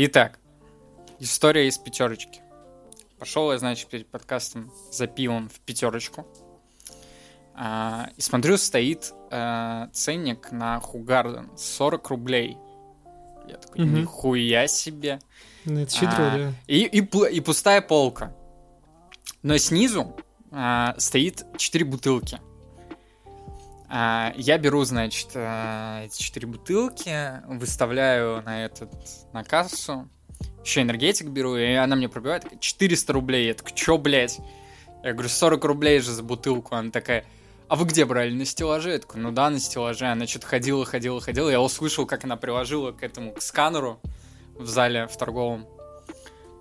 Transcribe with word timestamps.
Итак, 0.00 0.38
история 1.18 1.66
из 1.66 1.76
пятерочки. 1.76 2.40
Пошел 3.18 3.50
я, 3.50 3.58
значит, 3.58 3.88
перед 3.88 4.06
подкастом 4.06 4.72
за 4.92 5.08
пивом 5.08 5.48
в 5.48 5.58
пятерочку. 5.58 6.24
А, 7.52 8.08
и 8.16 8.20
смотрю, 8.20 8.58
стоит 8.58 9.12
а, 9.32 9.88
ценник 9.92 10.52
на 10.52 10.78
Хугарден 10.78 11.50
40 11.58 12.10
рублей. 12.10 12.56
Я 13.48 13.56
такой, 13.56 13.86
Мгм. 13.86 14.02
нихуя 14.02 14.68
себе. 14.68 15.18
Ну, 15.64 15.80
это 15.80 15.92
щедро, 15.92 16.14
А, 16.16 16.36
да. 16.38 16.52
И, 16.68 16.84
и, 16.84 17.00
и 17.00 17.40
пустая 17.40 17.80
полка. 17.80 18.32
Но 19.42 19.58
снизу 19.58 20.14
а, 20.52 20.94
стоит 20.98 21.44
4 21.56 21.84
бутылки. 21.84 22.40
А, 23.88 24.34
я 24.36 24.58
беру, 24.58 24.84
значит, 24.84 25.30
а, 25.34 26.04
эти 26.04 26.20
4 26.22 26.46
бутылки, 26.46 27.42
выставляю 27.46 28.42
на 28.42 28.64
этот, 28.64 28.90
на 29.32 29.44
кассу. 29.44 30.08
Еще 30.62 30.82
энергетик 30.82 31.28
беру, 31.28 31.56
и 31.56 31.72
она 31.72 31.96
мне 31.96 32.08
пробивает. 32.08 32.42
такая, 32.42 32.58
400 32.58 33.12
рублей. 33.12 33.46
Я 33.46 33.54
такой, 33.54 33.72
чё, 33.72 33.96
блядь? 33.96 34.38
Я 35.02 35.12
говорю, 35.12 35.28
40 35.28 35.64
рублей 35.64 36.00
же 36.00 36.12
за 36.12 36.22
бутылку. 36.22 36.74
Она 36.74 36.90
такая, 36.90 37.24
а 37.68 37.76
вы 37.76 37.86
где 37.86 38.04
брали? 38.04 38.32
На 38.32 38.44
стеллаже? 38.44 38.92
Я 38.92 38.98
такой, 38.98 39.20
ну 39.20 39.30
да, 39.30 39.48
на 39.48 39.58
стеллаже. 39.58 40.06
Она 40.06 40.26
что-то 40.26 40.46
ходила, 40.46 40.84
ходила, 40.84 41.20
ходила. 41.20 41.48
Я 41.48 41.60
услышал, 41.60 42.04
как 42.04 42.24
она 42.24 42.36
приложила 42.36 42.92
к 42.92 43.02
этому, 43.02 43.32
к 43.32 43.40
сканеру 43.40 44.00
в 44.54 44.66
зале, 44.66 45.06
в 45.06 45.16
торговом. 45.16 45.66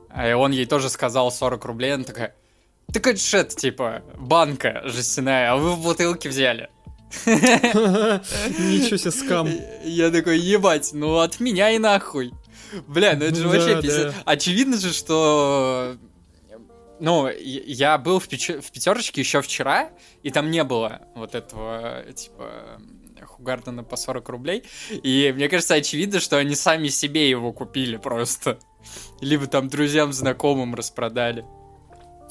А 0.10 0.30
и 0.30 0.34
он 0.34 0.52
ей 0.52 0.66
тоже 0.66 0.90
сказал 0.90 1.32
40 1.32 1.66
рублей. 1.66 1.94
Она 1.94 2.04
такая, 2.04 2.36
так 2.94 3.06
это 3.08 3.20
ж 3.20 3.34
это, 3.34 3.56
типа, 3.56 4.04
банка 4.16 4.82
жестяная, 4.86 5.52
а 5.52 5.58
вы 5.58 5.74
в 5.74 5.84
бутылке 5.84 6.30
взяли. 6.30 6.70
Ничего 7.26 8.98
себе, 8.98 9.12
скам. 9.12 9.50
Я 9.84 10.12
такой, 10.12 10.40
ебать, 10.40 10.92
ну 10.94 11.20
от 11.20 11.40
меня 11.40 11.72
и 11.72 11.78
нахуй. 11.80 12.34
Бля, 12.88 13.16
ну 13.16 13.26
это 13.26 13.36
же 13.36 13.48
вообще 13.48 13.82
пиздец. 13.82 14.14
Очевидно 14.26 14.78
же, 14.78 14.94
что... 14.94 15.96
Ну, 17.00 17.30
я- 17.30 17.98
был 18.00 18.20
в, 18.20 18.28
пяч- 18.28 18.60
в 18.60 18.72
пятерочке 18.72 19.22
еще 19.22 19.42
вчера, 19.42 19.92
и 20.24 20.32
там 20.32 20.50
не 20.50 20.64
было 20.64 21.02
вот 21.16 21.36
этого, 21.36 22.04
типа, 22.16 22.82
Хугардена 23.24 23.84
по 23.84 23.96
40 23.96 24.28
рублей. 24.30 24.64
И 25.04 25.32
мне 25.36 25.48
кажется, 25.48 25.76
очевидно, 25.76 26.20
что 26.20 26.38
они 26.38 26.56
сами 26.56 26.88
себе 26.88 27.30
его 27.30 27.54
купили 27.54 27.98
просто. 27.98 28.58
Либо 29.22 29.46
там 29.46 29.68
друзьям, 29.70 30.12
знакомым 30.12 30.74
распродали. 30.74 31.46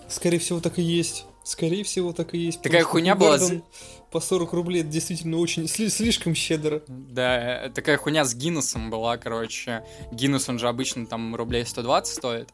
Скорее 0.08 0.38
всего, 0.38 0.60
так 0.60 0.78
и 0.78 0.82
есть. 0.82 1.26
Скорее 1.44 1.84
всего, 1.84 2.12
так 2.12 2.34
и 2.34 2.38
есть. 2.38 2.60
Такая 2.60 2.82
хуйня 2.82 3.14
была 3.14 3.38
Гарден 3.38 3.62
По 4.10 4.20
40 4.20 4.52
рублей 4.52 4.80
это 4.82 4.90
действительно 4.90 5.38
очень 5.38 5.64
сли- 5.64 5.88
слишком 5.90 6.34
щедро. 6.34 6.82
Да, 6.88 7.66
э, 7.66 7.70
такая 7.70 7.96
хуйня 7.96 8.24
с 8.24 8.34
Гиннесом 8.34 8.88
была, 8.90 9.16
короче. 9.16 9.84
Гиннес, 10.12 10.48
он 10.48 10.58
же 10.58 10.68
обычно 10.68 11.06
там 11.06 11.34
рублей 11.34 11.66
120 11.66 12.14
стоит. 12.14 12.50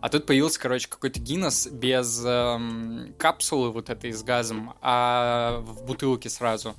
А 0.00 0.08
тут 0.08 0.26
появился, 0.26 0.58
короче, 0.60 0.88
какой-то 0.88 1.20
Гиннес 1.20 1.66
без 1.66 2.22
эм, 2.24 3.14
капсулы 3.18 3.70
вот 3.70 3.90
этой 3.90 4.12
с 4.12 4.22
газом, 4.22 4.74
а 4.80 5.60
в 5.60 5.84
бутылке 5.84 6.30
сразу. 6.30 6.74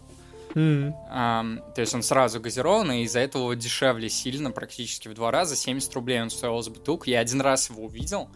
М. 0.56 0.94
Ам, 1.10 1.62
то 1.76 1.82
есть 1.82 1.94
он 1.94 2.04
сразу 2.04 2.40
газированный, 2.42 3.02
и 3.02 3.04
из-за 3.06 3.20
этого 3.20 3.56
дешевле 3.56 4.10
сильно, 4.10 4.52
практически 4.52 5.08
в 5.08 5.14
два 5.14 5.32
раза. 5.32 5.56
70 5.56 5.94
рублей 5.94 6.22
он 6.22 6.30
стоил 6.30 6.62
за 6.62 6.72
бутылку. 6.72 7.06
Я 7.10 7.20
один 7.20 7.42
раз 7.42 7.70
его 7.70 7.84
увидел. 7.86 8.28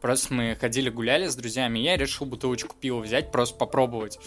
Просто 0.00 0.32
мы 0.34 0.56
ходили, 0.60 0.88
гуляли 0.90 1.26
с 1.26 1.34
друзьями, 1.36 1.80
и 1.80 1.82
я 1.82 1.96
решил 1.96 2.26
бутылочку 2.26 2.76
пива 2.78 3.00
взять, 3.00 3.32
просто 3.32 3.56
попробовать. 3.56 4.18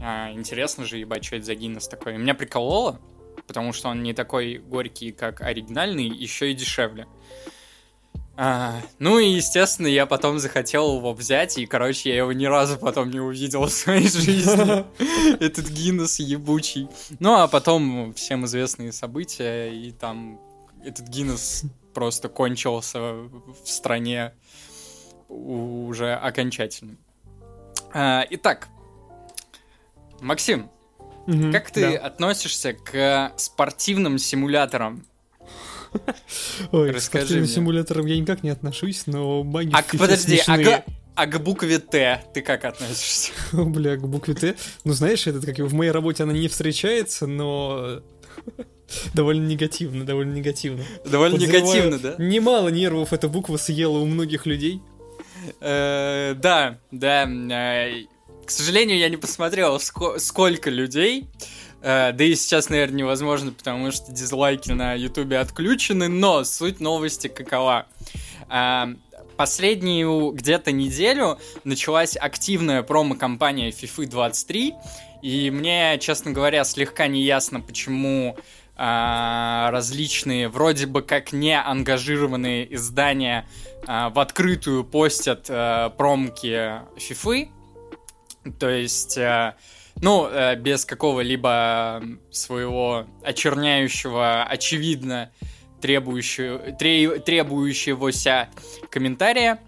А, 0.00 0.30
интересно 0.32 0.84
же, 0.84 0.98
ебать, 0.98 1.24
что 1.24 1.36
это 1.36 1.46
за 1.46 1.54
Гиннес 1.54 1.88
такой. 1.88 2.16
Меня 2.18 2.34
прикололо, 2.34 3.00
потому 3.46 3.72
что 3.72 3.88
он 3.88 4.02
не 4.02 4.14
такой 4.14 4.58
горький, 4.58 5.12
как 5.12 5.40
оригинальный, 5.40 6.08
еще 6.08 6.50
и 6.50 6.54
дешевле. 6.54 7.06
А, 8.34 8.80
ну 8.98 9.18
и, 9.18 9.28
естественно, 9.28 9.86
я 9.86 10.06
потом 10.06 10.38
захотел 10.38 10.96
его 10.96 11.12
взять, 11.12 11.58
и, 11.58 11.66
короче, 11.66 12.10
я 12.10 12.16
его 12.16 12.32
ни 12.32 12.46
разу 12.46 12.78
потом 12.78 13.10
не 13.10 13.20
увидел 13.20 13.62
в 13.66 13.70
своей 13.70 14.08
жизни. 14.08 14.84
Этот 15.44 15.68
Гиннес 15.68 16.18
ебучий. 16.18 16.88
Ну, 17.20 17.34
а 17.34 17.46
потом 17.46 18.14
всем 18.14 18.46
известные 18.46 18.92
события, 18.92 19.68
и 19.68 19.92
там 19.92 20.40
этот 20.84 21.08
Гиннес 21.08 21.64
просто 21.94 22.28
кончился 22.28 22.98
в 22.98 23.66
стране 23.66 24.32
уже 25.28 26.14
окончательно. 26.14 26.96
А, 27.92 28.24
Итак, 28.30 28.68
Максим, 30.22 30.70
Мгм, 31.26 31.52
как 31.52 31.70
ты 31.70 31.80
да. 31.92 31.98
относишься 32.06 32.72
к 32.72 33.32
спортивным 33.36 34.18
симуляторам? 34.18 35.04
Ой, 36.72 36.90
к 36.90 36.94
расскажи 36.94 37.00
спортивным 37.26 37.44
мне. 37.44 37.52
симуляторам 37.54 38.06
я 38.06 38.16
никак 38.18 38.42
не 38.42 38.50
отношусь, 38.50 39.06
но 39.06 39.42
баги 39.44 39.70
А 39.74 39.82
к, 39.82 39.90
подожди, 39.98 40.38
а 40.38 40.44
смешные. 40.44 40.64
к, 40.78 40.84
а 41.14 41.26
к 41.26 41.42
букве 41.42 41.78
Т 41.78 42.22
ты 42.32 42.40
как 42.42 42.64
относишься? 42.64 43.30
Бля, 43.52 43.96
к 43.96 44.08
букве 44.08 44.34
Т. 44.34 44.54
Ну, 44.84 44.92
знаешь, 44.94 45.26
этот, 45.26 45.44
как 45.44 45.58
в 45.58 45.74
моей 45.74 45.90
работе 45.90 46.22
она 46.22 46.32
не 46.32 46.48
встречается, 46.48 47.26
но 47.26 48.00
довольно 49.14 49.46
негативно, 49.46 50.04
довольно 50.06 50.32
негативно. 50.32 50.82
Довольно 51.04 51.36
Подозреваю, 51.36 51.66
негативно, 51.90 51.98
да? 51.98 52.14
Немало 52.24 52.68
нервов 52.68 53.12
эта 53.12 53.28
буква 53.28 53.56
съела 53.58 53.98
у 53.98 54.06
многих 54.06 54.46
людей. 54.46 54.80
Э, 55.60 56.34
Да, 56.36 56.78
да. 56.90 57.26
Э, 58.42 58.46
К 58.46 58.50
сожалению, 58.50 58.98
я 58.98 59.08
не 59.08 59.16
посмотрел, 59.16 59.76
ско- 59.76 60.18
сколько 60.18 60.70
людей. 60.70 61.26
Э, 61.82 62.12
Да 62.12 62.24
и 62.24 62.34
сейчас, 62.34 62.68
наверное, 62.68 62.98
невозможно, 62.98 63.52
потому 63.52 63.90
что 63.92 64.12
дизлайки 64.12 64.70
на 64.70 64.94
Ютубе 64.94 65.38
отключены, 65.38 66.08
но 66.08 66.44
суть 66.44 66.80
новости 66.80 67.28
какова. 67.28 67.86
Э, 68.50 68.94
Последнюю 69.36 70.30
где-то 70.32 70.72
неделю 70.72 71.38
началась 71.64 72.16
активная 72.16 72.82
промо-компания 72.82 73.70
FIFA 73.70 74.06
23, 74.06 74.74
и 75.22 75.50
мне, 75.50 75.98
честно 76.00 76.32
говоря, 76.32 76.62
слегка 76.64 77.06
не 77.06 77.22
ясно, 77.22 77.60
почему 77.60 78.36
а, 78.76 79.70
различные, 79.72 80.48
вроде 80.48 80.86
бы 80.86 81.00
как 81.02 81.32
не 81.32 81.58
ангажированные 81.58 82.72
издания 82.74 83.48
в 83.86 84.20
открытую 84.20 84.84
постят 84.84 85.50
промки 85.96 86.80
фифы. 86.98 87.48
То 88.58 88.68
есть, 88.68 89.16
а, 89.18 89.56
ну, 90.00 90.26
э, 90.26 90.56
без 90.56 90.84
какого-либо 90.84 92.02
своего 92.30 93.06
очерняющего, 93.22 94.42
очевидно, 94.44 95.30
требующего, 95.80 96.58
тре- 96.72 97.18
требующегося 97.20 98.48
комментария. 98.90 99.60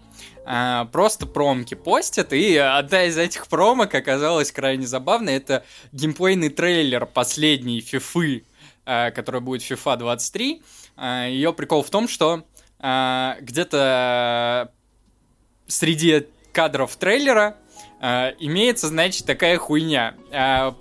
А, 0.47 0.85
просто 0.85 1.25
промки 1.25 1.73
постят, 1.73 2.31
и 2.33 2.55
одна 2.57 3.05
из 3.05 3.17
этих 3.17 3.47
промок 3.47 3.95
оказалась 3.95 4.51
крайне 4.51 4.85
забавной. 4.85 5.35
Это 5.35 5.65
геймплейный 5.91 6.49
трейлер 6.49 7.05
последней 7.05 7.81
фифы, 7.81 8.45
которая 8.85 9.41
будет 9.41 9.63
FIFA 9.63 9.97
23. 9.97 10.61
Ее 11.29 11.51
прикол 11.51 11.81
в 11.81 11.89
том, 11.89 12.07
что 12.07 12.43
где-то 12.77 14.71
среди 15.65 16.27
кадров 16.53 16.95
трейлера 16.95 17.57
а, 17.99 18.33
имеется, 18.39 18.87
значит, 18.87 19.25
такая 19.25 19.57
хуйня. 19.57 20.15
А, 20.31 20.75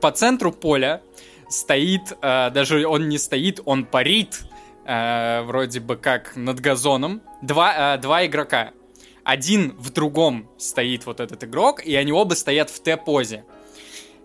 По 0.00 0.10
центру 0.12 0.52
поля 0.52 1.02
стоит, 1.48 2.16
а, 2.20 2.50
даже 2.50 2.86
он 2.86 3.08
не 3.08 3.18
стоит, 3.18 3.60
он 3.64 3.84
парит, 3.84 4.40
вроде 4.84 5.78
бы 5.78 5.96
как 5.96 6.34
над 6.34 6.58
газоном, 6.58 7.22
два, 7.40 7.96
два 7.98 8.26
игрока. 8.26 8.72
Один 9.22 9.76
в 9.78 9.90
другом 9.90 10.50
стоит 10.58 11.06
вот 11.06 11.20
этот 11.20 11.44
игрок, 11.44 11.86
и 11.86 11.94
они 11.94 12.10
оба 12.10 12.34
стоят 12.34 12.68
в 12.68 12.80
Т-позе. 12.80 13.44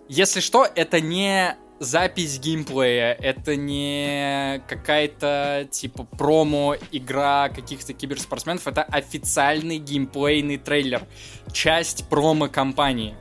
Если 0.09 0.39
что, 0.39 0.66
это 0.66 1.00
не 1.00 1.56
запись 1.79 2.39
геймплея, 2.39 3.13
это 3.13 3.55
не 3.55 4.61
какая-то 4.67 5.67
типа 5.71 6.03
промо-игра 6.03 7.50
каких-то 7.50 7.94
киберспортсменов, 7.94 8.68
это 8.68 8.83
официальный 8.83 9.77
геймплейный 9.77 10.57
трейлер, 10.57 11.03
часть 11.51 12.07
промо-компании. 12.09 13.15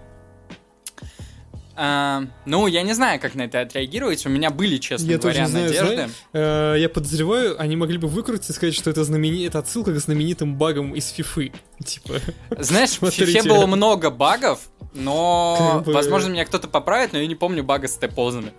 А, 1.78 2.22
ну, 2.46 2.66
я 2.66 2.82
не 2.82 2.94
знаю, 2.94 3.20
как 3.20 3.34
на 3.34 3.42
это 3.42 3.60
отреагировать. 3.60 4.24
У 4.24 4.30
меня 4.30 4.50
были, 4.50 4.78
честно 4.78 5.10
Я 5.10 5.18
говоря, 5.18 5.40
тоже 5.40 5.50
знаю, 5.50 5.66
надежды. 5.66 5.94
знаешь, 5.94 6.10
Э, 6.32 6.74
Я 6.80 6.88
подозреваю, 6.88 7.60
они 7.60 7.76
могли 7.76 7.98
бы 7.98 8.08
выкрутиться 8.08 8.52
и 8.52 8.56
сказать, 8.56 8.74
что 8.74 8.88
это, 8.90 9.04
знамени... 9.04 9.46
это 9.46 9.58
отсылка 9.58 9.92
к 9.92 9.98
знаменитым 9.98 10.56
багам 10.56 10.94
из 10.94 11.08
фифы. 11.10 11.52
Типа, 11.84 12.14
Знаешь, 12.58 12.90
в 12.90 12.94
Смотрите. 12.94 13.26
фифе 13.26 13.48
было 13.48 13.66
много 13.66 14.10
багов, 14.10 14.60
но, 14.94 15.56
Как 15.76 15.84
бы- 15.84 15.92
возможно, 15.92 16.30
меня 16.30 16.44
кто-то 16.46 16.66
поправит, 16.68 17.12
но 17.12 17.18
я 17.18 17.26
не 17.26 17.34
помню 17.34 17.62
бага 17.62 17.88
с 17.88 17.94
Т-позами. 17.96 18.52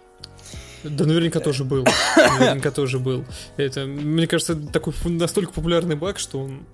да 0.83 1.05
наверняка 1.05 1.39
тоже 1.39 1.63
был. 1.63 1.85
Наверняка 2.15 2.69
тоже 2.71 2.99
был. 2.99 3.25
Это, 3.57 3.85
мне 3.85 4.27
кажется, 4.27 4.55
такой 4.55 4.93
настолько 5.05 5.51
популярный 5.53 5.95
баг, 5.95 6.19
что 6.19 6.39
он 6.43 6.65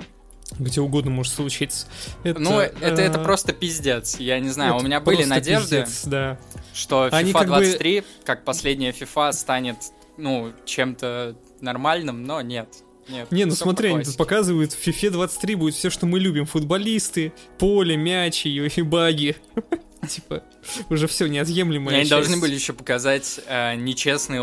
где 0.60 0.82
угодно 0.82 1.12
может 1.12 1.34
случиться. 1.34 1.88
Это, 2.24 2.40
Ну, 2.40 2.60
это, 2.60 3.02
это 3.02 3.20
э, 3.20 3.24
просто 3.24 3.54
пиздец. 3.54 4.20
Я 4.20 4.40
не 4.40 4.50
знаю, 4.50 4.74
у 4.74 4.78
это 4.78 4.86
меня 4.86 5.00
были 5.00 5.24
надежды, 5.24 5.82
пиздец, 5.82 6.06
да. 6.06 6.40
что 6.74 7.10
Они 7.12 7.32
FIFA 7.32 7.34
как 7.34 7.48
бы- 7.50 7.56
23, 7.58 8.04
как 8.24 8.44
последняя 8.44 8.92
FIFA, 8.92 9.34
станет, 9.34 9.78
ну, 10.18 10.54
чем-то 10.66 11.36
нормальным, 11.62 12.24
но 12.24 12.42
нет. 12.42 12.70
нет. 13.10 13.32
Не, 13.32 13.46
ну 13.46 13.56
смотри, 13.56 13.90
они 13.94 14.04
тут 14.04 14.18
показывают, 14.18 14.74
в 14.74 14.88
FIFA 14.88 15.12
23 15.12 15.56
будет 15.56 15.76
все, 15.76 15.90
что 15.90 16.06
мы 16.06 16.20
любим. 16.20 16.46
Футболисты, 16.46 17.34
поле, 17.58 17.98
мячи 17.98 18.50
и 18.50 18.82
баги. 18.82 19.36
Типа, 20.08 20.44
уже 20.90 21.08
все 21.08 21.28
неотъемлемое. 21.28 22.02
Они 22.02 22.10
должны 22.10 22.38
были 22.38 22.54
еще 22.54 22.74
показать 22.74 23.40
э, 23.48 23.76
нечестные 23.76 24.42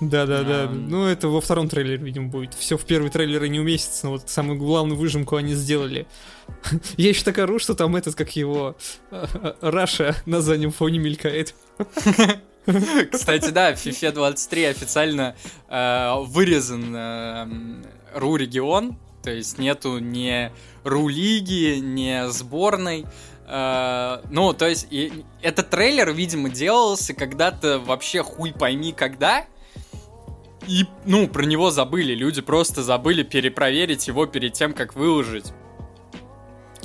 лутбоксы. 0.00 0.26
Да-да-да. 0.26 0.64
Ам. 0.64 0.88
Ну, 0.88 1.06
это 1.06 1.28
во 1.28 1.40
втором 1.40 1.68
трейлере, 1.68 2.02
видимо, 2.02 2.28
будет. 2.28 2.54
Все 2.54 2.76
в 2.76 2.84
первый 2.84 3.10
трейлер 3.10 3.44
и 3.44 3.48
не 3.48 3.60
уместится, 3.60 4.06
но 4.06 4.12
вот 4.12 4.28
самую 4.28 4.58
главную 4.58 4.98
выжимку 4.98 5.36
они 5.36 5.54
сделали. 5.54 6.06
Я 6.96 7.08
еще 7.10 7.24
так 7.24 7.38
ору, 7.38 7.58
что 7.58 7.74
там 7.74 7.96
этот, 7.96 8.14
как 8.14 8.34
его, 8.36 8.76
Раша 9.60 10.16
на 10.26 10.40
заднем 10.40 10.72
фоне 10.72 10.98
мелькает. 10.98 11.54
Кстати, 13.12 13.50
да, 13.50 13.74
в 13.74 13.84
FIFA 13.84 14.12
23 14.12 14.64
официально 14.64 15.34
э, 15.68 16.14
вырезан 16.24 16.94
э, 16.94 16.98
м, 16.98 17.86
РУ-регион, 18.14 18.96
то 19.22 19.30
есть 19.30 19.58
нету 19.58 19.98
ни 19.98 20.50
РУ-лиги, 20.84 21.78
ни 21.80 22.30
сборной. 22.30 23.06
Э, 23.48 24.18
ну, 24.30 24.52
то 24.52 24.68
есть 24.68 24.86
и 24.90 25.24
этот 25.40 25.70
трейлер, 25.70 26.12
видимо, 26.12 26.50
делался 26.50 27.14
когда-то 27.14 27.78
вообще 27.78 28.22
хуй 28.22 28.52
пойми 28.52 28.92
когда, 28.92 29.46
и, 30.66 30.86
ну, 31.04 31.26
про 31.28 31.44
него 31.44 31.70
забыли, 31.70 32.14
люди 32.14 32.40
просто 32.42 32.82
забыли 32.82 33.22
перепроверить 33.22 34.08
его 34.08 34.26
перед 34.26 34.52
тем, 34.52 34.72
как 34.72 34.94
выложить. 34.94 35.52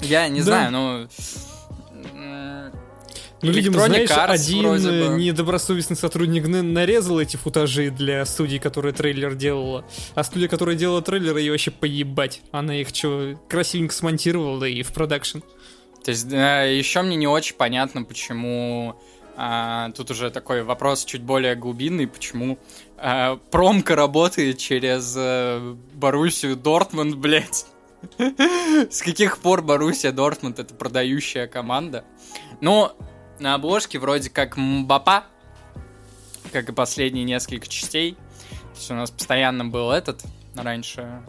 Я 0.01 0.27
не 0.27 0.39
Да. 0.39 0.45
знаю, 0.45 0.71
ну... 0.71 1.07
м, 2.13 2.71
Ну, 3.41 3.51
видимо, 3.51 3.79
знаешь, 3.79 4.09
Arts 4.09 4.27
один 4.27 4.65
э, 4.65 5.17
недобросовестный 5.17 5.95
сотрудник 5.95 6.47
нарезал 6.47 7.19
эти 7.19 7.37
футажи 7.37 7.91
для 7.91 8.25
студии, 8.25 8.57
которая 8.57 8.91
трейлер 8.93 9.35
делала, 9.35 9.85
а 10.15 10.23
студия, 10.23 10.47
которая 10.47 10.75
делала 10.75 11.01
трейлер, 11.01 11.37
ее 11.37 11.51
вообще 11.51 11.71
поебать. 11.71 12.41
Она 12.51 12.75
их 12.75 12.89
что, 12.89 13.39
красивенько 13.47 13.93
смонтировала 13.93 14.63
и 14.65 14.81
в 14.83 14.91
продакшн. 14.93 15.39
То 16.03 16.11
есть 16.11 16.25
еще 16.31 17.01
мне 17.01 17.15
не 17.15 17.27
очень 17.27 17.55
понятно, 17.55 18.03
почему 18.03 18.95
а, 19.37 19.91
тут 19.91 20.11
уже 20.11 20.29
такой 20.31 20.63
вопрос 20.63 21.03
чуть 21.03 21.21
более 21.21 21.55
глубинный, 21.55 22.07
почему 22.07 22.57
а, 22.97 23.37
промка 23.51 23.95
работает 23.95 24.57
через 24.57 25.15
э, 25.17 25.75
Боруссию 25.93 26.55
Дортмунд, 26.55 27.15
блядь. 27.15 27.65
С 28.17 29.01
каких 29.01 29.39
пор 29.39 29.61
Боруссия 29.61 30.11
Дортмунд 30.11 30.59
это 30.59 30.73
продающая 30.73 31.47
команда? 31.47 32.05
Ну, 32.61 32.91
на 33.39 33.55
обложке 33.55 33.99
вроде 33.99 34.29
как 34.29 34.57
Мбапа, 34.57 35.25
как 36.51 36.69
и 36.69 36.71
последние 36.71 37.25
несколько 37.25 37.67
частей. 37.67 38.13
То 38.13 38.77
есть 38.77 38.91
у 38.91 38.95
нас 38.95 39.11
постоянно 39.11 39.65
был 39.65 39.91
этот 39.91 40.23
раньше 40.55 41.21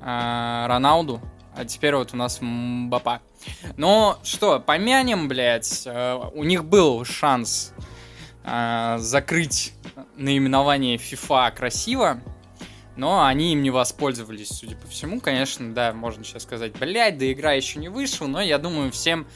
а, 0.00 0.68
Роналду, 0.68 1.20
а 1.54 1.64
теперь 1.64 1.96
вот 1.96 2.14
у 2.14 2.16
нас 2.16 2.38
Мбапа. 2.40 3.20
Ну 3.76 4.14
что, 4.22 4.60
помянем, 4.60 5.28
блядь, 5.28 5.82
э, 5.86 6.30
у 6.34 6.44
них 6.44 6.64
был 6.64 7.04
шанс 7.04 7.72
э, 8.48 8.98
закрыть 8.98 9.72
наименование 10.16 10.96
FIFA 10.96 11.52
красиво, 11.52 12.20
но 12.96 13.24
они 13.24 13.52
им 13.52 13.62
не 13.62 13.70
воспользовались, 13.70 14.48
судя 14.48 14.76
по 14.76 14.88
всему. 14.88 15.20
Конечно, 15.20 15.72
да, 15.72 15.92
можно 15.92 16.24
сейчас 16.24 16.42
сказать, 16.42 16.72
блядь, 16.78 17.18
да 17.18 17.30
игра 17.30 17.52
еще 17.52 17.78
не 17.78 17.88
вышла, 17.88 18.26
но 18.26 18.40
я 18.40 18.58
думаю, 18.58 18.90
всем 18.90 19.26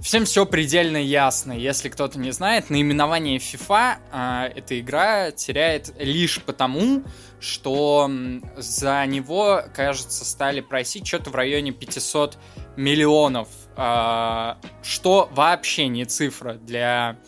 Всем 0.00 0.24
все 0.24 0.44
предельно 0.44 0.96
ясно. 0.96 1.52
Если 1.52 1.88
кто-то 1.88 2.18
не 2.18 2.32
знает, 2.32 2.68
наименование 2.68 3.38
FIFA 3.38 3.98
а, 4.10 4.48
эта 4.48 4.80
игра 4.80 5.30
теряет 5.30 5.94
лишь 5.98 6.42
потому, 6.42 7.04
что 7.38 8.10
за 8.56 9.06
него, 9.06 9.62
кажется, 9.72 10.24
стали 10.24 10.60
просить 10.60 11.06
что-то 11.06 11.30
в 11.30 11.36
районе 11.36 11.70
500 11.70 12.38
миллионов, 12.76 13.48
а, 13.76 14.58
что 14.82 15.28
вообще 15.32 15.86
не 15.86 16.04
цифра 16.06 16.54
для 16.54 17.18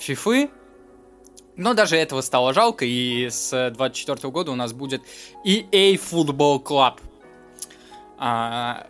FIFA. 0.00 0.50
Но 1.58 1.74
даже 1.74 1.96
этого 1.96 2.20
стало 2.20 2.54
жалко, 2.54 2.84
и 2.84 3.28
с 3.28 3.70
24 3.74 4.30
года 4.30 4.52
у 4.52 4.54
нас 4.54 4.72
будет 4.72 5.02
EA 5.44 6.00
Football 6.00 6.62
Club. 6.62 7.00
А, 8.16 8.86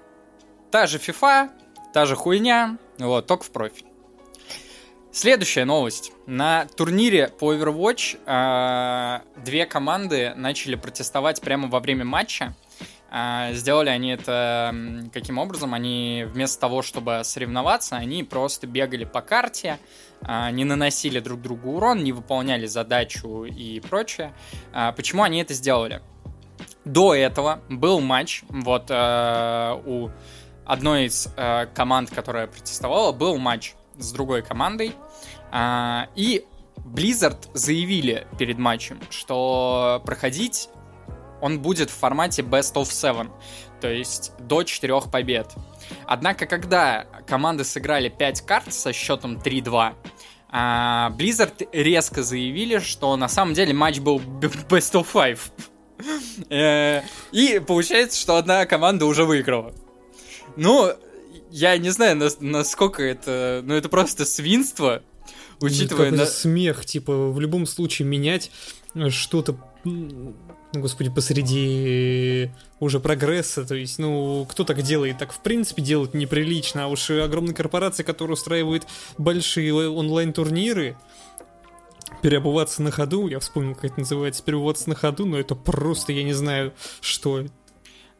та 0.70 0.86
же 0.86 0.98
FIFA, 0.98 1.48
та 1.94 2.04
же 2.04 2.14
хуйня, 2.14 2.76
вот, 2.98 3.26
только 3.26 3.44
в 3.44 3.50
профиль. 3.50 3.86
Следующая 5.10 5.64
новость. 5.64 6.12
На 6.26 6.66
турнире 6.76 7.28
по 7.28 7.54
Overwatch 7.54 8.20
а, 8.26 9.22
две 9.36 9.64
команды 9.64 10.34
начали 10.36 10.74
протестовать 10.74 11.40
прямо 11.40 11.68
во 11.68 11.80
время 11.80 12.04
матча. 12.04 12.54
А, 13.10 13.52
сделали 13.52 13.88
они 13.88 14.10
это 14.10 14.74
каким 15.12 15.38
образом? 15.38 15.74
Они 15.74 16.26
вместо 16.28 16.60
того, 16.60 16.82
чтобы 16.82 17.22
соревноваться, 17.24 17.96
они 17.96 18.22
просто 18.22 18.66
бегали 18.66 19.04
по 19.04 19.22
карте, 19.22 19.78
а, 20.20 20.50
не 20.50 20.64
наносили 20.64 21.20
друг 21.20 21.40
другу 21.40 21.76
урон, 21.76 22.04
не 22.04 22.12
выполняли 22.12 22.66
задачу 22.66 23.44
и 23.44 23.80
прочее. 23.80 24.34
А, 24.72 24.92
почему 24.92 25.22
они 25.22 25.40
это 25.40 25.54
сделали? 25.54 26.02
До 26.84 27.14
этого 27.14 27.60
был 27.68 28.00
матч, 28.00 28.42
вот 28.48 28.86
э, 28.88 29.82
у 29.84 30.10
одной 30.64 31.06
из 31.06 31.28
э, 31.36 31.66
команд, 31.74 32.10
которая 32.10 32.46
протестовала, 32.46 33.12
был 33.12 33.36
матч 33.36 33.74
с 33.98 34.10
другой 34.12 34.42
командой. 34.42 34.94
И 36.14 36.44
Blizzard 36.76 37.50
заявили 37.52 38.26
перед 38.38 38.58
матчем, 38.58 39.00
что 39.10 40.02
проходить 40.04 40.68
он 41.40 41.60
будет 41.60 41.90
в 41.90 41.94
формате 41.94 42.42
Best 42.42 42.74
of 42.74 42.84
Seven, 42.84 43.30
то 43.80 43.88
есть 43.88 44.32
до 44.40 44.62
4 44.62 45.00
побед. 45.10 45.52
Однако, 46.06 46.46
когда 46.46 47.04
команды 47.26 47.64
сыграли 47.64 48.08
5 48.08 48.40
карт 48.42 48.72
со 48.72 48.92
счетом 48.92 49.36
3-2, 49.38 49.94
а, 50.50 51.10
Blizzard 51.18 51.68
резко 51.72 52.22
заявили, 52.22 52.78
что 52.78 53.16
на 53.16 53.28
самом 53.28 53.54
деле 53.54 53.72
матч 53.74 53.98
был 54.00 54.18
Best 54.40 54.92
of 54.94 55.06
Five. 55.12 55.38
Э, 56.50 57.02
И 57.32 57.58
получается, 57.66 58.18
что 58.18 58.36
одна 58.36 58.64
команда 58.66 59.04
уже 59.06 59.24
выиграла. 59.24 59.72
Ну, 60.56 60.92
я 61.50 61.76
не 61.78 61.90
знаю, 61.90 62.16
нас- 62.16 62.38
насколько 62.40 63.02
это... 63.02 63.62
Ну, 63.64 63.74
это 63.74 63.88
просто 63.88 64.24
свинство, 64.24 65.02
учитывая... 65.60 66.06
Какой-то 66.06 66.24
на- 66.24 66.26
смех, 66.30 66.84
типа, 66.86 67.30
в 67.30 67.40
любом 67.40 67.66
случае 67.66 68.06
менять 68.08 68.50
э, 68.94 69.10
что-то, 69.10 69.56
ну, 69.84 70.34
господи, 70.72 71.10
посреди 71.10 72.50
уже 72.80 73.00
прогресса, 73.00 73.64
то 73.64 73.74
есть, 73.74 73.98
ну, 73.98 74.46
кто 74.48 74.64
так 74.64 74.82
делает? 74.82 75.18
Так, 75.18 75.32
в 75.32 75.40
принципе, 75.40 75.82
делать 75.82 76.14
неприлично, 76.14 76.84
а 76.84 76.86
уж 76.88 77.10
огромные 77.10 77.54
корпорации, 77.54 78.02
которые 78.02 78.34
устраивают 78.34 78.86
большие 79.16 79.72
онлайн-турниры, 79.88 80.96
переобуваться 82.22 82.82
на 82.82 82.90
ходу, 82.90 83.28
я 83.28 83.38
вспомнил, 83.38 83.74
как 83.74 83.84
это 83.86 84.00
называется, 84.00 84.42
переобуваться 84.42 84.88
на 84.88 84.94
ходу, 84.94 85.26
но 85.26 85.38
это 85.38 85.54
просто, 85.54 86.12
я 86.12 86.24
не 86.24 86.32
знаю, 86.32 86.72
что. 87.00 87.46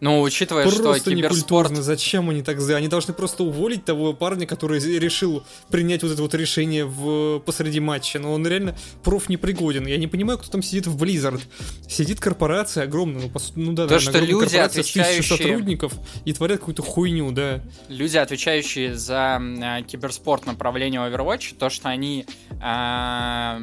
Ну, 0.00 0.20
учитывая, 0.20 0.64
что 0.70 0.80
Просто 0.82 1.10
киберспорт... 1.10 1.32
некультурно. 1.32 1.82
Зачем 1.82 2.30
они 2.30 2.42
так 2.42 2.60
сделали? 2.60 2.82
Они 2.82 2.88
должны 2.88 3.14
просто 3.14 3.42
уволить 3.42 3.84
того 3.84 4.12
парня, 4.12 4.46
который 4.46 4.78
решил 4.98 5.42
принять 5.70 6.02
вот 6.04 6.12
это 6.12 6.22
вот 6.22 6.34
решение 6.34 6.84
в, 6.84 7.40
посреди 7.40 7.80
матча. 7.80 8.20
Но 8.20 8.32
он 8.32 8.46
реально 8.46 8.76
проф 9.02 9.28
непригоден. 9.28 9.86
Я 9.86 9.96
не 9.96 10.06
понимаю, 10.06 10.38
кто 10.38 10.50
там 10.50 10.62
сидит 10.62 10.86
в 10.86 11.02
Blizzard. 11.02 11.40
Сидит 11.88 12.20
корпорация 12.20 12.84
огромная, 12.84 13.22
ну, 13.22 13.28
пос- 13.28 13.52
ну 13.56 13.72
да, 13.72 13.88
То, 13.88 13.94
наверное, 13.94 14.12
что 14.12 14.18
люди, 14.20 14.44
корпорация 14.44 14.82
с 14.82 14.86
тысячей 14.86 15.00
отвечающие- 15.00 15.36
сотрудников 15.36 15.92
и 16.24 16.32
творят 16.32 16.60
какую-то 16.60 16.82
хуйню, 16.82 17.32
да. 17.32 17.60
люди, 17.88 18.16
отвечающие 18.16 18.94
за 18.94 19.40
э, 19.40 19.82
киберспорт 19.82 20.46
направление 20.46 21.00
Overwatch, 21.00 21.56
то, 21.58 21.70
что 21.70 21.88
они 21.88 22.24
э, 22.62 23.60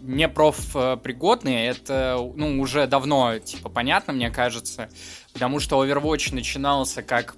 не 0.00 0.28
профпригодные, 0.28 1.68
это 1.68 2.16
ну, 2.34 2.60
уже 2.60 2.86
давно 2.86 3.38
типа 3.38 3.68
понятно, 3.68 4.12
мне 4.12 4.30
кажется, 4.30 4.88
потому 5.38 5.60
что 5.60 5.84
Overwatch 5.84 6.34
начинался 6.34 7.00
как 7.00 7.36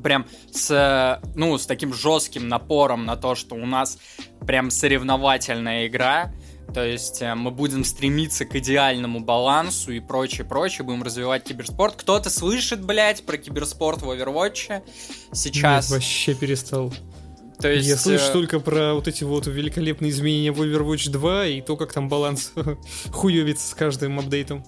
прям 0.00 0.26
с, 0.52 1.20
ну, 1.34 1.58
с 1.58 1.66
таким 1.66 1.92
жестким 1.92 2.46
напором 2.46 3.04
на 3.04 3.16
то, 3.16 3.34
что 3.34 3.56
у 3.56 3.66
нас 3.66 3.98
прям 4.46 4.70
соревновательная 4.70 5.88
игра, 5.88 6.32
то 6.72 6.84
есть 6.84 7.20
э, 7.20 7.34
мы 7.34 7.50
будем 7.50 7.82
стремиться 7.82 8.44
к 8.44 8.54
идеальному 8.54 9.18
балансу 9.18 9.90
и 9.90 9.98
прочее, 9.98 10.44
прочее, 10.46 10.84
будем 10.84 11.02
развивать 11.02 11.42
киберспорт. 11.42 11.96
Кто-то 11.96 12.30
слышит, 12.30 12.84
блядь, 12.84 13.26
про 13.26 13.38
киберспорт 13.38 14.02
в 14.02 14.10
Overwatch 14.10 14.82
сейчас. 15.32 15.90
Нет, 15.90 15.96
вообще 15.96 16.34
перестал. 16.34 16.94
То 17.58 17.72
есть, 17.72 17.88
Я 17.88 17.96
слышу 17.96 18.26
э, 18.26 18.32
только 18.32 18.60
про 18.60 18.94
вот 18.94 19.08
эти 19.08 19.24
вот 19.24 19.48
великолепные 19.48 20.12
изменения 20.12 20.52
в 20.52 20.62
Overwatch 20.62 21.10
2 21.10 21.46
и 21.46 21.60
то, 21.60 21.76
как 21.76 21.92
там 21.92 22.08
баланс 22.08 22.52
хуевится 23.12 23.68
с 23.68 23.74
каждым 23.74 24.20
апдейтом. 24.20 24.64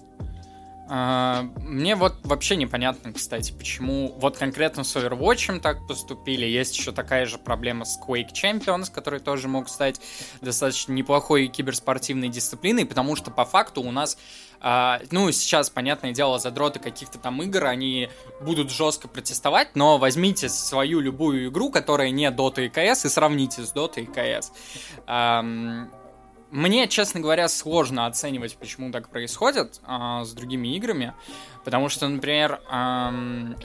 А, 0.89 1.43
мне 1.61 1.95
вот 1.95 2.15
вообще 2.23 2.55
непонятно, 2.55 3.11
кстати, 3.13 3.51
почему 3.51 4.13
вот 4.19 4.37
конкретно 4.37 4.83
с 4.83 4.95
Overwatch 4.95 5.59
так 5.59 5.85
поступили. 5.87 6.45
Есть 6.45 6.77
еще 6.77 6.91
такая 6.91 7.25
же 7.25 7.37
проблема 7.37 7.85
с 7.85 7.99
Quake 7.99 8.31
Champions, 8.33 8.91
который 8.91 9.19
тоже 9.19 9.47
мог 9.47 9.67
стать 9.69 9.99
достаточно 10.41 10.93
неплохой 10.93 11.47
киберспортивной 11.47 12.29
дисциплиной, 12.29 12.85
потому 12.85 13.15
что 13.15 13.31
по 13.31 13.45
факту 13.45 13.81
у 13.81 13.91
нас 13.91 14.17
А, 14.59 14.99
ну, 15.11 15.31
сейчас, 15.31 15.69
понятное 15.69 16.13
дело, 16.13 16.39
задроты 16.39 16.79
каких-то 16.79 17.19
там 17.19 17.41
игр, 17.43 17.65
они 17.65 18.09
будут 18.41 18.71
жестко 18.71 19.07
протестовать, 19.07 19.75
но 19.75 19.97
возьмите 19.97 20.49
свою 20.49 20.99
любую 20.99 21.49
игру, 21.49 21.69
которая 21.69 22.09
не 22.09 22.29
Dota 22.29 22.65
и 22.65 22.69
CS, 22.69 23.05
и 23.05 23.09
сравните 23.09 23.63
с 23.63 23.73
Dota 23.73 23.99
и 23.99 24.05
CS. 24.05 24.51
Мне, 26.49 26.87
честно 26.87 27.19
говоря, 27.19 27.49
сложно 27.49 28.05
оценивать, 28.05 28.57
почему 28.57 28.91
так 28.91 29.09
происходит 29.09 29.81
а, 29.83 30.23
с 30.23 30.31
другими 30.31 30.75
играми, 30.75 31.13
потому 31.65 31.89
что, 31.89 32.07
например, 32.07 32.61
а, 32.69 33.11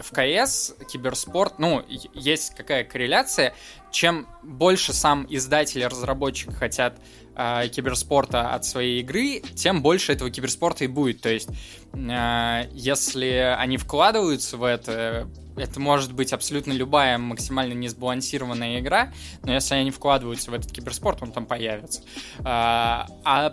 в 0.01 0.11
КС 0.11 0.75
киберспорт, 0.91 1.61
ну, 1.61 1.85
есть 1.89 2.55
какая 2.57 2.83
корреляция, 2.83 3.55
чем 3.93 4.27
больше 4.43 4.93
сам 4.93 5.27
издатель 5.29 5.83
и 5.83 5.87
разработчик 5.87 6.55
хотят 6.55 6.99
э, 7.37 7.69
киберспорта 7.69 8.55
от 8.55 8.65
своей 8.65 9.01
игры, 9.01 9.41
тем 9.55 9.83
больше 9.83 10.13
этого 10.13 10.31
киберспорта 10.31 10.85
и 10.85 10.89
будет. 10.89 11.21
То 11.21 11.29
есть, 11.29 11.51
э, 11.93 12.69
если 12.73 13.55
они 13.59 13.77
вкладываются 13.77 14.57
в 14.57 14.65
это, 14.65 15.29
это 15.57 15.81
может 15.81 16.13
быть 16.13 16.33
абсолютно 16.33 16.73
любая 16.73 17.19
максимально 17.19 17.75
несбалансированная 17.75 18.81
игра, 18.81 19.13
но 19.43 19.53
если 19.53 19.75
они 19.75 19.91
вкладываются 19.91 20.51
в 20.51 20.55
этот 20.55 20.73
киберспорт, 20.73 21.23
он 21.23 21.33
там 21.33 21.47
появится. 21.47 22.03
А, 22.41 23.07
а 23.25 23.53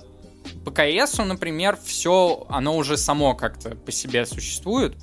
по 0.63 0.71
КС, 0.71 1.17
например, 1.17 1.77
все, 1.83 2.45
оно 2.49 2.75
уже 2.77 2.97
само 2.97 3.35
как-то 3.35 3.75
по 3.75 3.91
себе 3.91 4.25
существует. 4.25 4.95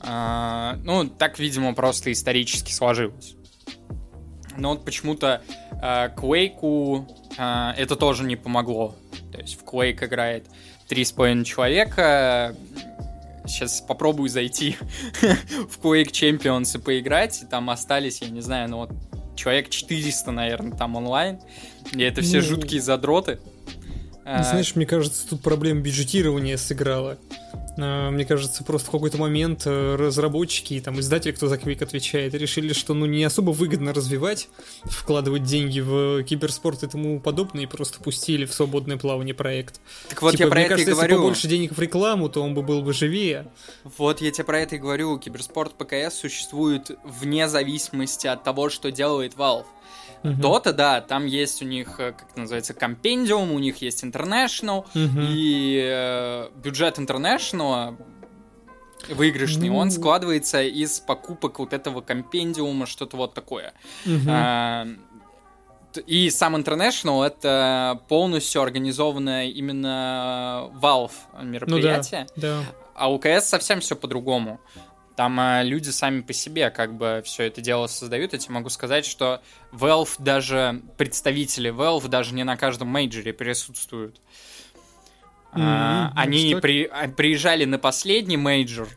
А, 0.00 0.76
ну, 0.84 1.08
так, 1.08 1.38
видимо, 1.38 1.74
просто 1.74 2.12
исторически 2.12 2.72
сложилось. 2.72 3.34
Но 4.56 4.70
вот 4.70 4.84
почему-то 4.84 5.42
Quake 5.80 7.06
э, 7.38 7.72
это 7.76 7.96
тоже 7.96 8.24
не 8.24 8.36
помогло. 8.36 8.94
То 9.32 9.38
есть 9.38 9.58
в 9.58 9.64
Quake 9.64 10.04
играет 10.04 10.46
три 10.88 11.04
с 11.04 11.12
половиной 11.12 11.44
человека. 11.44 12.54
Сейчас 13.46 13.80
попробую 13.80 14.28
зайти 14.28 14.76
в 15.68 15.78
Quake 15.80 16.10
Champions 16.10 16.78
и 16.78 16.80
поиграть. 16.80 17.42
И 17.42 17.46
там 17.46 17.70
остались, 17.70 18.22
я 18.22 18.28
не 18.28 18.40
знаю, 18.40 18.70
ну 18.70 18.76
вот 18.78 18.90
человек 19.36 19.68
400, 19.68 20.30
наверное, 20.30 20.76
там 20.76 20.96
онлайн. 20.96 21.40
И 21.92 22.02
это 22.02 22.22
все 22.22 22.40
жуткие 22.40 22.80
задроты. 22.80 23.38
Знаешь, 24.24 24.76
мне 24.76 24.86
кажется, 24.86 25.28
тут 25.28 25.42
проблема 25.42 25.80
бюджетирования 25.80 26.56
сыграла. 26.56 27.18
А, 27.78 28.10
мне 28.10 28.24
кажется, 28.24 28.64
просто 28.64 28.88
в 28.88 28.90
какой-то 28.90 29.18
момент 29.18 29.62
э, 29.64 29.96
разработчики 29.96 30.74
и 30.74 30.80
там 30.80 31.00
издатели, 31.00 31.32
кто 31.32 31.48
за 31.48 31.56
Quake 31.56 31.82
отвечает, 31.82 32.34
решили, 32.34 32.72
что 32.72 32.94
ну 32.94 33.06
не 33.06 33.24
особо 33.24 33.50
выгодно 33.50 33.94
развивать, 33.94 34.48
вкладывать 34.84 35.44
деньги 35.44 35.80
в 35.80 36.22
киберспорт 36.24 36.82
и 36.82 36.86
тому 36.86 37.18
подобное, 37.20 37.64
и 37.64 37.66
просто 37.66 38.00
пустили 38.00 38.44
в 38.44 38.52
свободное 38.52 38.98
плавание 38.98 39.34
проект. 39.34 39.80
Так 40.10 40.20
вот 40.22 40.32
типа, 40.32 40.42
я 40.42 40.48
про 40.48 40.56
мне 40.56 40.64
это 40.66 40.74
кажется, 40.74 40.90
и 40.90 40.94
говорю. 40.94 41.14
если 41.14 41.22
побольше 41.22 41.48
денег 41.48 41.72
в 41.72 41.78
рекламу, 41.78 42.28
то 42.28 42.42
он 42.42 42.54
бы 42.54 42.62
был 42.62 42.82
бы 42.82 42.92
живее. 42.92 43.50
Вот 43.84 44.20
я 44.20 44.30
тебе 44.30 44.44
про 44.44 44.60
это 44.60 44.76
и 44.76 44.78
говорю. 44.78 45.18
Киберспорт 45.18 45.72
ПКС 45.74 46.14
существует 46.14 46.90
вне 47.04 47.48
зависимости 47.48 48.26
от 48.26 48.44
того, 48.44 48.68
что 48.68 48.90
делает 48.90 49.34
Valve. 49.34 49.66
Dota, 50.22 50.72
да, 50.72 51.00
там 51.00 51.26
есть 51.26 51.62
у 51.62 51.64
них, 51.64 51.98
э, 51.98 52.12
как 52.12 52.30
это 52.30 52.40
называется, 52.40 52.74
компендиум, 52.74 53.52
у 53.52 53.58
них 53.58 53.82
есть 53.82 54.04
International, 54.04 54.86
и 54.94 55.80
э, 55.84 56.48
бюджет 56.62 56.98
International 56.98 57.96
выигрышный, 59.08 59.68
ну... 59.68 59.78
он 59.78 59.90
складывается 59.90 60.62
из 60.62 61.00
покупок 61.00 61.58
вот 61.58 61.72
этого 61.72 62.00
компендиума, 62.00 62.86
что-то 62.86 63.16
вот 63.16 63.34
такое. 63.34 63.74
А, 64.28 64.86
и 66.06 66.30
сам 66.30 66.56
International 66.56 67.26
это 67.26 68.00
полностью 68.08 68.62
организованное 68.62 69.46
именно 69.46 70.70
Valve 70.80 71.12
мероприятие. 71.42 72.26
Ну, 72.36 72.42
да, 72.42 72.60
да. 72.60 72.64
А 72.94 73.12
у 73.12 73.18
КС 73.18 73.46
совсем 73.46 73.80
все 73.80 73.96
по-другому. 73.96 74.60
Там 75.16 75.38
э, 75.38 75.64
люди 75.64 75.90
сами 75.90 76.20
по 76.22 76.32
себе 76.32 76.70
как 76.70 76.96
бы 76.96 77.22
все 77.24 77.44
это 77.44 77.60
дело 77.60 77.86
создают. 77.86 78.32
Я 78.32 78.38
тебе 78.38 78.54
могу 78.54 78.68
сказать, 78.70 79.04
что 79.04 79.42
Valve 79.72 80.14
даже, 80.18 80.82
представители 80.96 81.70
Valve 81.70 82.08
даже 82.08 82.34
не 82.34 82.44
на 82.44 82.56
каждом 82.56 82.88
мейджоре 82.88 83.32
присутствуют. 83.32 84.20
Mm-hmm, 85.52 85.60
а, 85.60 86.12
они 86.16 86.56
при, 86.62 86.84
а, 86.84 87.08
приезжали 87.08 87.66
на 87.66 87.78
последний 87.78 88.38
мейджор, 88.38 88.88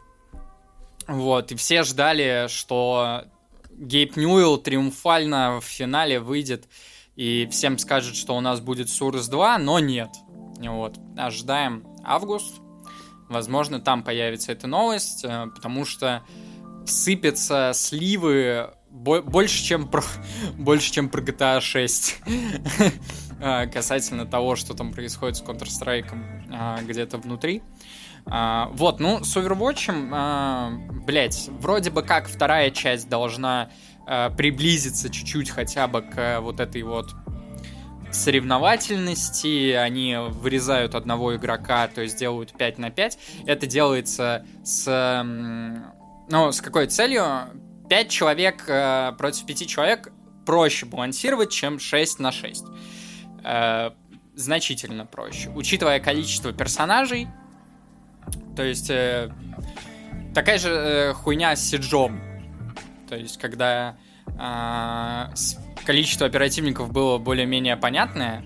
вот, 1.07 1.51
и 1.51 1.55
все 1.55 1.83
ждали, 1.83 2.47
что 2.47 3.25
Гейб 3.71 4.15
Ньюэлл 4.15 4.57
триумфально 4.57 5.59
в 5.59 5.65
финале 5.65 6.19
выйдет 6.19 6.67
и 7.15 7.47
всем 7.51 7.77
скажет, 7.77 8.15
что 8.15 8.35
у 8.35 8.41
нас 8.41 8.59
будет 8.61 8.89
Source 8.89 9.27
2, 9.27 9.57
но 9.57 9.79
нет. 9.79 10.09
Вот, 10.59 10.97
ожидаем 11.17 11.85
август, 12.03 12.61
Возможно, 13.35 13.81
там 13.81 14.01
появится 14.01 14.53
эта 14.53 14.65
новость, 14.65 15.25
э, 15.25 15.47
потому 15.53 15.83
что 15.83 16.23
сыпятся 16.85 17.71
сливы 17.73 18.69
больше, 18.89 19.61
чем 19.61 19.89
про, 19.89 20.03
больше, 20.57 20.93
чем 20.93 21.09
про 21.09 21.21
GTA 21.21 21.59
6. 21.59 22.21
А, 23.41 23.65
касательно 23.67 24.25
того, 24.25 24.55
что 24.55 24.73
там 24.73 24.93
происходит 24.93 25.35
с 25.35 25.43
Counter-Strike 25.43 26.47
а, 26.53 26.81
где-то 26.81 27.17
внутри. 27.17 27.61
А, 28.25 28.69
вот, 28.71 29.01
ну, 29.01 29.21
с 29.25 29.35
Overwatch, 29.35 31.03
блять, 31.05 31.49
вроде 31.59 31.89
бы 31.89 32.03
как 32.03 32.29
вторая 32.29 32.71
часть 32.71 33.09
должна 33.09 33.69
приблизиться 34.37 35.09
чуть-чуть 35.09 35.49
хотя 35.49 35.89
бы 35.89 36.03
к 36.03 36.39
вот 36.39 36.61
этой 36.61 36.83
вот 36.83 37.13
соревновательности, 38.11 39.71
они 39.73 40.15
вырезают 40.17 40.95
одного 40.95 41.35
игрока, 41.35 41.87
то 41.87 42.01
есть 42.01 42.17
делают 42.17 42.53
5 42.57 42.77
на 42.77 42.89
5. 42.89 43.19
Это 43.45 43.67
делается 43.67 44.45
с... 44.63 45.23
Ну, 46.27 46.51
с 46.51 46.61
какой 46.61 46.87
целью? 46.87 47.23
5 47.89 48.09
человек 48.09 48.63
э, 48.67 49.13
против 49.17 49.45
5 49.45 49.67
человек 49.67 50.11
проще 50.45 50.85
балансировать, 50.85 51.51
чем 51.51 51.79
6 51.79 52.19
на 52.19 52.31
6. 52.31 52.65
Э, 53.43 53.91
значительно 54.35 55.05
проще. 55.05 55.49
Учитывая 55.49 55.99
количество 55.99 56.51
персонажей, 56.51 57.27
то 58.55 58.63
есть 58.63 58.89
э, 58.89 59.29
такая 60.33 60.57
же 60.57 60.69
э, 60.69 61.13
хуйня 61.13 61.55
с 61.55 61.61
Сиджом. 61.61 62.21
То 63.07 63.15
есть, 63.15 63.37
когда 63.37 63.97
количество 65.85 66.27
оперативников 66.27 66.91
было 66.91 67.17
более-менее 67.17 67.77
понятное, 67.77 68.43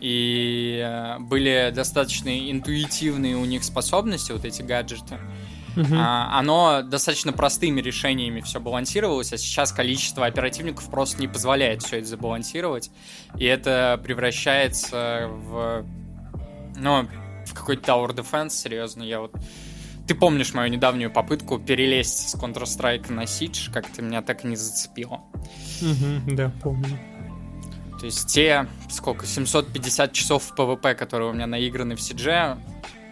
и 0.00 0.82
э, 0.84 1.18
были 1.20 1.72
достаточно 1.74 2.50
интуитивные 2.50 3.36
у 3.36 3.44
них 3.44 3.62
способности, 3.62 4.32
вот 4.32 4.44
эти 4.44 4.62
гаджеты. 4.62 5.18
Uh-huh. 5.76 5.96
А, 5.96 6.38
оно 6.38 6.82
достаточно 6.82 7.32
простыми 7.32 7.80
решениями 7.80 8.40
все 8.40 8.60
балансировалось, 8.60 9.32
а 9.32 9.38
сейчас 9.38 9.72
количество 9.72 10.26
оперативников 10.26 10.90
просто 10.90 11.20
не 11.20 11.28
позволяет 11.28 11.82
все 11.82 11.98
это 11.98 12.08
забалансировать, 12.08 12.90
и 13.38 13.46
это 13.46 13.98
превращается 14.04 15.28
в, 15.30 15.86
ну, 16.76 17.08
в 17.46 17.54
какой-то 17.54 17.90
Tower 17.90 18.14
Defense, 18.14 18.50
серьезно, 18.50 19.02
я 19.02 19.20
вот 19.20 19.34
ты 20.06 20.14
помнишь 20.14 20.54
мою 20.54 20.70
недавнюю 20.70 21.10
попытку 21.10 21.58
перелезть 21.58 22.30
с 22.30 22.34
Counter-Strike 22.34 23.12
на 23.12 23.22
Siege, 23.22 23.72
как 23.72 23.86
ты 23.88 24.02
меня 24.02 24.22
так 24.22 24.44
и 24.44 24.48
не 24.48 24.56
зацепило. 24.56 25.22
Угу, 25.80 26.34
да, 26.34 26.52
помню. 26.62 26.98
То 28.00 28.06
есть 28.06 28.26
те, 28.26 28.66
сколько, 28.90 29.26
750 29.26 30.12
часов 30.12 30.42
в 30.42 30.54
PvP, 30.58 30.94
которые 30.94 31.30
у 31.30 31.32
меня 31.32 31.46
наиграны 31.46 31.94
в 31.94 32.00
Siege, 32.00 32.58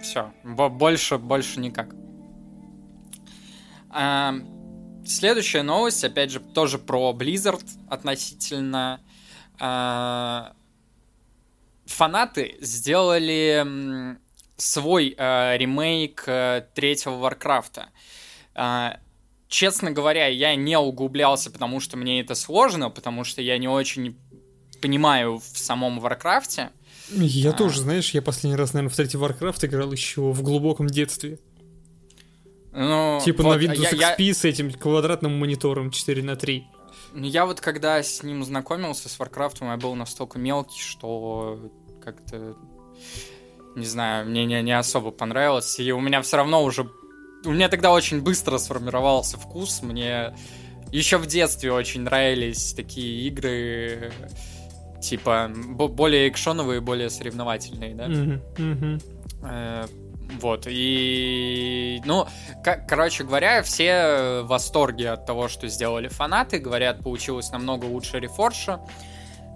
все, 0.02 0.32
больше, 0.42 1.18
больше 1.18 1.60
никак. 1.60 1.94
А, 3.90 4.34
следующая 5.04 5.62
новость, 5.62 6.02
опять 6.04 6.30
же, 6.30 6.40
тоже 6.40 6.78
про 6.78 7.12
Blizzard 7.12 7.64
относительно... 7.88 9.00
А, 9.58 10.54
фанаты 11.86 12.56
сделали 12.60 14.16
свой 14.60 15.14
э, 15.16 15.56
ремейк 15.56 16.24
э, 16.26 16.66
третьего 16.74 17.16
Варкрафта. 17.16 17.88
Э, 18.54 18.96
честно 19.48 19.90
говоря, 19.90 20.26
я 20.26 20.54
не 20.54 20.78
углублялся, 20.78 21.50
потому 21.50 21.80
что 21.80 21.96
мне 21.96 22.20
это 22.20 22.34
сложно, 22.34 22.90
потому 22.90 23.24
что 23.24 23.42
я 23.42 23.58
не 23.58 23.68
очень 23.68 24.16
понимаю 24.80 25.38
в 25.38 25.58
самом 25.58 26.00
Варкрафте. 26.00 26.70
Я 27.10 27.50
а... 27.50 27.52
тоже, 27.52 27.80
знаешь, 27.80 28.10
я 28.10 28.22
последний 28.22 28.56
раз, 28.56 28.72
наверное, 28.72 28.92
в 28.92 28.96
третий 28.96 29.16
Варкрафт 29.16 29.64
играл 29.64 29.92
еще 29.92 30.20
в 30.20 30.42
глубоком 30.42 30.86
детстве. 30.86 31.38
Ну, 32.72 33.20
типа 33.24 33.42
вот, 33.42 33.56
на 33.56 33.60
Windows 33.60 33.96
я, 33.96 34.14
XP 34.14 34.22
я... 34.22 34.34
с 34.34 34.44
этим 34.44 34.70
квадратным 34.72 35.36
монитором 35.36 35.90
4 35.90 36.22
на 36.22 36.36
3. 36.36 36.66
Ну, 37.14 37.26
я 37.26 37.46
вот 37.46 37.60
когда 37.60 38.00
с 38.02 38.22
ним 38.22 38.44
знакомился, 38.44 39.08
с 39.08 39.18
Варкрафтом, 39.18 39.68
я 39.68 39.76
был 39.76 39.94
настолько 39.96 40.38
мелкий, 40.38 40.80
что 40.80 41.58
как-то 42.04 42.56
не 43.76 43.86
знаю, 43.86 44.26
мне 44.26 44.44
не, 44.44 44.62
не 44.62 44.76
особо 44.76 45.10
понравилось. 45.10 45.78
И 45.78 45.92
у 45.92 46.00
меня 46.00 46.22
все 46.22 46.36
равно 46.36 46.62
уже... 46.62 46.88
У 47.44 47.50
меня 47.50 47.68
тогда 47.68 47.92
очень 47.92 48.20
быстро 48.20 48.58
сформировался 48.58 49.38
вкус. 49.38 49.82
Мне 49.82 50.34
еще 50.92 51.18
в 51.18 51.26
детстве 51.26 51.72
очень 51.72 52.02
нравились 52.02 52.74
такие 52.74 53.26
игры, 53.28 54.12
типа, 55.00 55.50
более 55.54 56.28
экшоновые, 56.28 56.80
более 56.80 57.10
соревновательные, 57.10 57.94
да? 57.94 58.06
Mm-hmm. 58.06 59.02
Mm-hmm. 59.42 59.90
Вот, 60.40 60.66
и, 60.68 62.00
ну, 62.04 62.26
короче 62.88 63.24
говоря, 63.24 63.62
все 63.62 64.42
в 64.42 64.46
восторге 64.46 65.10
от 65.10 65.26
того, 65.26 65.48
что 65.48 65.66
сделали 65.66 66.06
фанаты, 66.06 66.58
говорят, 66.58 67.02
получилось 67.02 67.50
намного 67.50 67.86
лучше 67.86 68.20
рефорша. 68.20 68.80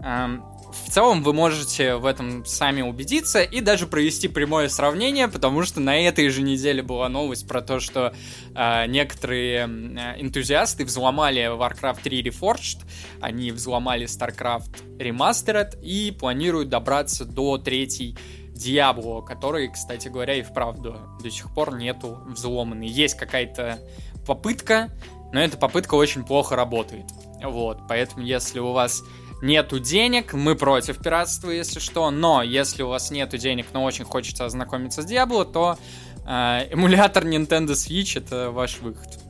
Эм, 0.03 0.45
в 0.87 0.91
целом 0.91 1.23
вы 1.23 1.33
можете 1.33 1.97
в 1.97 2.07
этом 2.07 2.45
сами 2.45 2.83
убедиться 2.83 3.43
и 3.43 3.61
даже 3.61 3.87
провести 3.87 4.29
прямое 4.29 4.69
сравнение, 4.69 5.29
потому 5.29 5.63
что 5.63 5.81
на 5.81 5.97
этой 5.97 6.29
же 6.29 6.43
неделе 6.43 6.83
была 6.83 7.09
новость 7.09 7.47
про 7.47 7.63
то, 7.63 7.81
что 7.81 8.15
э, 8.55 8.87
некоторые 8.87 9.61
э, 9.61 10.21
энтузиасты 10.21 10.85
взломали 10.85 11.43
Warcraft 11.43 12.03
3 12.03 12.23
Reforged, 12.25 12.85
они 13.21 13.53
взломали 13.53 14.07
StarCraft 14.07 14.99
Remastered 14.99 15.81
и 15.83 16.11
планируют 16.11 16.69
добраться 16.69 17.25
до 17.25 17.59
третьей 17.59 18.17
Диабло, 18.55 19.21
который, 19.21 19.69
кстати 19.69 20.07
говоря, 20.09 20.35
и 20.35 20.43
вправду 20.43 20.97
до 21.21 21.31
сих 21.31 21.53
пор 21.53 21.77
нету 21.77 22.21
взломанный. 22.27 22.87
Есть 22.87 23.17
какая-то 23.17 23.81
попытка, 24.27 24.91
но 25.33 25.41
эта 25.41 25.57
попытка 25.57 25.95
очень 25.95 26.25
плохо 26.25 26.55
работает. 26.55 27.07
Вот, 27.43 27.81
поэтому 27.89 28.25
если 28.25 28.61
у 28.61 28.71
вас 28.71 29.03
нету 29.45 29.79
денег, 29.79 30.33
мы 30.33 30.57
против 30.57 30.99
пиратства, 30.99 31.51
если 31.51 31.79
что, 31.79 32.11
но 32.11 32.43
если 32.43 32.83
у 32.83 32.89
вас 32.89 33.11
нету 33.11 33.39
денег, 33.39 33.67
но 33.73 33.85
очень 33.85 34.05
хочется 34.05 34.47
ознакомиться 34.47 35.03
с 35.03 35.07
Diablo, 35.07 35.45
то 35.45 35.79
э, 36.27 36.69
эмулятор 36.73 37.25
Nintendo 37.25 37.73
Switch 37.73 38.19
это 38.19 38.51
ваш 38.51 38.81
выход. 38.81 39.21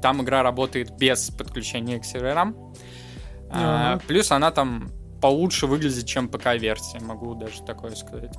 Там 0.00 0.22
игра 0.22 0.42
работает 0.42 0.96
без 0.96 1.30
подключения 1.30 1.98
к 1.98 2.04
серверам. 2.04 2.56
Э, 3.50 3.98
плюс 4.06 4.30
она 4.30 4.50
там 4.52 4.90
получше 5.20 5.66
выглядит, 5.66 6.06
чем 6.06 6.28
ПК-версия, 6.28 7.00
могу 7.00 7.34
даже 7.34 7.62
такое 7.62 7.94
сказать. 7.96 8.34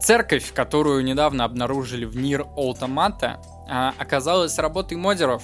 Церковь, 0.00 0.52
которую 0.52 1.02
недавно 1.02 1.44
обнаружили 1.44 2.04
в 2.04 2.16
Нир 2.16 2.42
Automata, 2.56 3.38
э, 3.68 3.92
оказалась 3.98 4.58
работой 4.58 4.98
модеров. 4.98 5.42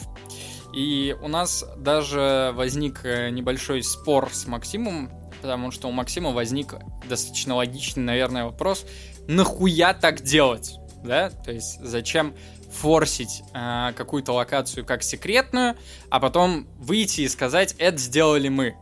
И 0.73 1.17
у 1.21 1.29
нас 1.29 1.65
даже 1.77 2.53
возник 2.55 3.05
э, 3.05 3.31
небольшой 3.31 3.83
спор 3.83 4.31
с 4.33 4.47
Максимом, 4.47 5.11
потому 5.41 5.71
что 5.71 5.89
у 5.89 5.93
Максима 5.93 6.31
возник 6.31 6.75
достаточно 7.09 7.55
логичный, 7.57 8.05
наверное, 8.05 8.45
вопрос, 8.45 8.87
нахуя 9.29 9.93
так 9.93 10.23
делать? 10.23 10.79
Да? 11.05 11.31
То 11.31 11.53
есть 11.53 11.79
зачем 11.81 12.35
форсить 12.71 13.43
э, 13.53 13.93
какую-то 13.95 14.33
локацию 14.33 14.85
как 14.87 15.03
секретную, 15.03 15.77
а 16.11 16.21
потом 16.21 16.67
выйти 16.79 17.23
и 17.23 17.29
сказать, 17.29 17.75
это 17.79 17.99
сделали 17.99 18.49
мы. 18.49 18.77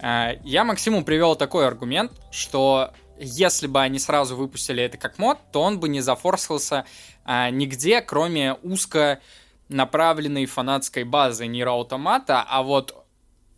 Э, 0.00 0.38
я 0.44 0.64
Максиму 0.64 1.04
привел 1.04 1.36
такой 1.36 1.66
аргумент, 1.66 2.12
что 2.30 2.92
если 3.18 3.66
бы 3.66 3.80
они 3.80 3.98
сразу 3.98 4.36
выпустили 4.36 4.82
это 4.82 4.98
как 4.98 5.18
мод, 5.18 5.38
то 5.52 5.62
он 5.62 5.80
бы 5.80 5.88
не 5.88 6.00
зафорсился 6.00 6.84
э, 7.24 7.50
нигде, 7.50 8.00
кроме 8.02 8.54
узко 8.54 9.20
направленной 9.68 10.46
фанатской 10.46 11.04
базы 11.04 11.46
Нира 11.46 11.72
Автомата, 11.78 12.44
а 12.46 12.62
вот 12.62 13.04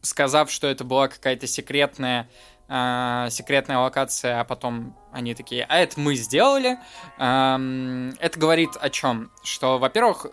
сказав, 0.02 0.50
что 0.50 0.66
это 0.66 0.84
была 0.84 1.08
какая-то 1.08 1.46
секретная 1.46 2.28
э, 2.68 3.28
секретная 3.30 3.78
локация, 3.78 4.40
а 4.40 4.44
потом 4.44 4.96
они 5.12 5.34
такие, 5.34 5.64
а 5.68 5.78
это 5.78 5.98
мы 6.00 6.14
сделали. 6.14 6.78
Э, 7.18 8.12
это 8.18 8.38
говорит 8.38 8.70
о 8.80 8.90
чем? 8.90 9.30
Что, 9.42 9.78
во-первых, 9.78 10.26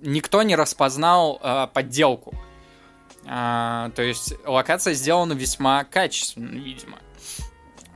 никто 0.00 0.42
не 0.42 0.56
распознал 0.56 1.40
э, 1.42 1.68
подделку. 1.72 2.34
Э, 3.24 3.90
то 3.94 4.02
есть 4.02 4.34
локация 4.44 4.94
сделана 4.94 5.32
весьма 5.32 5.84
качественно, 5.84 6.58
видимо. 6.58 6.98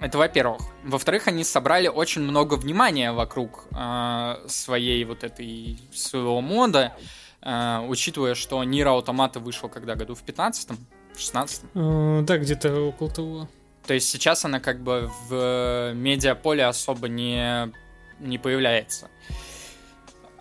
Это 0.00 0.18
во-первых. 0.18 0.60
Во-вторых, 0.84 1.26
они 1.26 1.42
собрали 1.42 1.88
очень 1.88 2.22
много 2.22 2.54
внимания 2.54 3.12
вокруг 3.12 3.66
э, 3.74 4.44
своей 4.46 5.04
вот 5.04 5.24
этой 5.24 5.78
своего 5.94 6.40
мода, 6.40 6.92
э, 7.40 7.80
учитывая, 7.88 8.34
что 8.34 8.62
Нира 8.64 8.96
Автомата 8.96 9.40
вышел 9.40 9.68
когда 9.68 9.94
году 9.94 10.14
в 10.14 10.22
15-м, 10.22 10.76
в 11.14 11.18
16-м. 11.18 12.20
Э, 12.20 12.22
да, 12.22 12.36
где-то 12.36 12.78
около 12.80 13.10
того. 13.10 13.48
То 13.86 13.94
есть 13.94 14.08
сейчас 14.08 14.44
она 14.44 14.60
как 14.60 14.80
бы 14.80 15.10
в 15.28 15.92
медиаполе 15.94 16.66
особо 16.66 17.08
не, 17.08 17.72
не 18.18 18.36
появляется. 18.36 19.08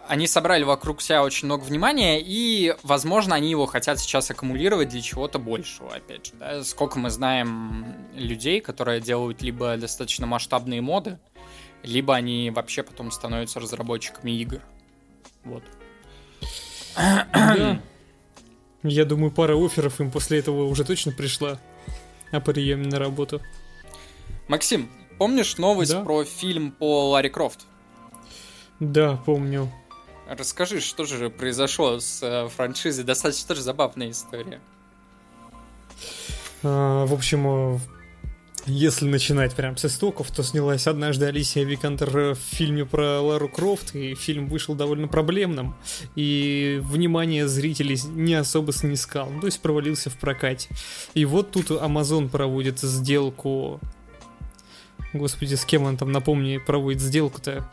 Они 0.07 0.27
собрали 0.27 0.63
вокруг 0.63 1.01
себя 1.01 1.23
очень 1.23 1.45
много 1.47 1.63
внимания, 1.63 2.21
и, 2.21 2.75
возможно, 2.83 3.35
они 3.35 3.49
его 3.49 3.65
хотят 3.65 3.99
сейчас 3.99 4.29
аккумулировать 4.29 4.89
для 4.89 5.01
чего-то 5.01 5.39
большего, 5.39 5.95
опять 5.95 6.27
же. 6.27 6.33
Да? 6.39 6.63
Сколько 6.63 6.99
мы 6.99 7.09
знаем 7.09 7.95
людей, 8.13 8.61
которые 8.61 9.01
делают 9.01 9.41
либо 9.41 9.77
достаточно 9.77 10.27
масштабные 10.27 10.81
моды, 10.81 11.17
либо 11.83 12.15
они 12.15 12.51
вообще 12.51 12.83
потом 12.83 13.11
становятся 13.11 13.59
разработчиками 13.59 14.31
игр. 14.31 14.61
Вот. 15.43 15.63
Да. 16.95 17.81
Я 18.83 19.05
думаю, 19.05 19.31
пара 19.31 19.55
офферов 19.55 19.99
им 19.99 20.11
после 20.11 20.39
этого 20.39 20.65
уже 20.65 20.83
точно 20.83 21.11
пришла 21.11 21.59
о 22.31 22.39
приеме 22.39 22.85
на 22.87 22.99
работу. 22.99 23.41
Максим, 24.47 24.89
помнишь 25.17 25.57
новость 25.57 25.91
да? 25.91 26.03
про 26.03 26.23
фильм 26.23 26.71
по 26.71 27.09
Ларри 27.09 27.29
Крофт? 27.29 27.65
Да, 28.79 29.17
помню. 29.25 29.71
Расскажи, 30.27 30.81
что 30.81 31.05
же 31.05 31.29
произошло 31.29 31.99
с 31.99 32.21
э, 32.23 32.49
франшизой? 32.49 33.03
Достаточно 33.03 33.47
тоже 33.49 33.61
забавная 33.61 34.09
история. 34.09 34.59
А, 36.63 37.05
в 37.05 37.13
общем, 37.13 37.75
э, 37.75 37.79
если 38.65 39.05
начинать 39.05 39.53
прям 39.53 39.77
с 39.77 39.85
истоков, 39.85 40.31
то 40.31 40.41
снялась 40.41 40.87
однажды 40.87 41.27
Алисия 41.27 41.63
Викантер 41.63 42.33
в 42.33 42.35
фильме 42.35 42.85
про 42.85 43.21
Лару 43.21 43.47
Крофт, 43.47 43.93
и 43.93 44.15
фильм 44.15 44.47
вышел 44.47 44.73
довольно 44.73 45.07
проблемным, 45.07 45.75
и 46.15 46.79
внимание 46.81 47.47
зрителей 47.47 47.99
не 48.09 48.33
особо 48.33 48.73
снискал, 48.73 49.29
ну, 49.29 49.41
то 49.41 49.45
есть 49.45 49.61
провалился 49.61 50.09
в 50.09 50.17
прокате. 50.17 50.69
И 51.13 51.25
вот 51.25 51.51
тут 51.51 51.69
Amazon 51.69 52.29
проводит 52.29 52.79
сделку... 52.79 53.79
Господи, 55.13 55.53
с 55.53 55.63
кем 55.63 55.83
он 55.83 55.95
там, 55.95 56.11
напомни, 56.11 56.57
проводит 56.57 57.01
сделку-то? 57.01 57.69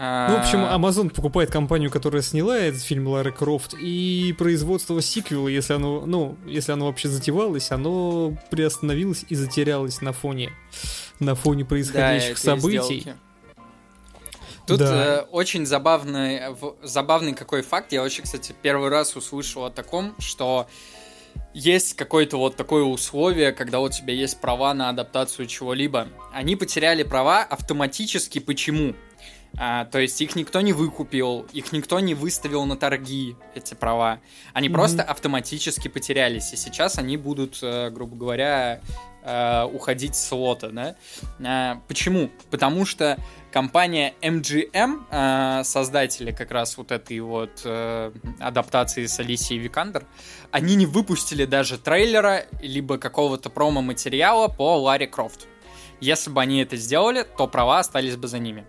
Ну, 0.00 0.04
в 0.04 0.38
общем, 0.38 0.60
а. 0.60 0.78
Amazon 0.78 1.10
покупает 1.10 1.50
компанию, 1.50 1.90
которая 1.90 2.22
сняла 2.22 2.56
этот 2.56 2.82
фильм 2.82 3.08
Лары 3.08 3.32
Крофт, 3.32 3.74
и 3.74 4.32
производство 4.38 5.02
сиквела, 5.02 5.48
если 5.48 5.72
оно, 5.72 6.06
ну, 6.06 6.36
если 6.46 6.70
оно 6.70 6.86
вообще 6.86 7.08
затевалось, 7.08 7.72
оно 7.72 8.32
приостановилось 8.48 9.24
и 9.28 9.34
затерялось 9.34 10.00
на 10.00 10.12
фоне, 10.12 10.52
на 11.18 11.34
фоне 11.34 11.64
происходящих 11.64 12.36
да, 12.36 12.54
событий. 12.54 13.12
Тут 14.68 14.78
да. 14.78 15.04
э, 15.04 15.20
очень 15.32 15.66
забавный, 15.66 16.42
забавный 16.84 17.34
какой 17.34 17.62
факт. 17.62 17.90
Я 17.90 18.02
вообще, 18.02 18.22
кстати, 18.22 18.54
первый 18.62 18.90
раз 18.90 19.16
услышал 19.16 19.64
о 19.64 19.70
таком, 19.70 20.14
что 20.20 20.68
есть 21.54 21.94
какое-то 21.94 22.36
вот 22.36 22.54
такое 22.54 22.84
условие, 22.84 23.50
когда 23.50 23.80
у 23.80 23.88
тебя 23.88 24.12
есть 24.12 24.40
права 24.40 24.74
на 24.74 24.90
адаптацию 24.90 25.48
чего-либо. 25.48 26.06
Они 26.32 26.54
потеряли 26.54 27.02
права 27.02 27.42
автоматически. 27.42 28.38
Почему? 28.38 28.94
А, 29.60 29.86
то 29.86 29.98
есть 29.98 30.20
их 30.20 30.36
никто 30.36 30.60
не 30.60 30.72
выкупил, 30.72 31.46
их 31.52 31.72
никто 31.72 31.98
не 31.98 32.14
выставил 32.14 32.64
на 32.64 32.76
торги, 32.76 33.36
эти 33.54 33.74
права. 33.74 34.20
Они 34.52 34.68
mm-hmm. 34.68 34.72
просто 34.72 35.02
автоматически 35.02 35.88
потерялись. 35.88 36.52
И 36.52 36.56
сейчас 36.56 36.96
они 36.98 37.16
будут, 37.16 37.58
э, 37.60 37.90
грубо 37.90 38.14
говоря, 38.14 38.80
э, 39.24 39.64
уходить 39.64 40.14
с 40.14 40.30
лота. 40.30 40.70
Да? 40.70 40.96
А, 41.44 41.82
почему? 41.88 42.30
Потому 42.52 42.86
что 42.86 43.18
компания 43.50 44.14
MGM, 44.22 45.06
э, 45.10 45.64
создатели 45.64 46.30
как 46.30 46.52
раз 46.52 46.76
вот 46.76 46.92
этой 46.92 47.18
вот 47.18 47.66
адаптации 48.38 49.06
с 49.06 49.18
Алисией 49.18 49.60
Викандер, 49.60 50.06
они 50.52 50.76
не 50.76 50.86
выпустили 50.86 51.44
даже 51.44 51.78
трейлера, 51.78 52.44
либо 52.62 52.96
какого-то 52.96 53.50
промо-материала 53.50 54.46
по 54.46 54.78
Ларри 54.78 55.08
Крофт. 55.08 55.48
Если 56.00 56.30
бы 56.30 56.40
они 56.40 56.62
это 56.62 56.76
сделали, 56.76 57.26
то 57.36 57.48
права 57.48 57.80
остались 57.80 58.14
бы 58.14 58.28
за 58.28 58.38
ними. 58.38 58.64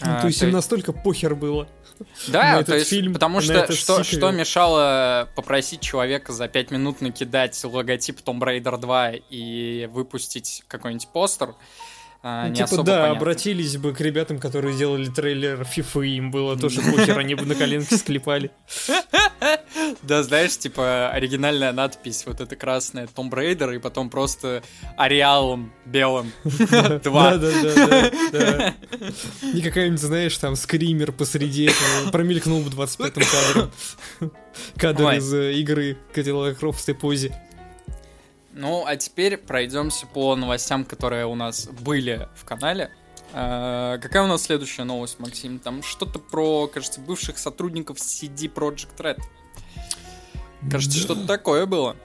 Ну, 0.00 0.10
а, 0.10 0.20
то 0.20 0.26
есть 0.26 0.42
им 0.42 0.50
настолько 0.50 0.92
похер 0.92 1.34
было. 1.34 1.68
Да, 2.28 2.62
то 2.64 2.74
есть, 2.74 2.90
фильм, 2.90 3.12
потому 3.12 3.40
что 3.40 3.70
что, 3.72 4.02
что 4.02 4.30
мешало 4.32 5.28
попросить 5.36 5.80
человека 5.80 6.32
за 6.32 6.48
5 6.48 6.70
минут 6.72 7.00
накидать 7.00 7.62
логотип 7.62 8.18
Tomb 8.24 8.40
Raider 8.40 8.78
2 8.78 9.12
и 9.30 9.88
выпустить 9.92 10.64
какой-нибудь 10.66 11.08
постер, 11.08 11.54
а, 12.26 12.48
ну, 12.48 12.54
типа, 12.54 12.82
да, 12.82 13.02
понятно. 13.02 13.10
обратились 13.10 13.76
бы 13.76 13.92
к 13.92 14.00
ребятам, 14.00 14.38
которые 14.38 14.74
делали 14.78 15.10
трейлер 15.10 15.60
FIFA, 15.60 16.06
им 16.06 16.30
было 16.30 16.56
тоже 16.58 16.80
похер, 16.80 17.18
они 17.18 17.34
бы 17.34 17.44
на 17.44 17.54
коленке 17.54 17.96
склепали. 17.98 18.50
Да, 20.02 20.22
знаешь, 20.22 20.56
типа, 20.56 21.10
оригинальная 21.10 21.72
надпись, 21.72 22.24
вот 22.26 22.40
эта 22.40 22.56
красная, 22.56 23.06
Tomb 23.06 23.30
Raider, 23.30 23.76
и 23.76 23.78
потом 23.78 24.08
просто 24.08 24.62
ареалом 24.96 25.72
белым. 25.84 26.32
Два. 26.44 27.36
Да, 27.36 27.50
да, 27.62 28.10
да, 28.32 28.74
И 29.52 29.60
какая-нибудь, 29.60 30.00
знаешь, 30.00 30.36
там, 30.38 30.56
скример 30.56 31.12
посреди 31.12 31.64
этого, 31.64 32.10
промелькнул 32.10 32.62
бы 32.62 32.70
в 32.70 32.80
25-м 32.80 33.70
кадре. 34.20 34.30
Кадр 34.76 35.10
из 35.12 35.34
э, 35.34 35.52
игры 35.54 35.98
Кадиллак 36.14 36.58
Крофт 36.58 36.88
в 36.88 36.94
позе. 36.94 37.38
Ну, 38.56 38.84
а 38.86 38.96
теперь 38.96 39.36
пройдемся 39.36 40.06
по 40.06 40.36
новостям, 40.36 40.84
которые 40.84 41.26
у 41.26 41.34
нас 41.34 41.66
были 41.66 42.28
в 42.36 42.44
канале. 42.44 42.90
А, 43.32 43.98
какая 43.98 44.22
у 44.22 44.28
нас 44.28 44.44
следующая 44.44 44.84
новость, 44.84 45.18
Максим? 45.18 45.58
Там 45.58 45.82
что-то 45.82 46.20
про, 46.20 46.68
кажется, 46.68 47.00
бывших 47.00 47.36
сотрудников 47.36 47.96
CD 47.98 48.52
Project 48.52 48.96
Red. 48.98 49.20
Кажется, 50.70 50.98
да. 50.98 51.04
что-то 51.04 51.26
такое 51.26 51.66
было. 51.66 51.96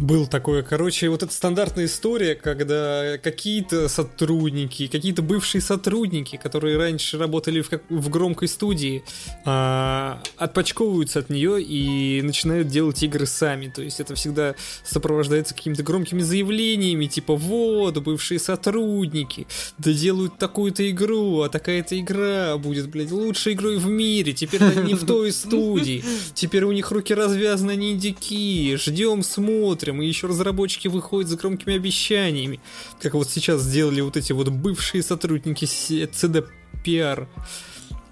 Был 0.00 0.28
такое, 0.28 0.62
короче, 0.62 1.08
вот 1.08 1.24
эта 1.24 1.32
стандартная 1.32 1.86
история, 1.86 2.36
когда 2.36 3.18
какие-то 3.18 3.88
сотрудники, 3.88 4.86
какие-то 4.86 5.22
бывшие 5.22 5.60
сотрудники, 5.60 6.36
которые 6.36 6.76
раньше 6.76 7.18
работали 7.18 7.62
в, 7.62 7.68
как, 7.68 7.82
в 7.88 8.08
громкой 8.08 8.46
студии, 8.46 9.02
а, 9.44 10.22
отпочковываются 10.36 11.18
от 11.18 11.30
нее 11.30 11.60
и 11.60 12.22
начинают 12.22 12.68
делать 12.68 13.02
игры 13.02 13.26
сами. 13.26 13.72
То 13.74 13.82
есть 13.82 13.98
это 13.98 14.14
всегда 14.14 14.54
сопровождается 14.84 15.52
какими-то 15.52 15.82
громкими 15.82 16.20
заявлениями, 16.20 17.06
типа 17.06 17.34
вот, 17.34 17.98
бывшие 17.98 18.38
сотрудники, 18.38 19.48
да 19.78 19.92
делают 19.92 20.38
такую-то 20.38 20.88
игру, 20.90 21.40
а 21.40 21.48
такая-то 21.48 21.98
игра 21.98 22.56
будет, 22.56 22.88
блядь, 22.88 23.10
лучшей 23.10 23.54
игрой 23.54 23.78
в 23.78 23.88
мире, 23.88 24.32
теперь 24.32 24.62
они 24.62 24.94
в 24.94 25.04
той 25.04 25.32
студии, 25.32 26.04
теперь 26.34 26.62
у 26.62 26.70
них 26.70 26.92
руки 26.92 27.12
развязаны, 27.12 27.72
они 27.72 27.90
индики, 27.90 28.76
ждем, 28.76 29.24
смотрим 29.24 29.87
посмотрим, 29.88 30.02
и 30.02 30.06
еще 30.06 30.26
разработчики 30.26 30.88
выходят 30.88 31.28
за 31.28 31.36
громкими 31.36 31.76
обещаниями, 31.76 32.60
как 33.00 33.14
вот 33.14 33.28
сейчас 33.28 33.62
сделали 33.62 34.00
вот 34.00 34.16
эти 34.16 34.32
вот 34.32 34.48
бывшие 34.48 35.02
сотрудники 35.02 35.64
CDPR. 35.64 37.26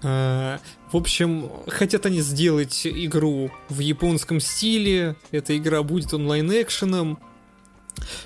А, 0.03 0.59
в 0.91 0.97
общем, 0.97 1.49
хотят 1.67 2.05
они 2.05 2.21
сделать 2.21 2.85
игру 2.85 3.51
в 3.69 3.79
японском 3.79 4.39
стиле, 4.39 5.15
эта 5.31 5.57
игра 5.57 5.83
будет 5.83 6.13
онлайн-экшеном, 6.13 7.19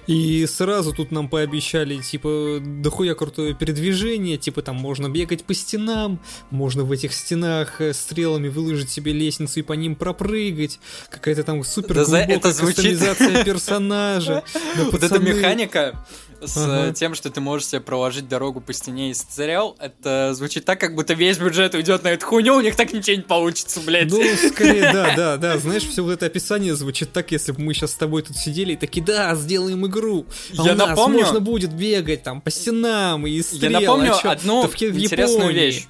и 0.07 0.45
сразу 0.47 0.93
тут 0.93 1.11
нам 1.11 1.29
пообещали, 1.29 2.01
типа, 2.01 2.59
дохуя 2.61 3.15
крутое 3.15 3.53
передвижение, 3.53 4.37
типа, 4.37 4.61
там 4.61 4.75
можно 4.75 5.09
бегать 5.09 5.43
по 5.43 5.53
стенам, 5.53 6.19
можно 6.49 6.83
в 6.83 6.91
этих 6.91 7.13
стенах 7.13 7.81
э, 7.81 7.93
стрелами 7.93 8.47
выложить 8.47 8.89
себе 8.89 9.13
лестницу 9.13 9.59
и 9.59 9.63
по 9.63 9.73
ним 9.73 9.95
пропрыгать, 9.95 10.79
какая-то 11.09 11.43
там 11.43 11.63
супер 11.63 11.95
да 11.95 12.03
глубокая 12.05 12.37
это 12.37 12.51
звучит... 12.51 12.75
кастомизация 12.75 13.43
персонажа. 13.43 14.43
Вот 14.91 15.03
эта 15.03 15.19
механика 15.19 16.05
с 16.41 16.57
ага. 16.57 16.93
тем, 16.93 17.15
что 17.15 17.29
ты 17.29 17.41
можешь 17.41 17.67
себе 17.67 17.81
проложить 17.81 18.27
дорогу 18.27 18.61
по 18.61 18.73
стене 18.73 19.11
из 19.11 19.19
стрел, 19.19 19.75
это 19.79 20.33
звучит 20.33 20.65
так, 20.65 20.79
как 20.79 20.95
будто 20.95 21.13
весь 21.13 21.37
бюджет 21.37 21.73
уйдет 21.75 22.03
на 22.03 22.09
эту 22.09 22.25
хуйню, 22.25 22.55
у 22.55 22.61
них 22.61 22.75
так 22.75 22.93
ничего 22.93 23.17
не 23.17 23.23
получится, 23.23 23.79
блядь. 23.81 24.09
Ну, 24.09 24.21
скорее, 24.49 24.91
да, 24.91 25.13
да, 25.15 25.37
да. 25.37 25.57
Знаешь, 25.57 25.83
все 25.83 26.03
вот 26.03 26.13
это 26.13 26.25
описание 26.25 26.75
звучит 26.75 27.11
так, 27.11 27.31
если 27.31 27.51
бы 27.51 27.61
мы 27.61 27.73
сейчас 27.73 27.91
с 27.91 27.95
тобой 27.95 28.23
тут 28.23 28.37
сидели 28.37 28.73
и 28.73 28.75
такие, 28.75 29.05
да, 29.05 29.35
сделаем 29.35 29.85
игру. 29.85 30.25
А 30.57 30.63
Я 30.63 30.73
у 30.73 30.75
нас 30.75 30.89
напомню... 30.89 31.19
можно 31.19 31.39
будет 31.39 31.73
бегать 31.73 32.23
там 32.23 32.41
по 32.41 32.49
стенам 32.49 33.27
и 33.27 33.41
стрел. 33.41 33.71
Я 33.71 33.79
напомню 33.79 34.13
а 34.13 34.31
одну 34.31 34.67
в, 34.67 34.81
интересную 34.81 35.53
вещь, 35.53 35.87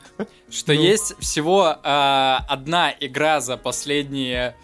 что 0.49 0.73
ну. 0.73 0.81
есть 0.81 1.13
всего 1.19 1.77
э, 1.83 2.37
одна 2.47 2.93
игра 2.99 3.41
за 3.41 3.57
последние 3.57 4.55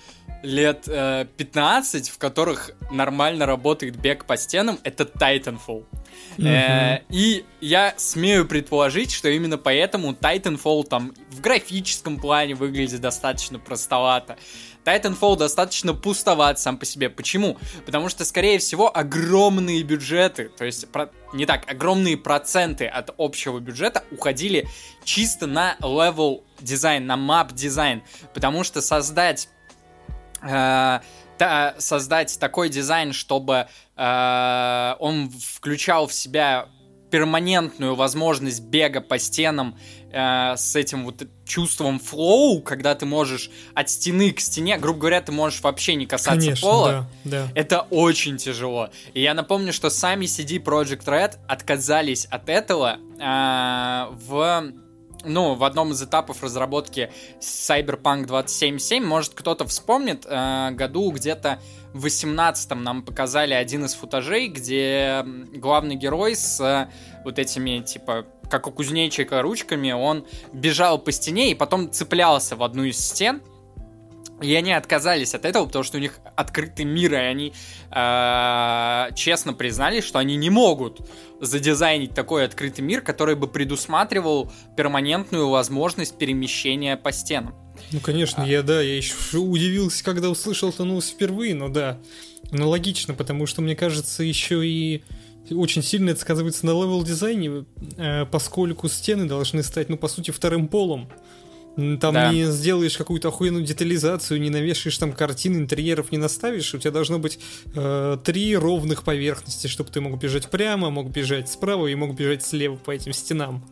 лет 0.47 0.85
э, 0.87 1.25
15, 1.37 2.09
в 2.09 2.17
которых 2.17 2.71
нормально 2.89 3.45
работает 3.45 3.97
бег 3.97 4.25
по 4.25 4.37
стенам, 4.37 4.79
это 4.83 5.03
Titanfall. 5.03 5.85
Mm-hmm. 6.37 6.47
Э, 6.47 7.01
и 7.09 7.45
я 7.61 7.93
смею 7.97 8.47
предположить, 8.47 9.11
что 9.11 9.27
именно 9.27 9.57
поэтому 9.57 10.13
Titanfall 10.13 10.85
там 10.85 11.13
в 11.29 11.41
графическом 11.41 12.17
плане 12.19 12.55
выглядит 12.55 13.01
достаточно 13.01 13.59
простовато. 13.59 14.37
Titanfall 14.85 15.35
достаточно 15.35 15.93
пустоват 15.93 16.59
сам 16.59 16.77
по 16.77 16.85
себе. 16.85 17.09
Почему? 17.09 17.57
Потому 17.85 18.07
что, 18.07 18.23
скорее 18.23 18.57
всего, 18.59 18.95
огромные 18.95 19.83
бюджеты, 19.83 20.49
то 20.57 20.63
есть 20.63 20.89
про, 20.89 21.09
не 21.33 21.45
так, 21.45 21.69
огромные 21.69 22.15
проценты 22.15 22.85
от 22.85 23.13
общего 23.17 23.59
бюджета 23.59 24.05
уходили 24.11 24.65
чисто 25.03 25.45
на 25.45 25.75
level 25.81 26.43
дизайн, 26.61 27.05
на 27.05 27.15
map 27.15 27.53
дизайн. 27.53 28.01
Потому 28.33 28.63
что 28.63 28.81
создать 28.81 29.49
э, 30.41 30.99
та, 31.37 31.75
создать 31.77 32.37
такой 32.39 32.69
дизайн, 32.69 33.13
чтобы 33.13 33.67
э, 33.95 34.95
он 34.99 35.29
включал 35.29 36.07
в 36.07 36.13
себя 36.13 36.67
перманентную 37.09 37.95
возможность 37.95 38.61
бега 38.63 39.01
по 39.01 39.17
стенам 39.17 39.77
э, 40.11 40.55
с 40.57 40.75
этим 40.75 41.05
вот 41.05 41.23
чувством 41.45 41.99
флоу, 41.99 42.61
когда 42.61 42.95
ты 42.95 43.05
можешь 43.05 43.49
от 43.73 43.89
стены 43.89 44.31
к 44.31 44.39
стене, 44.39 44.77
грубо 44.77 44.99
говоря, 44.99 45.21
ты 45.21 45.31
можешь 45.31 45.61
вообще 45.61 45.95
не 45.95 46.05
касаться 46.05 46.47
Конечно, 46.47 46.67
пола. 46.67 47.09
Да, 47.23 47.45
да. 47.45 47.51
Это 47.55 47.81
очень 47.81 48.37
тяжело. 48.37 48.89
И 49.13 49.21
я 49.21 49.33
напомню, 49.33 49.71
что 49.71 49.89
сами 49.89 50.25
CD 50.25 50.61
Project 50.61 51.05
Red 51.05 51.37
отказались 51.47 52.25
от 52.25 52.49
этого 52.49 52.97
э, 53.19 54.15
в 54.27 54.73
ну, 55.23 55.55
в 55.55 55.63
одном 55.63 55.91
из 55.91 56.01
этапов 56.01 56.43
разработки 56.43 57.11
Cyberpunk 57.39 58.25
2077, 58.25 59.03
может, 59.03 59.33
кто-то 59.33 59.65
вспомнит, 59.65 60.25
э, 60.27 60.71
году 60.71 61.11
где-то 61.11 61.59
в 61.93 62.01
18 62.01 62.75
нам 62.75 63.01
показали 63.01 63.53
один 63.53 63.85
из 63.85 63.93
футажей, 63.93 64.47
где 64.47 65.23
главный 65.53 65.95
герой 65.95 66.35
с 66.35 66.59
э, 66.59 66.89
вот 67.23 67.39
этими, 67.39 67.79
типа, 67.79 68.25
как 68.49 68.67
у 68.67 68.71
кузнечика 68.71 69.41
ручками, 69.41 69.91
он 69.91 70.25
бежал 70.53 70.99
по 70.99 71.11
стене 71.11 71.51
и 71.51 71.55
потом 71.55 71.91
цеплялся 71.91 72.55
в 72.55 72.63
одну 72.63 72.83
из 72.83 72.99
стен, 72.99 73.41
и 74.41 74.53
они 74.53 74.71
отказались 74.71 75.33
от 75.33 75.45
этого, 75.45 75.65
потому 75.65 75.83
что 75.83 75.97
у 75.97 75.99
них 75.99 76.19
открытый 76.35 76.85
мир, 76.85 77.13
и 77.13 77.17
они 77.17 77.53
э, 77.91 79.15
честно 79.15 79.53
признали, 79.53 80.01
что 80.01 80.19
они 80.19 80.35
не 80.35 80.49
могут 80.49 81.01
задизайнить 81.41 82.13
такой 82.13 82.45
открытый 82.45 82.83
мир, 82.83 83.01
который 83.01 83.35
бы 83.35 83.47
предусматривал 83.47 84.51
перманентную 84.75 85.49
возможность 85.49 86.17
перемещения 86.17 86.97
по 86.97 87.11
стенам. 87.11 87.55
Ну, 87.91 87.99
конечно, 87.99 88.43
а... 88.43 88.47
я, 88.47 88.61
да, 88.61 88.81
я 88.81 88.97
еще 88.97 89.15
удивился, 89.37 90.03
когда 90.03 90.29
услышал 90.29 90.69
эту 90.69 90.85
новость 90.85 91.13
впервые, 91.13 91.55
но 91.55 91.69
да, 91.69 91.99
аналогично, 92.51 93.13
потому 93.13 93.47
что, 93.47 93.61
мне 93.61 93.75
кажется, 93.75 94.23
еще 94.23 94.65
и 94.65 95.03
очень 95.49 95.81
сильно 95.81 96.11
это 96.11 96.19
сказывается 96.19 96.65
на 96.65 96.71
level 96.71 97.03
дизайне, 97.03 97.65
э, 97.97 98.25
поскольку 98.25 98.89
стены 98.89 99.25
должны 99.25 99.63
стать, 99.63 99.89
ну, 99.89 99.97
по 99.97 100.07
сути, 100.07 100.31
вторым 100.31 100.67
полом. 100.67 101.09
Там 101.77 102.13
да. 102.15 102.33
не 102.33 102.45
сделаешь 102.45 102.97
какую-то 102.97 103.27
охуенную 103.27 103.63
детализацию, 103.63 104.41
не 104.41 104.49
навешаешь 104.49 104.97
там 104.97 105.13
картин, 105.13 105.55
интерьеров 105.55 106.11
не 106.11 106.17
наставишь. 106.17 106.73
У 106.73 106.79
тебя 106.79 106.89
должно 106.89 107.19
быть 107.19 107.39
э, 107.75 108.17
три 108.23 108.57
ровных 108.57 109.03
поверхности, 109.03 109.67
чтобы 109.67 109.91
ты 109.91 110.01
мог 110.01 110.19
бежать 110.19 110.49
прямо, 110.49 110.89
мог 110.89 111.11
бежать 111.11 111.49
справа 111.49 111.85
и 111.85 111.93
мог 111.93 112.15
бежать 112.15 112.43
слева 112.43 112.77
по 112.77 112.89
этим 112.89 113.13
стенам. 113.13 113.63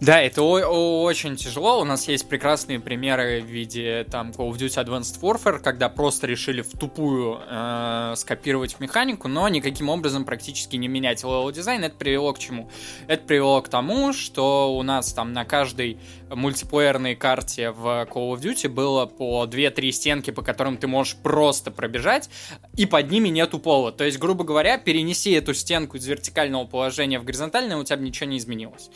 Да, 0.00 0.20
это 0.20 0.42
очень 0.42 1.36
тяжело. 1.36 1.80
У 1.80 1.84
нас 1.84 2.08
есть 2.08 2.28
прекрасные 2.28 2.80
примеры 2.80 3.40
в 3.40 3.46
виде 3.46 4.04
там 4.10 4.32
Call 4.32 4.50
of 4.50 4.56
Duty 4.56 4.84
Advanced 4.84 5.20
Warfare, 5.20 5.60
когда 5.60 5.88
просто 5.88 6.26
решили 6.26 6.62
в 6.62 6.72
тупую 6.72 7.40
э, 7.40 8.14
скопировать 8.16 8.80
механику, 8.80 9.28
но 9.28 9.48
никаким 9.48 9.88
образом 9.88 10.24
практически 10.24 10.76
не 10.76 10.88
менять 10.88 11.22
level 11.22 11.50
design. 11.52 11.84
Это 11.84 11.96
привело 11.96 12.32
к 12.32 12.38
чему? 12.40 12.68
Это 13.06 13.24
привело 13.24 13.62
к 13.62 13.68
тому, 13.68 14.12
что 14.12 14.76
у 14.76 14.82
нас 14.82 15.12
там 15.12 15.32
на 15.32 15.44
каждой 15.44 15.98
мультиплеерной 16.28 17.14
карте 17.14 17.70
в 17.70 17.86
Call 18.10 18.34
of 18.34 18.40
Duty 18.40 18.68
было 18.68 19.06
по 19.06 19.44
2-3 19.46 19.90
стенки, 19.92 20.32
по 20.32 20.42
которым 20.42 20.76
ты 20.76 20.88
можешь 20.88 21.16
просто 21.16 21.70
пробежать, 21.70 22.28
и 22.76 22.84
под 22.84 23.10
ними 23.10 23.28
нету 23.28 23.60
пола. 23.60 23.92
То 23.92 24.04
есть, 24.04 24.18
грубо 24.18 24.44
говоря, 24.44 24.76
перенеси 24.76 25.32
эту 25.32 25.54
стенку 25.54 25.96
из 25.96 26.06
вертикального 26.06 26.66
положения 26.66 27.20
в 27.20 27.24
горизонтальное, 27.24 27.76
у 27.76 27.84
тебя 27.84 27.96
ничего 27.96 28.28
не 28.28 28.38
изменилось. 28.38 28.90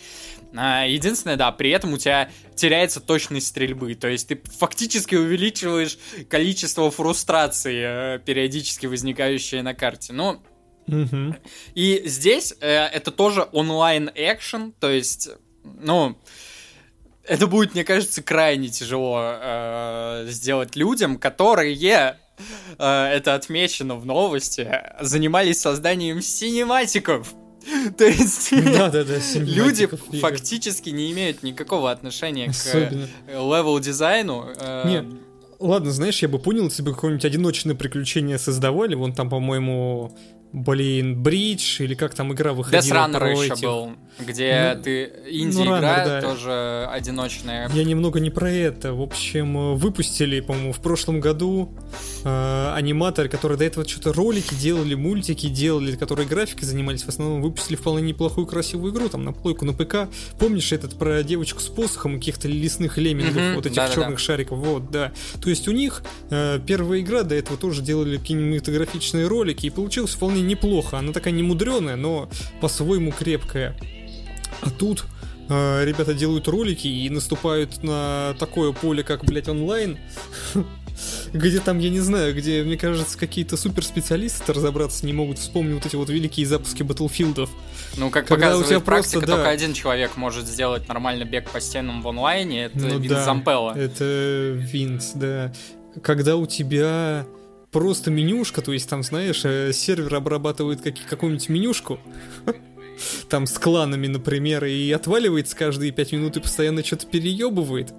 Единственное, 0.88 1.36
да, 1.36 1.52
при 1.52 1.70
этом 1.70 1.92
у 1.92 1.98
тебя 1.98 2.30
теряется 2.54 3.00
точность 3.00 3.48
стрельбы. 3.48 3.94
То 3.94 4.08
есть 4.08 4.28
ты 4.28 4.40
фактически 4.58 5.14
увеличиваешь 5.14 5.98
количество 6.28 6.90
фрустрации, 6.90 8.16
э, 8.16 8.18
периодически 8.18 8.86
возникающие 8.86 9.62
на 9.62 9.74
карте. 9.74 10.12
Но 10.12 10.42
Угу. 10.88 11.36
И 11.74 12.02
здесь 12.06 12.54
э, 12.60 12.86
это 12.86 13.10
тоже 13.10 13.46
онлайн 13.52 14.10
экшен, 14.14 14.72
то 14.72 14.90
есть, 14.90 15.28
ну, 15.62 16.16
это 17.24 17.46
будет, 17.46 17.74
мне 17.74 17.84
кажется, 17.84 18.22
крайне 18.22 18.68
тяжело 18.68 19.20
э, 19.20 20.24
сделать 20.28 20.76
людям, 20.76 21.18
которые, 21.18 21.76
э, 21.78 22.14
это 22.78 23.34
отмечено 23.34 23.96
в 23.96 24.06
новости, 24.06 24.82
занимались 25.00 25.60
созданием 25.60 26.22
синематиков. 26.22 27.34
То 27.96 28.06
есть 28.06 28.50
да, 28.50 28.90
да, 28.90 29.04
да, 29.04 29.18
люди 29.34 29.86
фактически 30.20 30.90
не 30.90 31.12
имеют 31.12 31.42
никакого 31.42 31.90
отношения 31.90 32.50
Особенно. 32.50 33.06
к 33.26 33.30
level 33.30 33.78
дизайну. 33.78 34.46
Э, 34.60 34.88
Нет, 34.88 35.06
ладно, 35.58 35.90
знаешь, 35.90 36.22
я 36.22 36.28
бы 36.28 36.38
понял, 36.38 36.64
если 36.64 36.82
бы 36.82 36.94
какое-нибудь 36.94 37.24
одиночное 37.24 37.74
приключение 37.74 38.38
создавали, 38.38 38.94
вон 38.94 39.12
там, 39.12 39.28
по-моему, 39.28 40.16
блин, 40.52 41.22
Бридж, 41.22 41.82
или 41.82 41.94
как 41.94 42.14
там 42.14 42.32
игра 42.32 42.52
выходила 42.52 43.08
про 43.12 43.30
еще 43.30 43.52
этих. 43.52 43.62
был, 43.62 43.92
где 44.18 44.72
Ну, 44.76 44.82
ты 44.82 45.12
ну, 45.24 45.30
инди-игра, 45.30 46.04
да. 46.04 46.20
тоже 46.22 46.88
одиночная. 46.90 47.68
Я 47.74 47.84
немного 47.84 48.18
не 48.20 48.30
про 48.30 48.50
это. 48.50 48.94
В 48.94 49.02
общем, 49.02 49.56
э, 49.56 49.74
выпустили, 49.74 50.40
по-моему, 50.40 50.72
в 50.72 50.80
прошлом 50.80 51.20
году 51.20 51.70
э, 52.24 52.72
аниматоры, 52.74 53.28
которые 53.28 53.58
до 53.58 53.64
этого 53.64 53.86
что-то 53.86 54.12
ролики 54.12 54.54
делали, 54.54 54.94
мультики 54.94 55.48
делали, 55.48 55.96
которые 55.96 56.26
графикой 56.26 56.64
занимались, 56.64 57.02
в 57.02 57.08
основном 57.08 57.42
выпустили 57.42 57.76
вполне 57.76 58.08
неплохую 58.08 58.46
красивую 58.46 58.92
игру, 58.92 59.08
там, 59.08 59.24
на 59.24 59.32
плойку, 59.32 59.64
на 59.64 59.72
ПК. 59.74 60.08
Помнишь 60.38 60.72
этот 60.72 60.98
про 60.98 61.22
девочку 61.22 61.60
с 61.60 61.66
посохом 61.68 62.18
каких-то 62.18 62.48
лесных 62.48 62.96
леммингов, 62.98 63.42
Мгм, 63.42 63.54
вот 63.56 63.66
этих 63.66 63.76
да-да-да. 63.76 63.94
черных 63.94 64.18
шариков, 64.18 64.58
вот, 64.58 64.90
да. 64.90 65.12
То 65.42 65.50
есть 65.50 65.68
у 65.68 65.72
них 65.72 66.02
э, 66.30 66.58
первая 66.66 67.00
игра 67.00 67.22
до 67.22 67.34
этого 67.34 67.56
тоже 67.58 67.82
делали 67.82 68.16
кинематографичные 68.18 69.26
ролики, 69.26 69.66
и 69.66 69.70
получилось 69.70 70.12
вполне 70.12 70.37
неплохо. 70.42 70.98
Она 70.98 71.12
такая 71.12 71.32
немудреная, 71.32 71.96
но 71.96 72.28
по-своему 72.60 73.12
крепкая. 73.12 73.76
А 74.62 74.70
тут 74.70 75.04
э, 75.48 75.84
ребята 75.84 76.14
делают 76.14 76.48
ролики 76.48 76.86
и 76.86 77.08
наступают 77.10 77.82
на 77.82 78.34
такое 78.38 78.72
поле, 78.72 79.02
как, 79.02 79.24
блядь, 79.24 79.48
онлайн. 79.48 79.98
Где 81.32 81.60
там, 81.60 81.78
я 81.78 81.90
не 81.90 82.00
знаю, 82.00 82.34
где, 82.34 82.62
мне 82.62 82.76
кажется, 82.76 83.16
какие-то 83.16 83.56
суперспециалисты 83.56 84.52
разобраться 84.52 85.06
не 85.06 85.12
могут. 85.12 85.38
Вспомнить 85.38 85.74
вот 85.74 85.86
эти 85.86 85.96
вот 85.96 86.08
великие 86.08 86.46
запуски 86.46 86.82
Батлфилдов. 86.82 87.50
Ну, 87.96 88.10
как 88.10 88.26
Когда 88.26 88.46
у 88.48 88.60
показывает 88.60 88.68
тебя 88.68 88.80
практика, 88.80 89.18
просто, 89.18 89.26
да. 89.26 89.36
только 89.36 89.50
один 89.50 89.74
человек 89.74 90.16
может 90.16 90.46
сделать 90.46 90.88
нормально 90.88 91.24
бег 91.24 91.50
по 91.50 91.60
стенам 91.60 92.02
в 92.02 92.08
онлайне, 92.08 92.64
это 92.64 92.78
Ну 92.78 92.98
Вин 92.98 93.10
да, 93.10 93.24
Зампелло. 93.24 93.72
Это 93.76 94.52
Винс, 94.56 95.12
да. 95.14 95.52
Когда 96.02 96.36
у 96.36 96.46
тебя 96.46 97.26
просто 97.70 98.10
менюшка, 98.10 98.62
то 98.62 98.72
есть 98.72 98.88
там, 98.88 99.02
знаешь, 99.02 99.42
э, 99.44 99.72
сервер 99.72 100.14
обрабатывает 100.14 100.80
как- 100.80 101.06
какую-нибудь 101.08 101.48
менюшку, 101.48 102.00
там 103.28 103.46
с 103.46 103.58
кланами, 103.58 104.06
например, 104.06 104.64
и 104.64 104.90
отваливается 104.92 105.56
каждые 105.56 105.92
пять 105.92 106.12
минут 106.12 106.36
и 106.36 106.40
постоянно 106.40 106.84
что-то 106.84 107.06
переебывает. 107.06 107.92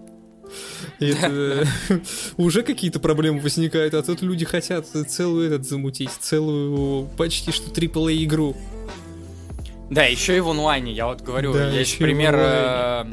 И 1.00 1.08
это 1.08 1.68
уже 2.38 2.64
какие-то 2.64 3.00
проблемы 3.00 3.40
возникают, 3.40 3.94
а 3.94 4.02
тут 4.02 4.22
люди 4.22 4.46
хотят 4.46 4.88
целую 4.88 5.48
этот 5.48 5.68
замутить, 5.68 6.12
целую 6.20 7.08
почти 7.18 7.52
что 7.52 7.70
AAA 7.70 8.24
игру. 8.24 8.56
Да, 9.90 10.04
еще 10.04 10.38
и 10.38 10.40
в 10.40 10.50
онлайне, 10.50 10.92
я 10.92 11.08
вот 11.08 11.22
говорю, 11.22 11.54
Да, 11.54 11.68
есть 11.68 11.98
пример 11.98 12.36
э, 12.38 13.06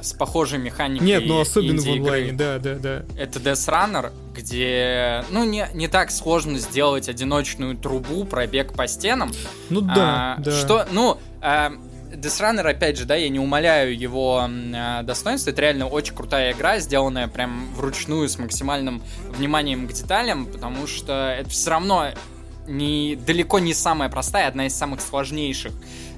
с 0.00 0.12
похожей 0.12 0.58
механикой 0.58 1.06
Нет, 1.06 1.24
ну 1.26 1.40
особенно 1.40 1.80
в 1.80 1.86
онлайне, 1.88 2.32
да, 2.32 2.58
да, 2.58 2.74
да. 2.74 3.04
Это 3.16 3.38
Death 3.38 3.68
Runner, 3.68 4.12
где, 4.34 5.24
ну, 5.30 5.44
не, 5.44 5.66
не 5.74 5.88
так 5.88 6.10
сложно 6.10 6.58
сделать 6.58 7.08
одиночную 7.08 7.76
трубу, 7.76 8.24
пробег 8.24 8.74
по 8.74 8.86
стенам. 8.86 9.32
Ну 9.70 9.80
да, 9.80 10.34
А, 10.36 10.40
да. 10.40 10.50
Что, 10.50 10.86
ну, 10.90 11.18
а, 11.40 11.72
Death 12.12 12.40
Runner, 12.40 12.68
опять 12.68 12.98
же, 12.98 13.04
да, 13.04 13.14
я 13.14 13.28
не 13.28 13.38
умоляю 13.38 13.96
его 13.98 14.44
а, 14.46 15.02
достоинства, 15.02 15.50
это 15.50 15.62
реально 15.62 15.86
очень 15.86 16.14
крутая 16.14 16.52
игра, 16.52 16.78
сделанная 16.80 17.28
прям 17.28 17.72
вручную 17.74 18.28
с 18.28 18.38
максимальным 18.38 19.02
вниманием 19.30 19.86
к 19.86 19.92
деталям, 19.92 20.46
потому 20.46 20.86
что 20.86 21.34
это 21.38 21.48
все 21.50 21.70
равно 21.70 22.08
не, 22.66 23.16
далеко 23.16 23.58
не 23.58 23.74
самая 23.74 24.08
простая, 24.08 24.48
одна 24.48 24.66
из 24.66 24.74
самых 24.74 25.00
сложнейших 25.00 25.72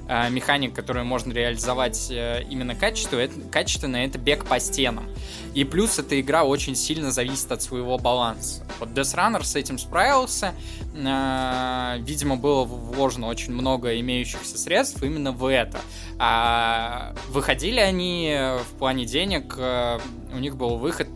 а, 0.09 0.29
механик, 0.29 0.73
которую 0.73 1.05
можно 1.05 1.33
реализовать 1.33 2.09
э, 2.09 2.43
именно 2.49 2.75
качество, 2.75 3.17
это, 3.17 3.41
качественно, 3.51 3.97
это 3.97 4.17
бег 4.17 4.45
по 4.45 4.57
стенам. 4.59 5.09
И 5.53 5.65
плюс 5.65 5.99
эта 5.99 6.19
игра 6.21 6.43
очень 6.43 6.75
сильно 6.75 7.11
зависит 7.11 7.51
от 7.51 7.61
своего 7.61 7.97
баланса. 7.97 8.65
Вот 8.79 8.89
Death 8.89 9.15
Runner 9.15 9.43
с 9.43 9.55
этим 9.55 9.77
справился. 9.77 10.53
Э, 10.95 11.97
Видимо, 11.99 12.37
было 12.37 12.63
вложено 12.63 13.27
очень 13.27 13.51
много 13.51 13.99
имеющихся 13.99 14.57
средств 14.57 15.03
именно 15.03 15.31
в 15.31 15.45
это. 15.45 15.79
А 16.19 17.13
выходили 17.29 17.79
они 17.79 18.33
в 18.61 18.77
плане 18.77 19.05
денег, 19.05 19.55
э, 19.57 19.99
у 20.33 20.37
них 20.37 20.55
был 20.55 20.77
выход 20.77 21.09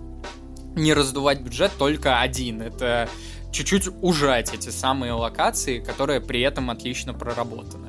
не 0.76 0.94
раздувать 0.94 1.42
бюджет 1.42 1.72
только 1.78 2.20
один. 2.20 2.62
Это 2.62 3.10
чуть-чуть 3.52 3.90
ужать 4.02 4.54
эти 4.54 4.70
самые 4.70 5.14
локации, 5.14 5.80
которые 5.80 6.22
при 6.22 6.42
этом 6.42 6.70
отлично 6.70 7.14
проработаны. 7.14 7.81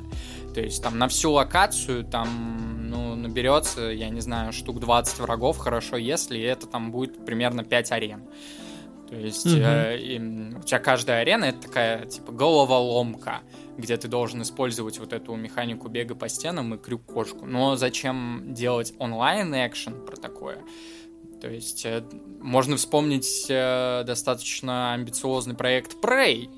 То 0.53 0.61
есть 0.61 0.83
там 0.83 0.97
на 0.97 1.07
всю 1.07 1.31
локацию 1.31 2.03
там, 2.03 2.89
ну, 2.89 3.15
наберется, 3.15 3.81
я 3.83 4.09
не 4.09 4.21
знаю, 4.21 4.53
штук 4.53 4.79
20 4.79 5.19
врагов, 5.19 5.57
хорошо, 5.57 5.97
если 5.97 6.39
это 6.41 6.67
там 6.67 6.91
будет 6.91 7.25
примерно 7.25 7.63
5 7.63 7.91
арен. 7.91 8.23
То 9.09 9.15
есть 9.15 9.45
Мгм. 9.45 9.61
э, 9.63 9.97
и, 9.99 10.19
у 10.55 10.63
тебя 10.63 10.79
каждая 10.79 11.21
арена 11.21 11.45
это 11.45 11.67
такая 11.67 12.05
типа 12.05 12.31
головоломка, 12.31 13.41
где 13.77 13.95
ты 13.97 14.07
должен 14.07 14.41
использовать 14.41 14.97
вот 14.99 15.13
эту 15.13 15.35
механику 15.35 15.87
бега 15.87 16.15
по 16.15 16.27
стенам 16.29 16.73
и 16.73 16.77
крюк-кошку. 16.77 17.45
Но 17.45 17.75
зачем 17.75 18.53
делать 18.53 18.93
онлайн-экшен 18.99 20.05
про 20.05 20.15
такое? 20.15 20.57
То 21.41 21.49
есть 21.49 21.85
э, 21.85 22.03
можно 22.41 22.77
вспомнить 22.77 23.45
э, 23.49 24.03
достаточно 24.05 24.93
амбициозный 24.93 25.55
проект 25.55 25.97
Prey, 26.01 26.49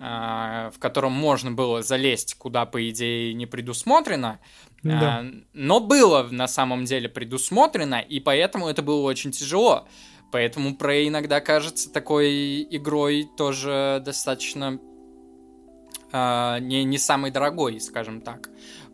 в 0.00 0.78
котором 0.78 1.12
можно 1.12 1.52
было 1.52 1.82
залезть 1.82 2.34
куда, 2.34 2.64
по 2.64 2.88
идее, 2.88 3.34
не 3.34 3.44
предусмотрено, 3.44 4.40
Да. 4.82 5.18
а, 5.18 5.26
но 5.52 5.80
было 5.80 6.26
на 6.30 6.48
самом 6.48 6.86
деле 6.86 7.08
предусмотрено, 7.08 8.00
и 8.00 8.18
поэтому 8.18 8.68
это 8.68 8.80
было 8.80 9.02
очень 9.02 9.30
тяжело. 9.30 9.86
Поэтому 10.32 10.70
Prey 10.70 11.08
иногда 11.08 11.40
кажется 11.40 11.92
такой 11.92 12.62
игрой 12.62 13.28
тоже 13.36 14.00
достаточно 14.04 14.78
а, 16.12 16.58
не, 16.60 16.84
не 16.84 16.98
самой 16.98 17.30
дорогой, 17.30 17.80
скажем 17.80 18.20
так. 18.20 18.48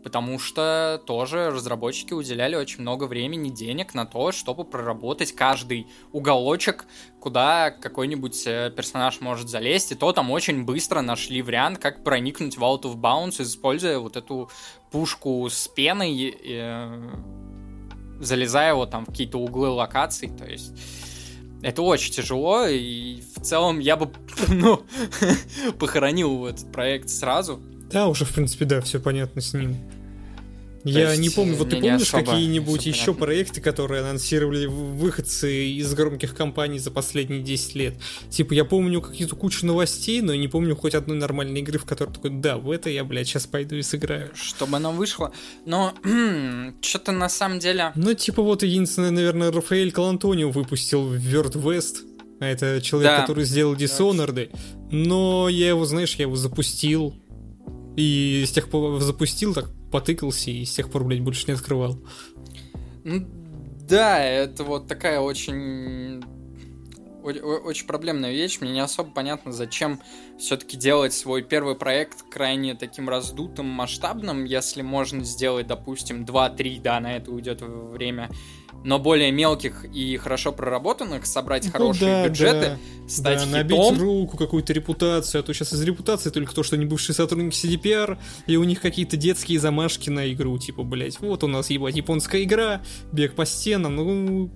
Потому 0.06 0.38
что 0.38 1.02
тоже 1.04 1.50
разработчики 1.50 2.12
уделяли 2.12 2.54
очень 2.54 2.82
много 2.82 3.08
времени, 3.08 3.48
денег 3.48 3.92
на 3.92 4.06
то, 4.06 4.30
чтобы 4.30 4.64
проработать 4.64 5.32
каждый 5.32 5.88
уголочек, 6.12 6.84
куда 7.18 7.72
какой-нибудь 7.72 8.46
э, 8.46 8.70
персонаж 8.70 9.20
может 9.20 9.48
залезть. 9.48 9.90
И 9.90 9.94
то 9.96 10.12
там 10.12 10.30
очень 10.30 10.64
быстро 10.64 11.00
нашли 11.00 11.42
вариант, 11.42 11.80
как 11.80 12.04
проникнуть 12.04 12.56
в 12.56 12.62
Out 12.62 12.82
of 12.82 12.94
Bounds, 12.94 13.42
используя 13.42 13.98
вот 13.98 14.16
эту 14.16 14.48
пушку 14.92 15.48
с 15.50 15.66
пеной, 15.66 16.38
э, 16.40 17.10
залезая 18.20 18.74
вот 18.74 18.92
там 18.92 19.06
в 19.06 19.08
какие-то 19.08 19.38
углы 19.38 19.70
локаций. 19.70 20.28
То 20.28 20.44
есть 20.44 20.72
это 21.64 21.82
очень 21.82 22.12
тяжело, 22.12 22.68
и 22.68 23.22
в 23.34 23.40
целом 23.40 23.80
я 23.80 23.96
бы, 23.96 24.08
ну, 24.46 24.84
похоронил 25.80 26.46
этот 26.46 26.70
проект 26.70 27.10
сразу. 27.10 27.60
Да, 27.90 28.06
уже, 28.06 28.24
в 28.24 28.32
принципе, 28.32 28.66
да, 28.66 28.80
все 28.80 29.00
понятно 29.00 29.40
с 29.40 29.52
ним. 29.52 29.76
Я 30.88 31.10
есть, 31.10 31.20
не 31.20 31.30
помню, 31.30 31.56
вот 31.56 31.70
ты 31.70 31.80
помнишь 31.80 32.10
какие-нибудь 32.10 32.86
еще 32.86 33.06
понятно. 33.06 33.26
проекты, 33.26 33.60
которые 33.60 34.02
анонсировали 34.02 34.66
выходцы 34.66 35.66
из 35.70 35.92
громких 35.94 36.34
компаний 36.34 36.78
за 36.78 36.92
последние 36.92 37.42
10 37.42 37.74
лет? 37.74 37.94
Типа, 38.30 38.54
я 38.54 38.64
помню 38.64 39.00
какие-то 39.00 39.34
кучу 39.34 39.66
новостей, 39.66 40.20
но 40.20 40.32
не 40.34 40.46
помню 40.46 40.76
хоть 40.76 40.94
одной 40.94 41.16
нормальной 41.16 41.60
игры, 41.60 41.78
в 41.80 41.84
которой 41.84 42.12
такой, 42.12 42.30
да, 42.30 42.56
в 42.56 42.70
это 42.70 42.88
я, 42.88 43.02
блядь, 43.02 43.26
сейчас 43.26 43.46
пойду 43.46 43.74
и 43.74 43.82
сыграю. 43.82 44.30
Чтобы 44.34 44.76
оно 44.76 44.92
вышло. 44.92 45.32
Но 45.64 45.92
что-то 46.80 47.10
на 47.10 47.28
самом 47.28 47.58
деле... 47.58 47.90
Ну, 47.96 48.14
типа, 48.14 48.42
вот 48.42 48.62
единственное, 48.62 49.10
наверное, 49.10 49.50
Рафаэль 49.50 49.90
Калантонио 49.90 50.50
выпустил 50.50 51.12
Word 51.14 51.54
West. 51.54 51.96
А 52.38 52.46
Это 52.46 52.80
человек, 52.80 53.10
Да. 53.12 53.20
который 53.22 53.44
сделал 53.44 53.74
Dishonored. 53.74 54.54
Но 54.92 55.48
я 55.48 55.70
его, 55.70 55.84
знаешь, 55.84 56.14
я 56.14 56.24
его 56.26 56.36
запустил. 56.36 57.14
И 57.96 58.44
с 58.46 58.52
тех 58.52 58.68
пор 58.68 59.00
запустил, 59.00 59.54
так 59.54 59.70
потыкался, 59.96 60.50
и 60.50 60.64
с 60.66 60.74
тех 60.74 60.90
пор, 60.90 61.04
блядь, 61.04 61.22
больше 61.22 61.46
не 61.46 61.54
открывал. 61.54 61.98
Ну, 63.02 63.26
да, 63.88 64.22
это 64.22 64.62
вот 64.62 64.86
такая 64.86 65.20
очень... 65.20 66.22
Очень 67.24 67.86
проблемная 67.86 68.30
вещь. 68.30 68.60
Мне 68.60 68.72
не 68.72 68.80
особо 68.80 69.10
понятно, 69.10 69.52
зачем 69.52 70.00
все-таки 70.38 70.76
делать 70.76 71.12
свой 71.12 71.42
первый 71.42 71.74
проект 71.74 72.22
крайне 72.30 72.74
таким 72.74 73.08
раздутым, 73.08 73.66
масштабным, 73.66 74.44
если 74.44 74.82
можно 74.82 75.24
сделать, 75.24 75.66
допустим, 75.66 76.24
2-3, 76.24 76.82
да, 76.82 77.00
на 77.00 77.16
это 77.16 77.32
уйдет 77.32 77.62
время, 77.62 78.30
но 78.84 78.98
более 78.98 79.32
мелких 79.32 79.84
и 79.84 80.16
хорошо 80.16 80.52
проработанных, 80.52 81.26
собрать 81.26 81.66
Ну 81.66 81.72
хорошие 81.72 82.10
да, 82.10 82.28
бюджеты, 82.28 82.78
да. 83.04 83.08
стать 83.08 83.40
да, 83.40 83.46
набить 83.46 83.76
хитом. 83.76 83.98
руку, 83.98 84.36
какую-то 84.36 84.72
репутацию, 84.72 85.40
а 85.40 85.42
то 85.42 85.52
сейчас 85.52 85.72
из 85.72 85.82
репутации 85.82 86.30
только 86.30 86.54
то, 86.54 86.62
что 86.62 86.76
они 86.76 86.86
бывшие 86.86 87.14
сотрудники 87.14 87.54
CDPR, 87.54 88.18
и 88.46 88.56
у 88.56 88.64
них 88.64 88.80
какие-то 88.80 89.16
детские 89.16 89.58
замашки 89.60 90.10
на 90.10 90.32
игру, 90.32 90.58
типа, 90.58 90.82
блять, 90.82 91.20
вот 91.20 91.44
у 91.44 91.46
нас, 91.46 91.70
ебать, 91.70 91.96
японская 91.96 92.42
игра, 92.42 92.82
бег 93.12 93.34
по 93.34 93.44
стенам, 93.46 93.96
ну, 93.96 94.50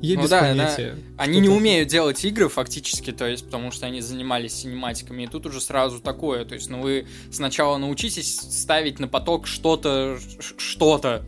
я 0.00 0.16
Ну 0.16 0.22
без 0.22 0.30
да, 0.30 0.40
понятия. 0.40 0.96
Они 1.16 1.34
Что 1.34 1.42
не 1.42 1.48
умеют 1.48 1.88
делать 1.88 2.24
игры 2.24 2.48
фактически, 2.48 3.12
то 3.12 3.26
есть, 3.26 3.44
потому 3.44 3.70
что 3.70 3.86
они 3.86 4.00
занимались 4.00 4.54
синематиками, 4.54 5.24
и 5.24 5.26
тут 5.26 5.46
уже 5.46 5.60
сразу 5.60 6.00
такое, 6.00 6.44
то 6.44 6.54
есть, 6.54 6.68
ну 6.68 6.80
вы 6.80 7.06
сначала 7.30 7.78
научитесь 7.78 8.40
ставить 8.40 8.98
на 8.98 9.08
поток 9.08 9.46
что-то, 9.46 10.18
что-то 10.58 11.24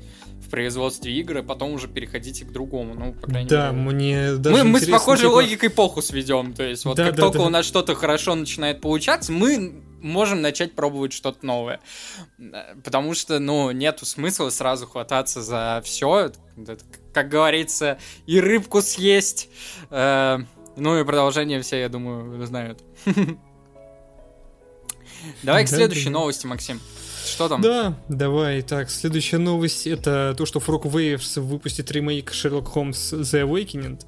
производстве 0.55 1.13
игры, 1.13 1.43
потом 1.43 1.73
уже 1.73 1.89
переходите 1.89 2.45
к 2.45 2.53
другому, 2.53 2.95
ну, 2.95 3.13
по 3.13 3.27
крайней 3.27 3.49
Да, 3.49 3.73
мере. 3.73 3.97
мне 3.97 4.33
даже 4.35 4.57
Мы, 4.57 4.65
мы 4.71 4.81
с 4.81 4.89
похожей 4.89 5.25
типа, 5.25 5.35
логикой 5.35 5.71
поху 5.71 6.01
сведем, 6.01 6.53
то 6.53 6.63
есть, 6.63 6.85
вот 6.85 6.97
Да, 6.97 7.07
как 7.07 7.17
да, 7.17 7.23
только 7.23 7.39
да. 7.39 7.45
у 7.47 7.49
нас 7.49 7.67
что-то 7.67 7.97
хорошо 7.97 8.37
начинает 8.37 8.81
получаться, 8.81 9.33
мы 9.33 9.83
можем 10.01 10.43
начать 10.43 10.75
пробовать 10.75 11.13
что-то 11.13 11.45
новое. 11.45 11.81
Потому 12.85 13.15
что, 13.15 13.41
ну, 13.41 13.73
нету 13.73 14.07
смысла 14.07 14.51
сразу 14.51 14.87
хвататься 14.87 15.43
за 15.43 15.83
все. 15.85 16.31
Как 17.13 17.29
говорится, 17.29 17.99
и 18.27 18.39
рыбку 18.39 18.81
съесть. 18.81 19.49
Э, 19.91 20.39
ну 20.77 21.01
и 21.01 21.05
продолжение 21.05 21.61
все, 21.63 21.81
я 21.81 21.89
думаю, 21.89 22.47
знают. 22.47 22.81
Давай 25.43 25.65
к 25.65 25.69
следующей 25.69 26.11
новости, 26.11 26.47
Максим. 26.47 26.81
Что 27.25 27.49
там? 27.49 27.61
Да, 27.61 27.99
давай. 28.09 28.63
Так, 28.63 28.91
следующая 28.91 29.39
новость 29.39 29.87
это 29.87 30.35
то, 30.37 30.47
что 30.47 30.61
Frog 30.61 30.83
Waves 30.83 31.41
выпустит 31.41 31.91
ремейк 31.91 32.31
Sherlock 32.33 32.73
Holmes 32.75 33.21
The 33.21 33.47
Awakening. 33.49 34.01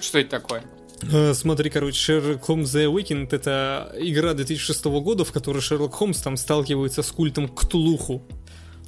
Что 0.00 0.18
это 0.18 0.30
такое? 0.30 0.62
Uh, 1.02 1.34
смотри, 1.34 1.68
короче, 1.70 2.12
Sherlock 2.12 2.40
Holmes 2.46 2.64
The 2.64 2.86
Awakening 2.86 3.28
это 3.30 3.92
игра 3.96 4.34
2006 4.34 4.84
года, 4.86 5.24
в 5.24 5.32
которой 5.32 5.60
Шерлок 5.60 5.94
Холмс 5.94 6.20
там 6.20 6.36
сталкивается 6.36 7.02
с 7.02 7.12
культом 7.12 7.48
Ктулуху. 7.48 8.22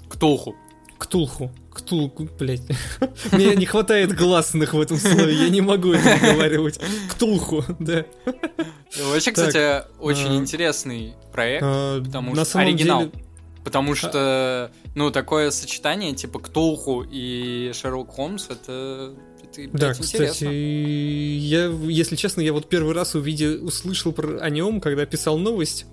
Ктулху. 0.09 0.57
Ктулху. 0.99 1.51
Ктулху, 1.73 2.29
блядь. 2.39 2.63
Мне 3.33 3.55
не 3.55 3.67
хватает 3.67 4.15
гласных 4.17 4.75
в 4.75 4.81
этом 4.81 4.99
слове, 4.99 5.33
я 5.33 5.49
не 5.49 5.61
могу 5.61 5.93
это 5.93 6.17
выговаривать. 6.17 6.81
Ктулху, 7.11 7.65
да. 7.79 8.05
Вообще, 9.01 9.33
кстати, 9.33 9.85
очень 10.01 10.31
а, 10.31 10.37
интересный 10.37 11.15
проект, 11.33 11.63
а, 11.65 12.03
потому 12.03 12.35
что 12.35 12.59
оригинал. 12.59 13.11
Потому 13.65 13.95
что, 13.95 14.73
ну, 14.95 15.11
такое 15.11 15.51
сочетание, 15.51 16.15
типа, 16.15 16.39
Ктулху 16.41 17.03
и 17.03 17.73
Шерлок 17.75 18.11
Холмс, 18.11 18.47
это 18.49 19.15
это, 19.57 19.79
да, 19.79 19.95
кстати, 19.95 20.45
я, 20.45 21.67
если 21.67 22.17
честно, 22.17 22.41
я 22.41 22.53
вот 22.53 22.69
первый 22.69 22.95
раз 22.95 23.15
увидел, 23.15 23.65
услышал 23.65 24.13
про, 24.13 24.39
о 24.41 24.51
нем, 24.51 24.81
когда 24.81 25.07
писал 25.07 25.39
новость. 25.39 25.87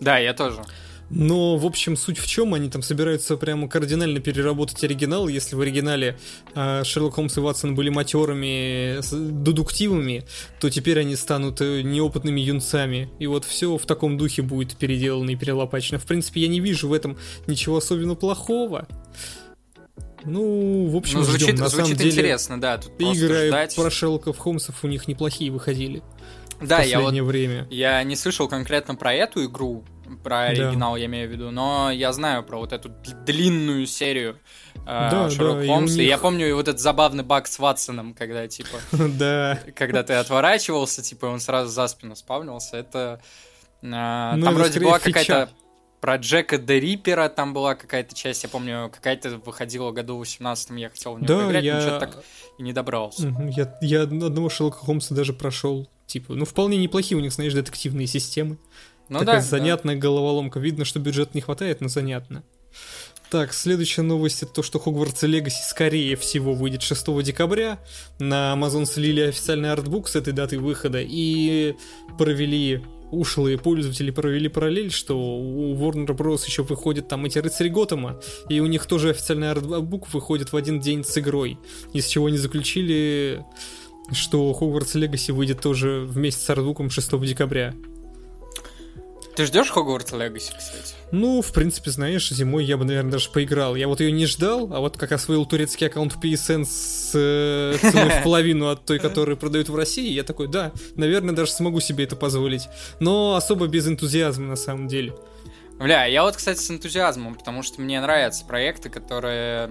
Да, 0.00 0.18
я 0.18 0.32
тоже. 0.32 0.62
Но, 1.10 1.56
в 1.56 1.66
общем, 1.66 1.96
суть 1.96 2.18
в 2.18 2.26
чем, 2.26 2.54
они 2.54 2.70
там 2.70 2.82
собираются 2.82 3.36
прямо 3.36 3.68
кардинально 3.68 4.20
переработать 4.20 4.82
оригинал. 4.84 5.26
Если 5.26 5.56
в 5.56 5.60
оригинале 5.60 6.18
э, 6.54 6.84
Шерлок 6.84 7.14
Холмс 7.14 7.36
и 7.36 7.40
Ватсон 7.40 7.74
были 7.74 7.88
матерыми, 7.88 9.00
дедуктивами, 9.42 10.24
то 10.60 10.70
теперь 10.70 11.00
они 11.00 11.16
станут 11.16 11.60
э, 11.60 11.82
неопытными 11.82 12.40
юнцами. 12.40 13.10
И 13.18 13.26
вот 13.26 13.44
все 13.44 13.76
в 13.76 13.86
таком 13.86 14.16
духе 14.16 14.42
будет 14.42 14.76
переделано 14.76 15.30
и 15.30 15.36
перелопачено. 15.36 15.98
В 15.98 16.06
принципе, 16.06 16.42
я 16.42 16.48
не 16.48 16.60
вижу 16.60 16.88
в 16.88 16.92
этом 16.92 17.18
ничего 17.48 17.78
особенно 17.78 18.14
плохого. 18.14 18.86
Ну, 20.24 20.86
в 20.86 20.96
общем, 20.96 21.18
ну, 21.18 21.24
звучит, 21.24 21.48
ждем. 21.48 21.56
На 21.56 21.68
звучит 21.68 21.86
самом 21.86 21.98
деле, 21.98 22.10
интересно, 22.10 22.60
да. 22.60 22.78
Тут 22.78 23.00
игры 23.00 23.48
ждать... 23.48 23.74
про 23.74 23.90
Шерлоков 23.90 24.38
Холмсов 24.38 24.84
у 24.84 24.86
них 24.86 25.08
неплохие 25.08 25.50
выходили. 25.50 26.02
Да, 26.60 26.82
я 26.82 27.00
вот 27.00 27.14
время. 27.14 27.66
я 27.70 28.02
не 28.02 28.16
слышал 28.16 28.46
конкретно 28.46 28.94
про 28.94 29.14
эту 29.14 29.46
игру, 29.46 29.82
про 30.18 30.44
оригинал 30.44 30.94
да. 30.94 30.98
я 30.98 31.06
имею 31.06 31.28
в 31.28 31.32
виду, 31.32 31.50
но 31.50 31.90
я 31.90 32.12
знаю 32.12 32.42
про 32.42 32.58
вот 32.58 32.72
эту 32.72 32.90
длинную 33.26 33.86
серию 33.86 34.38
э, 34.74 34.86
да, 34.86 35.30
Шерлок 35.30 35.60
да, 35.60 35.66
Холмса. 35.66 35.94
И, 35.94 35.98
них... 35.98 36.06
и 36.06 36.08
я 36.08 36.18
помню 36.18 36.54
вот 36.54 36.68
этот 36.68 36.80
забавный 36.80 37.24
баг 37.24 37.46
с 37.46 37.58
Ватсоном, 37.58 38.14
когда 38.14 38.46
типа, 38.48 38.78
да. 38.92 39.58
когда 39.74 40.02
ты 40.02 40.14
отворачивался, 40.14 41.02
типа 41.02 41.26
он 41.26 41.40
сразу 41.40 41.70
за 41.70 41.86
спину 41.88 42.16
спавнился. 42.16 42.76
Это 42.76 43.20
э, 43.82 43.86
ну, 44.36 44.44
там 44.44 44.54
вроде 44.54 44.80
была 44.80 44.98
какая-то 44.98 45.50
про 46.00 46.16
Джека 46.16 46.58
Де 46.58 46.80
Риппера 46.80 47.28
там 47.28 47.52
была 47.52 47.74
какая-то 47.74 48.14
часть, 48.14 48.42
я 48.42 48.48
помню, 48.48 48.90
какая-то 48.92 49.38
выходила 49.38 49.92
году 49.92 50.16
в 50.16 50.20
18 50.20 50.70
я 50.70 50.88
хотел 50.88 51.14
в 51.14 51.18
нее 51.18 51.28
да, 51.28 51.38
поиграть, 51.38 51.64
я... 51.64 51.74
но 51.74 51.80
что-то 51.80 52.00
так 52.00 52.24
и 52.58 52.62
не 52.62 52.72
добрался. 52.72 53.34
Я, 53.54 53.76
я 53.82 54.02
одного 54.02 54.48
Шерлока 54.48 54.78
Холмса 54.78 55.14
даже 55.14 55.32
прошел. 55.32 55.88
Типа, 56.06 56.34
ну, 56.34 56.44
вполне 56.44 56.76
неплохие 56.76 57.16
у 57.16 57.20
них, 57.20 57.32
знаешь, 57.32 57.54
детективные 57.54 58.08
системы. 58.08 58.58
Ну 59.10 59.18
Такая 59.18 59.36
да, 59.36 59.42
занятная 59.42 59.96
да. 59.96 60.00
головоломка. 60.00 60.60
Видно, 60.60 60.84
что 60.84 61.00
бюджет 61.00 61.34
не 61.34 61.40
хватает, 61.40 61.80
но 61.80 61.88
занятно. 61.88 62.44
Так, 63.28 63.52
следующая 63.52 64.02
новость 64.02 64.42
это 64.42 64.52
то, 64.52 64.62
что 64.62 64.78
Хогвартс 64.78 65.22
Легаси 65.24 65.62
скорее 65.68 66.16
всего 66.16 66.54
выйдет 66.54 66.82
6 66.82 67.22
декабря. 67.22 67.78
На 68.18 68.54
Amazon 68.56 68.86
слили 68.86 69.20
официальный 69.20 69.70
артбук 69.72 70.08
с 70.08 70.16
этой 70.16 70.32
датой 70.32 70.58
выхода 70.58 71.00
и 71.00 71.74
провели 72.18 72.82
ушлые 73.10 73.58
пользователи 73.58 74.12
провели 74.12 74.48
параллель, 74.48 74.90
что 74.92 75.18
у 75.18 75.74
Warner 75.74 76.16
Bros. 76.16 76.44
еще 76.46 76.62
выходит 76.62 77.08
там 77.08 77.24
эти 77.24 77.38
рыцари 77.38 77.68
Готэма, 77.68 78.20
и 78.48 78.60
у 78.60 78.66
них 78.66 78.86
тоже 78.86 79.10
официальный 79.10 79.50
артбук 79.50 80.12
выходит 80.12 80.52
в 80.52 80.56
один 80.56 80.78
день 80.78 81.04
с 81.04 81.18
игрой, 81.18 81.58
из 81.92 82.06
чего 82.06 82.26
они 82.26 82.38
заключили, 82.38 83.44
что 84.12 84.56
Hogwarts 84.58 84.94
Legacy 84.94 85.32
выйдет 85.32 85.60
тоже 85.60 86.04
вместе 86.06 86.44
с 86.44 86.50
артбуком 86.50 86.90
6 86.90 87.20
декабря. 87.22 87.74
Ты 89.40 89.46
ждешь 89.46 89.70
Хогвартс 89.70 90.12
Легаси, 90.12 90.52
кстати? 90.54 90.94
Ну, 91.12 91.40
в 91.40 91.50
принципе, 91.54 91.90
знаешь, 91.90 92.28
зимой 92.28 92.62
я 92.62 92.76
бы, 92.76 92.84
наверное, 92.84 93.12
даже 93.12 93.30
поиграл. 93.30 93.74
Я 93.74 93.88
вот 93.88 94.00
ее 94.00 94.12
не 94.12 94.26
ждал, 94.26 94.70
а 94.70 94.80
вот 94.80 94.98
как 94.98 95.12
освоил 95.12 95.46
турецкий 95.46 95.86
аккаунт 95.86 96.12
PSN 96.22 96.66
с 96.66 97.12
э, 97.14 97.74
ценой 97.80 98.20
в 98.20 98.22
половину 98.22 98.68
от 98.68 98.84
той, 98.84 98.98
которую 98.98 99.38
продают 99.38 99.70
в 99.70 99.74
России, 99.74 100.12
я 100.12 100.24
такой, 100.24 100.46
да, 100.46 100.72
наверное, 100.94 101.34
даже 101.34 101.52
смогу 101.52 101.80
себе 101.80 102.04
это 102.04 102.16
позволить. 102.16 102.68
Но 103.00 103.34
особо 103.34 103.66
без 103.66 103.88
энтузиазма, 103.88 104.46
на 104.46 104.56
самом 104.56 104.88
деле. 104.88 105.14
Бля, 105.80 106.04
я 106.04 106.24
вот, 106.24 106.36
кстати, 106.36 106.58
с 106.58 106.70
энтузиазмом, 106.70 107.34
потому 107.34 107.62
что 107.62 107.80
мне 107.80 108.00
нравятся 108.02 108.44
проекты, 108.44 108.90
которые, 108.90 109.66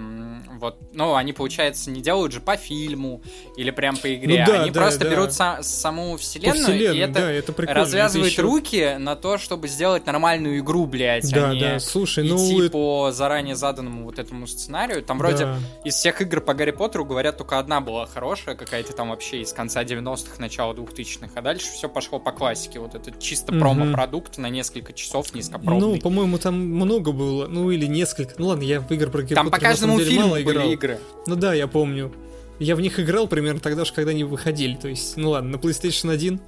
вот, 0.59 0.79
ну, 0.91 1.13
они, 1.13 1.33
получается, 1.33 1.91
не 1.91 2.01
делают 2.01 2.31
же 2.31 2.41
по 2.41 2.57
фильму 2.57 3.21
или 3.55 3.69
прям 3.69 3.95
по 3.95 4.11
игре, 4.15 4.39
ну, 4.39 4.51
да, 4.51 4.61
они 4.61 4.71
да, 4.71 4.81
просто 4.81 5.03
да. 5.03 5.11
берут 5.11 5.29
са- 5.29 5.61
саму 5.61 6.17
вселенную, 6.17 6.95
и 6.95 6.97
это, 6.97 7.13
да, 7.13 7.31
это 7.31 7.53
развязывает 7.57 8.33
это 8.33 8.41
еще... 8.41 8.41
руки 8.41 8.95
на 8.97 9.15
то, 9.15 9.37
чтобы 9.37 9.67
сделать 9.67 10.07
нормальную 10.07 10.57
игру, 10.59 10.87
блядь, 10.87 11.31
да, 11.31 11.51
а 11.51 11.53
не 11.53 11.59
да, 11.59 11.79
слушай, 11.79 12.25
идти 12.25 12.57
ну... 12.57 12.69
по 12.71 13.11
заранее 13.11 13.55
заданному 13.55 14.05
вот 14.05 14.17
этому 14.17 14.47
сценарию. 14.47 15.03
Там 15.03 15.19
вроде 15.19 15.45
да. 15.45 15.59
из 15.83 15.93
всех 15.93 16.21
игр 16.21 16.41
по 16.41 16.55
Гарри 16.55 16.71
Поттеру, 16.71 17.05
говорят, 17.05 17.37
только 17.37 17.59
одна 17.59 17.81
была 17.81 18.07
хорошая, 18.07 18.55
какая-то 18.55 18.93
там 18.93 19.09
вообще 19.09 19.41
из 19.41 19.53
конца 19.53 19.83
90-х, 19.83 20.39
начала 20.39 20.73
2000-х, 20.73 21.33
а 21.35 21.41
дальше 21.43 21.67
все 21.67 21.87
пошло 21.87 22.19
по 22.19 22.31
классике. 22.31 22.79
Вот 22.79 22.95
это 22.95 23.11
чисто 23.19 23.51
угу. 23.51 23.59
промо-продукт 23.59 24.39
на 24.39 24.49
несколько 24.49 24.91
часов 24.93 25.35
низкопробный. 25.35 25.79
Ну, 25.79 25.98
по-моему, 25.99 26.37
там 26.37 26.55
много 26.59 27.11
было, 27.11 27.47
ну 27.47 27.71
или 27.71 27.85
несколько. 27.85 28.33
Ну 28.37 28.47
ладно, 28.47 28.63
я 28.63 28.81
в 28.81 28.91
игр 28.91 29.09
про 29.09 29.23
Там 29.23 29.49
по 29.49 29.59
каждому 29.59 29.99
фильму 29.99 30.27
мало 30.27 30.41
играл. 30.41 30.63
были 30.63 30.73
игры. 30.73 30.99
Ну 31.27 31.35
да, 31.35 31.53
я 31.53 31.67
помню. 31.67 32.11
Я 32.59 32.75
в 32.75 32.81
них 32.81 32.99
играл 32.99 33.27
примерно 33.27 33.59
тогда 33.59 33.85
же, 33.85 33.93
когда 33.93 34.11
они 34.11 34.23
выходили. 34.23 34.75
То 34.75 34.89
есть, 34.89 35.15
ну 35.15 35.31
ладно, 35.31 35.51
на 35.51 35.55
PlayStation 35.55 36.11
1. 36.11 36.41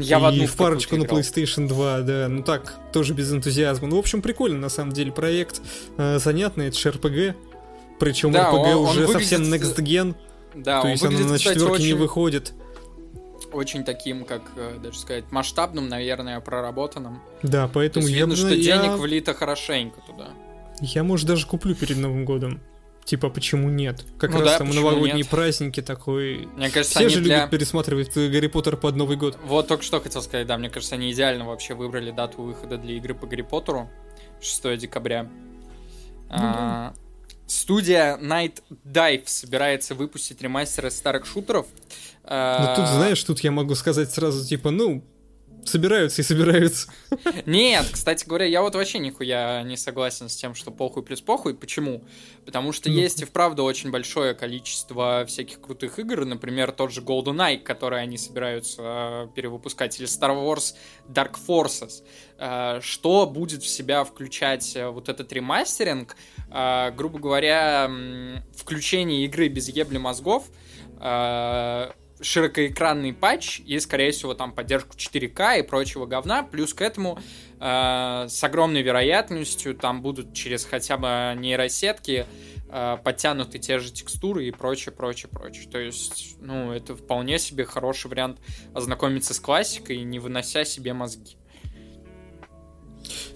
Я 0.00 0.18
и 0.18 0.20
в 0.20 0.24
одну 0.24 0.46
в 0.46 0.56
парочку 0.56 0.96
на 0.96 1.04
PlayStation 1.04 1.68
2, 1.68 2.00
да. 2.00 2.28
Ну 2.28 2.42
так, 2.42 2.76
тоже 2.92 3.14
без 3.14 3.32
энтузиазма. 3.32 3.88
Ну, 3.88 3.96
в 3.96 3.98
общем, 4.00 4.22
прикольно 4.22 4.58
на 4.58 4.68
самом 4.68 4.92
деле 4.92 5.12
проект. 5.12 5.60
Э, 5.98 6.18
занятный, 6.18 6.68
это 6.68 6.78
же 6.78 6.88
RPG. 6.88 7.34
Причем 8.00 8.32
да, 8.32 8.50
RPG 8.50 8.74
он, 8.74 8.88
уже 8.88 9.00
он 9.00 9.06
выглядит... 9.06 9.12
совсем 9.12 9.42
next 9.42 9.76
gen. 9.76 10.14
Да, 10.54 10.82
то 10.82 10.88
есть 10.88 11.02
выглядит, 11.02 11.24
оно 11.24 11.32
на 11.34 11.38
четверке 11.38 11.72
очень... 11.72 11.86
не 11.86 11.92
выходит 11.92 12.52
очень 13.52 13.84
таким, 13.84 14.24
как 14.24 14.42
э, 14.56 14.78
даже 14.82 14.98
сказать, 14.98 15.30
масштабным, 15.30 15.88
наверное, 15.88 16.40
проработанным. 16.40 17.20
Да, 17.42 17.68
поэтому 17.72 18.06
То 18.06 18.08
есть 18.08 18.20
видно, 18.20 18.32
я, 18.32 18.36
что 18.36 18.54
я... 18.54 18.78
денег 18.78 18.98
влито 18.98 19.34
хорошенько 19.34 20.00
туда. 20.06 20.28
Я, 20.80 21.02
может, 21.04 21.26
даже 21.26 21.46
куплю 21.46 21.74
перед 21.74 21.96
Новым 21.96 22.24
годом. 22.24 22.60
Типа, 23.04 23.30
почему 23.30 23.70
нет? 23.70 24.04
Как 24.18 24.32
ну 24.32 24.40
раз 24.40 24.50
да, 24.50 24.58
там 24.58 24.68
новогодние 24.68 25.16
нет? 25.16 25.28
праздники 25.28 25.80
такой. 25.80 26.46
Мне 26.56 26.68
кажется, 26.68 26.98
Все 26.98 27.08
же 27.08 27.20
для... 27.22 27.36
любят 27.36 27.50
пересматривать 27.50 28.14
Гарри 28.14 28.48
Поттер 28.48 28.76
под 28.76 28.96
Новый 28.96 29.16
год. 29.16 29.38
Вот 29.44 29.66
только 29.66 29.82
что 29.82 29.98
хотел 30.00 30.20
сказать, 30.20 30.46
да, 30.46 30.58
мне 30.58 30.68
кажется, 30.68 30.94
они 30.94 31.10
идеально 31.10 31.46
вообще 31.46 31.72
выбрали 31.72 32.10
дату 32.10 32.42
выхода 32.42 32.76
для 32.76 32.96
игры 32.96 33.14
по 33.14 33.26
Гарри 33.26 33.42
Поттеру. 33.42 33.88
6 34.42 34.76
декабря. 34.76 35.22
Ну, 35.22 35.30
а, 36.28 36.92
да. 36.92 36.94
Студия 37.46 38.18
Night 38.18 38.62
Dive 38.84 39.22
собирается 39.24 39.94
выпустить 39.94 40.42
ремастер 40.42 40.90
старых 40.90 41.24
шутеров. 41.24 41.66
Ну 42.28 42.74
тут, 42.76 42.86
знаешь, 42.88 43.22
тут 43.24 43.40
я 43.40 43.50
могу 43.50 43.74
сказать 43.74 44.12
сразу, 44.12 44.46
типа, 44.46 44.70
ну, 44.70 45.02
собираются 45.68 46.22
и 46.22 46.24
собираются. 46.24 46.88
Нет, 47.46 47.86
кстати 47.90 48.26
говоря, 48.26 48.46
я 48.46 48.62
вот 48.62 48.74
вообще 48.74 48.98
нихуя 48.98 49.62
не 49.62 49.76
согласен 49.76 50.28
с 50.28 50.36
тем, 50.36 50.54
что 50.54 50.70
похуй 50.70 51.02
плюс 51.02 51.20
похуй. 51.20 51.54
Почему? 51.54 52.04
Потому 52.44 52.72
что 52.72 52.88
ну. 52.88 52.96
есть 52.96 53.22
и 53.22 53.24
вправду 53.24 53.64
очень 53.64 53.90
большое 53.90 54.34
количество 54.34 55.24
всяких 55.26 55.60
крутых 55.60 55.98
игр, 55.98 56.24
например, 56.24 56.72
тот 56.72 56.92
же 56.92 57.00
GoldenEye, 57.02 57.58
который 57.58 58.00
они 58.00 58.18
собираются 58.18 58.82
э, 58.82 59.28
перевыпускать, 59.34 59.98
или 59.98 60.08
Star 60.08 60.34
Wars 60.34 60.74
Dark 61.08 61.36
Forces. 61.46 62.02
Э, 62.38 62.80
что 62.82 63.26
будет 63.26 63.62
в 63.62 63.68
себя 63.68 64.04
включать 64.04 64.74
э, 64.76 64.88
вот 64.88 65.08
этот 65.08 65.32
ремастеринг? 65.32 66.16
Грубо 66.96 67.18
говоря, 67.18 67.90
включение 68.56 69.26
игры 69.26 69.48
без 69.48 69.68
ебли 69.68 69.98
мозгов, 69.98 70.44
широкоэкранный 72.20 73.12
патч 73.12 73.60
и, 73.60 73.78
скорее 73.80 74.12
всего, 74.12 74.34
там 74.34 74.52
поддержку 74.52 74.96
4К 74.96 75.60
и 75.60 75.62
прочего 75.62 76.06
говна. 76.06 76.42
Плюс 76.42 76.74
к 76.74 76.82
этому 76.82 77.18
э, 77.60 78.26
с 78.28 78.44
огромной 78.44 78.82
вероятностью 78.82 79.74
там 79.74 80.02
будут 80.02 80.34
через 80.34 80.64
хотя 80.64 80.96
бы 80.96 81.38
нейросетки 81.40 82.26
э, 82.70 82.96
подтянуты 83.02 83.58
те 83.58 83.78
же 83.78 83.92
текстуры 83.92 84.46
и 84.46 84.50
прочее, 84.50 84.92
прочее, 84.92 85.28
прочее. 85.30 85.68
То 85.70 85.78
есть, 85.78 86.36
ну, 86.40 86.72
это 86.72 86.96
вполне 86.96 87.38
себе 87.38 87.64
хороший 87.64 88.08
вариант 88.08 88.38
ознакомиться 88.74 89.34
с 89.34 89.40
классикой, 89.40 90.02
не 90.02 90.18
вынося 90.18 90.64
себе 90.64 90.92
мозги. 90.92 91.36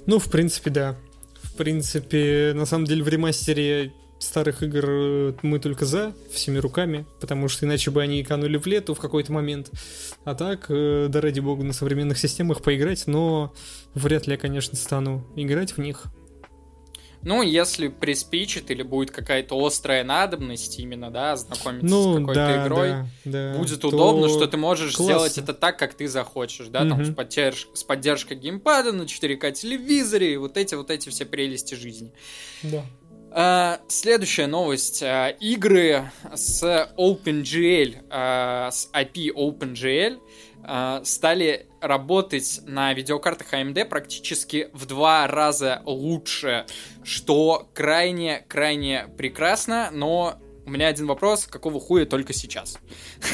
Ну, 0.07 0.19
в 0.19 0.31
принципе, 0.31 0.71
да. 0.71 0.97
В 1.43 1.57
принципе, 1.57 2.53
на 2.55 2.67
самом 2.67 2.87
деле 2.87 3.03
в 3.03 3.09
ремастере 3.09 3.93
старых 4.23 4.63
игр 4.63 4.85
э, 4.87 5.33
мы 5.43 5.59
только 5.59 5.85
за, 5.85 6.13
всеми 6.31 6.59
руками, 6.59 7.05
потому 7.21 7.49
что 7.49 7.67
иначе 7.67 7.91
бы 7.91 8.03
они 8.03 8.23
канули 8.23 8.57
в 8.57 8.67
лету 8.67 8.95
в 8.95 9.01
какой-то 9.01 9.33
момент. 9.33 9.71
А 10.25 10.35
так, 10.35 10.67
э, 10.69 11.09
да 11.09 11.21
ради 11.21 11.41
бога, 11.41 11.65
на 11.65 11.73
современных 11.73 12.19
системах 12.19 12.63
поиграть, 12.63 13.07
но 13.07 13.53
вряд 13.95 14.27
ли 14.27 14.35
я, 14.35 14.39
конечно, 14.39 14.77
стану 14.77 15.27
играть 15.37 15.73
в 15.73 15.79
них. 15.79 16.07
Ну, 17.25 17.43
если 17.43 17.87
приспичит 17.87 18.71
или 18.73 18.83
будет 18.83 19.13
какая-то 19.13 19.55
острая 19.65 20.03
надобность 20.03 20.79
именно, 20.81 21.11
да, 21.11 21.37
знакомиться 21.37 21.87
ну, 21.87 22.15
с 22.15 22.19
какой-то 22.19 22.41
да, 22.41 22.67
игрой, 22.67 22.89
да, 23.25 23.53
да, 23.53 23.59
будет 23.59 23.85
удобно, 23.85 24.29
что 24.29 24.47
ты 24.49 24.57
можешь 24.57 24.97
классно. 24.97 25.15
сделать 25.15 25.39
это 25.39 25.55
так, 25.55 25.79
как 25.79 25.95
ты 25.95 26.09
захочешь, 26.09 26.67
да, 26.67 26.83
угу. 26.83 26.89
там 26.91 27.05
с, 27.05 27.15
поддерж... 27.15 27.69
с 27.75 27.85
поддержкой 27.85 28.39
геймпада 28.39 28.93
на 28.93 29.03
4К 29.03 29.53
телевизоре 29.53 30.35
и 30.35 30.37
вот 30.37 30.57
эти 30.57 30.75
вот 30.75 30.91
эти 30.91 31.11
все 31.11 31.25
прелести 31.25 31.77
жизни. 31.77 32.13
Да. 32.65 32.85
Uh, 33.35 33.81
следующая 33.89 34.47
новость. 34.47 35.03
Uh, 35.03 35.35
игры 35.39 36.11
с 36.35 36.63
OpenGL, 36.99 38.07
uh, 38.11 38.71
с 38.71 38.91
IP 38.93 39.33
OpenGL 39.35 40.21
стали 41.05 41.67
работать 41.81 42.61
на 42.67 42.95
видеокартах 42.95 43.53
AMD 43.53 43.85
практически 43.87 44.69
в 44.73 44.87
два 44.87 45.27
раза 45.27 45.83
лучше, 45.85 46.67
что 47.03 47.69
крайне-крайне 47.75 49.09
прекрасно, 49.19 49.89
но 49.93 50.37
у 50.65 50.71
меня 50.71 50.87
один 50.87 51.09
вопрос, 51.09 51.47
какого 51.47 51.81
хуя 51.81 52.07
только 52.07 52.33
сейчас? 52.33 52.79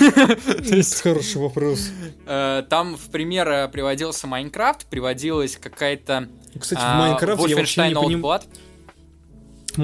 Это 0.01 0.83
хороший 1.03 1.43
вопрос. 1.43 1.91
Там 2.25 2.97
в 2.97 3.11
пример 3.11 3.69
приводился 3.69 4.27
Майнкрафт, 4.27 4.87
приводилась 4.87 5.59
какая-то 5.59 6.31
Кстати, 6.59 6.81
в 6.81 6.99
Майнкрафте 6.99 7.51
я 7.51 7.57
вообще 7.57 7.89
не 7.89 7.95
понимаю 7.95 8.41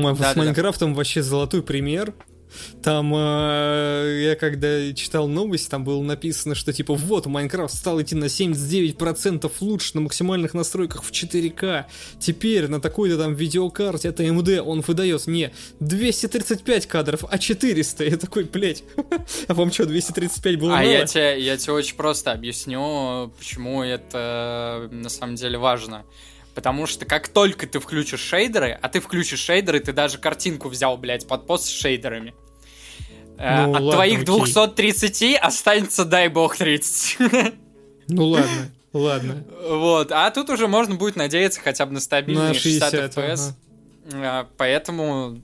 да, 0.02 0.14
с 0.14 0.34
да, 0.34 0.34
Майнкрафтом 0.36 0.92
да. 0.92 0.98
вообще 0.98 1.22
золотой 1.22 1.62
пример. 1.62 2.14
Там 2.82 3.12
э, 3.14 4.26
я 4.28 4.36
когда 4.36 4.92
читал 4.92 5.28
новость, 5.28 5.70
там 5.70 5.84
было 5.84 6.02
написано, 6.02 6.54
что 6.54 6.72
типа 6.72 6.94
вот, 6.94 7.26
Minecraft 7.26 7.74
стал 7.74 8.00
идти 8.00 8.14
на 8.14 8.26
79% 8.26 9.50
лучше 9.60 9.90
на 9.94 10.02
максимальных 10.02 10.54
настройках 10.54 11.02
в 11.02 11.10
4К. 11.10 11.84
Теперь 12.18 12.68
на 12.68 12.80
такой-то 12.80 13.18
там 13.18 13.34
видеокарте 13.34 14.08
это 14.08 14.22
AMD 14.22 14.60
он 14.60 14.80
выдает 14.82 15.26
не 15.26 15.52
235 15.80 16.86
кадров, 16.86 17.24
а 17.28 17.38
400. 17.38 18.04
Я 18.04 18.16
такой, 18.16 18.44
блять, 18.44 18.84
а 19.48 19.54
вам 19.54 19.72
что, 19.72 19.86
235 19.86 20.58
было 20.58 20.74
А 20.74 20.76
мало? 20.76 20.86
я 20.86 21.06
тебе, 21.06 21.40
я 21.40 21.56
тебе 21.56 21.72
очень 21.72 21.96
просто 21.96 22.32
объясню, 22.32 23.32
почему 23.38 23.82
это 23.82 24.88
на 24.92 25.08
самом 25.08 25.36
деле 25.36 25.58
важно. 25.58 26.04
Потому 26.54 26.86
что 26.86 27.04
как 27.04 27.28
только 27.28 27.66
ты 27.66 27.80
включишь 27.80 28.20
шейдеры, 28.20 28.78
а 28.80 28.88
ты 28.88 29.00
включишь 29.00 29.40
шейдеры, 29.40 29.80
ты 29.80 29.92
даже 29.92 30.18
картинку 30.18 30.68
взял, 30.68 30.96
блядь, 30.96 31.26
под 31.26 31.46
пост 31.46 31.66
с 31.66 31.68
шейдерами. 31.68 32.34
Э, 33.38 33.66
ну, 33.66 33.74
От 33.74 33.82
ладно, 33.82 33.92
твоих 33.92 34.22
окей. 34.22 34.26
230 34.26 35.36
останется, 35.40 36.04
дай 36.04 36.28
бог, 36.28 36.56
30. 36.56 37.18
Ну 38.06 38.26
ладно, 38.26 38.70
ладно. 38.92 39.44
Вот, 39.66 40.12
а 40.12 40.30
тут 40.30 40.50
уже 40.50 40.68
можно 40.68 40.94
будет 40.94 41.16
надеяться 41.16 41.60
хотя 41.60 41.86
бы 41.86 41.92
на 41.92 42.00
стабильные 42.00 42.48
на 42.48 42.54
60, 42.54 42.90
60 42.90 43.16
FPS. 43.16 43.52
Ага. 44.12 44.48
Поэтому 44.58 45.40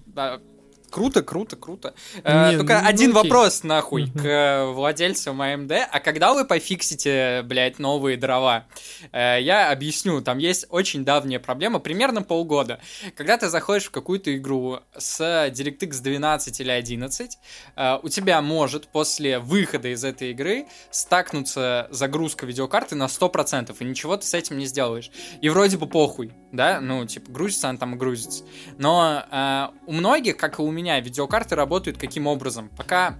Круто, 0.90 1.22
круто, 1.22 1.56
круто. 1.56 1.94
Э, 2.24 2.56
только 2.56 2.80
ну, 2.80 2.88
один 2.88 3.10
окей. 3.10 3.22
вопрос, 3.22 3.62
нахуй, 3.62 4.10
к 4.10 4.66
владельцам 4.72 5.40
AMD. 5.40 5.84
А 5.90 6.00
когда 6.00 6.34
вы 6.34 6.44
пофиксите, 6.44 7.42
блядь, 7.44 7.78
новые 7.78 8.16
дрова? 8.16 8.66
Э, 9.12 9.38
я 9.40 9.70
объясню. 9.70 10.20
Там 10.20 10.38
есть 10.38 10.66
очень 10.68 11.04
давняя 11.04 11.38
проблема, 11.38 11.78
примерно 11.78 12.22
полгода. 12.22 12.80
Когда 13.16 13.36
ты 13.36 13.48
заходишь 13.48 13.86
в 13.86 13.90
какую-то 13.90 14.36
игру 14.36 14.80
с 14.96 15.20
DirectX 15.20 16.02
12 16.02 16.60
или 16.60 16.70
11, 16.70 17.38
э, 17.76 17.98
у 18.02 18.08
тебя 18.08 18.42
может 18.42 18.88
после 18.88 19.38
выхода 19.38 19.88
из 19.88 20.02
этой 20.02 20.32
игры 20.32 20.66
стакнуться 20.90 21.86
загрузка 21.90 22.46
видеокарты 22.46 22.96
на 22.96 23.04
100%, 23.04 23.76
и 23.78 23.84
ничего 23.84 24.16
ты 24.16 24.26
с 24.26 24.34
этим 24.34 24.58
не 24.58 24.66
сделаешь. 24.66 25.10
И 25.40 25.48
вроде 25.48 25.76
бы 25.76 25.86
похуй, 25.86 26.32
да? 26.50 26.80
Ну, 26.80 27.06
типа, 27.06 27.30
грузится 27.30 27.68
она 27.68 27.78
там 27.78 27.94
и 27.94 27.96
грузится. 27.96 28.44
Но 28.78 29.70
у 29.86 29.92
многих, 29.92 30.36
как 30.36 30.58
и 30.58 30.62
у 30.62 30.70
меня, 30.70 30.79
меня 30.80 30.98
видеокарты 31.00 31.54
работают 31.54 31.98
каким 31.98 32.26
образом? 32.26 32.70
Пока 32.76 33.18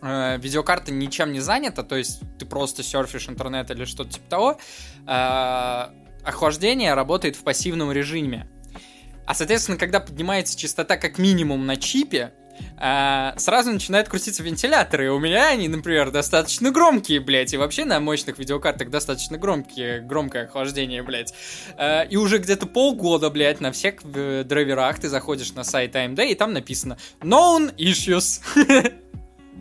э, 0.00 0.38
видеокарта 0.38 0.92
ничем 0.92 1.32
не 1.32 1.40
занята, 1.40 1.82
то 1.82 1.96
есть 1.96 2.22
ты 2.38 2.46
просто 2.46 2.82
серфишь 2.82 3.28
интернет 3.28 3.70
или 3.70 3.84
что-то 3.84 4.10
типа 4.10 4.28
того, 4.28 4.58
э, 5.06 5.86
охлаждение 6.24 6.94
работает 6.94 7.36
в 7.36 7.42
пассивном 7.42 7.92
режиме. 7.92 8.48
А, 9.26 9.34
соответственно, 9.34 9.78
когда 9.78 10.00
поднимается 10.00 10.58
частота 10.58 10.96
как 10.96 11.18
минимум 11.18 11.66
на 11.66 11.76
чипе, 11.76 12.32
а, 12.78 13.34
сразу 13.36 13.70
начинают 13.72 14.08
крутиться 14.08 14.42
вентиляторы. 14.42 15.12
У 15.12 15.18
меня 15.18 15.48
они, 15.48 15.68
например, 15.68 16.10
достаточно 16.10 16.70
громкие, 16.70 17.20
блядь. 17.20 17.54
И 17.54 17.56
вообще 17.56 17.84
на 17.84 18.00
мощных 18.00 18.38
видеокартах 18.38 18.90
достаточно 18.90 19.38
громкие, 19.38 20.00
громкое 20.00 20.44
охлаждение, 20.44 21.02
блядь. 21.02 21.34
А, 21.76 22.02
и 22.02 22.16
уже 22.16 22.38
где-то 22.38 22.66
полгода, 22.66 23.30
блядь, 23.30 23.60
на 23.60 23.72
всех 23.72 23.96
э, 24.14 24.44
драйверах 24.44 24.98
ты 24.98 25.08
заходишь 25.08 25.52
на 25.52 25.64
сайт 25.64 25.94
AMD, 25.94 26.26
и 26.26 26.34
там 26.34 26.52
написано 26.52 26.98
Known 27.20 27.74
Issues. 27.76 28.40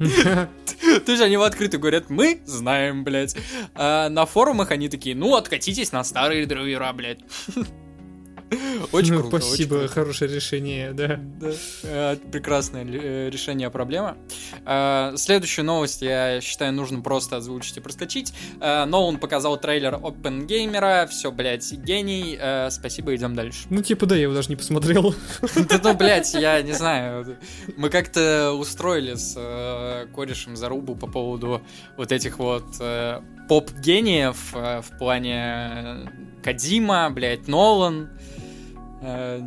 То 0.01 1.11
есть 1.11 1.21
они 1.21 1.37
в 1.37 1.43
открытую 1.43 1.79
говорят, 1.79 2.09
мы 2.09 2.41
знаем, 2.45 3.03
блядь. 3.03 3.35
А 3.75 4.09
на 4.09 4.25
форумах 4.25 4.71
они 4.71 4.89
такие, 4.89 5.15
ну, 5.15 5.35
откатитесь 5.35 5.91
на 5.91 6.03
старые 6.03 6.45
драйвера, 6.45 6.91
блядь. 6.93 7.19
Очень 8.91 9.17
круто. 9.17 9.39
Спасибо, 9.39 9.87
хорошее 9.87 10.33
решение, 10.33 10.91
да. 10.93 11.19
Э, 11.83 12.17
прекрасное 12.31 12.85
э, 12.85 13.29
решение 13.29 13.69
проблемы. 13.69 14.17
Э, 14.65 15.13
следующую 15.15 15.65
новость, 15.65 16.01
я 16.01 16.41
считаю, 16.41 16.73
нужно 16.73 17.01
просто 17.01 17.37
озвучить 17.37 17.77
и 17.77 17.79
проскочить. 17.79 18.33
Нолан 18.59 19.17
показал 19.17 19.57
трейлер 19.57 19.95
Open 19.95 20.47
Gamer, 20.47 21.07
все, 21.07 21.31
блядь, 21.31 21.71
гений. 21.71 22.37
Спасибо, 22.69 23.15
идем 23.15 23.35
дальше. 23.35 23.65
Ну, 23.69 23.81
типа, 23.81 24.05
да, 24.05 24.15
я 24.15 24.23
его 24.23 24.33
даже 24.33 24.49
не 24.49 24.55
посмотрел. 24.55 25.15
Да, 25.71 25.79
ну, 25.83 25.93
блядь, 25.93 26.33
я 26.33 26.61
не 26.61 26.73
знаю. 26.73 27.37
Мы 27.77 27.89
как-то 27.89 28.53
устроили 28.53 29.15
с 29.15 30.07
корешем 30.13 30.55
зарубу 30.55 30.95
по 30.95 31.07
поводу 31.07 31.61
вот 31.97 32.11
этих 32.11 32.39
вот 32.39 32.65
поп-гениев 33.47 34.53
в 34.53 34.97
плане 34.97 36.09
Кадима, 36.43 37.09
блядь, 37.11 37.47
Нолан. 37.47 38.09
Э, 39.01 39.41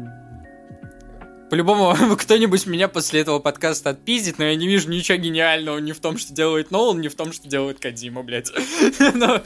по-любому 1.51 2.17
кто-нибудь 2.17 2.67
меня 2.67 2.89
после 2.89 3.21
этого 3.21 3.39
подкаста 3.39 3.91
отпиздит, 3.91 4.39
но 4.39 4.45
я 4.45 4.57
не 4.57 4.67
вижу 4.67 4.91
ничего 4.91 5.17
гениального 5.19 5.79
ни 5.79 5.93
в 5.93 6.01
том, 6.01 6.19
что 6.19 6.33
делает 6.33 6.71
Нолан, 6.71 7.01
ни 7.01 7.09
в 7.09 7.15
том, 7.15 7.33
что 7.33 7.49
делает 7.49 7.79
Кадима, 7.79 8.23
блядь. 8.23 8.51
но 9.15 9.43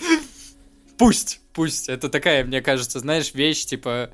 пусть, 0.97 1.41
пусть. 1.53 1.89
Это 1.89 2.09
такая, 2.09 2.45
мне 2.45 2.63
кажется, 2.63 2.99
знаешь, 3.01 3.35
вещь, 3.35 3.67
типа, 3.67 4.11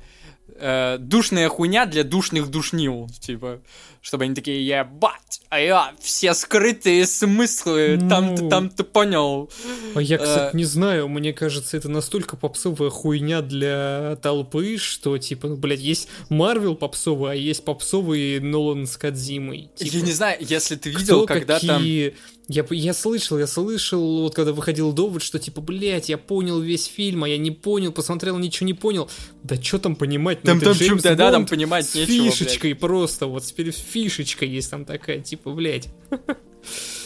э, 0.55 0.97
душная 0.99 1.49
хуйня 1.49 1.85
для 1.85 2.03
душных 2.03 2.49
душнил, 2.49 3.09
типа, 3.19 3.61
чтобы 4.01 4.25
они 4.25 4.35
такие, 4.35 4.65
ебать, 4.65 5.41
а 5.49 5.59
я 5.59 5.93
все 5.99 6.33
скрытые 6.33 7.05
смыслы, 7.05 7.97
ну... 7.99 8.09
там-то, 8.09 8.49
там-то 8.49 8.83
понял. 8.83 9.49
А 9.95 10.01
я, 10.01 10.17
кстати, 10.17 10.53
а... 10.53 10.57
не 10.57 10.63
знаю, 10.63 11.07
мне 11.07 11.33
кажется, 11.33 11.75
это 11.77 11.89
настолько 11.89 12.37
попсовая 12.37 12.89
хуйня 12.89 13.41
для 13.41 14.17
толпы, 14.21 14.77
что, 14.77 15.17
типа, 15.17 15.49
ну, 15.49 15.55
блядь, 15.55 15.79
есть 15.79 16.07
Марвел 16.29 16.75
попсовый, 16.75 17.31
а 17.31 17.35
есть 17.35 17.63
попсовый 17.63 18.39
Нолан 18.39 18.85
с 18.87 18.97
Кадзимой. 18.97 19.71
Типа, 19.75 19.95
я 19.95 20.01
не 20.01 20.11
знаю, 20.11 20.37
если 20.39 20.75
ты 20.75 20.89
видел, 20.89 21.25
когда 21.25 21.55
какие... 21.55 22.09
там 22.09 22.19
я, 22.47 22.65
я 22.69 22.93
слышал, 22.93 23.39
я 23.39 23.47
слышал, 23.47 24.21
вот 24.21 24.35
когда 24.35 24.53
выходил 24.53 24.93
довод, 24.93 25.23
что 25.23 25.39
типа, 25.39 25.61
блядь, 25.61 26.09
я 26.09 26.17
понял 26.17 26.59
весь 26.59 26.85
фильм, 26.85 27.23
а 27.23 27.29
я 27.29 27.37
не 27.37 27.51
понял, 27.51 27.91
посмотрел, 27.91 28.37
ничего 28.37 28.67
не 28.67 28.73
понял. 28.73 29.09
Да 29.43 29.61
что 29.61 29.79
там 29.79 29.95
понимать? 29.95 30.39
Ну, 30.45 30.59
там, 30.59 30.61
там 30.61 30.73
Джеймс 30.73 31.03
да, 31.03 31.15
да, 31.15 31.31
там 31.31 31.45
понимать 31.45 31.85
с 31.87 31.95
нечего, 31.95 32.31
фишечкой 32.31 32.71
блядь. 32.71 32.79
просто, 32.79 33.27
вот 33.27 33.43
теперь 33.43 33.71
фишечка 33.71 34.45
есть 34.45 34.71
там 34.71 34.85
такая, 34.85 35.19
типа, 35.19 35.51
блядь. 35.51 35.89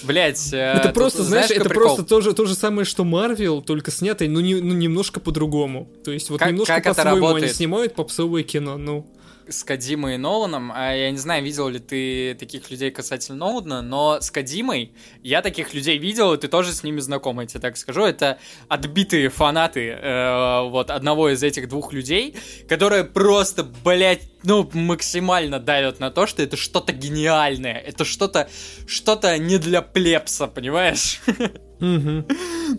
Блять, 0.03 0.53
э, 0.53 0.57
это 0.57 0.89
просто, 0.89 1.23
знаешь, 1.23 1.51
это 1.51 1.65
прикол? 1.65 1.83
просто 1.83 2.03
то 2.03 2.21
же, 2.21 2.33
то 2.33 2.45
же 2.45 2.55
самое, 2.55 2.85
что 2.85 3.03
Марвел, 3.03 3.61
только 3.61 3.91
снятый, 3.91 4.29
ну, 4.29 4.39
не, 4.39 4.55
ну 4.55 4.73
немножко 4.73 5.19
по-другому. 5.19 5.89
То 6.05 6.11
есть 6.11 6.29
вот 6.29 6.39
как, 6.39 6.51
немножко 6.51 6.79
по-своему 6.81 7.35
они 7.35 7.47
снимают 7.49 7.95
попсовое 7.95 8.43
кино, 8.43 8.77
ну 8.77 9.11
с 9.49 9.63
Кадимой 9.63 10.15
и 10.15 10.17
Ноланом, 10.17 10.71
а 10.73 10.93
я 10.93 11.11
не 11.11 11.17
знаю, 11.17 11.43
видел 11.43 11.67
ли 11.69 11.79
ты 11.79 12.35
таких 12.35 12.69
людей 12.69 12.91
касательно 12.91 13.37
Нолана, 13.37 13.81
но 13.81 14.21
с 14.21 14.31
Кадимой 14.31 14.93
я 15.23 15.41
таких 15.41 15.73
людей 15.73 15.97
видел, 15.97 16.33
и 16.33 16.37
ты 16.37 16.47
тоже 16.47 16.73
с 16.73 16.83
ними 16.83 16.99
знаком, 16.99 17.39
я 17.39 17.47
тебе 17.47 17.59
так 17.59 17.77
скажу. 17.77 18.03
Это 18.03 18.39
отбитые 18.67 19.29
фанаты 19.29 19.89
э, 19.89 20.69
вот 20.69 20.91
одного 20.91 21.29
из 21.29 21.43
этих 21.43 21.67
двух 21.67 21.93
людей, 21.93 22.35
которые 22.67 23.03
просто, 23.03 23.63
блядь, 23.63 24.29
ну, 24.43 24.69
максимально 24.73 25.59
давят 25.59 25.99
на 25.99 26.11
то, 26.11 26.27
что 26.27 26.41
это 26.41 26.57
что-то 26.57 26.93
гениальное, 26.93 27.77
это 27.77 28.05
что-то, 28.05 28.49
что-то 28.87 29.37
не 29.37 29.57
для 29.57 29.81
плепса, 29.81 30.47
понимаешь? 30.47 31.19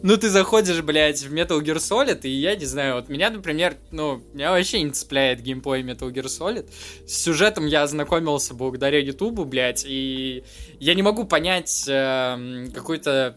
Ну, 0.03 0.17
ты 0.17 0.29
заходишь, 0.29 0.83
блядь, 0.83 1.23
в 1.23 1.35
Metal 1.35 1.61
Gear 1.61 1.77
Solid, 1.77 2.21
и 2.23 2.29
я 2.29 2.55
не 2.55 2.65
знаю, 2.65 2.95
вот 2.95 3.09
меня, 3.09 3.29
например, 3.31 3.77
ну, 3.91 4.23
меня 4.33 4.53
вообще 4.53 4.83
не 4.83 4.91
цепляет 4.91 5.41
геймплей 5.43 5.83
Metal 5.83 6.11
Gear 6.13 6.27
Solid. 6.27 6.71
С 7.07 7.23
сюжетом 7.23 7.67
я 7.67 7.83
ознакомился 7.83 8.55
благодаря 8.55 9.01
Ютубу, 9.01 9.45
блядь, 9.45 9.85
и 9.85 10.45
я 10.79 10.95
не 10.95 11.03
могу 11.03 11.25
понять 11.25 11.87
эм, 11.89 12.71
какой-то 12.73 13.37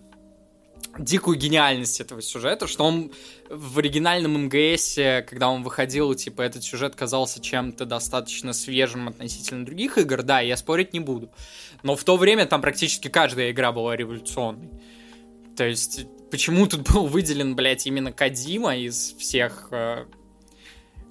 дикую 0.99 1.38
гениальность 1.38 1.99
этого 2.01 2.22
сюжета, 2.22 2.68
что 2.68 2.84
он 2.84 3.11
в 3.49 3.80
оригинальном 3.80 4.45
МГС, 4.45 4.95
когда 5.28 5.49
он 5.49 5.64
выходил, 5.64 6.14
типа, 6.14 6.43
этот 6.43 6.64
сюжет 6.64 6.95
казался 6.95 7.41
чем-то 7.41 7.86
достаточно 7.86 8.53
свежим 8.53 9.07
относительно 9.07 9.66
других 9.66 9.97
игр, 9.97 10.22
да, 10.24 10.39
я 10.39 10.55
спорить 10.55 10.93
не 10.93 10.99
буду. 10.99 11.30
Но 11.82 11.95
в 11.95 12.03
то 12.03 12.16
время 12.18 12.45
там 12.45 12.61
практически 12.61 13.07
каждая 13.07 13.51
игра 13.51 13.72
была 13.72 13.95
революционной. 13.95 14.70
То 15.56 15.66
есть, 15.68 16.06
почему 16.32 16.68
тут 16.68 16.82
был 16.93 17.08
выделен, 17.08 17.56
блядь, 17.56 17.86
именно 17.88 18.12
Кадима 18.12 18.76
из 18.78 19.14
всех... 19.18 19.68
э, 19.72 20.06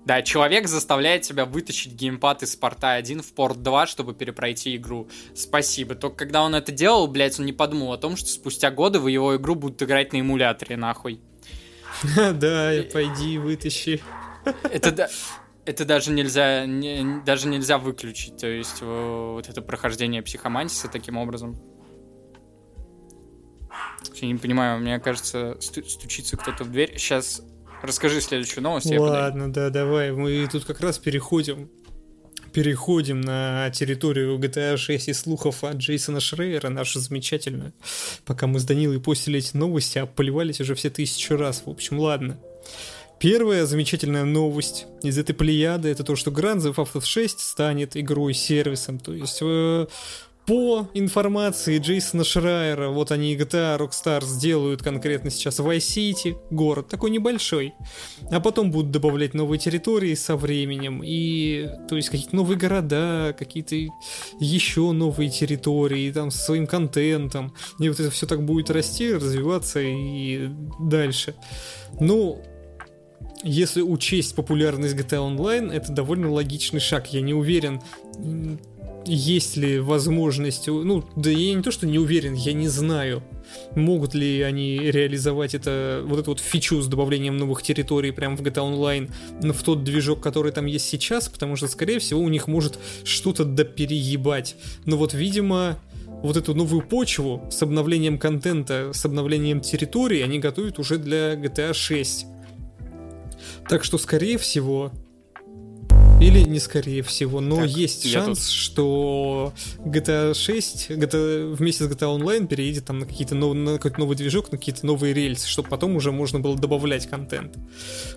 Да, 0.05 0.23
человек 0.23 0.67
заставляет 0.69 1.23
тебя 1.23 1.45
вытащить 1.45 1.93
геймпад 1.93 2.43
из 2.43 2.57
порта 2.57 2.93
1 2.95 3.23
в 3.23 3.33
порт 3.35 3.63
2, 3.63 3.87
чтобы 3.87 4.15
перепройти 4.15 4.75
игру. 4.77 5.09
Спасибо. 5.35 5.95
Только 5.95 6.17
когда 6.25 6.43
он 6.43 6.55
это 6.57 6.73
делал, 6.73 7.07
блядь, 7.07 7.39
он 7.39 7.47
не 7.47 7.53
подумал 7.53 7.93
о 7.93 7.99
том, 7.99 8.17
что 8.17 8.29
спустя 8.29 8.71
годы 8.71 8.99
в 8.99 9.07
его 9.07 9.37
игру 9.37 9.55
будут 9.55 9.81
играть 9.83 10.13
на 10.13 10.21
эмуляторе, 10.21 10.77
нахуй. 10.77 11.21
Да, 12.33 12.73
пойди 12.93 13.39
вытащи. 13.39 14.03
Это, 14.65 15.09
это 15.65 15.85
даже 15.85 16.11
нельзя, 16.11 16.67
не- 16.67 17.23
даже 17.25 17.47
нельзя 17.47 17.79
выключить, 17.79 18.39
то 18.39 18.49
есть 18.49 18.79
э, 18.81 19.33
вот 19.35 19.49
это 19.49 19.63
прохождение 19.63 20.21
психомантиса 20.23 20.89
таким 20.89 21.17
образом. 21.17 21.61
Я 24.21 24.29
не 24.29 24.37
понимаю, 24.37 24.81
мне 24.81 24.99
кажется, 24.99 25.57
сту- 25.61 25.85
стучится 25.85 26.37
кто-то 26.37 26.65
в 26.65 26.71
дверь. 26.71 26.95
Сейчас 26.97 27.43
расскажи 27.83 28.21
следующую 28.21 28.63
новость. 28.63 28.87
Ладно, 28.97 29.53
да, 29.53 29.71
давай. 29.71 30.13
Мы 30.13 30.47
тут 30.51 30.65
как 30.65 30.81
раз 30.81 30.99
переходим 30.99 31.71
переходим 32.53 33.21
на 33.21 33.71
территорию 33.71 34.39
GTA 34.39 34.77
6 34.77 35.09
и 35.09 35.13
слухов 35.15 35.65
от 35.65 35.77
Джейсона 35.77 36.21
Шрейера, 36.21 36.69
нашу 36.69 37.01
замечательную. 37.01 37.73
Пока 38.25 38.47
мы 38.47 38.61
с 38.61 38.65
Данилой 38.65 39.01
постили 39.01 39.39
эти 39.39 39.57
новости, 39.57 39.99
а 39.99 40.07
поливались 40.07 40.61
уже 40.61 40.75
все 40.75 40.91
тысячу 40.91 41.37
раз. 41.37 41.63
В 41.65 41.71
общем, 41.71 41.99
ладно. 41.99 42.39
Первая 43.19 43.67
замечательная 43.67 44.25
новость 44.25 44.87
из 45.03 45.17
этой 45.17 45.33
плеяды 45.33 45.89
это 45.89 46.03
то, 46.03 46.17
что 46.17 46.31
Grand 46.31 46.59
Theft 46.59 46.75
Auto 46.75 47.05
6 47.05 47.41
станет 47.41 47.97
игрой-сервисом. 47.97 48.99
То 48.99 49.15
есть 49.15 49.39
э, 49.41 49.87
по 50.53 50.87
информации 50.93 51.79
Джейсона 51.79 52.25
Шрайера, 52.25 52.91
вот 52.91 53.11
они 53.11 53.35
GTA 53.35 53.79
Rockstar 53.79 54.23
сделают 54.23 54.83
конкретно 54.83 55.31
сейчас 55.31 55.61
Vice 55.61 55.79
City, 55.79 56.37
город 56.51 56.89
такой 56.89 57.11
небольшой, 57.11 57.73
а 58.31 58.39
потом 58.39 58.71
будут 58.71 58.91
добавлять 58.91 59.33
новые 59.33 59.59
территории 59.59 60.15
со 60.15 60.37
временем, 60.37 61.01
и 61.03 61.71
то 61.89 61.97
есть 61.97 62.11
какие-то 62.11 62.37
новые 62.37 62.59
города, 62.59 63.35
какие-то 63.39 63.77
еще 64.41 64.93
новые 64.93 65.31
территории, 65.31 66.13
там 66.13 66.31
со 66.31 66.45
своим 66.45 66.67
контентом, 66.67 67.55
и 67.79 67.89
вот 67.89 67.99
это 67.99 68.11
все 68.11 68.27
так 68.27 68.45
будет 68.45 68.69
расти, 68.69 69.11
развиваться 69.11 69.81
и 69.81 70.51
дальше. 70.79 71.35
Ну, 71.99 72.43
если 73.43 73.81
учесть 73.81 74.35
популярность 74.35 74.97
GTA 74.97 75.35
Online, 75.35 75.73
это 75.73 75.93
довольно 75.93 76.31
логичный 76.31 76.81
шаг. 76.81 77.13
Я 77.15 77.23
не 77.23 77.33
уверен, 77.33 77.81
есть 79.07 79.57
ли 79.57 79.79
возможность... 79.79 80.69
Ну, 80.69 81.05
да 81.17 81.31
я 81.31 81.55
не 81.55 81.63
то, 81.63 81.71
что 81.71 81.87
не 81.87 81.99
уверен, 81.99 82.35
я 82.35 82.53
не 82.53 82.69
знаю, 82.69 83.23
могут 83.75 84.15
ли 84.15 84.43
они 84.43 84.79
реализовать 84.79 85.55
это, 85.55 86.03
вот 86.07 86.21
эту 86.21 86.31
вот 86.33 86.41
фичу 86.41 86.81
с 86.81 86.87
добавлением 86.87 87.37
новых 87.37 87.63
территорий 87.63 88.13
прямо 88.13 88.37
в 88.37 88.43
GTA 88.43 88.73
Online 88.73 89.11
в 89.53 89.63
тот 89.63 89.85
движок, 89.85 90.21
который 90.21 90.53
там 90.53 90.67
есть 90.67 90.87
сейчас, 90.87 91.29
потому 91.29 91.57
что, 91.57 91.69
скорее 91.69 91.99
всего, 91.99 92.21
у 92.21 92.29
них 92.29 92.47
может 92.47 92.79
что-то 93.05 93.45
допереебать. 93.45 94.57
Но 94.85 94.97
вот, 94.97 95.15
видимо, 95.15 95.79
вот 96.23 96.37
эту 96.37 96.55
новую 96.55 96.83
почву 96.83 97.43
с 97.51 97.63
обновлением 97.63 98.19
контента, 98.19 98.91
с 98.93 99.05
обновлением 99.05 99.61
территорий 99.61 100.23
они 100.23 100.39
готовят 100.39 100.79
уже 100.79 100.99
для 100.99 101.35
GTA 101.35 101.75
6. 101.75 102.27
Так 103.69 103.85
что, 103.85 103.99
скорее 103.99 104.39
всего, 104.39 104.93
или 106.23 106.41
не 106.41 106.59
скорее 106.59 107.03
всего, 107.03 107.41
но 107.41 107.57
Так, 107.57 107.71
есть 107.71 108.11
шанс, 108.11 108.49
что 108.49 109.53
GTA 109.79 110.35
6 110.35 110.91
GTA, 110.91 111.55
вместе 111.55 111.85
с 111.85 111.89
GTA 111.89 112.19
Online 112.19 112.47
переедет 112.47 112.85
там 112.85 113.01
на 113.01 113.07
какие-то 113.07 113.35
нов- 113.35 113.55
на 113.55 113.75
какой-то 113.75 114.01
новый 114.01 114.17
движок, 114.17 114.53
на 114.53 114.59
какие-то 114.59 114.87
новые 114.87 115.15
рельсы, 115.15 115.47
чтобы 115.49 115.69
потом 115.69 115.97
уже 115.97 116.13
можно 116.13 116.41
было 116.41 116.57
добавлять 116.57 117.07
контент. 117.09 117.57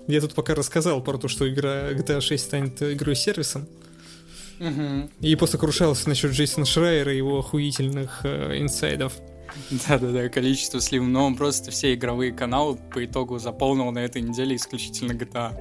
Я 0.08 0.22
тут 0.22 0.34
пока 0.34 0.56
рассказал 0.56 1.01
про 1.03 1.18
то, 1.18 1.28
что 1.28 1.51
игра 1.51 1.91
GTA 1.91 2.22
6 2.22 2.43
станет 2.43 2.82
игрой-сервисом. 2.82 3.68
Мгм. 4.60 5.10
И 5.20 5.36
посокрушался 5.36 6.08
насчет 6.08 6.32
Джейсона 6.32 6.66
Шрайера 6.66 7.14
и 7.14 7.18
его 7.18 7.39
охуительных 7.39 8.22
э, 8.24 8.60
инсайдов. 8.60 9.14
Да-да-да, 9.88 10.28
количество 10.30 10.82
слив. 10.82 11.03
Но 11.03 11.26
он 11.26 11.36
просто 11.36 11.72
все 11.72 11.93
игровые 11.93 12.34
каналы 12.34 12.78
по 12.93 13.03
итогу 13.06 13.39
заполнил 13.39 13.91
на 13.91 13.99
этой 13.99 14.22
неделе 14.22 14.56
исключительно 14.56 15.14
GTA. 15.14 15.53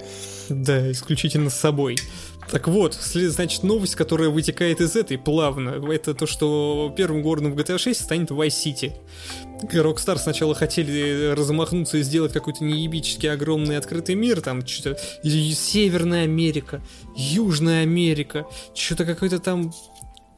Да, 0.49 0.91
исключительно 0.91 1.51
с 1.51 1.55
собой. 1.55 1.97
Так 2.51 2.69
вот, 2.69 2.95
значит, 2.95 3.63
новость, 3.63 3.95
которая 3.97 4.29
вытекает 4.29 4.81
из 4.81 4.97
этой 4.97 5.19
плавно, 5.19 5.71
это 5.91 6.15
то, 6.15 6.27
что 6.27 6.93
первым 6.97 7.23
городом 7.23 7.53
в 7.53 7.57
GTA 7.57 7.79
6 7.79 8.01
станет 8.01 8.31
Vice 8.31 8.49
City. 8.49 8.93
Rockstar 9.73 10.19
сначала 10.19 10.55
хотели 10.55 11.33
размахнуться 11.35 11.99
и 11.99 12.03
сделать 12.03 12.33
какой-то 12.33 12.65
неебически 12.65 13.27
огромный 13.27 13.79
открытый 13.79 14.15
мир, 14.15 14.41
там 14.41 14.67
что-то 14.67 15.01
Северная 15.23 16.25
Америка, 16.25 16.83
Южная 17.17 17.83
Америка, 17.83 18.47
что-то 18.75 19.05
какой-то 19.05 19.39
там 19.39 19.73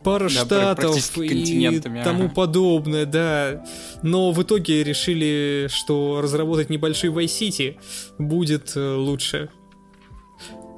пара 0.07 0.29
Да, 0.29 0.45
штатов 0.45 1.19
и 1.19 1.81
тому 2.05 2.25
ага. 2.27 2.29
подобное, 2.29 3.07
да. 3.07 3.65
Но 4.03 4.31
в 4.31 4.41
итоге 4.43 4.85
решили, 4.85 5.67
что 5.69 6.21
разработать 6.23 6.71
небольшой 6.71 7.11
Vice 7.11 7.25
City 7.27 7.77
будет 8.19 8.77
э, 8.77 8.95
лучше. 8.95 9.51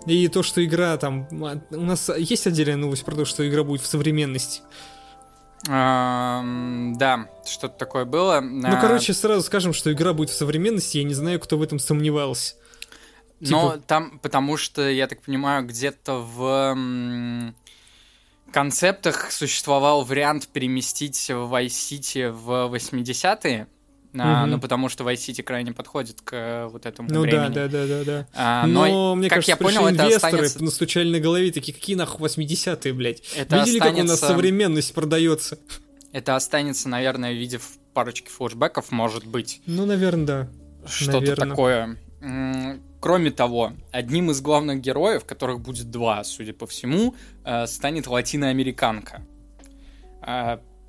И 0.09 0.29
то, 0.29 0.43
что 0.43 0.65
игра 0.65 0.97
там... 0.97 1.29
а, 1.45 1.61
У 1.71 1.83
нас 1.83 2.11
есть 2.17 2.47
отдельная 2.47 2.77
новость 2.77 3.05
про 3.05 3.15
то, 3.15 3.25
что 3.25 3.49
игра 3.49 3.63
будет 3.63 3.83
в 3.83 3.87
современности. 3.87 4.63
Да, 5.65 7.29
что-то 7.45 7.77
такое 7.77 8.05
было. 8.05 8.41
Ну, 8.41 8.81
короче, 8.81 9.13
сразу 9.13 9.43
скажем, 9.43 9.73
что 9.73 9.93
игра 9.93 10.13
будет 10.13 10.31
в 10.31 10.37
современности. 10.37 10.99
Я 10.99 11.05
не 11.05 11.15
знаю, 11.15 11.41
кто 11.41 11.59
в 11.59 11.63
этом 11.63 11.79
сомневался. 11.79 12.55
Но 13.41 13.73
типа- 13.73 13.83
там, 13.87 14.19
потому 14.21 14.57
что, 14.57 14.89
я 14.89 15.07
так 15.07 15.23
понимаю, 15.23 15.67
где-то 15.67 16.15
в 16.15 17.55
концептах 18.53 19.31
существовал 19.31 20.05
вариант 20.05 20.49
переместить 20.49 21.31
Vice 21.31 21.67
City 21.67 22.31
в 22.31 22.75
80-е. 22.75 23.67
А, 24.17 24.43
Мгм. 24.43 24.51
ну, 24.53 24.61
потому 24.61 24.89
что 24.89 25.05
Vice 25.05 25.17
City 25.29 25.43
крайне 25.43 25.73
подходит 25.73 26.21
к 26.23 26.33
э, 26.35 26.67
вот 26.69 26.87
этому 26.87 27.09
Ну 27.11 27.21
времени. 27.21 27.53
да, 27.55 27.69
да, 27.69 27.69
да, 27.69 27.87
да, 27.87 28.05
да. 28.05 28.27
А, 28.35 28.67
Но, 28.67 29.15
мне 29.15 29.29
как 29.29 29.37
кажется, 29.37 29.53
я 29.53 29.57
понял, 29.57 29.87
это 29.87 30.05
инвесторы, 30.05 30.33
останется... 30.33 30.65
настучали 30.65 31.11
на 31.11 31.21
голове, 31.21 31.53
такие, 31.53 31.75
какие 31.75 31.95
нахуй 31.97 32.27
80-е, 32.29 32.93
блядь. 32.95 33.23
Это 33.37 33.59
Видели, 33.59 33.79
как 33.79 33.93
у 33.93 33.97
нас 33.99 34.11
останется- 34.13 34.27
современность 34.29 34.95
продается? 34.95 35.59
Это 36.13 36.37
останется, 36.37 36.89
наверное, 36.89 37.33
в 37.33 37.37
виде 37.37 37.61
парочки 37.93 38.29
флешбеков, 38.31 38.91
может 38.91 39.27
быть. 39.27 39.61
Ну, 39.67 39.85
наверное, 39.85 40.27
да. 40.27 40.49
Что-то 40.87 41.37
такое. 41.37 41.97
Кроме 43.01 43.31
того, 43.31 43.75
одним 43.93 44.31
из 44.33 44.41
главных 44.41 44.81
героев, 44.81 45.25
которых 45.25 45.61
будет 45.61 45.89
два, 45.91 46.25
судя 46.25 46.53
по 46.53 46.67
всему, 46.67 47.15
э, 47.45 47.67
станет 47.69 48.07
латиноамериканка. 48.09 49.23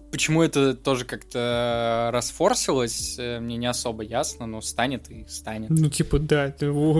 А 0.09 0.11
Почему 0.11 0.41
это 0.41 0.73
тоже 0.73 1.05
как-то 1.05 2.09
расфорсилось, 2.11 3.15
э, 3.19 3.39
мне 3.39 3.57
не 3.57 3.67
особо 3.67 4.03
ясно, 4.03 4.47
но 4.47 4.61
станет 4.61 5.09
и 5.09 5.25
станет. 5.27 5.69
Ну, 5.69 5.89
типа, 5.89 6.19
да, 6.19 6.53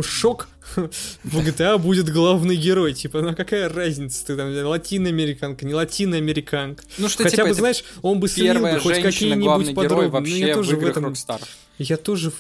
шок. 0.04 0.48
В 0.76 1.40
GTA 1.40 1.78
будет 1.78 2.10
главный 2.10 2.56
герой. 2.56 2.94
Типа, 2.94 3.22
ну 3.22 3.36
какая 3.36 3.68
разница? 3.70 4.26
Ты 4.26 4.36
там 4.36 4.54
латиноамериканка, 4.54 5.66
не 5.66 5.74
латиноамериканка. 5.74 6.84
Ну 6.98 7.10
что, 7.10 7.24
Хотя 7.24 7.38
типа, 7.38 7.50
бы, 7.50 7.54
знаешь, 7.56 7.84
он 8.02 8.20
бы 8.20 8.28
слил 8.28 8.62
бы 8.62 8.80
хоть 8.80 9.02
какие-нибудь 9.02 9.76
подробности. 9.76 10.06
Ну, 10.06 10.10
вообще 10.10 10.40
я 10.40 10.54
тоже 10.54 10.76
в 10.76 10.80
в 10.80 10.86
этом... 10.86 11.06
Rockstar. 11.08 11.42
Я 11.78 11.98
тоже... 11.98 12.32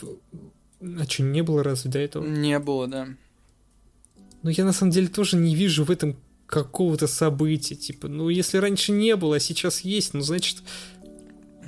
А 0.81 1.03
что, 1.05 1.23
не 1.23 1.41
было 1.41 1.63
разве 1.63 1.91
до 1.91 1.99
этого? 1.99 2.25
Не 2.25 2.59
было, 2.59 2.87
да. 2.87 3.07
Ну, 4.43 4.49
я 4.49 4.63
на 4.63 4.71
самом 4.71 4.91
деле 4.91 5.07
тоже 5.07 5.35
не 5.35 5.55
вижу 5.55 5.83
в 5.83 5.91
этом 5.91 6.15
какого-то 6.49 7.07
события. 7.07 7.75
Типа, 7.75 8.07
ну, 8.07 8.29
если 8.29 8.57
раньше 8.57 8.91
не 8.91 9.15
было, 9.15 9.37
а 9.37 9.39
сейчас 9.39 9.81
есть, 9.81 10.13
ну, 10.13 10.21
значит... 10.21 10.57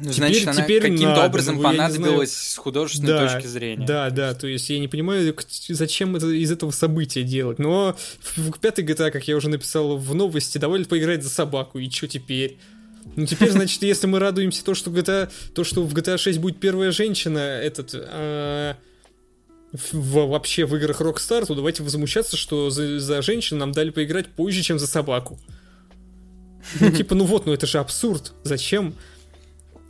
Ну, 0.03 0.11
Теперь- 0.11 0.29
Значит, 0.33 0.47
она 0.47 0.63
теперь 0.63 0.81
каким-то 0.81 1.05
надо, 1.09 1.25
образом 1.27 1.57
ну, 1.57 1.61
понадобилась 1.61 2.35
с 2.35 2.57
художественной 2.57 3.09
Да, 3.09 3.27
точки 3.33 3.45
зрения. 3.45 3.85
Да, 3.85 4.09
да, 4.09 4.33
то 4.33 4.47
есть 4.47 4.67
я 4.71 4.79
не 4.79 4.87
понимаю, 4.87 5.35
зачем 5.69 6.15
это 6.15 6.27
из 6.27 6.51
этого 6.51 6.71
события 6.71 7.21
делать. 7.21 7.59
Но 7.59 7.95
в, 8.19 8.37
в 8.51 8.59
пятой 8.59 8.83
GTA, 8.83 9.11
как 9.11 9.27
я 9.27 9.35
уже 9.35 9.47
написал 9.47 9.97
в 9.97 10.15
новости, 10.15 10.57
давали 10.57 10.85
поиграть 10.85 11.21
за 11.21 11.29
собаку, 11.29 11.77
и 11.77 11.87
что 11.91 12.07
теперь? 12.07 12.57
Ну 13.15 13.27
теперь, 13.27 13.51
значит, 13.51 13.83
если 13.83 14.07
мы 14.07 14.17
радуемся 14.17 14.65
то, 14.65 14.73
что 14.73 14.89
GTA, 14.89 15.29
то, 15.53 15.63
что 15.63 15.83
в 15.83 15.93
GTA 15.93 16.17
6 16.17 16.39
будет 16.39 16.59
первая 16.59 16.91
женщина, 16.91 17.37
этот 17.37 17.91
э, 17.93 18.73
в, 19.73 20.27
вообще 20.27 20.65
в 20.65 20.75
играх 20.75 21.01
Rockstar, 21.01 21.45
то 21.45 21.55
давайте 21.55 21.83
возмущаться, 21.83 22.37
что 22.37 22.69
за, 22.69 22.99
за 22.99 23.21
женщин 23.21 23.57
нам 23.57 23.71
дали 23.71 23.89
поиграть 23.89 24.27
позже, 24.27 24.61
чем 24.61 24.79
за 24.79 24.87
собаку. 24.87 25.39
Ну 26.79 26.91
типа, 26.95 27.15
ну 27.15 27.25
вот, 27.25 27.45
ну 27.45 27.53
это 27.53 27.65
же 27.67 27.79
абсурд. 27.79 28.33
Зачем? 28.43 28.95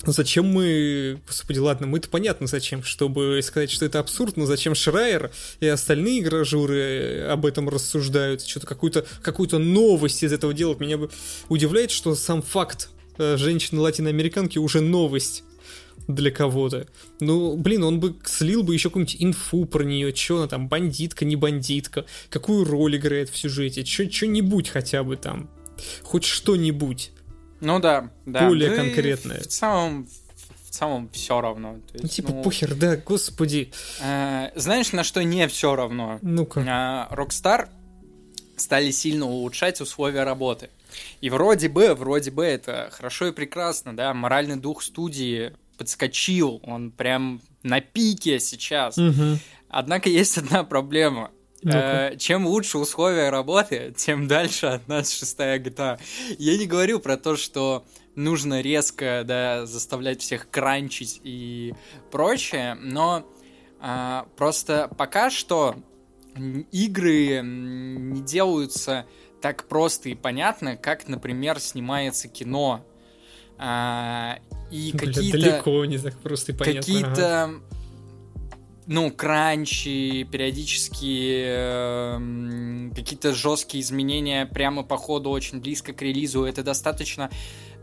Зачем 0.04 0.48
мы... 0.48 1.20
Господи, 1.28 1.60
ладно, 1.60 1.86
мы-то 1.86 2.10
понятно 2.10 2.48
зачем, 2.48 2.84
чтобы 2.84 3.40
сказать, 3.44 3.70
что 3.70 3.86
это 3.86 4.00
абсурд, 4.00 4.36
но 4.36 4.46
зачем 4.46 4.74
Шрайер 4.74 5.32
и 5.60 5.68
остальные 5.68 6.24
гражуры 6.24 7.28
об 7.30 7.46
этом 7.46 7.70
рассуждают, 7.70 8.42
что-то 8.42 8.66
какую-то 8.66 9.06
какую 9.22 9.48
новость 9.60 10.24
из 10.24 10.34
этого 10.34 10.54
делают. 10.54 10.80
Меня 10.80 10.98
бы 10.98 11.10
удивляет, 11.50 11.92
что 11.92 12.16
сам 12.16 12.42
факт 12.42 12.90
э, 13.20 13.38
женщины-латиноамериканки 13.38 14.58
уже 14.58 14.82
новость 14.82 15.44
для 16.08 16.32
кого-то. 16.32 16.88
Ну, 17.20 17.56
блин, 17.56 17.84
он 17.84 18.00
бы 18.00 18.16
слил 18.26 18.64
бы 18.64 18.74
еще 18.74 18.90
какую-нибудь 18.90 19.18
инфу 19.20 19.66
про 19.66 19.84
нее, 19.84 20.16
что 20.16 20.38
она 20.38 20.48
там, 20.48 20.68
бандитка, 20.68 21.26
не 21.26 21.36
бандитка, 21.36 22.06
какую 22.30 22.66
роль 22.66 22.98
играет 22.98 23.30
в 23.30 23.38
сюжете, 23.38 23.86
что-нибудь 23.86 24.70
хотя 24.70 25.04
бы 25.04 25.18
там, 25.18 25.50
хоть 26.04 26.24
что-нибудь. 26.24 27.12
Ну 27.60 27.80
да, 27.80 28.12
да. 28.26 28.48
Более 28.48 28.72
да 28.72 28.76
конкретное. 28.78 29.42
В 29.42 29.48
целом, 29.48 30.08
в 30.66 30.72
целом 30.72 31.10
все 31.14 31.40
равно. 31.42 31.76
То 31.92 31.94
есть, 31.94 32.04
ну, 32.04 32.10
типа, 32.10 32.32
ну, 32.32 32.44
похер, 32.44 32.76
да, 32.76 32.98
господи. 32.98 33.72
Э, 34.02 34.50
знаешь, 34.56 34.92
на 34.94 35.04
что 35.04 35.24
не 35.24 35.48
все 35.48 35.76
равно? 35.76 36.18
Ну-ка. 36.22 36.62
Э, 36.62 37.14
Rockstar 37.16 37.70
стали 38.56 38.92
сильно 38.92 39.26
улучшать 39.26 39.80
условия 39.82 40.24
работы. 40.24 40.70
И 41.22 41.30
вроде 41.30 41.70
бы, 41.70 41.94
вроде 41.94 42.32
бы 42.32 42.44
это 42.44 42.90
хорошо 42.92 43.28
и 43.28 43.32
прекрасно, 43.32 43.96
да, 43.96 44.14
моральный 44.14 44.58
дух 44.58 44.82
студии 44.82 45.54
подскочил, 45.78 46.62
он 46.64 46.92
прям 46.92 47.42
на 47.64 47.82
пике 47.82 48.40
сейчас. 48.40 48.98
Угу. 48.98 49.38
Однако 49.70 50.10
есть 50.10 50.38
одна 50.38 50.64
проблема. 50.64 51.32
Э, 51.64 52.16
чем 52.18 52.48
лучше 52.48 52.78
условия 52.78 53.30
работы, 53.30 53.94
тем 53.96 54.28
дальше 54.28 54.68
от 54.68 54.88
нас 54.88 55.12
шестая 55.12 55.60
GTA. 55.60 56.00
Я 56.40 56.58
не 56.58 56.66
говорю 56.66 57.00
про 57.00 57.18
то, 57.18 57.36
что 57.36 57.86
нужно 58.16 58.62
резко 58.62 59.24
да, 59.26 59.66
заставлять 59.66 60.22
всех 60.22 60.50
кранчить 60.50 61.22
и 61.24 61.74
прочее, 62.12 62.76
но 62.76 63.26
э, 63.82 64.24
просто 64.38 64.90
пока 64.98 65.30
что 65.30 65.76
игры 66.72 67.42
не 67.44 68.22
делаются 68.22 69.06
так 69.42 69.68
просто 69.68 70.10
и 70.10 70.16
понятно, 70.16 70.78
как, 70.78 71.08
например, 71.08 71.60
снимается 71.60 72.28
кино. 72.28 72.86
А, 73.64 74.40
и 74.72 74.92
какие-то... 74.92 75.38
Далеко 75.38 75.86
не 75.86 76.00
так 76.00 76.18
просто 76.18 76.52
и 76.52 76.56
понятно. 76.56 76.80
Какие-то 76.82 77.44
ага 77.44 77.62
ну, 78.88 79.12
кранчи, 79.12 80.28
периодически 80.30 81.44
э, 81.46 82.90
какие-то 82.94 83.34
жесткие 83.34 83.82
изменения 83.82 84.46
прямо 84.46 84.84
по 84.84 84.98
ходу, 84.98 85.30
очень 85.30 85.62
близко 85.62 85.94
к 85.94 86.02
релизу, 86.02 86.44
это 86.44 86.64
достаточно 86.64 87.30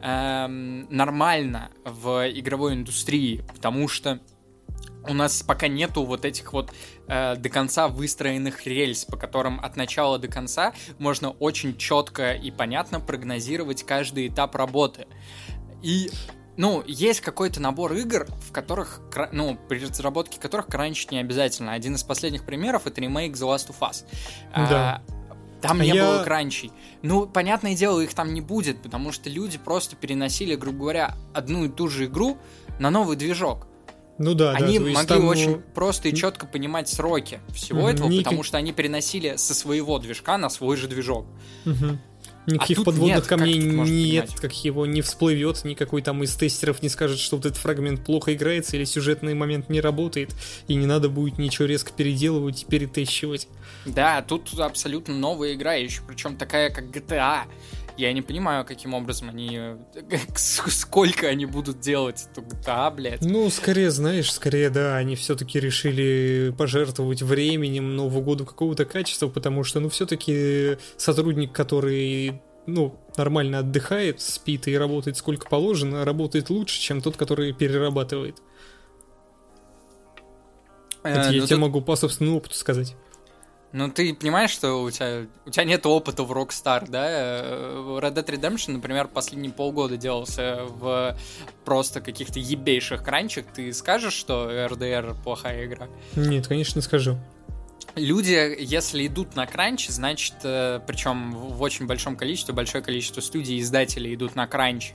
э, 0.02 0.46
нормально 0.46 1.70
в 1.84 2.28
игровой 2.30 2.74
индустрии, 2.74 3.42
потому 3.54 3.88
что 3.88 4.20
у 5.08 5.14
нас 5.14 5.42
пока 5.42 5.68
нету 5.68 6.04
вот 6.04 6.24
этих 6.24 6.52
вот 6.52 6.72
э, 7.06 7.36
до 7.36 7.48
конца 7.48 7.88
выстроенных 7.88 8.66
рельс, 8.66 9.04
по 9.04 9.16
которым 9.16 9.60
от 9.60 9.76
начала 9.76 10.18
до 10.18 10.28
конца 10.28 10.74
можно 10.98 11.30
очень 11.30 11.76
четко 11.76 12.32
и 12.32 12.50
понятно 12.50 13.00
прогнозировать 13.00 13.84
каждый 13.84 14.28
этап 14.28 14.54
работы. 14.56 15.06
И 15.82 16.10
ну, 16.58 16.82
есть 16.86 17.20
какой-то 17.20 17.60
набор 17.60 17.92
игр, 17.92 18.26
в 18.46 18.50
которых, 18.50 19.00
ну, 19.30 19.56
при 19.68 19.78
разработке 19.78 20.40
которых 20.40 20.66
кранчить 20.66 21.12
не 21.12 21.18
обязательно. 21.18 21.72
Один 21.72 21.94
из 21.94 22.02
последних 22.02 22.44
примеров 22.44 22.86
это 22.86 23.00
ремейк 23.00 23.34
The 23.34 23.54
Last 23.54 23.68
of 23.68 23.78
Us. 23.80 24.04
Да. 24.52 25.00
А, 25.00 25.02
там 25.60 25.80
не 25.80 25.90
я... 25.90 26.04
было 26.04 26.24
кранчей. 26.24 26.72
Ну, 27.02 27.28
понятное 27.28 27.76
дело, 27.76 28.00
их 28.00 28.12
там 28.12 28.34
не 28.34 28.40
будет, 28.40 28.82
потому 28.82 29.12
что 29.12 29.30
люди 29.30 29.56
просто 29.56 29.94
переносили, 29.94 30.56
грубо 30.56 30.78
говоря, 30.78 31.14
одну 31.32 31.64
и 31.64 31.68
ту 31.68 31.88
же 31.88 32.06
игру 32.06 32.38
на 32.80 32.90
новый 32.90 33.16
движок. 33.16 33.68
Ну 34.18 34.34
да, 34.34 34.50
они 34.50 34.80
да, 34.80 34.84
могли 34.86 35.06
там... 35.06 35.26
очень 35.26 35.60
просто 35.60 36.08
и 36.08 36.14
четко 36.14 36.46
понимать 36.46 36.88
сроки 36.88 37.38
всего 37.50 37.82
mm-hmm. 37.82 37.92
этого, 37.92 38.18
потому 38.18 38.42
что 38.42 38.58
они 38.58 38.72
переносили 38.72 39.36
со 39.36 39.54
своего 39.54 40.00
движка 40.00 40.38
на 40.38 40.48
свой 40.48 40.76
же 40.76 40.88
движок. 40.88 41.26
Mm-hmm. 41.64 41.98
Никаких 42.48 42.78
а 42.78 42.84
подводных 42.84 43.18
нет, 43.18 43.26
камней 43.26 43.60
как 43.60 43.88
нет, 43.88 44.30
как 44.40 44.52
его 44.64 44.86
не 44.86 45.02
всплывет, 45.02 45.64
никакой 45.64 46.00
там 46.00 46.22
из 46.22 46.34
тестеров 46.34 46.82
не 46.82 46.88
скажет, 46.88 47.18
что 47.18 47.36
вот 47.36 47.44
этот 47.44 47.58
фрагмент 47.58 48.04
плохо 48.04 48.34
играется 48.34 48.76
или 48.76 48.84
сюжетный 48.84 49.34
момент 49.34 49.68
не 49.68 49.82
работает, 49.82 50.34
и 50.66 50.74
не 50.74 50.86
надо 50.86 51.10
будет 51.10 51.38
ничего 51.38 51.66
резко 51.66 51.92
переделывать 51.92 52.62
и 52.62 52.66
перетещивать. 52.66 53.48
Да, 53.84 54.22
тут 54.22 54.58
абсолютно 54.58 55.14
новая 55.14 55.54
игра, 55.54 55.74
еще 55.74 56.00
причем 56.06 56.36
такая, 56.36 56.70
как 56.70 56.84
GTA. 56.86 57.42
Я 57.98 58.12
не 58.12 58.22
понимаю, 58.22 58.64
каким 58.64 58.94
образом 58.94 59.28
они... 59.28 59.60
Сколько 60.36 61.26
они 61.26 61.46
будут 61.46 61.80
делать 61.80 62.28
эту 62.30 62.42
GTA, 62.42 62.94
блядь. 62.94 63.22
Ну, 63.22 63.50
скорее, 63.50 63.90
знаешь, 63.90 64.32
скорее, 64.32 64.70
да, 64.70 64.96
они 64.96 65.16
все-таки 65.16 65.58
решили 65.58 66.54
пожертвовать 66.56 67.22
временем 67.22 67.96
Нового 67.96 68.22
года 68.22 68.44
какого-то 68.44 68.84
качества, 68.84 69.26
потому 69.26 69.64
что, 69.64 69.80
ну, 69.80 69.88
все-таки 69.88 70.78
сотрудник, 70.96 71.52
который 71.52 72.40
ну, 72.66 72.96
нормально 73.16 73.58
отдыхает, 73.58 74.20
спит 74.20 74.68
и 74.68 74.78
работает 74.78 75.16
сколько 75.16 75.48
положено, 75.48 76.04
работает 76.04 76.50
лучше, 76.50 76.80
чем 76.80 77.00
тот, 77.00 77.16
который 77.16 77.52
перерабатывает. 77.52 78.40
Э, 81.02 81.14
Это 81.14 81.30
я 81.32 81.40
ну, 81.40 81.46
тебе 81.46 81.56
тут... 81.56 81.58
могу 81.58 81.80
по 81.80 81.96
собственному 81.96 82.36
опыту 82.36 82.54
сказать. 82.54 82.94
Ну, 83.72 83.90
ты 83.90 84.14
понимаешь, 84.14 84.50
что 84.50 84.82
у 84.82 84.90
тебя, 84.90 85.26
у 85.44 85.50
тебя 85.50 85.64
нет 85.64 85.84
опыта 85.84 86.22
в 86.22 86.32
Rockstar, 86.32 86.88
да? 86.88 87.42
Red 88.00 88.14
Dead 88.14 88.24
Redemption, 88.24 88.72
например, 88.72 89.08
последние 89.08 89.52
полгода 89.52 89.96
делался 89.96 90.60
в 90.66 91.16
просто 91.64 92.00
каких-то 92.00 92.38
ебейших 92.38 93.02
кранчах. 93.04 93.44
Ты 93.54 93.72
скажешь, 93.74 94.14
что 94.14 94.50
RDR 94.50 95.14
плохая 95.22 95.66
игра? 95.66 95.86
Нет, 96.16 96.46
конечно, 96.46 96.78
не 96.78 96.82
скажу. 96.82 97.18
Люди, 97.94 98.56
если 98.58 99.06
идут 99.06 99.34
на 99.34 99.46
кранч, 99.46 99.88
значит, 99.88 100.34
э, 100.44 100.80
причем 100.86 101.32
в 101.32 101.62
очень 101.62 101.86
большом 101.86 102.16
количестве, 102.16 102.54
большое 102.54 102.82
количество 102.82 103.20
студий 103.20 103.56
и 103.56 103.60
издателей 103.60 104.14
идут 104.14 104.36
на 104.36 104.46
кранч 104.46 104.94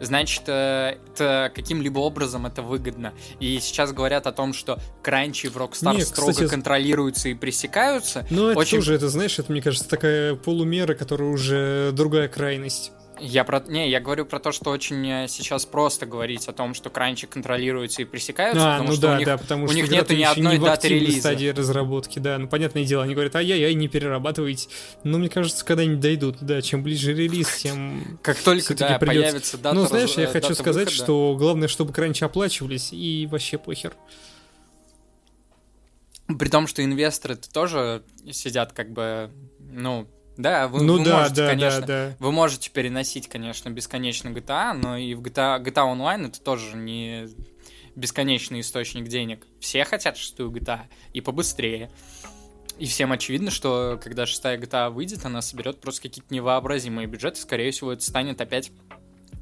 значит, 0.00 0.42
э, 0.46 0.98
это 1.12 1.50
каким-либо 1.54 1.98
образом 1.98 2.46
это 2.46 2.62
выгодно. 2.62 3.12
И 3.40 3.58
сейчас 3.60 3.92
говорят 3.92 4.26
о 4.26 4.32
том, 4.32 4.52
что 4.52 4.78
кранчи 5.02 5.48
в 5.48 5.56
Rockstar 5.56 5.96
Нет, 5.96 6.06
строго 6.06 6.32
кстати, 6.32 6.48
контролируются 6.48 7.28
и 7.28 7.34
пресекаются. 7.34 8.26
Ну, 8.30 8.50
это 8.50 8.58
очень... 8.58 8.78
тоже, 8.78 8.94
это, 8.94 9.08
знаешь, 9.08 9.38
это, 9.38 9.50
мне 9.52 9.62
кажется, 9.62 9.88
такая 9.88 10.34
полумера, 10.34 10.94
которая 10.94 11.30
уже 11.30 11.90
другая 11.92 12.28
крайность. 12.28 12.92
Я 13.18 13.44
про... 13.44 13.60
Не, 13.60 13.88
я 13.88 14.00
говорю 14.00 14.26
про 14.26 14.38
то, 14.38 14.52
что 14.52 14.70
очень 14.70 15.06
э, 15.08 15.28
сейчас 15.28 15.64
просто 15.64 16.04
говорить 16.04 16.48
о 16.48 16.52
том, 16.52 16.74
что 16.74 16.90
кранчи 16.90 17.26
контролируются 17.26 18.02
и 18.02 18.04
пресекаются, 18.04 18.62
а, 18.62 18.72
потому 18.72 18.90
ну 18.90 18.94
что 18.94 19.02
да, 19.02 19.14
у 19.14 19.16
них, 19.18 19.26
да, 19.26 19.38
потому 19.38 19.64
у 19.64 19.68
что 19.68 19.76
них 19.76 19.90
нету 19.90 20.14
ни 20.14 20.22
одной 20.22 20.58
не 20.58 20.64
даты 20.64 20.88
релиза. 20.88 21.20
стадии 21.20 21.48
разработки, 21.48 22.18
да, 22.18 22.36
ну 22.38 22.46
понятное 22.46 22.84
дело, 22.84 23.04
они 23.04 23.14
говорят, 23.14 23.34
ай-яй-яй, 23.36 23.72
не 23.74 23.88
перерабатывайте. 23.88 24.68
Но 25.02 25.16
мне 25.18 25.30
кажется, 25.30 25.64
когда-нибудь 25.64 26.00
дойдут, 26.00 26.36
да, 26.42 26.60
чем 26.60 26.82
ближе 26.82 27.14
релиз, 27.14 27.56
тем 27.56 28.18
Как 28.22 28.36
только, 28.38 28.74
да, 28.74 28.98
придется... 28.98 29.06
появится 29.06 29.58
дата 29.58 29.74
Ну, 29.74 29.86
знаешь, 29.86 30.12
я 30.14 30.26
хочу 30.26 30.54
сказать, 30.54 30.86
выхода. 30.86 31.04
что 31.04 31.36
главное, 31.38 31.68
чтобы 31.68 31.94
кранчи 31.94 32.22
оплачивались, 32.22 32.92
и 32.92 33.26
вообще 33.30 33.56
похер. 33.56 33.94
При 36.38 36.48
том, 36.48 36.66
что 36.66 36.84
инвесторы 36.84 37.36
тоже 37.36 38.02
сидят 38.30 38.72
как 38.72 38.90
бы, 38.90 39.30
ну, 39.60 40.08
да, 40.36 40.68
вы, 40.68 40.82
ну, 40.82 40.98
вы 40.98 41.04
да, 41.04 41.18
можете, 41.18 41.36
да, 41.36 41.48
конечно, 41.48 41.80
да, 41.80 41.86
да. 41.86 42.16
вы 42.18 42.32
можете 42.32 42.70
переносить, 42.70 43.28
конечно, 43.28 43.70
бесконечно 43.70 44.28
GTA, 44.28 44.72
но 44.74 44.96
и 44.96 45.14
в 45.14 45.22
GTA, 45.22 45.62
GTA 45.62 45.96
Online 45.96 46.28
это 46.28 46.40
тоже 46.40 46.76
не 46.76 47.28
бесконечный 47.94 48.60
источник 48.60 49.08
денег. 49.08 49.46
Все 49.60 49.84
хотят 49.84 50.16
шестую 50.16 50.50
GTA, 50.50 50.82
и 51.12 51.20
побыстрее. 51.20 51.90
И 52.78 52.84
всем 52.84 53.12
очевидно, 53.12 53.50
что 53.50 53.98
когда 54.02 54.26
шестая 54.26 54.58
GTA 54.58 54.90
выйдет, 54.90 55.24
она 55.24 55.40
соберет 55.40 55.80
просто 55.80 56.02
какие-то 56.02 56.32
невообразимые 56.32 57.06
бюджеты. 57.06 57.40
Скорее 57.40 57.70
всего, 57.70 57.92
это 57.92 58.02
станет 58.02 58.40
опять 58.40 58.70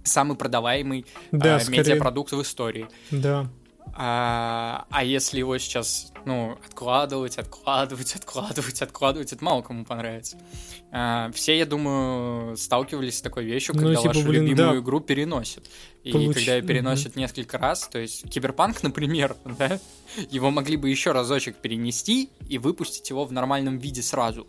самый 0.05 0.37
продаваемый 0.37 1.05
да, 1.33 1.59
э, 1.59 1.69
медиапродукт 1.69 2.33
в 2.33 2.43
истории. 2.43 2.87
Да. 3.11 3.49
А, 3.97 4.87
а 4.91 5.05
если 5.05 5.39
его 5.39 5.57
сейчас, 5.59 6.13
ну, 6.25 6.59
откладывать, 6.67 7.39
откладывать, 7.39 8.15
откладывать, 8.17 8.83
откладывать, 8.83 9.33
это 9.33 9.45
мало 9.45 9.63
кому 9.63 9.85
понравится. 9.85 10.37
А, 10.91 11.31
все, 11.33 11.57
я 11.57 11.67
думаю, 11.67 12.57
сталкивались 12.57 13.19
с 13.19 13.23
такой 13.23 13.45
вещью, 13.45 13.75
ну, 13.75 13.83
когда 13.83 13.95
ну, 13.95 14.03
типа, 14.03 14.15
вашу 14.15 14.29
блин, 14.29 14.47
любимую 14.47 14.75
да. 14.75 14.79
игру 14.79 15.01
переносят. 15.01 15.71
И 16.03 16.13
Получ... 16.13 16.35
когда 16.35 16.57
ее 16.57 16.63
переносят 16.63 17.15
mm-hmm. 17.15 17.21
несколько 17.21 17.59
раз, 17.59 17.89
то 17.89 17.99
есть 17.99 18.29
Киберпанк, 18.29 18.83
например, 18.83 19.37
да, 19.45 19.79
его 20.31 20.51
могли 20.51 20.77
бы 20.77 20.91
еще 20.91 21.13
разочек 21.13 21.57
перенести 21.57 22.31
и 22.49 22.59
выпустить 22.59 23.09
его 23.11 23.25
в 23.25 23.33
нормальном 23.33 23.79
виде 23.79 24.03
сразу. 24.03 24.47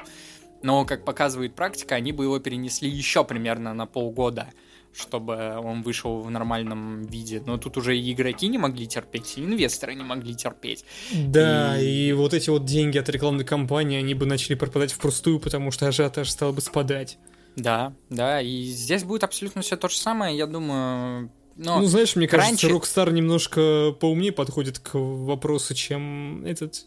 Но, 0.63 0.86
как 0.86 1.05
показывает 1.05 1.53
практика, 1.53 1.93
они 1.93 2.11
бы 2.11 2.23
его 2.23 2.39
перенесли 2.39 2.89
еще 2.89 3.23
примерно 3.23 3.75
на 3.75 3.86
полгода 3.86 4.47
чтобы 4.95 5.57
он 5.57 5.81
вышел 5.81 6.21
в 6.21 6.29
нормальном 6.29 7.03
виде. 7.03 7.41
Но 7.45 7.57
тут 7.57 7.77
уже 7.77 7.97
и 7.97 8.13
игроки 8.13 8.47
не 8.47 8.57
могли 8.57 8.87
терпеть, 8.87 9.37
и 9.37 9.41
инвесторы 9.41 9.95
не 9.95 10.03
могли 10.03 10.35
терпеть. 10.35 10.85
Да, 11.11 11.79
и... 11.79 12.09
и 12.09 12.13
вот 12.13 12.33
эти 12.33 12.49
вот 12.49 12.65
деньги 12.65 12.97
от 12.97 13.09
рекламной 13.09 13.45
кампании, 13.45 13.97
они 13.97 14.13
бы 14.13 14.25
начали 14.25 14.55
пропадать 14.55 14.91
впустую, 14.91 15.39
потому 15.39 15.71
что 15.71 15.87
ажиотаж 15.87 16.29
стал 16.29 16.53
бы 16.53 16.61
спадать. 16.61 17.17
Да, 17.55 17.93
да, 18.09 18.41
и 18.41 18.63
здесь 18.63 19.03
будет 19.03 19.23
абсолютно 19.23 19.61
все 19.61 19.77
то 19.77 19.87
же 19.87 19.97
самое, 19.97 20.37
я 20.37 20.45
думаю. 20.45 21.31
Но 21.55 21.79
ну, 21.79 21.85
знаешь, 21.85 22.15
мне 22.15 22.27
кажется, 22.27 22.67
Rockstar 22.67 23.11
немножко 23.11 23.95
поумнее 23.99 24.33
подходит 24.33 24.79
к 24.79 24.95
вопросу, 24.95 25.73
чем 25.73 26.43
этот, 26.45 26.85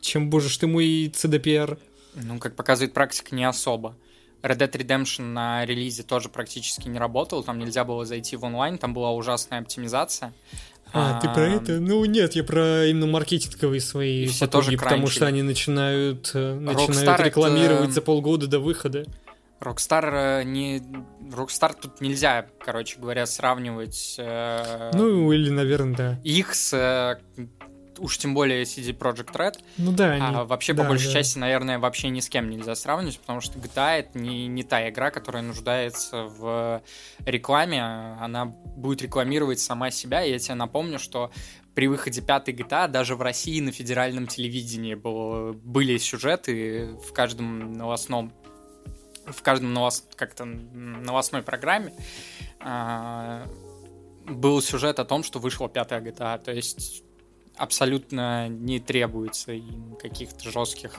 чем, 0.00 0.30
боже 0.30 0.48
ж 0.48 0.56
ты 0.56 0.66
мой, 0.66 1.12
CDPR. 1.14 1.78
Ну, 2.14 2.38
как 2.38 2.56
показывает 2.56 2.94
практика, 2.94 3.34
не 3.34 3.44
особо. 3.44 3.94
Red 4.42 4.58
Dead 4.58 4.70
Redemption 4.70 5.32
на 5.32 5.64
релизе 5.64 6.02
тоже 6.02 6.28
практически 6.28 6.88
не 6.88 6.98
работал, 6.98 7.42
там 7.42 7.58
нельзя 7.58 7.84
было 7.84 8.04
зайти 8.04 8.36
в 8.36 8.44
онлайн, 8.44 8.78
там 8.78 8.94
была 8.94 9.12
ужасная 9.12 9.60
оптимизация. 9.60 10.32
А, 10.92 11.18
а, 11.18 11.20
ты 11.20 11.28
про 11.28 11.48
это? 11.48 11.80
Ну 11.80 12.04
нет, 12.04 12.34
я 12.34 12.44
про 12.44 12.86
именно 12.86 13.06
маркетинговые 13.06 13.80
свои 13.80 14.26
все 14.26 14.46
тоже 14.46 14.76
потому 14.76 15.08
что 15.08 15.26
они 15.26 15.42
начинают, 15.42 16.30
э, 16.34 16.54
начинают 16.54 17.20
рекламировать 17.20 17.84
это... 17.84 17.92
за 17.92 18.02
полгода 18.02 18.46
до 18.46 18.60
выхода. 18.60 19.04
Rockstar 19.60 20.40
э, 20.40 20.42
не... 20.44 20.82
Rockstar 21.30 21.74
тут 21.80 22.00
нельзя, 22.00 22.46
короче 22.60 23.00
говоря, 23.00 23.26
сравнивать... 23.26 24.16
Э... 24.18 24.90
Ну, 24.94 25.32
или, 25.32 25.50
наверное, 25.50 25.96
да. 25.96 26.20
Их 26.24 26.54
с... 26.54 26.72
Э, 26.74 27.18
уж 27.98 28.18
тем 28.18 28.34
более 28.34 28.62
CD 28.62 28.96
Project 28.96 29.32
Red. 29.32 29.58
Ну 29.78 29.92
да, 29.92 30.12
они... 30.12 30.22
А 30.24 30.44
вообще, 30.44 30.72
да, 30.72 30.82
по 30.82 30.88
большей 30.88 31.08
да. 31.08 31.12
части, 31.14 31.38
наверное, 31.38 31.78
вообще 31.78 32.08
ни 32.08 32.20
с 32.20 32.28
кем 32.28 32.50
нельзя 32.50 32.74
сравнивать, 32.74 33.18
потому 33.18 33.40
что 33.40 33.58
GTA 33.58 33.98
это 33.98 34.18
не, 34.18 34.46
не 34.46 34.62
та 34.62 34.88
игра, 34.88 35.10
которая 35.10 35.42
нуждается 35.42 36.24
в 36.24 36.82
рекламе. 37.24 37.82
Она 37.82 38.46
будет 38.46 39.02
рекламировать 39.02 39.60
сама 39.60 39.90
себя. 39.90 40.24
И 40.24 40.30
я 40.30 40.38
тебе 40.38 40.54
напомню, 40.54 40.98
что 40.98 41.30
при 41.74 41.88
выходе 41.88 42.22
пятой 42.22 42.54
GTA 42.54 42.88
даже 42.88 43.16
в 43.16 43.22
России 43.22 43.60
на 43.60 43.72
федеральном 43.72 44.26
телевидении 44.26 44.94
было, 44.94 45.52
были 45.52 45.98
сюжеты 45.98 46.96
в 47.06 47.12
каждом 47.12 47.74
новостном 47.74 48.32
в 49.26 49.42
каждом 49.42 49.74
новос... 49.74 50.06
как-то 50.14 50.44
новостной 50.44 51.42
программе 51.42 51.92
э, 52.60 53.46
был 54.28 54.60
сюжет 54.62 54.98
о 54.98 55.04
том, 55.04 55.22
что 55.22 55.38
вышла 55.38 55.68
пятая 55.68 56.00
GTA. 56.00 56.38
То 56.38 56.52
есть 56.52 57.02
абсолютно 57.56 58.48
не 58.48 58.80
требуется 58.80 59.52
каких-то 60.00 60.50
жестких 60.50 60.94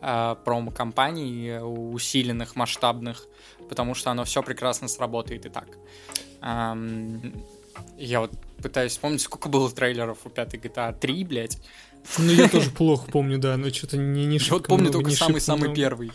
э, 0.00 0.36
промо-компаний, 0.44 1.58
усиленных, 1.60 2.56
масштабных, 2.56 3.26
потому 3.68 3.94
что 3.94 4.10
оно 4.10 4.24
все 4.24 4.42
прекрасно 4.42 4.88
сработает 4.88 5.46
и 5.46 5.48
так. 5.48 5.68
Эм, 6.42 7.44
я 7.96 8.20
вот 8.20 8.32
пытаюсь 8.62 8.92
вспомнить, 8.92 9.20
сколько 9.20 9.48
было 9.48 9.70
трейлеров 9.70 10.18
у 10.24 10.30
пятой 10.30 10.60
GTA 10.60 10.98
3, 10.98 11.24
блядь. 11.24 11.58
Ну, 12.18 12.30
я 12.32 12.48
тоже 12.48 12.70
плохо 12.76 13.10
помню, 13.10 13.38
да, 13.38 13.56
но 13.56 13.70
что-то 13.70 13.96
не, 13.96 14.26
не 14.26 14.38
Я 14.38 14.52
вот 14.52 14.66
помню 14.66 14.90
только 14.90 15.10
самый-самый 15.10 15.74
первый. 15.74 16.12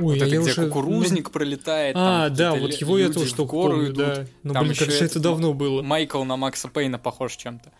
Ой, 0.00 0.04
вот 0.04 0.16
это, 0.16 0.26
где 0.26 0.38
уже... 0.38 0.66
кукурузник 0.66 1.32
пролетает. 1.32 1.96
А, 1.98 2.28
да, 2.28 2.54
вот 2.54 2.72
его 2.74 2.98
я 2.98 3.08
тоже 3.08 3.34
только 3.34 3.50
помню, 3.50 3.86
идут. 3.86 3.96
да. 3.96 4.26
Ну, 4.44 4.54
там 4.54 4.64
блин, 4.64 4.76
как 4.76 4.90
же 4.92 5.04
это 5.04 5.18
давно 5.18 5.54
было. 5.54 5.82
Майкл 5.82 6.22
на 6.22 6.36
Макса 6.36 6.68
Пейна 6.68 7.00
похож 7.00 7.36
чем-то. 7.36 7.72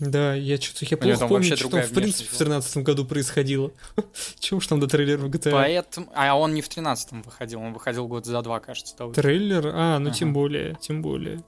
Да, 0.00 0.34
я 0.34 0.60
что-то 0.60 0.86
я 0.90 0.96
плохо 0.96 1.28
помню, 1.28 1.56
что 1.56 1.68
там 1.68 1.82
в 1.82 1.92
принципе 1.92 2.28
в 2.34 2.36
13 2.36 2.78
году 2.78 3.04
происходило. 3.04 3.70
Чего 4.40 4.58
уж 4.58 4.66
там 4.66 4.80
до 4.80 4.88
трейлера 4.88 5.28
GTA? 5.28 5.52
Поэтому... 5.52 6.08
А 6.14 6.34
он 6.36 6.54
не 6.54 6.62
в 6.62 6.68
13-м 6.68 7.22
выходил, 7.22 7.60
он 7.60 7.72
выходил 7.72 8.08
год 8.08 8.26
за 8.26 8.42
два, 8.42 8.58
кажется. 8.58 8.96
Того. 8.96 9.12
Трейлер? 9.12 9.68
А, 9.72 9.98
ну 10.00 10.08
ага. 10.08 10.18
тем 10.18 10.32
более, 10.32 10.76
тем 10.80 11.00
более. 11.00 11.42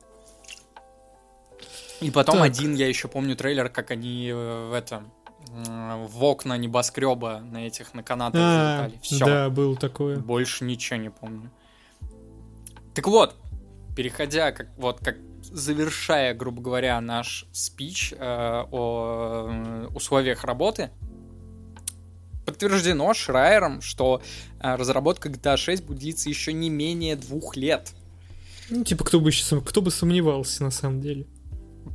И 2.01 2.11
потом 2.11 2.37
так. 2.37 2.47
один, 2.47 2.75
я 2.75 2.87
еще 2.89 3.09
помню 3.09 3.37
трейлер, 3.37 3.69
как 3.69 3.91
они 3.91 4.29
э, 4.29 4.69
в 4.71 4.75
этом 4.75 5.13
в 5.49 6.25
окна 6.25 6.57
небоскреба 6.57 7.41
на 7.41 7.67
этих 7.67 7.95
на 7.95 8.03
канатах 8.03 8.41
а, 8.43 8.77
залетали. 8.79 9.01
Все. 9.03 9.25
Да, 9.25 9.51
был 9.51 9.77
такое. 9.77 10.19
Больше 10.19 10.65
ничего 10.65 10.99
не 10.99 11.11
помню. 11.11 11.51
Так 12.95 13.07
вот, 13.07 13.37
переходя, 13.95 14.53
как 14.53 14.69
вот 14.77 15.01
как 15.01 15.17
завершая, 15.53 16.35
грубо 16.35 16.63
говоря, 16.63 17.01
наш 17.01 17.47
спич 17.53 18.13
э, 18.13 18.17
о 18.19 19.89
условиях 19.95 20.45
работы, 20.45 20.91
подтверждено 22.45 23.13
Шрайером, 23.13 23.83
что 23.83 24.23
э, 24.61 24.75
разработка 24.77 25.29
GTA 25.29 25.57
6 25.57 25.85
будет 25.85 25.99
длиться 25.99 26.29
еще 26.29 26.53
не 26.53 26.71
менее 26.71 27.17
двух 27.17 27.57
лет. 27.57 27.93
Ну, 28.71 28.85
типа, 28.85 29.05
кто 29.05 29.21
бы, 29.21 29.31
кто 29.65 29.83
бы 29.83 29.91
сомневался, 29.91 30.65
на 30.65 30.71
самом 30.71 31.01
деле. 31.01 31.27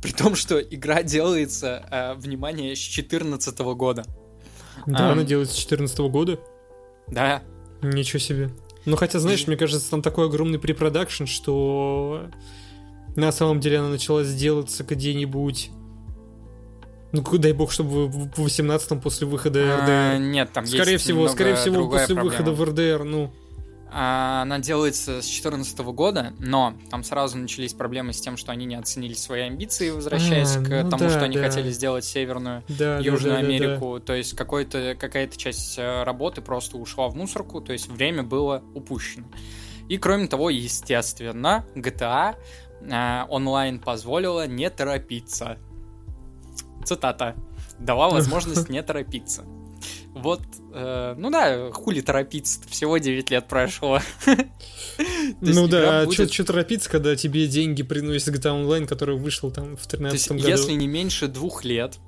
При 0.00 0.12
том, 0.12 0.34
что 0.34 0.60
игра 0.60 1.02
делается, 1.02 1.86
э, 1.90 2.14
внимание, 2.14 2.74
с 2.74 2.78
2014 2.78 3.58
года. 3.74 4.04
Да, 4.86 5.10
а, 5.10 5.12
она 5.12 5.24
делается 5.24 5.54
с 5.54 5.66
2014 5.66 5.98
года? 6.10 6.40
Да. 7.08 7.42
Ничего 7.82 8.18
себе. 8.18 8.50
Ну, 8.84 8.96
хотя, 8.96 9.18
знаешь, 9.18 9.46
мне 9.46 9.56
кажется, 9.56 9.90
там 9.90 10.02
такой 10.02 10.26
огромный 10.26 10.58
препродакшн, 10.58 11.26
что 11.26 12.30
на 13.16 13.32
самом 13.32 13.60
деле 13.60 13.78
она 13.78 13.88
начала 13.88 14.24
сделаться 14.24 14.84
где-нибудь... 14.84 15.70
Ну, 17.12 17.22
дай 17.36 17.52
бог, 17.52 17.70
чтобы 17.70 18.08
в 18.08 18.46
18-м 18.46 19.00
после 19.02 19.26
выхода 19.26 19.60
РДР. 19.60 19.90
А, 19.90 20.18
нет, 20.18 20.50
там 20.52 20.64
скорее 20.64 20.92
есть 20.92 21.04
всего, 21.04 21.28
скорее 21.28 21.56
всего, 21.56 21.86
после 21.88 22.14
проблема. 22.14 22.24
выхода 22.24 22.52
в 22.52 22.64
РДР, 22.64 23.04
ну. 23.04 23.32
А, 23.94 24.42
она 24.42 24.58
делается 24.58 25.20
с 25.20 25.26
2014 25.26 25.78
года, 25.80 26.32
но 26.38 26.74
там 26.90 27.04
сразу 27.04 27.36
начались 27.36 27.74
проблемы 27.74 28.14
с 28.14 28.20
тем, 28.22 28.38
что 28.38 28.50
они 28.50 28.64
не 28.64 28.76
оценили 28.76 29.12
свои 29.12 29.42
амбиции, 29.42 29.90
возвращаясь 29.90 30.56
а, 30.56 30.60
к 30.62 30.68
ну 30.84 30.90
тому, 30.90 31.04
да, 31.04 31.10
что 31.10 31.20
они 31.20 31.36
да. 31.36 31.42
хотели 31.42 31.70
сделать 31.70 32.06
Северную 32.06 32.64
да, 32.68 32.98
Южную 32.98 33.34
да, 33.34 33.40
да, 33.40 33.46
Америку. 33.46 33.92
Да, 33.94 33.98
да. 33.98 34.06
То 34.06 34.14
есть 34.14 34.34
какой-то, 34.34 34.96
какая-то 34.98 35.36
часть 35.36 35.78
э, 35.78 36.04
работы 36.04 36.40
просто 36.40 36.78
ушла 36.78 37.08
в 37.08 37.16
мусорку, 37.16 37.60
то 37.60 37.74
есть 37.74 37.88
время 37.88 38.22
было 38.22 38.62
упущено. 38.74 39.26
И 39.88 39.98
кроме 39.98 40.26
того, 40.26 40.48
естественно, 40.48 41.66
GTA 41.74 42.36
онлайн 42.88 43.78
позволила 43.78 44.46
не 44.46 44.68
торопиться. 44.70 45.58
Цитата. 46.84 47.36
Дала 47.78 48.08
возможность 48.10 48.68
не 48.68 48.82
торопиться. 48.82 49.44
Вот, 50.14 50.42
э, 50.74 51.14
ну 51.16 51.30
да, 51.30 51.70
хули 51.72 52.02
торопиться, 52.02 52.60
всего 52.68 52.98
9 52.98 53.30
лет 53.30 53.48
прошло. 53.48 54.00
Ну 55.40 55.66
да, 55.68 56.02
а 56.02 56.10
что 56.10 56.44
торопиться, 56.44 56.90
когда 56.90 57.16
тебе 57.16 57.46
деньги 57.46 57.82
приносит 57.82 58.34
GTA 58.34 58.62
Online, 58.62 58.86
который 58.86 59.16
вышел 59.16 59.50
там 59.50 59.76
в 59.76 59.86
13 59.86 60.32
году? 60.32 60.48
Если 60.48 60.72
не 60.72 60.86
меньше 60.86 61.28
двух 61.28 61.64
лет, 61.64 61.98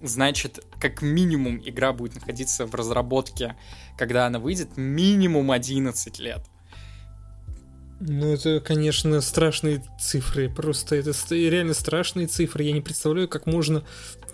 значит, 0.00 0.64
как 0.80 1.02
минимум 1.02 1.60
игра 1.62 1.92
будет 1.92 2.14
находиться 2.14 2.66
в 2.66 2.74
разработке, 2.74 3.56
когда 3.98 4.26
она 4.26 4.38
выйдет, 4.38 4.76
минимум 4.76 5.50
11 5.50 6.18
лет. 6.18 6.48
Ну, 8.04 8.32
это, 8.32 8.58
конечно, 8.60 9.20
страшные 9.20 9.84
цифры. 10.00 10.48
Просто 10.48 10.96
это 10.96 11.12
реально 11.30 11.72
страшные 11.72 12.26
цифры. 12.26 12.64
Я 12.64 12.72
не 12.72 12.80
представляю, 12.80 13.28
как 13.28 13.46
можно 13.46 13.84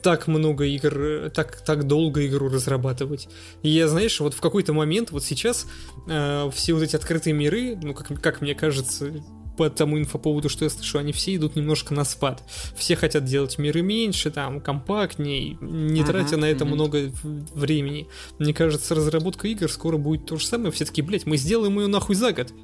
так 0.02 0.26
много 0.26 0.64
игр, 0.64 1.30
так, 1.34 1.60
так 1.60 1.86
долго 1.86 2.26
игру 2.26 2.48
разрабатывать. 2.48 3.28
И 3.62 3.68
я, 3.68 3.88
знаешь, 3.88 4.20
вот 4.20 4.32
в 4.32 4.40
какой-то 4.40 4.72
момент, 4.72 5.10
вот 5.10 5.22
сейчас, 5.22 5.66
э, 6.08 6.50
все 6.54 6.72
вот 6.72 6.82
эти 6.82 6.96
открытые 6.96 7.34
миры, 7.34 7.76
ну, 7.82 7.92
как, 7.92 8.18
как 8.22 8.40
мне 8.40 8.54
кажется, 8.54 9.12
по 9.58 9.68
тому 9.68 9.98
инфоповоду, 9.98 10.48
что 10.48 10.64
я 10.64 10.70
слышу, 10.70 10.98
они 10.98 11.12
все 11.12 11.34
идут 11.34 11.56
немножко 11.56 11.92
на 11.92 12.04
спад. 12.04 12.42
Все 12.76 12.96
хотят 12.96 13.24
делать 13.24 13.58
миры 13.58 13.82
меньше, 13.82 14.30
там, 14.30 14.60
компактней, 14.62 15.58
не 15.60 16.00
uh-huh, 16.00 16.06
тратя 16.06 16.36
на 16.36 16.46
это 16.46 16.64
uh-huh. 16.64 16.68
много 16.68 17.12
времени. 17.54 18.08
Мне 18.38 18.54
кажется, 18.54 18.94
разработка 18.94 19.48
игр 19.48 19.68
скоро 19.68 19.98
будет 19.98 20.26
то 20.26 20.36
же 20.36 20.46
самое. 20.46 20.70
Все 20.70 20.84
таки 20.84 21.02
блядь, 21.02 21.26
мы 21.26 21.36
сделаем 21.36 21.78
ее 21.80 21.88
нахуй 21.88 22.14
за 22.14 22.32
год. 22.32 22.54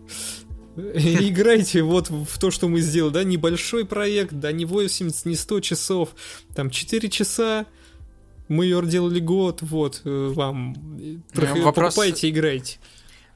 играйте 0.95 1.83
вот 1.83 2.11
в 2.11 2.39
то, 2.39 2.51
что 2.51 2.69
мы 2.69 2.81
сделали, 2.81 3.13
да, 3.13 3.25
небольшой 3.25 3.85
проект, 3.85 4.33
да, 4.33 4.53
не 4.53 4.65
80, 4.65 5.27
не 5.27 5.37
100 5.37 5.61
часов, 5.61 6.11
там 6.55 6.71
4 6.71 7.09
часа, 7.11 7.67
мы 8.49 8.65
ее 8.65 8.83
делали 8.85 9.21
год, 9.21 9.63
вот, 9.63 10.03
э, 10.05 10.33
вам, 10.35 10.75
ну, 11.35 11.63
вопрос... 11.63 11.95
покупайте, 11.95 12.29
играйте. 12.29 12.79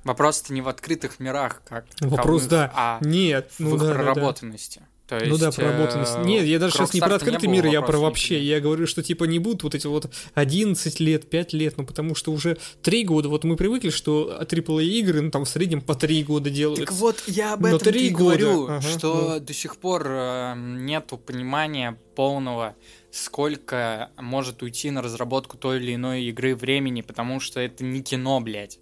Вопрос-то 0.05 0.53
не 0.53 0.63
в 0.63 0.69
открытых 0.69 1.21
мирах, 1.21 1.63
как 1.69 1.87
Вопрос, 2.01 2.45
да, 2.45 2.73
а 2.75 2.99
нет, 3.03 3.53
ну, 3.59 3.77
в 3.77 3.79
да, 3.79 3.93
проработанности. 3.93 4.79
Да, 4.79 4.85
да. 4.85 4.98
То 5.09 5.17
есть, 5.17 5.31
ну 5.31 5.39
да, 5.39 5.51
проработанность. 5.51 6.17
Э, 6.17 6.23
Нет, 6.23 6.45
я 6.45 6.59
даже 6.59 6.75
сейчас 6.75 6.93
не 6.93 7.01
про 7.01 7.15
открытый 7.15 7.49
мир, 7.49 7.65
я 7.65 7.81
про 7.81 7.99
вообще. 7.99 8.43
Я 8.43 8.61
говорю, 8.61 8.87
что 8.87 9.03
типа 9.03 9.25
не 9.25 9.39
будут 9.39 9.63
вот 9.63 9.75
эти 9.75 9.87
вот 9.87 10.11
11 10.35 11.01
лет, 11.01 11.31
5 11.31 11.53
лет, 11.55 11.79
ну 11.79 11.87
потому 11.87 12.15
что 12.15 12.31
уже 12.31 12.59
3 12.83 13.05
года, 13.05 13.31
вот 13.31 13.43
мы 13.43 13.57
привыкли, 13.57 13.89
что 13.89 14.39
AAA 14.43 14.85
игры, 14.85 15.23
ну 15.23 15.31
там 15.31 15.47
в 15.47 15.49
среднем 15.49 15.81
по 15.81 15.95
3 15.95 16.25
года 16.25 16.51
делают. 16.51 16.81
Так 16.81 16.93
вот, 16.93 17.23
я 17.27 17.55
об 17.55 17.65
этом 17.65 17.79
3 17.79 18.11
года. 18.11 18.19
говорю, 18.19 18.65
ага, 18.65 18.83
что 18.83 19.35
ну. 19.35 19.41
до 19.41 19.55
сих 19.55 19.77
пор 19.79 20.07
э, 20.07 20.55
нету 20.57 21.17
понимания 21.17 21.99
полного, 22.15 22.77
сколько 23.11 24.11
может 24.19 24.63
уйти 24.63 24.91
на 24.91 25.01
разработку 25.01 25.57
той 25.57 25.79
или 25.79 25.95
иной 25.95 26.25
игры 26.25 26.55
времени, 26.55 27.01
потому 27.01 27.41
что 27.41 27.61
это 27.61 27.83
не 27.83 28.03
кино, 28.03 28.41
блядь 28.41 28.79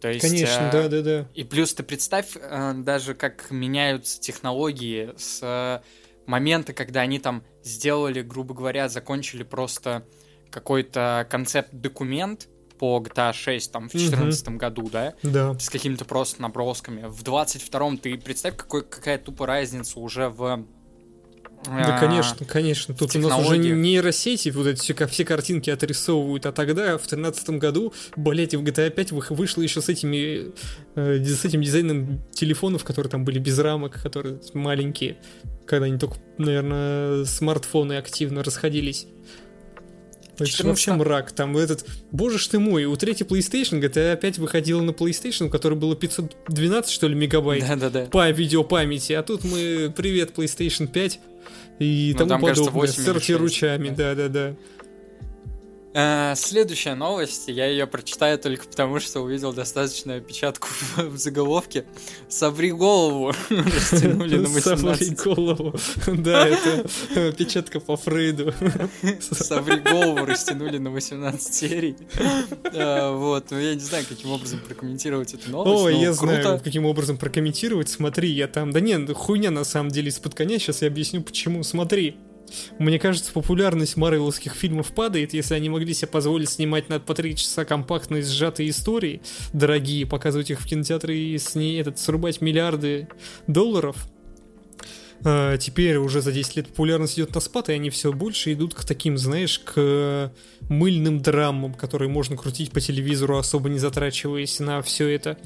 То 0.00 0.08
есть, 0.08 0.20
Конечно, 0.22 0.70
да, 0.72 0.88
да, 0.88 1.02
да. 1.02 1.28
И 1.34 1.44
плюс 1.44 1.74
ты 1.74 1.82
представь 1.82 2.36
э, 2.36 2.72
даже, 2.76 3.14
как 3.14 3.50
меняются 3.50 4.20
технологии 4.20 5.10
с 5.16 5.40
э, 5.42 5.80
момента, 6.26 6.72
когда 6.72 7.00
они 7.02 7.18
там 7.18 7.44
сделали, 7.62 8.22
грубо 8.22 8.54
говоря, 8.54 8.88
закончили 8.88 9.42
просто 9.42 10.06
какой-то 10.50 11.26
концепт-документ 11.30 12.48
по 12.78 12.98
GTA 12.98 13.32
6 13.34 13.72
там 13.72 13.88
в 13.90 13.94
Мгм. 13.94 14.00
2014 14.08 14.48
году, 14.56 14.88
да, 14.90 15.14
Да. 15.22 15.54
с 15.58 15.68
какими-то 15.68 16.06
просто 16.06 16.40
набросками. 16.40 17.06
В 17.06 17.22
22-м 17.22 17.98
ты 17.98 18.16
представь, 18.16 18.56
какой, 18.56 18.82
какая 18.82 19.18
тупо 19.18 19.46
разница 19.46 20.00
уже 20.00 20.28
в... 20.30 20.64
Да, 21.64 21.96
э, 21.96 22.00
конечно, 22.00 22.46
конечно. 22.46 22.94
Тут 22.94 23.14
у 23.16 23.18
нас 23.18 23.38
уже 23.38 23.58
нейросети, 23.58 24.48
вот 24.48 24.66
эти 24.66 24.80
все, 24.80 25.06
все 25.06 25.24
картинки 25.24 25.68
отрисовывают, 25.68 26.46
а 26.46 26.52
тогда, 26.52 26.96
в 26.96 27.06
13 27.06 27.50
году, 27.58 27.92
блять, 28.16 28.54
в 28.54 28.62
GTA 28.62 28.90
5 28.90 29.12
вы- 29.12 29.24
вышло 29.30 29.60
еще 29.60 29.82
с 29.82 29.88
этими, 29.88 30.52
э, 30.94 31.22
с 31.22 31.44
этим 31.44 31.62
дизайном 31.62 32.22
телефонов, 32.32 32.84
которые 32.84 33.10
там 33.10 33.24
были 33.24 33.38
без 33.38 33.58
рамок, 33.58 34.02
которые 34.02 34.40
маленькие, 34.54 35.18
когда 35.66 35.86
они 35.86 35.98
только, 35.98 36.16
наверное, 36.38 37.24
смартфоны 37.26 37.94
активно 37.98 38.42
расходились. 38.42 39.06
Это 40.40 40.46
ж 40.46 40.52
14 40.52 40.66
вообще 40.68 40.92
мрак. 40.92 41.32
Там 41.32 41.56
этот... 41.58 41.84
Боже 42.12 42.38
ж 42.38 42.46
ты 42.46 42.58
мой, 42.58 42.86
у 42.86 42.96
третьей 42.96 43.26
PlayStation 43.26 43.78
GTA 43.78 44.12
опять 44.12 44.38
выходила 44.38 44.80
на 44.80 44.90
PlayStation, 44.90 45.46
у 45.46 45.50
которой 45.50 45.74
было 45.74 45.94
512, 45.94 46.90
что 46.90 47.08
ли, 47.08 47.14
мегабайт 47.14 47.66
Да-да-да. 47.66 48.06
по 48.06 48.30
видеопамяти, 48.30 49.12
а 49.12 49.22
тут 49.22 49.44
мы 49.44 49.92
привет 49.94 50.32
PlayStation 50.34 50.86
5 50.86 51.20
и 51.80 52.10
Ну, 52.12 52.18
тому 52.18 52.28
там, 52.28 52.40
кажется, 52.42 52.70
подобное. 52.70 52.88
8 52.88 53.02
или 53.02 53.06
Сорти 53.06 53.26
6, 53.32 53.40
ручами, 53.40 53.88
да. 53.88 54.14
да-да-да. 54.14 54.54
Э, 55.92 56.34
Следующая 56.36 56.94
новость, 56.94 57.48
я 57.48 57.66
ее 57.66 57.86
прочитаю 57.86 58.38
только 58.38 58.66
потому, 58.66 59.00
что 59.00 59.20
увидел 59.20 59.52
достаточную 59.52 60.18
опечатку 60.18 60.68
в, 60.96 60.98
в 61.10 61.18
заголовке. 61.18 61.84
Собри 62.28 62.70
голову, 62.70 63.32
растянули 63.50 64.36
на 64.36 64.48
Соври 64.48 64.84
18. 64.84 65.22
голову. 65.22 65.74
Да, 66.06 66.46
это 66.46 67.32
печатка 67.32 67.80
по 67.80 67.96
Фрейду. 67.96 68.54
Собри 69.20 69.78
голову, 69.78 70.24
растянули 70.24 70.78
на 70.78 70.90
18 70.90 71.54
серий. 71.54 71.96
Э, 72.72 73.12
Вот, 73.12 73.50
ну 73.50 73.58
я 73.58 73.74
не 73.74 73.80
знаю, 73.80 74.04
каким 74.08 74.30
образом 74.30 74.60
прокомментировать 74.60 75.34
эту 75.34 75.50
новость. 75.50 75.82
Но 75.84 75.88
я 75.88 76.12
знаю, 76.12 76.60
каким 76.62 76.86
образом 76.86 77.16
прокомментировать. 77.16 77.88
Смотри, 77.88 78.30
я 78.30 78.46
там... 78.46 78.70
Да 78.70 78.80
нет, 78.80 79.10
хуйня 79.16 79.50
на 79.50 79.64
самом 79.64 79.90
деле 79.90 80.08
из-под 80.08 80.34
коня. 80.34 80.58
Сейчас 80.58 80.82
я 80.82 80.88
объясню, 80.88 81.22
почему. 81.22 81.62
Смотри. 81.64 82.16
Мне 82.78 82.98
кажется, 82.98 83.32
популярность 83.32 83.96
марвеловских 83.96 84.54
фильмов 84.54 84.92
падает, 84.94 85.34
если 85.34 85.54
они 85.54 85.68
могли 85.68 85.94
себе 85.94 86.08
позволить 86.08 86.48
снимать 86.48 86.88
на 86.88 87.00
по 87.00 87.14
три 87.14 87.36
часа 87.36 87.64
компактные 87.64 88.22
сжатые 88.22 88.70
истории, 88.70 89.22
дорогие, 89.52 90.06
показывать 90.06 90.50
их 90.50 90.60
в 90.60 90.66
кинотеатре 90.66 91.34
и 91.34 91.38
с 91.38 91.54
ней 91.54 91.80
этот 91.80 91.98
срубать 91.98 92.40
миллиарды 92.40 93.08
долларов. 93.46 93.96
А, 95.24 95.56
теперь 95.58 95.96
уже 95.98 96.22
за 96.22 96.32
10 96.32 96.56
лет 96.56 96.68
популярность 96.68 97.14
идет 97.18 97.34
на 97.34 97.40
спад, 97.40 97.68
и 97.68 97.72
они 97.72 97.90
все 97.90 98.12
больше 98.12 98.52
идут 98.52 98.74
к 98.74 98.84
таким, 98.84 99.18
знаешь, 99.18 99.58
к 99.58 100.32
мыльным 100.68 101.20
драмам, 101.20 101.74
которые 101.74 102.08
можно 102.08 102.36
крутить 102.36 102.70
по 102.70 102.80
телевизору, 102.80 103.36
особо 103.36 103.68
не 103.68 103.78
затрачиваясь 103.78 104.60
на 104.60 104.80
все 104.82 105.08
это. 105.08 105.36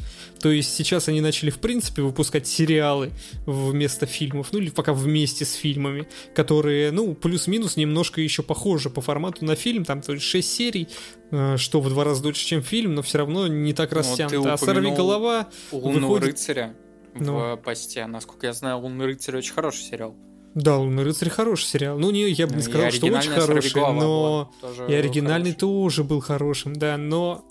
То 0.40 0.50
есть 0.50 0.74
сейчас 0.74 1.08
они 1.08 1.20
начали, 1.20 1.50
в 1.50 1.58
принципе, 1.58 2.02
выпускать 2.02 2.46
сериалы 2.46 3.10
вместо 3.46 4.06
фильмов, 4.06 4.48
ну 4.52 4.58
или 4.58 4.70
пока 4.70 4.92
вместе 4.92 5.44
с 5.44 5.54
фильмами, 5.54 6.06
которые, 6.34 6.90
ну, 6.92 7.14
плюс-минус 7.14 7.76
немножко 7.76 8.20
еще 8.20 8.42
похожи 8.42 8.90
по 8.90 9.00
формату 9.00 9.44
на 9.44 9.56
фильм, 9.56 9.84
там 9.84 10.02
то 10.02 10.12
есть 10.12 10.24
6 10.24 10.52
серий, 10.52 10.88
э, 11.30 11.56
что 11.56 11.80
в 11.80 11.88
два 11.88 12.04
раза 12.04 12.22
дольше, 12.22 12.44
чем 12.46 12.62
фильм, 12.62 12.94
но 12.94 13.02
все 13.02 13.18
равно 13.18 13.46
не 13.48 13.72
так 13.72 13.90
Ну, 13.92 13.98
растянуто. 13.98 14.52
А 14.52 14.58
«Сорви 14.58 14.90
голова» 14.90 15.48
У 15.72 15.78
Лунного 15.78 16.12
выходит- 16.12 16.34
рыцаря 16.34 16.74
в 17.14 17.22
Ну. 17.22 17.56
посте. 17.56 18.06
Насколько 18.06 18.46
я 18.46 18.52
знаю, 18.52 18.78
Лунный 18.78 19.06
рыцарь 19.06 19.36
очень 19.36 19.54
хороший 19.54 19.82
сериал. 19.82 20.16
Да, 20.54 20.78
«Лунный 20.78 21.02
рыцарь» 21.02 21.30
хороший 21.30 21.64
сериал. 21.64 21.98
Ну, 21.98 22.12
не, 22.12 22.30
я 22.30 22.46
бы 22.46 22.52
Ну, 22.52 22.58
не 22.58 22.62
и 22.62 22.70
сказал, 22.70 22.90
что 22.92 23.06
очень 23.06 23.30
хороший, 23.30 23.74
но... 23.74 24.52
И 24.88 24.94
оригинальный 24.94 25.50
хороший. 25.50 25.58
тоже 25.58 26.04
был 26.04 26.20
хорошим, 26.20 26.74
да, 26.76 26.96
но... 26.96 27.44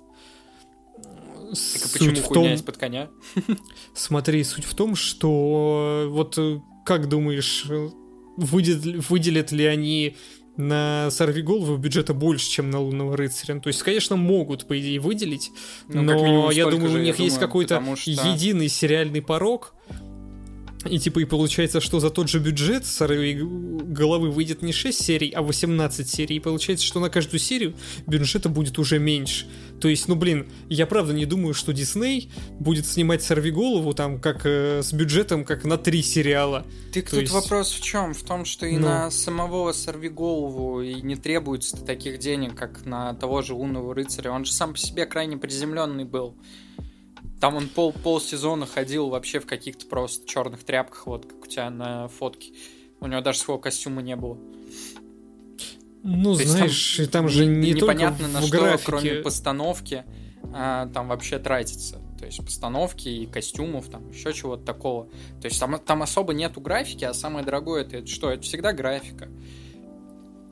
Так 1.54 1.56
Суть 1.58 1.94
почему 1.94 2.16
в 2.16 2.34
том, 2.34 2.48
из-под 2.54 2.78
коня? 2.78 3.10
смотри, 3.94 4.44
суть 4.44 4.64
в 4.64 4.74
том, 4.74 4.96
что 4.96 6.08
вот 6.10 6.38
э, 6.38 6.60
как 6.86 7.10
думаешь, 7.10 7.66
э, 7.70 7.90
выделят, 8.38 9.08
выделят 9.08 9.52
ли 9.52 9.66
они 9.66 10.18
на 10.58 11.10
сорви 11.12 11.42
голову 11.42 11.78
бюджета 11.78 12.14
больше, 12.14 12.50
чем 12.50 12.70
на 12.70 12.80
лунного 12.80 13.18
рыцаря? 13.18 13.60
То 13.60 13.68
есть, 13.68 13.82
конечно, 13.84 14.16
могут, 14.16 14.66
по 14.68 14.80
идее, 14.80 15.00
выделить, 15.00 15.52
Ну, 15.88 16.02
но 16.02 16.14
минимум 16.16 16.50
я 16.52 16.66
думаю, 16.66 16.90
же, 16.90 16.96
у 16.96 17.00
я 17.00 17.04
них 17.06 17.20
есть 17.20 17.40
какой-то 17.40 17.82
что- 17.96 18.12
единый 18.12 18.70
сериальный 18.70 19.22
порог. 19.22 19.74
И 20.86 21.00
типа 21.00 21.20
и 21.20 21.26
получается, 21.26 21.80
что 21.80 22.00
за 22.00 22.10
тот 22.10 22.30
же 22.30 22.40
бюджет 22.40 22.86
сорви 22.86 23.36
головы 23.42 24.30
выйдет 24.32 24.62
не 24.62 24.74
6 24.74 25.02
серий, 25.04 25.30
а 25.30 25.42
18 25.42 26.10
серий. 26.10 26.36
И 26.36 26.40
получается, 26.40 26.86
что 26.86 27.00
на 27.00 27.10
каждую 27.10 27.40
серию 27.40 27.74
бюджета 28.06 28.50
будет 28.50 28.78
уже 28.80 29.00
меньше. 29.00 29.46
То 29.80 29.88
есть, 29.88 30.08
ну 30.08 30.16
блин, 30.16 30.48
я 30.70 30.86
правда 30.86 31.14
не 31.14 31.26
думаю, 31.26 31.54
что 31.54 31.74
Дисней 31.74 32.30
будет 32.60 32.86
снимать 32.86 33.24
сорви 33.24 33.52
голову 33.52 33.94
там 33.94 34.20
как 34.20 34.46
э, 34.46 34.82
с 34.84 34.94
бюджетом 34.94 35.46
как 35.46 35.64
на 35.66 35.78
три 35.78 36.02
сериала. 36.04 36.66
Так 36.94 37.06
То 37.06 37.12
тут 37.12 37.22
есть- 37.22 37.34
вопрос 37.34 37.72
в 37.72 37.82
чем? 37.82 38.14
В 38.14 38.24
том, 38.24 38.46
что 38.46 38.66
и 38.66 38.78
Ну. 38.78 38.88
на 38.88 39.12
самого 39.12 39.72
сорвиголову 39.72 40.82
и 40.82 41.02
не 41.02 41.16
требуется 41.16 41.78
таких 41.78 42.20
денег, 42.20 42.56
как 42.56 42.86
на 42.86 43.14
того 43.14 43.42
же 43.42 43.54
лунного 43.54 43.94
рыцаря. 43.96 44.32
Он 44.32 44.46
же 44.46 44.52
сам 44.52 44.74
по 44.74 44.80
себе 44.80 45.06
крайне 45.06 45.38
приземленный 45.38 46.06
был. 46.06 46.36
Там 47.44 47.58
он 47.58 47.68
пол, 47.68 47.92
пол 47.92 48.22
сезона 48.22 48.66
ходил 48.66 49.10
вообще 49.10 49.42
в 49.42 49.46
каких-то 49.46 49.86
просто 49.86 50.26
черных 50.26 50.64
тряпках, 50.64 51.08
вот 51.08 51.26
как 51.26 51.44
у 51.44 51.46
тебя 51.46 51.70
на 51.70 52.08
фотке. 52.08 52.54
У 53.02 53.08
него 53.08 53.20
даже 53.20 53.40
своего 53.40 53.60
костюма 53.60 54.02
не 54.02 54.16
было. 54.16 54.38
Ну, 56.04 56.38
То 56.38 56.48
знаешь, 56.48 57.02
и 57.02 57.06
там, 57.06 57.28
же 57.28 57.46
не 57.46 57.74
непонятно 57.74 58.30
на 58.30 58.42
что, 58.42 58.50
графике. 58.50 58.86
кроме 58.86 59.14
постановки, 59.16 60.06
а, 60.54 60.88
там 60.94 61.10
вообще 61.10 61.38
тратится. 61.38 62.00
То 62.18 62.28
есть 62.28 62.38
постановки 62.38 63.10
и 63.10 63.26
костюмов, 63.26 63.90
там 63.90 64.10
еще 64.12 64.32
чего-то 64.32 64.64
такого. 64.64 65.10
То 65.42 65.48
есть 65.50 65.60
там, 65.60 65.78
там 65.80 66.02
особо 66.02 66.34
нету 66.34 66.62
графики, 66.62 67.04
а 67.04 67.14
самое 67.14 67.44
дорогое 67.44 67.82
это, 67.82 67.98
это 67.98 68.08
что? 68.08 68.32
Это 68.32 68.44
всегда 68.44 68.72
графика. 68.72 69.28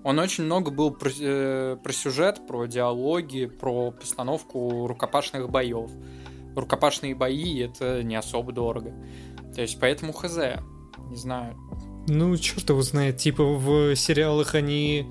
Он 0.04 0.20
очень 0.20 0.44
много 0.44 0.72
был 0.72 0.92
про, 0.92 1.10
э, 1.18 1.78
про 1.82 1.94
сюжет, 1.94 2.46
про 2.46 2.66
диалоги, 2.66 3.46
про 3.46 3.92
постановку 3.92 4.88
рукопашных 4.88 5.50
боев. 5.50 5.90
Рукопашные 6.56 7.16
бои 7.16 7.60
это 7.60 8.04
не 8.04 8.16
особо 8.16 8.52
дорого. 8.52 8.94
То 9.56 9.62
есть 9.62 9.80
поэтому 9.80 10.14
хз. 10.14 10.38
Не 11.10 11.18
знаю. 11.18 11.58
Ну, 12.08 12.36
черт 12.38 12.70
его 12.70 12.82
знает, 12.82 13.18
типа 13.18 13.44
в 13.44 13.96
сериалах 13.96 14.56
они 14.56 15.08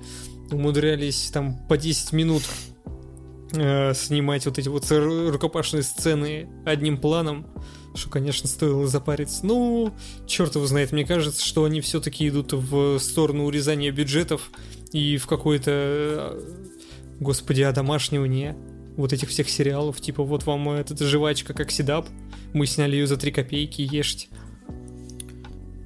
умудрялись 0.51 1.29
там 1.31 1.57
по 1.67 1.77
10 1.77 2.11
минут 2.13 2.43
э, 3.53 3.93
снимать 3.93 4.45
вот 4.45 4.57
эти 4.59 4.67
вот 4.67 4.83
ру- 4.83 5.29
рукопашные 5.29 5.83
сцены 5.83 6.49
одним 6.65 6.97
планом, 6.97 7.47
что, 7.95 8.09
конечно, 8.09 8.47
стоило 8.47 8.87
запариться. 8.87 9.45
Ну, 9.45 9.93
черт 10.27 10.55
его 10.55 10.65
знает, 10.65 10.91
мне 10.91 11.05
кажется, 11.05 11.45
что 11.45 11.63
они 11.63 11.81
все-таки 11.81 12.27
идут 12.27 12.53
в 12.53 12.99
сторону 12.99 13.45
урезания 13.45 13.91
бюджетов 13.91 14.51
и 14.91 15.17
в 15.17 15.27
какое-то, 15.27 15.71
э, 15.71 16.41
господи, 17.19 17.61
одомашнивание 17.61 18.57
вот 19.01 19.13
этих 19.13 19.29
всех 19.29 19.49
сериалов, 19.49 19.99
типа 19.99 20.23
вот 20.23 20.45
вам 20.45 20.69
эта 20.69 21.05
жвачка 21.05 21.53
как 21.53 21.71
седап, 21.71 22.07
мы 22.53 22.65
сняли 22.65 22.95
ее 22.95 23.07
за 23.07 23.17
3 23.17 23.31
копейки, 23.31 23.81
ешьте. 23.81 24.27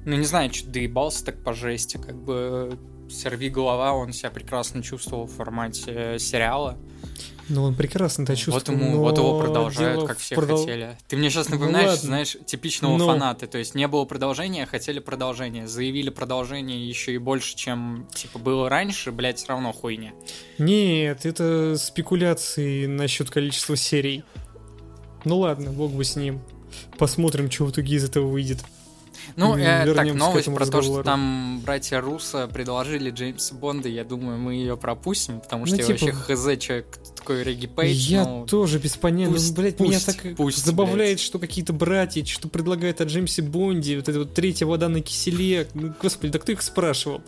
Ну, 0.04 0.16
не 0.16 0.24
знаю, 0.24 0.54
что 0.54 0.70
доебался 0.70 1.24
так 1.24 1.42
по 1.42 1.52
жести. 1.52 1.96
Как 1.96 2.14
бы 2.14 2.78
сорви 3.10 3.50
голова, 3.50 3.92
он 3.92 4.12
себя 4.12 4.30
прекрасно 4.30 4.82
чувствовал 4.82 5.26
в 5.26 5.32
формате 5.32 5.82
э, 5.88 6.18
сериала. 6.18 6.78
Ну, 7.48 7.62
он 7.62 7.74
прекрасно 7.76 8.22
это 8.24 8.32
Вот, 8.32 8.38
чувствует. 8.38 8.68
ему, 8.80 8.90
но 8.92 8.98
вот 9.00 9.16
его 9.18 9.38
продолжают, 9.40 9.96
дело 9.98 10.06
как 10.08 10.18
все 10.18 10.34
продол- 10.34 10.58
хотели. 10.60 10.98
Ты 11.08 11.16
мне 11.16 11.30
сейчас 11.30 11.48
Ну 11.48 11.56
напоминаешь, 11.58 11.86
ладно. 11.90 12.02
знаешь, 12.06 12.36
типичного 12.44 12.96
Но- 12.98 13.06
фаната. 13.06 13.46
То 13.46 13.58
есть 13.58 13.74
не 13.76 13.86
было 13.86 14.04
продолжения, 14.04 14.64
а 14.64 14.66
хотели 14.66 14.98
продолжение. 14.98 15.68
Заявили 15.68 16.10
продолжение 16.10 16.88
еще 16.88 17.12
и 17.14 17.18
больше, 17.18 17.54
чем 17.54 18.08
типа 18.14 18.38
было 18.40 18.68
раньше, 18.68 19.12
блять, 19.12 19.38
все 19.38 19.48
равно 19.48 19.72
хуйня. 19.72 20.12
Нет, 20.58 21.24
это 21.24 21.76
спекуляции 21.78 22.86
насчет 22.86 23.30
количества 23.30 23.76
серий. 23.76 24.24
Ну 25.24 25.38
ладно, 25.38 25.70
бог 25.70 25.92
бы 25.92 26.04
с 26.04 26.16
ним. 26.16 26.40
Посмотрим, 26.98 27.50
что 27.50 27.64
в 27.66 27.70
итоге 27.70 27.96
из 27.96 28.04
этого 28.04 28.26
выйдет. 28.26 28.58
Ну, 29.34 29.56
э, 29.56 29.92
так, 29.94 30.14
новость 30.14 30.46
про 30.46 30.54
то, 30.64 30.66
что 30.66 30.78
разговору. 30.78 31.04
там 31.04 31.60
братья 31.64 32.00
Руссо 32.00 32.46
предложили 32.48 33.10
Джеймса 33.10 33.54
Бонда, 33.54 33.88
я 33.88 34.04
думаю, 34.04 34.38
мы 34.38 34.54
ее 34.54 34.76
пропустим, 34.76 35.40
потому 35.40 35.62
Ну, 35.62 35.66
что 35.66 35.76
я 35.76 35.82
типа- 35.82 36.12
вообще 36.12 36.34
хз, 36.34 36.58
человек 36.62 36.86
такой 37.16 37.42
Регги 37.42 37.66
Пейдж. 37.66 38.08
Я 38.08 38.24
ну, 38.24 38.46
тоже 38.46 38.78
без 38.78 38.96
понятия. 38.96 39.32
пусть- 39.32 39.56
ну, 39.56 39.62
блядь, 39.62 39.80
меня 39.80 39.92
пусть, 39.94 40.06
так 40.06 40.36
пусть, 40.36 40.64
забавляет, 40.64 41.16
блядь. 41.16 41.20
что 41.20 41.38
какие-то 41.38 41.72
братья, 41.72 42.24
что 42.24 42.48
предлагают 42.48 43.00
о 43.00 43.04
Джеймсе 43.04 43.42
Бонде, 43.42 43.96
вот 43.96 44.08
эта 44.08 44.18
вот 44.20 44.34
третья 44.34 44.66
вода 44.66 44.88
на 44.88 45.00
киселе. 45.00 45.66
Ну, 45.74 45.92
господи, 46.00 46.32
да 46.32 46.38
кто 46.38 46.52
их 46.52 46.62
спрашивал? 46.62 47.20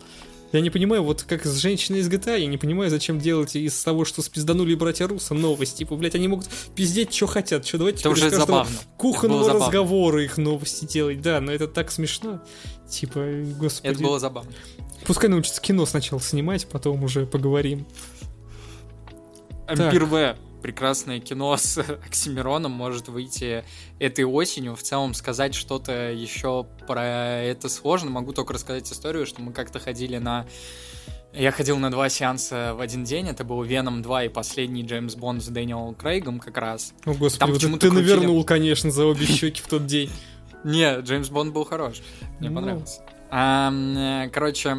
Я 0.53 0.61
не 0.61 0.71
понимаю, 0.71 1.03
вот 1.03 1.25
как 1.25 1.45
с 1.45 1.57
женщиной 1.59 2.01
из 2.01 2.09
GTA, 2.09 2.39
я 2.39 2.47
не 2.47 2.57
понимаю, 2.57 2.91
зачем 2.91 3.19
делать 3.19 3.55
из 3.55 3.83
того, 3.83 4.05
что 4.05 4.23
спизданули 4.23 4.75
братья 4.75 5.07
Руса 5.07 5.35
новости. 5.35 5.79
Типа, 5.79 5.97
блядь, 5.97 6.15
они 6.15 6.29
могут 6.29 6.49
пиздеть, 6.75 7.15
что 7.15 7.27
хотят. 7.27 7.67
Что 7.67 7.79
давайте 7.79 8.01
Это 8.01 8.11
уже 8.11 8.31
забавно. 8.31 8.75
кухонного 8.97 9.43
Это 9.43 9.53
было 9.53 9.67
разговора 9.67 10.25
их 10.25 10.39
новости 10.39 10.87
делать. 10.87 11.21
Да, 11.21 11.41
но 11.41 11.53
это 11.53 11.69
так 11.69 11.91
смешно. 11.91 12.41
Типа, 12.89 13.27
господи. 13.59 13.93
Это 13.93 14.03
было 14.03 14.19
забавно. 14.19 14.51
Пускай 15.07 15.29
научатся 15.29 15.61
кино 15.61 15.85
сначала 15.85 16.21
снимать, 16.21 16.67
потом 16.67 17.05
уже 17.05 17.27
поговорим. 17.27 17.87
Ампир 19.67 20.07
В. 20.07 20.37
Прекрасное 20.63 21.21
кино 21.21 21.57
с 21.59 21.79
Оксимироном 21.79 22.73
может 22.73 23.09
выйти 23.09 23.65
этой 23.99 24.25
осенью. 24.25 24.75
В 24.75 24.83
целом 24.83 25.15
сказать 25.15 25.55
что-то 25.55 26.11
еще 26.13 26.67
про 26.87 27.05
это 27.45 27.69
сложно. 27.69 28.11
Могу 28.11 28.33
только 28.33 28.53
рассказать 28.55 28.91
историю, 28.91 29.27
что 29.27 29.41
мы 29.43 29.53
как-то 29.53 29.79
ходили 29.79 30.19
на... 30.19 30.47
Я 31.35 31.53
ходил 31.53 31.77
на 31.79 31.91
два 31.91 32.09
сеанса 32.09 32.73
в 32.75 32.81
один 32.81 33.05
день. 33.05 33.29
Это 33.29 33.45
был 33.45 33.63
Веном 33.63 34.01
2 34.03 34.25
и 34.25 34.29
последний 34.29 34.83
Джеймс 34.83 35.15
Бонд 35.15 35.43
с 35.43 35.49
Дэниелом 35.49 35.95
Крейгом 35.95 36.41
как 36.41 36.57
раз. 36.57 36.95
О, 37.05 37.13
господи, 37.13 37.39
Там 37.39 37.51
вот 37.53 37.61
ты 37.61 37.69
крутили- 37.89 37.91
навернул, 37.91 38.43
конечно, 38.45 38.91
за 38.91 39.05
обе 39.05 39.27
щеки 39.27 39.61
в 39.61 39.69
тот 39.69 39.87
день. 39.87 40.11
Не, 40.65 41.01
Джеймс 41.03 41.29
Бонд 41.29 41.53
был 41.53 41.65
хорош. 41.65 42.01
Мне 42.41 42.49
Ну. 42.49 42.57
понравился. 42.57 43.03
Э, 43.31 44.29
короче, 44.33 44.79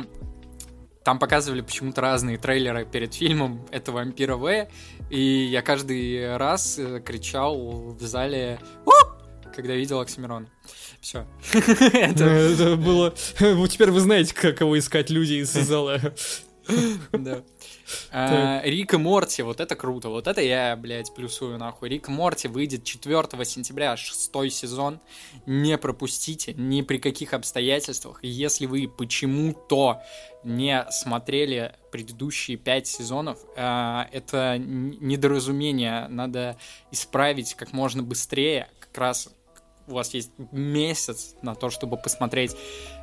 там 1.03 1.19
показывали 1.19 1.61
почему-то 1.61 2.01
разные 2.01 2.37
трейлеры 2.37 2.83
перед 2.85 3.13
фильмом 3.13 3.65
этого 3.71 4.01
Ампира 4.01 4.35
В. 4.35 4.67
И 5.09 5.19
я 5.19 5.61
каждый 5.61 6.37
раз 6.37 6.77
э, 6.77 7.01
кричал 7.01 7.93
в 7.93 8.01
зале 8.01 8.59
когда 9.59 9.75
видел 9.75 9.99
Оксимирон. 9.99 10.47
Все. 11.01 11.25
Ну, 11.53 12.25
Это, 12.25 12.75
было... 12.77 13.13
Вот 13.39 13.71
теперь 13.71 13.91
вы 13.91 13.99
знаете, 13.99 14.33
как 14.33 14.57
кого 14.57 14.79
искать 14.79 15.09
люди 15.09 15.33
из 15.33 15.51
зала. 15.53 15.99
да. 17.11 17.43
А, 18.11 18.61
Рик 18.63 18.93
и 18.93 18.97
Морти, 18.97 19.41
вот 19.41 19.59
это 19.59 19.75
круто. 19.75 20.09
Вот 20.09 20.27
это 20.27 20.41
я, 20.41 20.75
блядь, 20.75 21.13
плюсую 21.13 21.57
нахуй. 21.57 21.89
Рик 21.89 22.07
и 22.07 22.11
Морти 22.11 22.47
выйдет 22.47 22.83
4 22.83 23.45
сентября, 23.45 23.97
шестой 23.97 24.49
сезон. 24.49 24.99
Не 25.45 25.77
пропустите 25.77 26.53
ни 26.53 26.81
при 26.81 26.97
каких 26.97 27.33
обстоятельствах. 27.33 28.19
Если 28.21 28.65
вы 28.65 28.87
почему-то 28.87 30.01
не 30.43 30.85
смотрели 30.91 31.75
предыдущие 31.91 32.57
пять 32.57 32.87
сезонов, 32.87 33.39
а, 33.55 34.07
это 34.11 34.57
недоразумение. 34.57 36.07
Надо 36.07 36.57
исправить 36.91 37.55
как 37.55 37.73
можно 37.73 38.03
быстрее. 38.03 38.69
Как 38.79 38.97
раз 38.97 39.29
у 39.87 39.93
вас 39.93 40.13
есть 40.13 40.31
месяц 40.51 41.35
на 41.41 41.55
то, 41.55 41.69
чтобы 41.69 41.97
посмотреть 41.97 42.55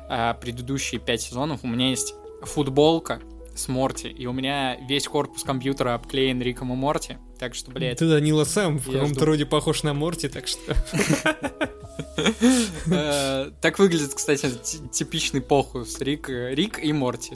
а, 0.09 0.33
предыдущие 0.33 0.99
пять 0.99 1.21
сезонов. 1.21 1.63
У 1.63 1.67
меня 1.67 1.89
есть 1.89 2.13
футболка 2.43 3.21
с 3.55 3.67
Морти, 3.67 4.07
и 4.07 4.25
у 4.25 4.33
меня 4.33 4.77
весь 4.87 5.07
корпус 5.07 5.43
компьютера 5.43 5.95
обклеен 5.95 6.41
Риком 6.41 6.71
и 6.73 6.75
Морти. 6.75 7.17
Так 7.39 7.55
что, 7.55 7.71
блядь, 7.71 7.99
Ты, 7.99 8.07
Данила, 8.07 8.45
сам 8.45 8.77
в 8.79 8.91
каком-то 8.91 9.25
роде 9.25 9.45
похож 9.45 9.83
на 9.83 9.93
Морти, 9.93 10.27
так 10.27 10.47
что... 10.47 10.75
э, 12.87 13.51
так 13.61 13.79
выглядит, 13.79 14.13
кстати, 14.13 14.51
ти- 14.63 14.87
типичный 14.89 15.41
похус 15.41 15.99
Рик, 15.99 16.29
э, 16.29 16.53
Рик 16.55 16.83
и 16.83 16.93
Морти. 16.93 17.35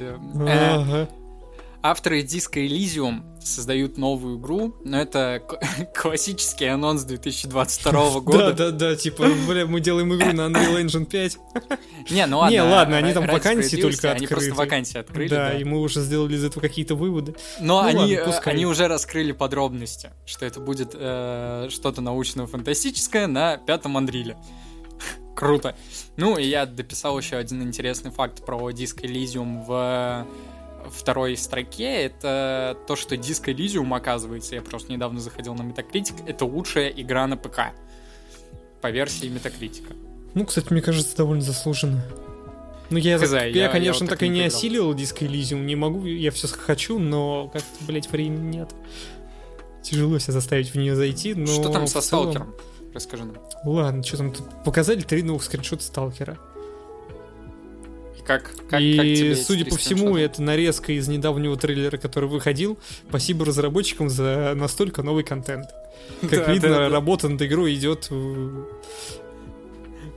Авторы 1.84 2.22
Disco 2.22 2.64
Elysium 2.66 3.24
создают 3.42 3.98
новую 3.98 4.38
игру, 4.38 4.76
но 4.84 5.02
это 5.02 5.42
классический 5.96 6.66
анонс 6.66 7.04
2022 7.04 8.20
года. 8.22 8.54
Да-да-да, 8.54 8.96
типа, 8.96 9.26
бля, 9.48 9.66
мы 9.66 9.80
делаем 9.82 10.14
игру 10.14 10.32
на 10.32 10.42
Unreal 10.42 10.84
Engine 10.84 11.06
5. 11.06 11.38
Не, 12.12 12.28
ну 12.28 12.40
ладно. 12.40 12.54
Не, 12.54 12.62
ладно, 12.62 12.98
они 12.98 13.14
там 13.14 13.26
вакансии 13.26 13.82
только 13.82 14.12
Они 14.12 14.28
просто 14.28 14.54
вакансии 14.54 15.00
открыли, 15.00 15.30
Да, 15.30 15.50
да. 15.50 15.58
и 15.58 15.64
мы 15.64 15.80
уже 15.80 16.02
сделали 16.02 16.36
из 16.36 16.44
этого 16.44 16.62
какие-то 16.62 16.94
выводы. 16.94 17.36
Но 17.60 17.82
Ну 17.82 17.88
они, 17.88 18.14
э, 18.14 18.32
они 18.46 18.66
уже 18.68 18.88
раскрыли 18.88 19.32
подробности, 19.32 20.12
что 20.26 20.46
это 20.46 20.60
будет 20.60 20.92
э, 20.94 21.68
что-то 21.72 22.02
научно-фантастическое 22.02 23.26
на 23.26 23.58
пятом 23.58 23.98
Андриле. 23.98 24.38
Круто. 25.36 25.76
Ну, 26.18 26.38
и 26.38 26.46
я 26.46 26.68
дописал 26.68 27.18
еще 27.18 27.38
один 27.38 27.64
интересный 27.64 28.12
факт 28.12 28.46
про 28.46 28.70
Disco 28.70 29.02
Elysium 29.02 29.66
в 29.66 30.28
второй 30.90 31.38
строке. 31.38 32.04
Это 32.06 32.78
то, 32.88 32.96
что 32.96 33.16
Disco 33.16 33.54
Elysium, 33.56 33.96
оказывается, 33.96 34.56
я 34.56 34.62
просто 34.62 34.92
недавно 34.92 35.20
заходил 35.20 35.54
на 35.56 35.62
Metacritic, 35.62 36.24
это 36.28 36.46
лучшая 36.46 36.90
игра 36.90 37.28
на 37.28 37.38
ПК. 37.38 37.60
По 38.82 38.90
версии 38.90 39.28
Метакритика. 39.28 39.94
Ну, 40.34 40.46
кстати, 40.46 40.68
мне 40.72 40.82
кажется, 40.82 41.16
довольно 41.18 41.44
заслуженно. 41.44 42.02
Ну, 42.90 42.98
я, 42.98 43.18
Хз, 43.20 43.32
я, 43.32 43.46
я- 43.46 43.64
я 43.64 43.70
конечно, 43.70 44.06
вот 44.06 44.10
так 44.10 44.20
так 44.20 44.24
и 44.24 44.30
не 44.30 44.40
не 44.40 44.46
осилил 44.46 44.94
Disco 44.94 45.20
Elysium, 45.20 45.64
не 45.64 45.76
могу, 45.76 46.06
я 46.06 46.30
все 46.32 46.48
хочу, 46.48 47.00
но 47.00 47.48
как-то, 47.54 47.86
блять, 47.86 48.10
времени 48.12 48.58
нет. 48.58 48.70
Тяжело 49.84 50.20
себя 50.20 50.34
заставить 50.34 50.70
в 50.74 50.76
нее 50.76 50.96
зайти, 50.96 51.34
но... 51.34 51.48
что 51.48 51.70
там 51.70 51.88
со 51.88 52.02
целом- 52.02 52.32
Сталкером? 52.32 52.56
Расскажи 52.94 53.24
нам. 53.24 53.38
Ладно, 53.64 54.04
что 54.04 54.18
там, 54.18 54.34
тут 54.34 54.46
показали 54.66 55.00
три 55.02 55.24
новых 55.24 55.44
скриншота 55.44 55.84
Сталкера. 55.84 56.38
И 58.36 58.40
как, 58.40 58.56
как, 58.56 58.70
как 58.70 58.82
и, 58.82 58.94
тебе 59.16 59.32
эти 59.32 59.42
судя 59.42 59.66
по 59.66 59.78
всему, 59.78 60.18
это 60.18 60.42
нарезка 60.42 60.92
из 60.94 61.08
недавнего 61.08 61.58
трейлера, 61.58 61.98
который 61.98 62.30
выходил. 62.30 62.78
Спасибо 63.10 63.46
разработчикам 63.46 64.10
за 64.10 64.54
настолько 64.56 65.04
новый 65.04 65.24
контент. 65.24 65.66
Как 66.22 66.30
Да, 66.32 66.54
видно, 66.54 66.70
да, 66.70 66.78
да. 66.78 66.90
работа 66.90 67.30
над 67.30 67.42
игрой 67.42 67.76
идет 67.76 68.10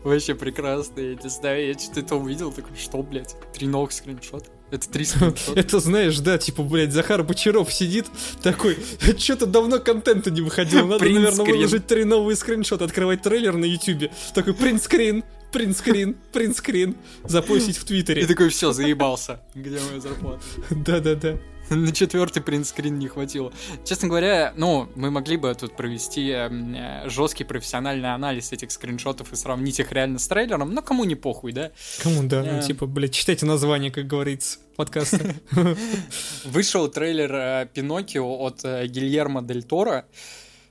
Вообще 0.02 0.34
прекрасно, 0.34 1.00
я 1.00 1.14
не 1.14 1.30
знаю, 1.30 1.66
я 1.66 1.78
что-то 1.78 2.00
это 2.00 2.16
увидел, 2.16 2.52
такой, 2.52 2.76
что, 2.76 3.02
блядь, 3.02 3.34
три 3.54 3.66
новых 3.66 3.90
скриншота? 3.92 4.50
Это 4.70 4.86
три 4.90 5.04
скриншота? 5.06 5.58
Это 5.58 5.80
знаешь, 5.80 6.18
да, 6.18 6.36
типа, 6.36 6.62
блядь, 6.62 6.92
Захар 6.92 7.22
Бочаров 7.22 7.72
сидит 7.72 8.06
такой, 8.42 8.76
что-то 9.18 9.46
давно 9.46 9.78
контента 9.78 10.30
не 10.30 10.42
выходило, 10.42 10.84
надо, 10.84 10.98
Принт 10.98 11.20
наверное, 11.20 11.44
скрин. 11.44 11.56
выложить 11.56 11.86
три 11.86 12.04
новые 12.04 12.36
скриншота, 12.36 12.84
открывать 12.84 13.22
трейлер 13.22 13.54
на 13.56 13.64
ютубе, 13.64 14.10
такой, 14.34 14.52
принт-скрин, 14.52 15.24
принт-скрин, 15.54 16.16
принт-скрин, 16.32 16.96
запостить 17.24 17.76
в 17.78 17.84
И 17.84 17.86
твиттере. 17.86 18.26
такой, 18.26 18.48
все, 18.50 18.72
заебался. 18.72 19.40
Где 19.54 19.78
моя 19.88 20.00
зарплата? 20.00 20.42
Да-да-да. 20.70 21.38
На 21.70 21.92
четвертый 21.92 22.42
принтскрин 22.42 22.98
не 22.98 23.08
хватило. 23.08 23.50
Честно 23.86 24.08
говоря, 24.08 24.52
ну, 24.54 24.86
мы 24.96 25.10
могли 25.10 25.38
бы 25.38 25.54
тут 25.54 25.74
провести 25.74 26.28
эм, 26.28 26.74
э, 26.74 27.08
жесткий 27.08 27.44
профессиональный 27.44 28.12
анализ 28.12 28.52
этих 28.52 28.70
скриншотов 28.70 29.32
и 29.32 29.36
сравнить 29.36 29.80
их 29.80 29.90
реально 29.90 30.18
с 30.18 30.28
трейлером, 30.28 30.74
но 30.74 30.82
кому 30.82 31.04
не 31.04 31.14
похуй, 31.14 31.52
да? 31.52 31.70
Кому, 32.02 32.24
да, 32.24 32.42
ну, 32.42 32.58
Э. 32.58 32.62
типа, 32.62 32.84
блядь, 32.84 33.14
читайте 33.14 33.46
название, 33.46 33.90
как 33.90 34.06
говорится, 34.06 34.58
подкаста. 34.76 35.34
Вышел 36.44 36.88
трейлер 36.88 37.34
э, 37.34 37.68
Пиноккио 37.72 38.26
от 38.44 38.60
э, 38.64 38.86
Гильермо 38.86 39.40
Дель 39.42 39.62
Торо. 39.62 40.04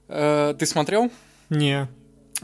Ты 0.07 0.65
смотрел? 0.65 1.09
Не, 1.49 1.87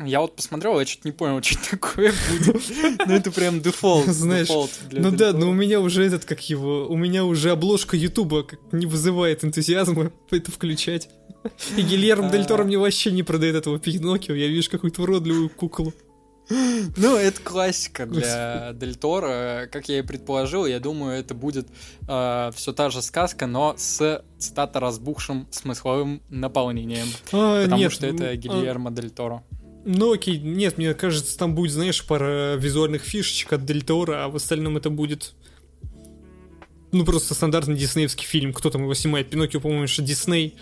Я 0.06 0.22
вот 0.22 0.36
посмотрел, 0.36 0.80
я 0.80 0.86
что-то 0.86 1.08
не 1.08 1.12
понял, 1.12 1.42
что 1.44 1.60
это 1.60 1.72
такое 1.72 2.14
будет. 2.30 2.64
Ну, 3.08 3.14
это 3.14 3.32
прям 3.32 3.62
дефолт. 3.62 4.08
Знаешь, 4.08 4.48
дефолт 4.48 4.72
ну 4.92 5.12
да, 5.12 5.34
но 5.34 5.50
у 5.50 5.54
меня 5.54 5.80
уже 5.80 6.06
этот, 6.06 6.26
как 6.26 6.50
его, 6.50 6.88
у 6.88 6.96
меня 6.96 7.26
уже 7.26 7.52
обложка 7.52 7.98
Ютуба 7.98 8.46
не 8.72 8.86
вызывает 8.86 9.44
энтузиазма 9.44 10.12
это 10.32 10.52
включать. 10.52 11.10
И 11.78 11.82
Гильермо 11.82 12.30
Дель 12.30 12.46
Торо 12.46 12.66
мне 12.66 12.78
вообще 12.78 13.12
не 13.12 13.24
продает 13.24 13.56
этого 13.56 13.80
Пиноккио, 13.80 14.36
я 14.36 14.48
вижу 14.48 14.70
какую-то 14.70 15.04
уродливую 15.04 15.50
куклу. 15.50 15.94
Ну, 16.50 17.16
это 17.16 17.40
классика 17.42 18.08
для 18.08 18.74
Дель 18.74 18.96
Торо. 18.96 19.70
Как 19.72 19.88
я 19.88 20.00
и 20.00 20.02
предположил, 20.02 20.66
я 20.66 20.80
думаю, 20.80 21.20
это 21.20 21.36
будет 21.36 21.68
все 22.02 22.74
та 22.76 22.90
же 22.90 23.02
сказка, 23.04 23.46
но 23.46 23.76
с 23.78 24.24
цитата 24.40 24.80
разбухшим 24.80 25.48
смысловым 25.52 26.24
наполнением. 26.30 27.08
А, 27.32 27.64
Потому 27.64 27.82
нет, 27.84 27.92
что 27.92 28.08
это 28.08 28.30
а, 28.30 28.36
Гильермо 28.36 28.90
Дель 28.90 29.12
Торо. 29.12 29.44
Ну 29.92 30.14
окей, 30.14 30.38
нет, 30.38 30.78
мне 30.78 30.94
кажется, 30.94 31.36
там 31.36 31.56
будет, 31.56 31.72
знаешь, 31.72 32.06
пара 32.06 32.56
визуальных 32.58 33.02
фишечек 33.02 33.54
от 33.54 33.66
Дель 33.66 33.82
Торо, 33.82 34.24
а 34.24 34.30
в 34.30 34.36
остальном 34.36 34.78
это 34.78 34.92
будет... 34.92 35.34
Ну, 36.92 37.04
просто 37.04 37.34
стандартный 37.34 37.76
диснеевский 37.76 38.28
фильм. 38.28 38.54
Кто 38.54 38.70
там 38.70 38.84
его 38.84 38.94
снимает? 38.94 39.32
Пиноккио, 39.32 39.60
по-моему, 39.60 39.88
что 39.88 40.04
Дисней. 40.04 40.56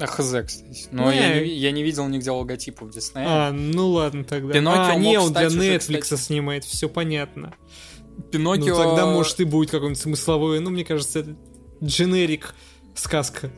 А 0.00 0.06
хз, 0.06 0.28
кстати. 0.46 0.88
Но 0.92 1.12
я, 1.12 1.28
Не. 1.28 1.34
не, 1.34 1.40
ви- 1.40 1.54
я 1.56 1.70
не 1.72 1.82
видел 1.82 2.08
нигде 2.08 2.30
логотипов 2.30 2.90
Диснея. 2.90 3.26
А, 3.28 3.52
ну 3.52 3.88
ладно 3.90 4.24
тогда. 4.24 4.54
Пиноккио 4.54 4.92
а, 4.92 4.94
не, 4.94 5.18
он 5.18 5.34
для 5.34 5.48
уже, 5.48 5.58
Netflix 5.58 5.98
кстати. 6.00 6.20
снимает, 6.20 6.64
все 6.64 6.88
понятно. 6.88 7.54
Пиноккио... 8.30 8.78
Ну 8.78 8.82
тогда, 8.82 9.04
может, 9.04 9.38
и 9.40 9.44
будет 9.44 9.70
какой-нибудь 9.70 10.00
смысловой, 10.00 10.60
ну, 10.60 10.70
мне 10.70 10.86
кажется, 10.86 11.18
это 11.18 11.36
дженерик 11.84 12.54
сказка 12.94 13.52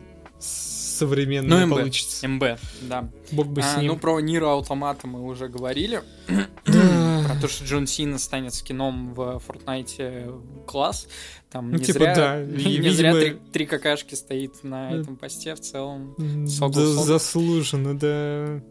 современная 0.99 1.61
Ну, 1.61 1.66
МБ. 1.66 1.76
получится. 1.78 2.26
МБ, 2.28 2.44
да. 2.82 3.09
Бог 3.32 3.46
бы 3.49 3.62
с 3.62 3.74
А, 3.76 3.80
ним. 3.80 3.92
ну, 3.92 3.99
про 3.99 4.20
Нира 4.20 4.57
Автомата 4.59 5.07
мы 5.07 5.22
уже 5.24 5.49
говорили. 5.49 6.03
Про 6.64 7.34
то, 7.40 7.49
что 7.49 7.64
Джон 7.64 7.86
Сина 7.86 8.18
станет 8.18 8.55
скином 8.55 9.12
в 9.14 9.42
Fortnite 9.46 10.64
класс. 10.66 11.09
Там 11.51 11.70
Ну, 11.70 11.78
не 11.78 11.84
типа, 11.84 11.99
зря, 11.99 12.14
да, 12.14 12.40
не 12.44 12.76
видимо- 12.78 12.92
зря 12.92 13.12
три, 13.14 13.36
три 13.53 13.66
какашки 13.66 14.14
стоит 14.14 14.62
на 14.64 14.92
этом 14.92 15.16
посте 15.16 15.55
в 15.55 15.61
целом. 15.61 16.14
Согл, 16.49 16.74
да, 16.74 16.86
согл. 16.86 17.03
заслуженно, 17.05 17.99
да. 17.99 18.62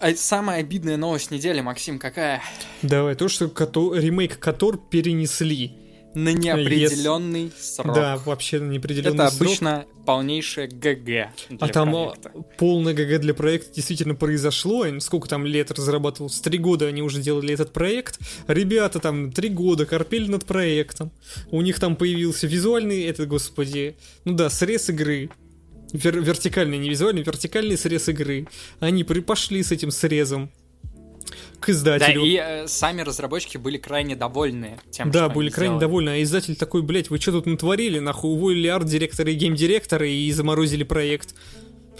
А 0.00 0.14
самая 0.16 0.60
обидная 0.60 0.96
новость 0.96 1.30
недели, 1.30 1.60
Максим, 1.60 1.98
какая? 1.98 2.42
Давай, 2.82 3.14
то, 3.14 3.28
что 3.28 3.48
кото- 3.48 3.94
ремейк 3.94 4.38
Котор 4.38 4.76
перенесли. 4.76 5.76
На 6.14 6.32
неопределенный 6.32 7.46
yes. 7.46 7.52
срок. 7.60 7.94
Да, 7.94 8.16
вообще 8.16 8.58
на 8.60 8.70
неопределенный 8.70 9.14
Это 9.14 9.30
срок. 9.30 9.40
обычно 9.48 9.86
полнейшее 10.04 10.68
ГГ. 10.68 11.58
а 11.60 11.68
там 11.68 11.92
проекта. 11.92 12.32
полное 12.58 12.94
ГГ 12.94 13.20
для 13.20 13.34
проекта 13.34 13.74
действительно 13.74 14.14
произошло. 14.14 14.84
Сколько 15.00 15.28
там 15.28 15.46
лет 15.46 15.70
разрабатывалось? 15.70 16.40
Три 16.40 16.58
года 16.58 16.86
они 16.86 17.02
уже 17.02 17.20
делали 17.20 17.54
этот 17.54 17.72
проект. 17.72 18.18
Ребята 18.46 18.98
там 18.98 19.32
три 19.32 19.48
года 19.48 19.86
корпели 19.86 20.28
над 20.28 20.44
проектом. 20.44 21.12
У 21.50 21.62
них 21.62 21.78
там 21.80 21.96
появился 21.96 22.46
визуальный, 22.46 23.04
это, 23.04 23.26
господи, 23.26 23.96
ну 24.24 24.34
да, 24.34 24.50
срез 24.50 24.90
игры. 24.90 25.30
Вер 25.92 26.20
вертикальный, 26.20 26.78
не 26.78 26.88
визуальный, 26.88 27.22
вертикальный 27.22 27.76
срез 27.76 28.08
игры. 28.08 28.48
Они 28.80 29.04
пошли 29.04 29.62
с 29.62 29.72
этим 29.72 29.90
срезом 29.90 30.50
к 31.62 31.70
издателю. 31.70 32.20
Да, 32.20 32.26
и 32.26 32.36
э, 32.36 32.66
сами 32.68 33.00
разработчики 33.02 33.56
были 33.56 33.78
крайне 33.78 34.16
довольны 34.16 34.78
тем, 34.90 35.10
Да, 35.10 35.26
что 35.26 35.34
были 35.34 35.50
крайне 35.50 35.72
сделали. 35.76 35.80
довольны. 35.80 36.08
А 36.10 36.22
издатель 36.22 36.56
такой, 36.56 36.82
блядь, 36.82 37.08
вы 37.10 37.18
что 37.18 37.32
тут 37.32 37.46
натворили? 37.46 37.98
Нахуй 37.98 38.32
уволили 38.32 38.68
арт-директора 38.68 39.30
и 39.30 39.34
гейм-директора 39.34 40.06
и 40.06 40.30
заморозили 40.32 40.82
проект. 40.84 41.34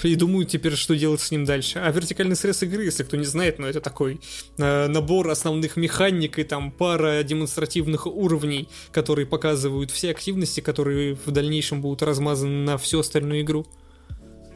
И 0.02 0.16
думаю 0.16 0.46
теперь, 0.46 0.74
что 0.74 0.96
делать 0.96 1.20
с 1.20 1.30
ним 1.30 1.44
дальше. 1.44 1.78
А 1.78 1.90
вертикальный 1.92 2.34
срез 2.34 2.62
игры, 2.62 2.84
если 2.84 3.04
кто 3.04 3.16
не 3.16 3.24
знает, 3.26 3.58
ну 3.58 3.66
это 3.66 3.80
такой 3.80 4.20
э, 4.58 4.88
набор 4.88 5.28
основных 5.28 5.76
механик 5.76 6.38
и 6.38 6.44
там 6.44 6.72
пара 6.72 7.22
демонстративных 7.22 8.06
уровней, 8.06 8.68
которые 8.90 9.26
показывают 9.26 9.90
все 9.90 10.10
активности, 10.10 10.60
которые 10.60 11.16
в 11.24 11.30
дальнейшем 11.30 11.82
будут 11.82 12.02
размазаны 12.02 12.64
на 12.64 12.78
всю 12.78 13.00
остальную 13.00 13.42
игру. 13.42 13.64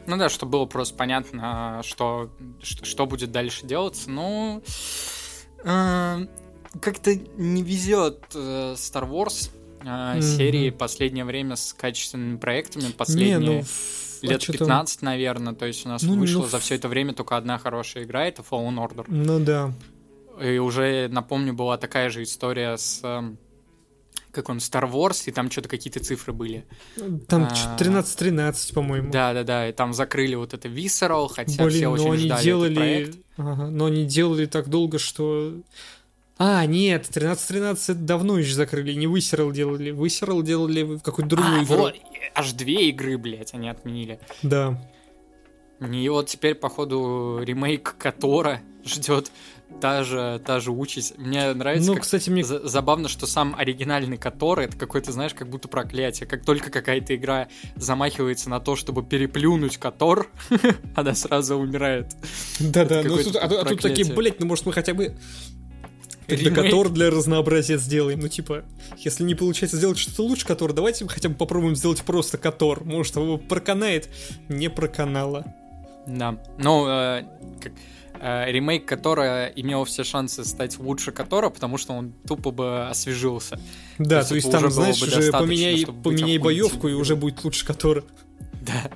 Ну 0.07 0.17
да, 0.17 0.29
чтобы 0.29 0.53
было 0.53 0.65
просто 0.65 0.95
понятно, 0.95 1.81
что, 1.83 2.29
что, 2.61 2.85
что 2.85 3.05
будет 3.05 3.31
дальше 3.31 3.65
делаться. 3.65 4.09
Ну, 4.09 4.63
э, 5.63 6.27
как-то 6.81 7.15
не 7.37 7.61
везет 7.61 8.23
э, 8.33 8.73
Star 8.75 9.09
Wars 9.09 9.51
э, 9.81 9.85
mm-hmm. 9.85 10.21
серии 10.21 10.69
последнее 10.69 11.25
время 11.25 11.57
с 11.57 11.73
качественными 11.73 12.37
проектами. 12.37 12.85
Последние 12.91 13.39
не, 13.39 13.65
ну, 14.21 14.29
лет 14.29 14.43
а 14.47 14.51
15, 14.51 15.01
наверное. 15.01 15.53
То 15.53 15.65
есть 15.65 15.85
у 15.85 15.89
нас 15.89 16.03
ну, 16.03 16.17
вышло 16.17 16.43
ну, 16.43 16.47
за 16.47 16.59
все 16.59 16.75
это 16.75 16.87
время 16.87 17.13
только 17.13 17.35
одна 17.35 17.57
хорошая 17.57 18.05
игра, 18.05 18.25
это 18.25 18.41
Fallen 18.41 18.75
Order. 18.75 19.05
Ну 19.07 19.39
да. 19.39 19.73
И 20.41 20.57
уже, 20.57 21.09
напомню, 21.09 21.53
была 21.53 21.77
такая 21.77 22.09
же 22.09 22.23
история 22.23 22.77
с 22.77 23.01
как 24.37 24.49
он, 24.49 24.57
Star 24.57 24.89
Wars, 24.89 25.23
и 25.25 25.31
там 25.31 25.51
что-то 25.51 25.67
какие-то 25.67 25.99
цифры 25.99 26.31
были. 26.31 26.65
Там 27.27 27.47
13-13, 27.77 28.73
по-моему. 28.73 29.11
Да-да-да, 29.11 29.67
и 29.69 29.73
там 29.73 29.93
закрыли 29.93 30.35
вот 30.35 30.53
это 30.53 30.67
Visceral, 30.67 31.27
хотя 31.27 31.65
Блин, 31.65 31.77
все 31.77 31.87
очень 31.87 32.25
ждали 32.25 32.43
делали... 32.43 32.71
этот 32.71 32.77
проект. 32.77 33.17
Ага, 33.37 33.69
но 33.69 33.85
они 33.85 34.05
делали 34.05 34.45
так 34.45 34.69
долго, 34.69 34.99
что... 34.99 35.53
А, 36.37 36.65
нет, 36.65 37.07
13-13 37.09 37.95
давно 37.95 38.37
еще 38.37 38.53
закрыли, 38.53 38.93
не 38.93 39.07
Visceral 39.07 39.51
делали. 39.51 39.91
Visceral 39.91 40.43
делали 40.43 40.99
какую-то 40.99 41.35
другую 41.35 41.59
а, 41.59 41.63
игру. 41.63 41.77
Вот, 41.77 41.95
аж 42.35 42.51
две 42.53 42.89
игры, 42.89 43.17
блядь, 43.17 43.53
они 43.53 43.69
отменили. 43.69 44.19
Да. 44.43 44.79
И 45.79 46.09
вот 46.09 46.27
теперь, 46.27 46.55
походу, 46.55 47.39
ремейк 47.43 47.95
Котора 47.97 48.61
ждет 48.83 49.31
та 49.81 50.03
же, 50.03 50.41
та 50.45 50.59
же 50.59 50.71
участь. 50.71 51.17
Мне 51.17 51.53
нравится, 51.53 51.87
ну, 51.87 51.93
как 51.95 52.03
кстати, 52.03 52.29
мне... 52.29 52.43
забавно, 52.43 53.07
что 53.07 53.27
сам 53.27 53.55
оригинальный 53.57 54.17
Котор 54.17 54.59
это 54.59 54.77
какой-то, 54.77 55.11
знаешь, 55.11 55.33
как 55.33 55.49
будто 55.49 55.67
проклятие. 55.67 56.27
Как 56.27 56.43
только 56.43 56.69
какая-то 56.69 57.15
игра 57.15 57.47
замахивается 57.75 58.49
на 58.49 58.59
то, 58.59 58.75
чтобы 58.75 59.03
переплюнуть 59.03 59.77
Котор, 59.77 60.29
она 60.95 61.13
сразу 61.13 61.55
умирает. 61.57 62.15
Да-да, 62.59 63.03
ну 63.03 63.17
тут, 63.17 63.35
а, 63.35 63.45
а 63.45 63.65
тут 63.65 63.81
такие, 63.81 64.11
блять, 64.13 64.39
ну 64.39 64.47
может 64.47 64.65
мы 64.65 64.73
хотя 64.73 64.93
бы 64.93 65.15
Котор 66.27 66.89
для 66.89 67.09
разнообразия 67.09 67.77
сделаем. 67.77 68.19
Ну, 68.19 68.27
типа, 68.27 68.63
если 68.97 69.23
не 69.23 69.35
получается 69.35 69.77
сделать 69.77 69.97
что-то 69.97 70.23
лучше 70.23 70.45
Котор, 70.45 70.73
давайте 70.73 71.07
хотя 71.07 71.29
бы 71.29 71.35
попробуем 71.35 71.75
сделать 71.75 72.01
просто 72.01 72.37
Котор. 72.37 72.83
Может, 72.83 73.15
его 73.15 73.37
проканает? 73.37 74.09
Не 74.49 74.69
проканало. 74.69 75.45
Да. 76.05 76.37
Ну, 76.57 76.87
э, 76.87 77.23
как, 77.61 77.73
ремейк 78.21 78.85
которого 78.85 79.47
имел 79.47 79.83
все 79.85 80.03
шансы 80.03 80.45
стать 80.45 80.77
лучше 80.79 81.11
Котора, 81.11 81.49
потому 81.49 81.77
что 81.77 81.93
он 81.93 82.13
тупо 82.27 82.51
бы 82.51 82.87
освежился. 82.87 83.59
Да, 83.97 84.23
то 84.23 84.35
есть, 84.35 84.49
то 84.49 84.57
есть 84.57 84.63
там, 84.63 84.71
знаешь, 84.71 85.01
уже 85.01 85.31
поменяй, 85.31 85.85
поменяй 85.85 86.37
боевку, 86.37 86.87
и 86.87 86.93
уже 86.93 87.15
будет 87.15 87.43
лучше 87.43 87.65
Котора. 87.65 88.03
Да, 88.67 88.91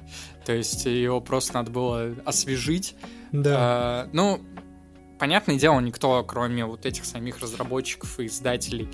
то 0.46 0.52
есть 0.52 0.86
его 0.86 1.22
просто 1.22 1.54
надо 1.54 1.72
было 1.72 2.14
освежить. 2.26 2.96
Да. 3.32 4.06
Э, 4.06 4.10
ну, 4.12 4.42
понятное 5.18 5.58
дело, 5.58 5.80
никто, 5.80 6.24
кроме 6.24 6.66
вот 6.66 6.86
этих 6.86 7.06
самих 7.06 7.40
разработчиков 7.40 8.20
и 8.20 8.26
издателей, 8.26 8.90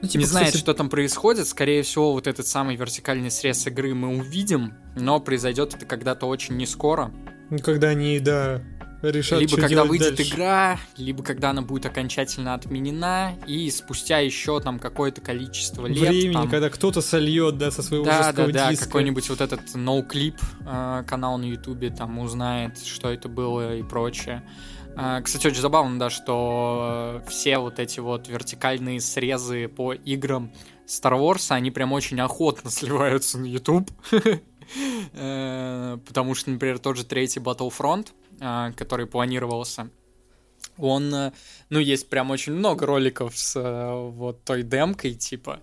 ну, 0.00 0.08
типа, 0.08 0.20
не 0.20 0.24
знает, 0.24 0.46
кстати... 0.48 0.62
что 0.62 0.74
там 0.74 0.88
происходит. 0.88 1.46
Скорее 1.46 1.82
всего, 1.82 2.12
вот 2.12 2.26
этот 2.26 2.46
самый 2.46 2.76
вертикальный 2.76 3.30
срез 3.30 3.66
игры 3.66 3.94
мы 3.94 4.18
увидим, 4.18 4.74
но 4.96 5.20
произойдет 5.20 5.74
это 5.74 5.84
когда-то 5.84 6.26
очень 6.26 6.56
не 6.56 6.66
скоро. 6.66 7.12
Ну, 7.50 7.58
когда 7.58 7.88
они, 7.88 8.18
да, 8.20 8.62
решат, 9.02 9.40
Либо 9.40 9.56
когда 9.56 9.84
выйдет 9.84 10.16
дальше. 10.16 10.34
игра, 10.34 10.78
либо 10.96 11.22
когда 11.22 11.50
она 11.50 11.62
будет 11.62 11.86
окончательно 11.86 12.54
отменена, 12.54 13.34
и 13.46 13.70
спустя 13.70 14.18
еще 14.18 14.60
там 14.60 14.78
какое-то 14.78 15.20
количество 15.20 15.86
лет. 15.86 15.98
Времени, 15.98 16.32
там... 16.34 16.50
когда 16.50 16.70
кто-то 16.70 17.00
сольет, 17.00 17.58
да, 17.58 17.70
со 17.70 17.82
своего 17.82 18.04
да, 18.04 18.24
жесткого 18.24 18.52
да, 18.52 18.70
диска. 18.70 18.84
Да, 18.84 18.88
какой-нибудь 18.88 19.28
вот 19.30 19.40
этот 19.40 19.74
ноуклип 19.74 20.36
э, 20.66 21.04
канал 21.06 21.38
на 21.38 21.44
ютубе 21.44 21.90
там 21.90 22.18
узнает, 22.18 22.78
что 22.78 23.10
это 23.10 23.28
было 23.28 23.76
и 23.76 23.82
прочее. 23.82 24.42
Э, 24.96 25.20
кстати, 25.22 25.46
очень 25.46 25.60
забавно, 25.60 25.98
да, 25.98 26.10
что 26.10 27.22
э, 27.24 27.28
все 27.28 27.58
вот 27.58 27.78
эти 27.78 28.00
вот 28.00 28.28
вертикальные 28.28 29.00
срезы 29.00 29.68
по 29.68 29.92
играм 29.92 30.52
Star 30.86 31.12
Wars, 31.12 31.50
они 31.50 31.70
прям 31.70 31.92
очень 31.92 32.20
охотно 32.20 32.70
сливаются 32.70 33.38
на 33.38 33.46
YouTube. 33.46 33.90
Э, 35.12 35.98
потому 36.06 36.34
что, 36.34 36.50
например, 36.50 36.78
тот 36.78 36.96
же 36.96 37.04
третий 37.04 37.40
Battlefront, 37.40 38.08
э, 38.40 38.72
который 38.76 39.06
планировался, 39.06 39.90
он, 40.76 41.14
э, 41.14 41.32
ну, 41.68 41.78
есть 41.78 42.08
прям 42.08 42.30
очень 42.30 42.52
много 42.52 42.86
роликов 42.86 43.36
с 43.36 43.60
вот 43.60 44.44
той 44.44 44.62
демкой, 44.62 45.14
типа, 45.14 45.60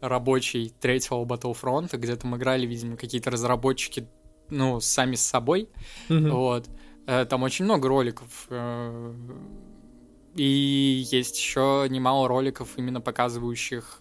рабочей 0.00 0.72
третьего 0.80 1.24
Battlefront, 1.24 1.96
где 1.96 2.16
там 2.16 2.36
играли, 2.36 2.66
видимо, 2.66 2.96
какие-то 2.96 3.30
разработчики, 3.30 4.08
ну, 4.50 4.80
сами 4.80 5.16
с 5.16 5.22
собой, 5.22 5.68
mm-hmm. 6.08 6.30
вот. 6.30 6.68
Там 7.30 7.42
очень 7.42 7.64
много 7.64 7.88
роликов, 7.88 8.48
и 10.34 11.06
есть 11.10 11.38
еще 11.38 11.86
немало 11.88 12.28
роликов, 12.28 12.68
именно 12.76 13.00
показывающих 13.00 13.96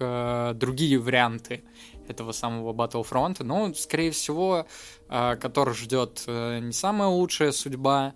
другие 0.55 0.99
варианты 0.99 1.63
этого 2.09 2.31
самого 2.31 2.73
Battlefront. 2.73 3.43
Но, 3.43 3.73
скорее 3.73 4.11
всего, 4.11 4.65
э, 5.09 5.35
который 5.37 5.73
ждет 5.73 6.23
э, 6.27 6.59
не 6.59 6.73
самая 6.73 7.09
лучшая 7.09 7.51
судьба, 7.51 8.13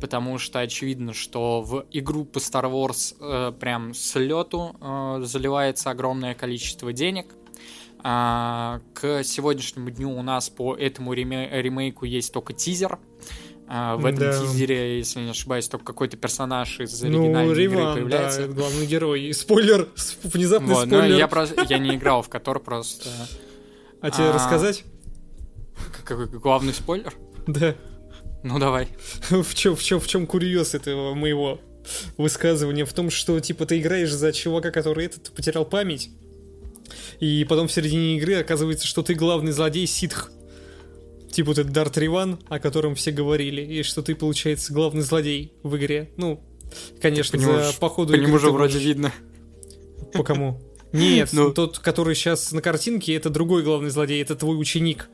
потому 0.00 0.38
что 0.38 0.60
очевидно, 0.60 1.12
что 1.12 1.62
в 1.62 1.86
игру 1.90 2.24
по 2.24 2.38
Star 2.38 2.64
Wars 2.64 3.16
э, 3.20 3.52
прям 3.52 3.94
с 3.94 4.18
лету 4.18 4.76
заливается 5.20 5.90
огромное 5.90 6.34
количество 6.34 6.92
денег. 6.92 7.34
А, 8.06 8.80
к 8.92 9.24
сегодняшнему 9.24 9.88
дню 9.88 10.10
у 10.10 10.22
нас 10.22 10.50
по 10.50 10.76
этому 10.76 11.14
ремейку 11.14 12.04
есть 12.04 12.34
только 12.34 12.52
тизер. 12.52 12.98
А, 13.66 13.96
в 13.96 14.04
этом 14.04 14.30
да. 14.30 14.40
тизере, 14.40 14.98
если 14.98 15.20
не 15.20 15.30
ошибаюсь, 15.30 15.68
только 15.68 15.86
какой-то 15.86 16.16
персонаж 16.16 16.80
из 16.80 17.00
ну, 17.00 17.08
оригинальной 17.08 17.46
ну, 17.46 17.52
Риван, 17.54 17.78
игры 17.78 17.94
появляется. 17.94 18.46
Да, 18.46 18.52
главный 18.52 18.86
герой. 18.86 19.32
Спойлер, 19.32 19.88
внезапный 20.22 20.74
вот, 20.74 20.86
спойлер. 20.86 21.16
Я, 21.16 21.28
просто, 21.28 21.66
я 21.68 21.78
не 21.78 21.94
играл 21.96 22.22
в 22.22 22.28
который 22.28 22.62
просто. 22.62 23.08
А 24.00 24.10
тебе 24.10 24.26
а... 24.26 24.32
рассказать? 24.32 24.84
Какой 26.04 26.26
главный 26.26 26.74
спойлер? 26.74 27.14
Да. 27.46 27.74
Ну 28.42 28.58
давай. 28.58 28.88
в 29.30 29.54
чем, 29.54 29.74
в 29.74 29.82
чем, 29.82 29.98
в 29.98 30.06
чем 30.06 30.26
курьез 30.26 30.74
этого 30.74 31.14
моего 31.14 31.58
высказывания? 32.18 32.84
В 32.84 32.92
том, 32.92 33.10
что 33.10 33.40
типа 33.40 33.64
ты 33.64 33.78
играешь 33.78 34.12
за 34.12 34.32
чувака, 34.32 34.70
который 34.70 35.06
этот 35.06 35.32
потерял 35.32 35.64
память, 35.64 36.10
и 37.20 37.44
потом 37.48 37.68
в 37.68 37.72
середине 37.72 38.18
игры 38.18 38.34
оказывается, 38.34 38.86
что 38.86 39.02
ты 39.02 39.14
главный 39.14 39.52
злодей 39.52 39.86
ситх. 39.86 40.30
Типа 41.34 41.48
вот 41.48 41.58
этот 41.58 41.72
Дарт 41.72 41.98
Риван, 41.98 42.38
о 42.48 42.60
котором 42.60 42.94
все 42.94 43.10
говорили, 43.10 43.60
и 43.60 43.82
что 43.82 44.02
ты, 44.02 44.14
получается, 44.14 44.72
главный 44.72 45.02
злодей 45.02 45.52
в 45.64 45.76
игре. 45.76 46.12
Ну, 46.16 46.40
конечно, 47.02 47.36
по 47.40 47.44
за, 47.44 47.72
по 47.80 47.88
ходу 47.88 48.12
По 48.12 48.16
нему 48.16 48.38
же 48.38 48.52
вроде 48.52 48.78
видно. 48.78 49.12
По 50.12 50.22
кому? 50.22 50.62
Нет, 50.92 51.30
ну... 51.32 51.52
тот, 51.52 51.80
который 51.80 52.14
сейчас 52.14 52.52
на 52.52 52.62
картинке, 52.62 53.16
это 53.16 53.30
другой 53.30 53.64
главный 53.64 53.90
злодей, 53.90 54.22
это 54.22 54.36
твой 54.36 54.56
ученик. 54.56 55.08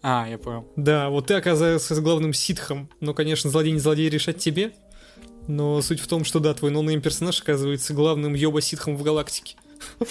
А, 0.00 0.26
я 0.26 0.38
понял. 0.38 0.66
Да, 0.76 1.10
вот 1.10 1.26
ты 1.26 1.34
оказался 1.34 1.94
с 1.94 2.00
главным 2.00 2.32
ситхом. 2.32 2.88
Но, 3.00 3.12
конечно, 3.12 3.50
злодей 3.50 3.72
не 3.72 3.80
злодей 3.80 4.08
решать 4.08 4.38
тебе. 4.38 4.72
Но 5.46 5.82
суть 5.82 6.00
в 6.00 6.06
том, 6.06 6.24
что 6.24 6.40
да, 6.40 6.54
твой 6.54 6.70
noname 6.70 7.02
персонаж 7.02 7.38
оказывается 7.42 7.92
главным 7.92 8.32
ёба 8.32 8.62
ситхом 8.62 8.96
в 8.96 9.02
галактике. 9.02 9.56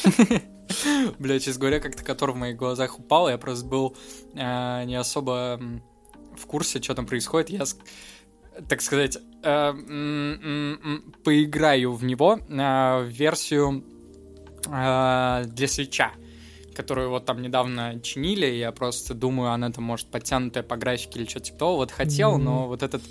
Бля, 1.20 1.40
честно 1.40 1.60
говоря, 1.62 1.80
как-то 1.80 2.04
KOTOR 2.04 2.34
в 2.36 2.38
моих 2.38 2.58
глазах 2.58 3.00
упал, 3.00 3.30
я 3.30 3.38
просто 3.38 3.66
был 3.66 3.96
э, 4.34 4.84
не 4.86 4.96
особо 4.96 5.60
в 6.38 6.46
курсе, 6.46 6.82
что 6.82 6.96
там 6.96 7.06
происходит. 7.06 7.50
Я, 7.50 7.64
так 8.68 8.82
сказать, 8.82 9.18
э, 9.44 9.74
поиграю 11.24 11.94
в 11.94 12.04
него, 12.04 12.40
э, 12.48 13.04
в 13.04 13.08
версию 13.08 13.84
э, 14.68 15.44
для 15.48 15.68
свеча, 15.68 16.12
которую 16.76 17.10
вот 17.10 17.26
там 17.26 17.42
недавно 17.42 18.00
чинили, 18.02 18.46
я 18.48 18.72
просто 18.72 19.14
думаю, 19.14 19.52
она 19.52 19.72
там 19.72 19.84
может 19.84 20.08
подтянутая 20.08 20.64
по 20.64 20.78
графике 20.78 21.20
или 21.20 21.28
что-то 21.28 21.46
типа 21.46 21.58
того, 21.60 21.76
вот 21.78 21.92
хотел, 21.92 22.36
Мгм. 22.36 22.44
но 22.46 22.68
вот 22.68 22.84
этот 22.84 23.02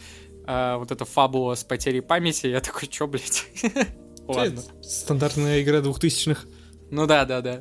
э, 0.47 0.77
вот 0.77 0.91
эта 0.91 1.05
фабула 1.05 1.55
с 1.55 1.65
потерей 1.65 2.01
памяти, 2.01 2.47
я 2.49 2.61
такой, 2.61 2.89
чё, 2.89 3.07
блядь? 3.07 3.47
Ладно. 4.27 4.63
Стандартная 4.83 5.63
игра 5.63 5.81
двухтысячных. 5.81 6.47
Ну 6.91 7.07
да, 7.07 7.25
да, 7.25 7.41
да. 7.41 7.61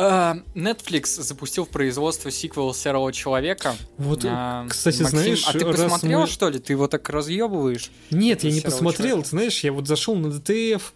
А, 0.00 0.36
Netflix 0.54 1.20
запустил 1.20 1.64
в 1.64 1.70
производство 1.70 2.30
сиквел 2.30 2.72
Серого 2.72 3.12
Человека. 3.12 3.74
Вот, 3.96 4.24
А, 4.24 4.64
кстати, 4.68 5.02
Максим, 5.02 5.18
знаешь, 5.18 5.44
а 5.48 5.52
ты 5.52 5.64
посмотрел, 5.64 6.20
мы- 6.20 6.26
что 6.28 6.48
ли? 6.48 6.60
Ты 6.60 6.74
его 6.74 6.86
так 6.86 7.08
разъебываешь? 7.08 7.90
Нет, 8.10 8.44
я 8.44 8.52
не 8.52 8.60
посмотрел, 8.60 9.08
человека. 9.08 9.28
знаешь, 9.28 9.64
я 9.64 9.72
вот 9.72 9.88
зашел 9.88 10.14
на 10.14 10.30
ДТФ, 10.30 10.94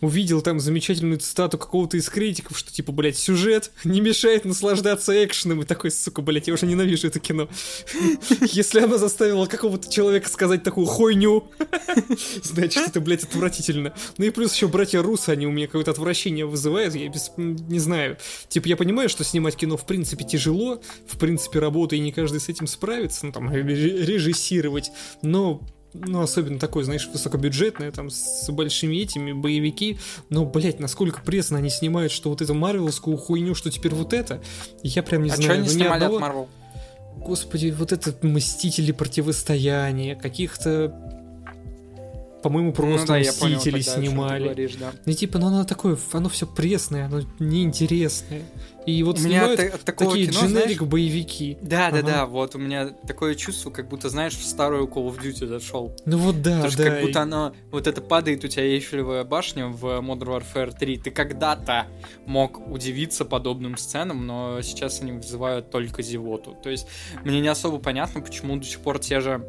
увидел 0.00 0.42
там 0.42 0.60
замечательную 0.60 1.18
цитату 1.18 1.58
какого-то 1.58 1.96
из 1.96 2.08
критиков, 2.08 2.58
что 2.58 2.72
типа, 2.72 2.92
блядь, 2.92 3.18
сюжет 3.18 3.70
не 3.84 4.00
мешает 4.00 4.44
наслаждаться 4.44 5.24
экшеном, 5.24 5.62
и 5.62 5.64
такой, 5.64 5.90
сука, 5.90 6.22
блядь, 6.22 6.48
я 6.48 6.54
уже 6.54 6.66
ненавижу 6.66 7.08
это 7.08 7.20
кино. 7.20 7.48
Если 8.40 8.80
она 8.80 8.98
заставила 8.98 9.46
какого-то 9.46 9.90
человека 9.90 10.28
сказать 10.28 10.62
такую 10.62 10.86
хуйню, 10.86 11.50
значит, 12.42 12.88
это, 12.88 13.00
блядь, 13.00 13.24
отвратительно. 13.24 13.94
Ну 14.18 14.24
и 14.24 14.30
плюс 14.30 14.54
еще 14.54 14.68
братья 14.68 15.02
Русы, 15.02 15.30
они 15.30 15.46
у 15.46 15.50
меня 15.50 15.66
какое-то 15.66 15.90
отвращение 15.90 16.46
вызывают, 16.46 16.94
я 16.94 17.08
без, 17.08 17.30
не 17.36 17.78
знаю. 17.78 18.18
Типа, 18.48 18.68
я 18.68 18.76
понимаю, 18.76 19.08
что 19.08 19.24
снимать 19.24 19.56
кино 19.56 19.76
в 19.76 19.86
принципе 19.86 20.24
тяжело, 20.24 20.80
в 21.06 21.18
принципе 21.18 21.58
работа, 21.58 21.96
и 21.96 22.00
не 22.00 22.12
каждый 22.12 22.40
с 22.40 22.48
этим 22.48 22.66
справится, 22.66 23.26
ну 23.26 23.32
там, 23.32 23.50
ре- 23.50 23.64
режиссировать, 23.64 24.90
но 25.22 25.60
ну, 26.04 26.20
особенно 26.22 26.58
такое, 26.58 26.84
знаешь, 26.84 27.08
высокобюджетное, 27.12 27.92
там, 27.92 28.10
с 28.10 28.48
большими 28.50 28.96
этими, 28.96 29.32
боевики, 29.32 29.98
но, 30.28 30.44
блядь, 30.44 30.80
насколько 30.80 31.20
пресно 31.20 31.58
они 31.58 31.70
снимают, 31.70 32.12
что 32.12 32.30
вот 32.30 32.42
эту 32.42 32.54
марвелскую 32.54 33.16
хуйню, 33.16 33.54
что 33.54 33.70
теперь 33.70 33.94
вот 33.94 34.12
это, 34.12 34.40
я 34.82 35.02
прям 35.02 35.22
не 35.22 35.30
а 35.30 35.34
что 35.34 35.42
знаю, 35.42 35.58
они 35.60 35.68
ну, 35.68 35.74
ни 35.74 35.78
снимали 35.78 36.04
одного- 36.04 36.16
от 36.16 36.20
Марвел? 36.20 36.48
Господи, 37.16 37.74
вот 37.76 37.92
это 37.92 38.14
Мстители. 38.24 38.92
Противостояние, 38.92 40.14
каких-то, 40.16 40.94
по-моему, 42.42 42.72
просто 42.72 43.14
Ну 43.16 43.24
да, 43.24 43.30
понял 43.40 43.56
Мстители 43.56 43.82
ты 43.82 43.90
снимали. 43.90 44.44
говоришь, 44.44 44.74
да. 44.76 44.92
Ну, 45.04 45.12
типа, 45.12 45.38
ну 45.38 45.46
оно 45.48 45.64
такое, 45.64 45.98
оно 46.12 46.28
все 46.28 46.46
пресное, 46.46 47.06
оно 47.06 47.22
неинтересное. 47.38 48.42
И 48.86 49.02
вот 49.02 49.18
У 49.18 49.22
меня 49.22 49.40
снимают 49.48 49.74
от 49.74 49.80
такого 49.84 50.10
такие 50.12 50.28
кино, 50.28 50.40
знаешь, 50.46 50.52
дженерик 50.66 50.82
боевики. 50.84 51.58
Да, 51.60 51.90
да, 51.90 51.98
Ага. 51.98 52.02
да, 52.06 52.26
вот 52.26 52.54
у 52.54 52.58
меня 52.58 52.90
такое 53.08 53.34
чувство, 53.34 53.70
как 53.70 53.88
будто, 53.88 54.08
знаешь, 54.10 54.34
в 54.34 54.44
старую 54.46 54.86
Call 54.86 55.08
of 55.08 55.20
Duty 55.20 55.46
зашел. 55.48 55.96
Ну 56.04 56.18
вот 56.18 56.40
да, 56.40 56.52
Потому 56.62 56.70
что 56.70 56.84
да. 56.84 56.90
как 56.90 57.00
и- 57.02 57.06
будто 57.06 57.22
оно, 57.22 57.52
вот 57.72 57.88
это 57.88 58.00
падает 58.00 58.44
у 58.44 58.48
тебя 58.48 58.62
Эйфелевая 58.64 59.24
башня 59.24 59.66
в 59.66 59.84
Modern 59.84 60.40
Warfare 60.54 60.72
3. 60.78 60.98
Ты 60.98 61.10
когда-то 61.10 61.88
мог 62.26 62.64
удивиться 62.70 63.24
подобным 63.24 63.76
сценам, 63.76 64.24
но 64.24 64.62
сейчас 64.62 65.00
они 65.00 65.10
вызывают 65.12 65.70
только 65.72 66.02
зевоту. 66.02 66.56
То 66.62 66.70
есть 66.70 66.86
мне 67.24 67.40
не 67.40 67.48
особо 67.48 67.78
понятно, 67.78 68.20
почему 68.20 68.56
до 68.56 68.64
сих 68.64 68.78
пор 68.78 69.00
те 69.00 69.18
же 69.18 69.44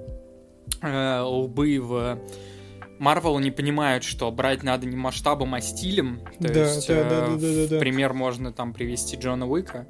э, 0.81 1.21
лбы 1.21 1.77
в 1.79 2.17
Marvel 2.99 3.39
не 3.41 3.51
понимают, 3.51 4.03
что 4.03 4.31
брать 4.31 4.63
надо 4.63 4.85
не 4.87 4.95
масштабом, 4.95 5.53
а 5.53 5.61
стилем. 5.61 6.21
То 6.39 6.53
Да, 6.53 6.65
есть, 6.65 6.87
да, 6.87 6.93
э, 6.93 7.03
да, 7.09 7.27
да, 7.27 7.35
да, 7.35 7.37
да, 7.37 7.67
да. 7.69 7.79
пример 7.79 8.13
можно 8.13 8.51
там 8.51 8.73
привести 8.73 9.17
Джона 9.17 9.47
Уика, 9.47 9.87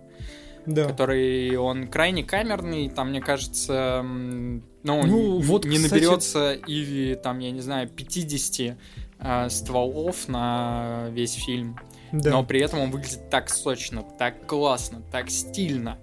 Да. 0.66 0.86
который 0.86 1.56
он 1.56 1.88
крайне 1.88 2.24
камерный, 2.24 2.90
там, 2.90 3.10
мне 3.10 3.22
кажется, 3.22 4.02
ну, 4.04 4.62
Ну, 4.84 5.40
вот, 5.42 5.66
не 5.66 5.78
кстати- 5.78 5.94
наберется 5.94 6.54
или 6.54 7.16
там, 7.16 7.40
я 7.40 7.52
не 7.52 7.62
знаю, 7.62 7.88
50 7.90 8.78
э, 9.20 9.50
стволов 9.50 10.28
на 10.28 11.08
весь 11.12 11.34
фильм, 11.34 11.80
да. 12.12 12.30
но 12.32 12.44
при 12.44 12.60
этом 12.62 12.80
он 12.82 12.92
выглядит 12.92 13.30
так 13.32 13.50
сочно, 13.50 14.04
так 14.20 14.46
классно, 14.46 15.02
так 15.12 15.30
стильно. 15.32 15.98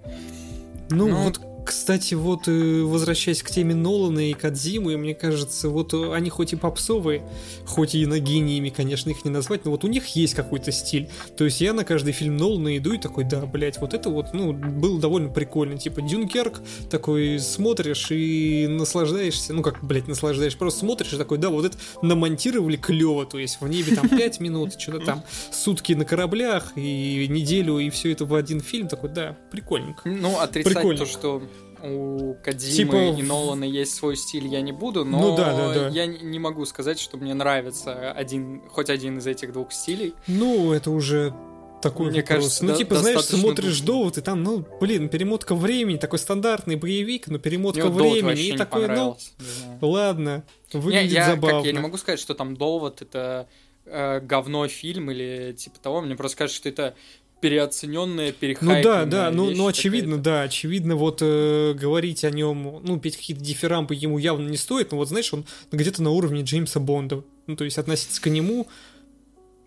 Ну, 0.89 1.07
Ну, 1.07 1.15
вот, 1.15 1.39
кстати, 1.65 2.13
вот 2.13 2.47
э, 2.47 2.83
возвращаясь 2.83 3.41
к 3.41 3.49
теме 3.49 3.73
Нолана 3.73 4.29
и 4.29 4.33
Кадзимы, 4.33 4.97
мне 4.97 5.15
кажется, 5.15 5.69
вот 5.69 5.93
э, 5.93 6.13
они 6.13 6.29
хоть 6.29 6.53
и 6.53 6.55
попсовые, 6.55 7.23
хоть 7.65 7.95
и 7.95 8.05
на 8.05 8.19
гениями, 8.19 8.69
конечно, 8.69 9.09
их 9.09 9.25
не 9.25 9.31
назвать, 9.31 9.65
но 9.65 9.71
вот 9.71 9.83
у 9.83 9.87
них 9.87 10.05
есть 10.15 10.35
какой-то 10.35 10.71
стиль. 10.71 11.09
То 11.35 11.43
есть 11.43 11.61
я 11.61 11.73
на 11.73 11.83
каждый 11.83 12.13
фильм 12.13 12.37
Нолана 12.37 12.77
иду 12.77 12.93
и 12.93 12.99
такой, 12.99 13.23
да, 13.23 13.45
блядь, 13.45 13.79
вот 13.79 13.93
это 13.93 14.09
вот, 14.09 14.33
ну, 14.33 14.53
было 14.53 14.99
довольно 14.99 15.29
прикольно. 15.29 15.77
Типа 15.77 16.01
Дюнкерк, 16.01 16.61
такой 16.89 17.39
смотришь 17.39 18.11
и 18.11 18.67
наслаждаешься, 18.69 19.53
ну, 19.53 19.63
как, 19.63 19.83
блядь, 19.83 20.07
наслаждаешь, 20.07 20.55
просто 20.57 20.81
смотришь 20.81 21.13
и 21.13 21.17
такой, 21.17 21.39
да, 21.39 21.49
вот 21.49 21.65
это 21.65 21.77
намонтировали 22.03 22.77
клево, 22.77 23.25
то 23.25 23.39
есть 23.39 23.59
в 23.59 23.67
небе 23.67 23.95
там 23.95 24.07
5 24.07 24.39
минут, 24.39 24.79
что-то 24.79 24.99
там 25.03 25.23
сутки 25.51 25.93
на 25.93 26.05
кораблях 26.05 26.73
и 26.75 27.27
неделю, 27.27 27.79
и 27.79 27.89
все 27.89 28.11
это 28.11 28.25
в 28.25 28.35
один 28.35 28.61
фильм, 28.61 28.87
такой, 28.87 29.09
да, 29.09 29.35
прикольненько. 29.49 30.07
Ну, 30.07 30.39
отрицать 30.39 30.97
то, 30.97 31.05
что 31.05 31.41
у 31.83 32.35
Кадзимы 32.43 32.75
Типа 33.13 33.19
и 33.19 33.23
Нолана 33.23 33.63
есть 33.63 33.93
свой 33.95 34.15
стиль, 34.17 34.47
я 34.47 34.61
не 34.61 34.71
буду, 34.71 35.05
но 35.05 35.19
Ну 35.19 35.35
да, 35.37 35.53
да, 35.55 35.73
да. 35.73 35.87
я 35.89 36.05
не- 36.05 36.19
не 36.19 36.39
могу 36.39 36.65
сказать, 36.65 36.99
что 36.99 37.17
мне 37.17 37.33
нравится 37.33 38.11
один, 38.11 38.61
хоть 38.69 38.89
один 38.89 39.17
из 39.19 39.27
этих 39.27 39.53
двух 39.53 39.71
стилей. 39.71 40.13
Ну, 40.27 40.71
это 40.73 40.91
уже 40.91 41.33
такой 41.81 42.09
Мне 42.09 42.21
вопрос. 42.21 42.37
кажется, 42.37 42.65
ну, 42.65 42.71
да- 42.71 42.77
типа, 42.77 42.95
знаешь, 42.95 43.21
смотришь 43.21 43.79
душно. 43.81 43.85
довод, 43.85 44.17
и 44.17 44.21
там, 44.21 44.43
ну, 44.43 44.65
блин, 44.81 45.07
перемотка 45.09 45.53
времени, 45.55 45.97
такой 45.97 46.17
стандартный 46.19 46.75
боевик, 46.77 47.27
но 47.27 47.37
перемотка 47.37 47.87
Мне 47.89 47.91
времени, 48.21 48.41
и 48.47 48.51
не 48.53 48.57
такой, 48.57 48.87
ну, 48.87 49.17
не 49.39 49.45
знаю. 49.45 49.79
ладно, 49.81 50.43
Не, 50.73 50.79
выглядит 50.79 51.11
я, 51.11 51.25
забавно. 51.31 51.57
Как, 51.59 51.65
я 51.67 51.71
не 51.73 51.79
могу 51.79 51.97
сказать, 51.97 52.19
что 52.19 52.33
там 52.33 52.55
довод 52.57 53.01
это 53.03 53.47
э, 53.87 54.19
говно 54.19 54.67
фильм 54.67 55.11
или 55.11 55.53
типа 55.55 55.77
того. 55.79 56.01
Мне 56.01 56.15
просто 56.15 56.37
кажется, 56.39 56.57
что 56.59 56.69
это 56.69 56.95
переоцененная, 57.41 58.29
Ну 58.31 58.33
перехайпленная 58.39 59.05
да, 59.05 59.05
да, 59.05 59.31
ну, 59.31 59.51
ну 59.51 59.67
очевидно, 59.67 60.17
да, 60.17 60.41
очевидно, 60.43 60.95
вот 60.95 61.19
э, 61.21 61.73
говорить 61.73 62.23
о 62.23 62.31
нем, 62.31 62.81
ну, 62.83 62.99
петь 62.99 63.17
какие-то 63.17 63.43
дифирамбы 63.43 63.93
ему 63.95 64.17
явно 64.17 64.49
не 64.49 64.57
стоит, 64.57 64.91
но 64.91 64.97
вот 64.97 65.09
знаешь, 65.09 65.33
он 65.33 65.45
где-то 65.71 66.01
на 66.01 66.11
уровне 66.11 66.41
Джеймса 66.43 66.79
Бонда. 66.79 67.23
Ну, 67.47 67.55
то 67.55 67.63
есть 67.63 67.77
относиться 67.77 68.19
к 68.21 68.29
нему. 68.29 68.67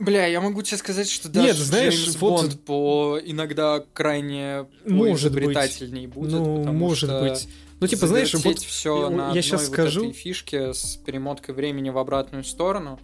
Бля, 0.01 0.27
я 0.27 0.41
могу 0.41 0.63
тебе 0.63 0.77
сказать, 0.77 1.09
что 1.11 1.29
даже 1.29 1.47
Нет, 1.49 1.57
знаешь, 1.57 1.95
Джеймс 1.95 2.17
вот- 2.17 2.43
Бонд 2.43 2.61
по 2.65 3.19
иногда 3.25 3.85
крайне 3.93 4.67
Может 4.87 5.33
быть. 5.33 5.43
изобретательней 5.43 6.07
будет. 6.07 6.33
ну, 6.33 6.59
потому 6.59 6.79
может 6.79 7.11
что 7.11 7.21
быть. 7.21 7.49
Ну, 7.81 7.87
типа, 7.87 8.07
знаешь, 8.09 8.35
вот 8.35 8.59
все 8.61 9.03
я- 9.03 9.11
на 9.11 9.23
я 9.23 9.29
одной 9.29 9.43
щас 9.43 9.63
вот 9.63 9.73
скажу. 9.73 10.01
этой 10.05 10.13
фишке 10.13 10.75
с 10.75 10.97
перемоткой 11.05 11.55
времени 11.55 11.91
в 11.91 11.99
обратную 11.99 12.43
сторону. 12.45 12.99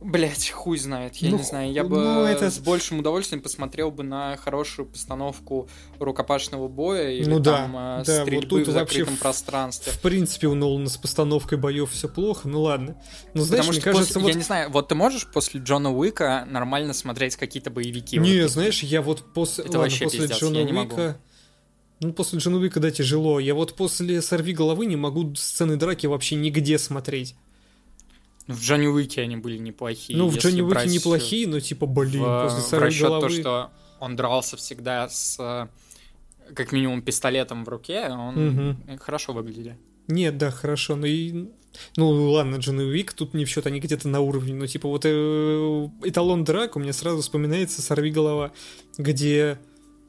Блять, 0.00 0.50
хуй 0.50 0.78
знает, 0.78 1.16
я 1.16 1.30
Ну, 1.30 1.38
не 1.38 1.42
знаю. 1.42 1.72
Я 1.72 1.82
ху- 1.82 1.88
бы 1.88 1.96
ну, 1.96 2.24
это- 2.24 2.50
с 2.52 2.60
большим 2.60 3.00
удовольствием 3.00 3.42
посмотрел 3.42 3.90
бы 3.90 4.04
на 4.04 4.36
хорошую 4.36 4.86
постановку 4.86 5.68
рукопашного 5.98 6.68
боя 6.68 7.10
или 7.10 7.28
Ну 7.28 7.40
да, 7.40 7.56
там 7.62 7.76
э, 7.76 8.04
да, 8.04 8.18
вот 8.20 8.22
стрельбы 8.26 8.46
тут 8.46 8.68
в 8.68 8.72
вообще 8.74 8.98
закрытом 8.98 9.16
в- 9.16 9.18
пространстве. 9.20 9.92
в 9.92 10.00
принципе 10.00 10.46
у 10.46 10.54
Нолана 10.54 10.88
с 10.88 10.96
постановкой 10.96 11.58
боев 11.58 11.90
все 11.90 12.08
плохо, 12.08 12.46
ну 12.46 12.62
ладно. 12.62 12.96
Ну, 13.34 13.42
знаешь, 13.42 13.64
Потому 13.66 13.72
мне 13.72 13.80
что 13.80 13.90
кажется, 13.92 14.14
после- 14.14 14.22
вот 14.22 14.28
я 14.28 14.34
не 14.36 14.42
знаю, 14.44 14.70
вот 14.70 14.86
ты 14.88 14.94
можешь 14.94 15.26
после 15.26 15.60
Джона 15.60 15.92
Уика 15.92 16.46
нормально 16.48 16.92
смотреть 16.94 17.34
какие-то 17.34 17.70
боевики? 17.70 18.18
Не, 18.18 18.42
Вот 18.42 18.52
знаешь, 18.52 18.84
я 18.84 19.02
вот 19.02 19.24
после, 19.34 19.64
Это 19.64 19.72
ладно, 19.78 19.82
вообще 19.90 20.04
после 20.04 20.20
пиздец, 20.20 20.38
Джона 20.40 20.62
не 20.62 20.72
могу. 20.72 20.94
Уика... 20.94 21.18
Ну, 22.00 22.12
после 22.12 22.38
Джона 22.38 22.58
Уика, 22.58 22.78
да, 22.78 22.92
тяжело. 22.92 23.40
Я 23.40 23.54
вот 23.56 23.74
после 23.74 24.22
«Сорви 24.22 24.52
головы» 24.52 24.86
не 24.86 24.94
могу 24.94 25.34
сцены 25.34 25.74
драки 25.76 26.06
вообще 26.06 26.36
нигде 26.36 26.78
смотреть. 26.78 27.34
Ну, 28.48 28.54
В 28.54 28.60
Джонни 28.60 28.86
Уике 28.86 29.22
они 29.22 29.36
были 29.36 29.58
неплохие. 29.58 30.18
ну, 30.18 30.28
в 30.28 30.36
Джонни 30.36 30.62
Уике 30.62 30.88
неплохие, 30.88 31.46
но 31.46 31.60
типа, 31.60 31.86
блин, 31.86 32.22
в, 32.24 32.42
после 32.44 32.60
в 32.62 32.66
«Сорви 32.66 32.86
расчет 32.86 33.06
головы». 33.08 33.28
то, 33.28 33.34
что 33.34 33.70
он 34.00 34.16
дрался 34.16 34.56
всегда 34.56 35.08
с 35.08 35.36
э, 35.38 35.66
как 36.54 36.72
минимум 36.72 37.02
пистолетом 37.02 37.64
в 37.64 37.68
руке, 37.68 38.08
он 38.10 38.34
Мгм. 38.86 38.98
хорошо 38.98 39.32
выглядели. 39.34 39.78
Нет, 40.08 40.38
да, 40.38 40.50
хорошо, 40.50 40.96
но 40.96 41.06
и... 41.06 41.48
Ну, 41.96 42.08
ладно, 42.30 42.56
Джон 42.56 42.78
Уик 42.78 43.12
тут 43.12 43.34
не 43.34 43.44
в 43.44 43.48
счет, 43.50 43.66
они 43.66 43.78
где-то 43.80 44.08
на 44.08 44.20
уровне. 44.20 44.54
Ну, 44.54 44.66
типа, 44.66 44.88
вот 44.88 45.02
э, 45.04 45.88
эталон 46.04 46.44
драк 46.44 46.76
у 46.76 46.80
меня 46.80 46.94
сразу 46.94 47.20
вспоминается 47.20 47.82
«Сорви 47.82 48.10
голова», 48.10 48.52
где... 48.96 49.58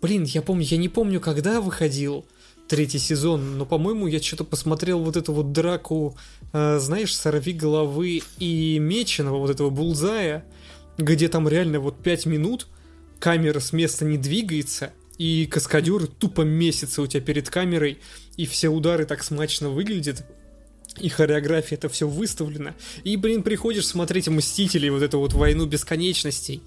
Блин, 0.01 0.23
я 0.23 0.41
помню, 0.41 0.63
я 0.63 0.77
не 0.77 0.87
помню, 0.87 1.19
когда 1.19 1.59
выходил 1.59 2.25
третий 2.69 2.99
сезон, 2.99 3.57
но, 3.57 3.65
по-моему, 3.65 4.07
я 4.07 4.21
что-то 4.21 4.43
посмотрел 4.45 4.99
вот 4.99 5.17
эту 5.17 5.33
вот 5.33 5.51
драку, 5.51 6.15
э, 6.53 6.79
знаешь, 6.79 7.15
«Сорви 7.15 7.51
головы» 7.51 8.21
и 8.37 8.77
Меченого, 8.79 9.39
вот 9.39 9.49
этого 9.49 9.69
Булзая, 9.69 10.45
где 10.97 11.27
там 11.27 11.49
реально 11.49 11.79
вот 11.79 12.01
пять 12.01 12.25
минут 12.25 12.67
камера 13.19 13.59
с 13.59 13.73
места 13.73 14.05
не 14.05 14.17
двигается, 14.17 14.93
и 15.17 15.47
каскадер 15.47 16.07
тупо 16.07 16.41
месяца 16.41 17.01
у 17.01 17.07
тебя 17.07 17.21
перед 17.21 17.49
камерой, 17.49 17.97
и 18.37 18.45
все 18.45 18.69
удары 18.69 19.05
так 19.05 19.23
смачно 19.23 19.69
выглядят, 19.69 20.23
и 20.99 21.09
хореография 21.09 21.77
это 21.77 21.89
все 21.89 22.07
выставлено. 22.07 22.75
И, 23.03 23.17
блин, 23.17 23.43
приходишь 23.43 23.87
смотреть 23.87 24.27
Мстителей, 24.27 24.89
вот 24.89 25.01
эту 25.01 25.19
вот 25.19 25.33
войну 25.33 25.65
бесконечностей, 25.65 26.61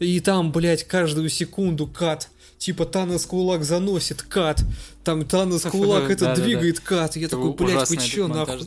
и 0.00 0.20
там, 0.20 0.52
блядь, 0.52 0.84
каждую 0.84 1.28
секунду 1.28 1.86
кат 1.86 2.28
типа 2.58 2.84
Танос 2.84 3.24
кулак 3.24 3.64
заносит, 3.64 4.22
кат, 4.22 4.62
там 5.04 5.24
Танос 5.24 5.62
кулак 5.62 6.10
это 6.10 6.34
двигает, 6.34 6.80
кат. 6.80 7.16
Я 7.16 7.28
такой, 7.28 7.52
блядь, 7.54 7.88
вы 7.88 7.96
чё, 7.96 8.28
нахуй? 8.28 8.60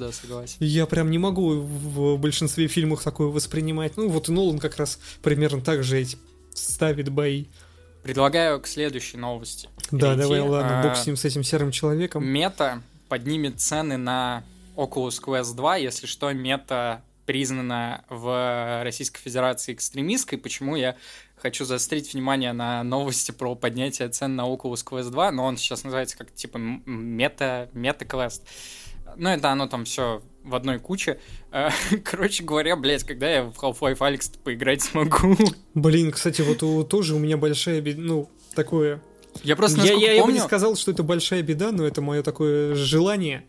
Я 0.59 0.85
прям 0.85 1.11
не 1.11 1.17
могу 1.17 1.59
в 1.59 2.17
большинстве 2.17 2.67
фильмов 2.67 3.03
такое 3.03 3.27
воспринимать. 3.27 3.97
Ну, 3.97 4.09
вот 4.09 4.29
и 4.29 4.31
Нолан 4.31 4.59
как 4.59 4.77
раз 4.77 4.99
примерно 5.21 5.61
так 5.61 5.83
же 5.83 5.99
эти 5.99 6.17
ставит 6.53 7.09
бои. 7.09 7.45
Предлагаю 8.03 8.59
к 8.59 8.67
следующей 8.67 9.17
новости. 9.17 9.69
Да, 9.91 10.15
давай, 10.15 10.39
ладно, 10.39 10.81
бог 10.83 10.97
с 10.97 11.05
ним, 11.05 11.15
с 11.15 11.25
этим 11.25 11.43
серым 11.43 11.71
человеком. 11.71 12.25
Мета 12.25 12.81
поднимет 13.09 13.59
цены 13.59 13.97
на 13.97 14.43
Oculus 14.75 15.21
Quest 15.23 15.53
2, 15.55 15.75
если 15.77 16.07
что, 16.07 16.31
мета 16.33 17.03
признана 17.25 18.03
в 18.09 18.83
Российской 18.83 19.21
Федерации 19.21 19.73
экстремистской. 19.73 20.39
Почему 20.39 20.75
я 20.75 20.95
хочу 21.41 21.65
заострить 21.65 22.13
внимание 22.13 22.53
на 22.53 22.83
новости 22.83 23.31
про 23.31 23.55
поднятие 23.55 24.09
цен 24.09 24.35
на 24.35 24.41
Oculus 24.41 24.85
Quest 24.85 25.09
2, 25.09 25.31
но 25.31 25.45
он 25.45 25.57
сейчас 25.57 25.83
называется 25.83 26.17
как 26.17 26.33
типа 26.33 26.57
мета, 26.57 27.69
мета 27.73 28.05
Quest. 28.05 28.41
Ну, 29.17 29.29
это 29.29 29.49
оно 29.49 29.67
там 29.67 29.85
все 29.85 30.21
в 30.43 30.55
одной 30.55 30.79
куче. 30.79 31.19
Короче 32.03 32.43
говоря, 32.43 32.75
блядь, 32.75 33.03
когда 33.03 33.29
я 33.29 33.43
в 33.43 33.57
Half-Life 33.57 33.97
Алекс 33.99 34.29
поиграть 34.29 34.81
смогу? 34.81 35.35
Блин, 35.73 36.11
кстати, 36.11 36.41
вот 36.41 36.63
у, 36.63 36.83
тоже 36.83 37.15
у 37.15 37.19
меня 37.19 37.37
большая 37.37 37.81
беда, 37.81 38.01
ну, 38.01 38.29
такое... 38.55 39.01
Я 39.43 39.55
просто 39.55 39.79
я, 39.81 39.93
я, 39.93 39.93
помню... 39.93 40.15
я 40.15 40.25
бы 40.25 40.31
не 40.33 40.39
сказал, 40.39 40.75
что 40.75 40.91
это 40.91 41.03
большая 41.03 41.41
беда, 41.41 41.71
но 41.71 41.85
это 41.85 42.01
мое 42.01 42.21
такое 42.21 42.75
желание 42.75 43.45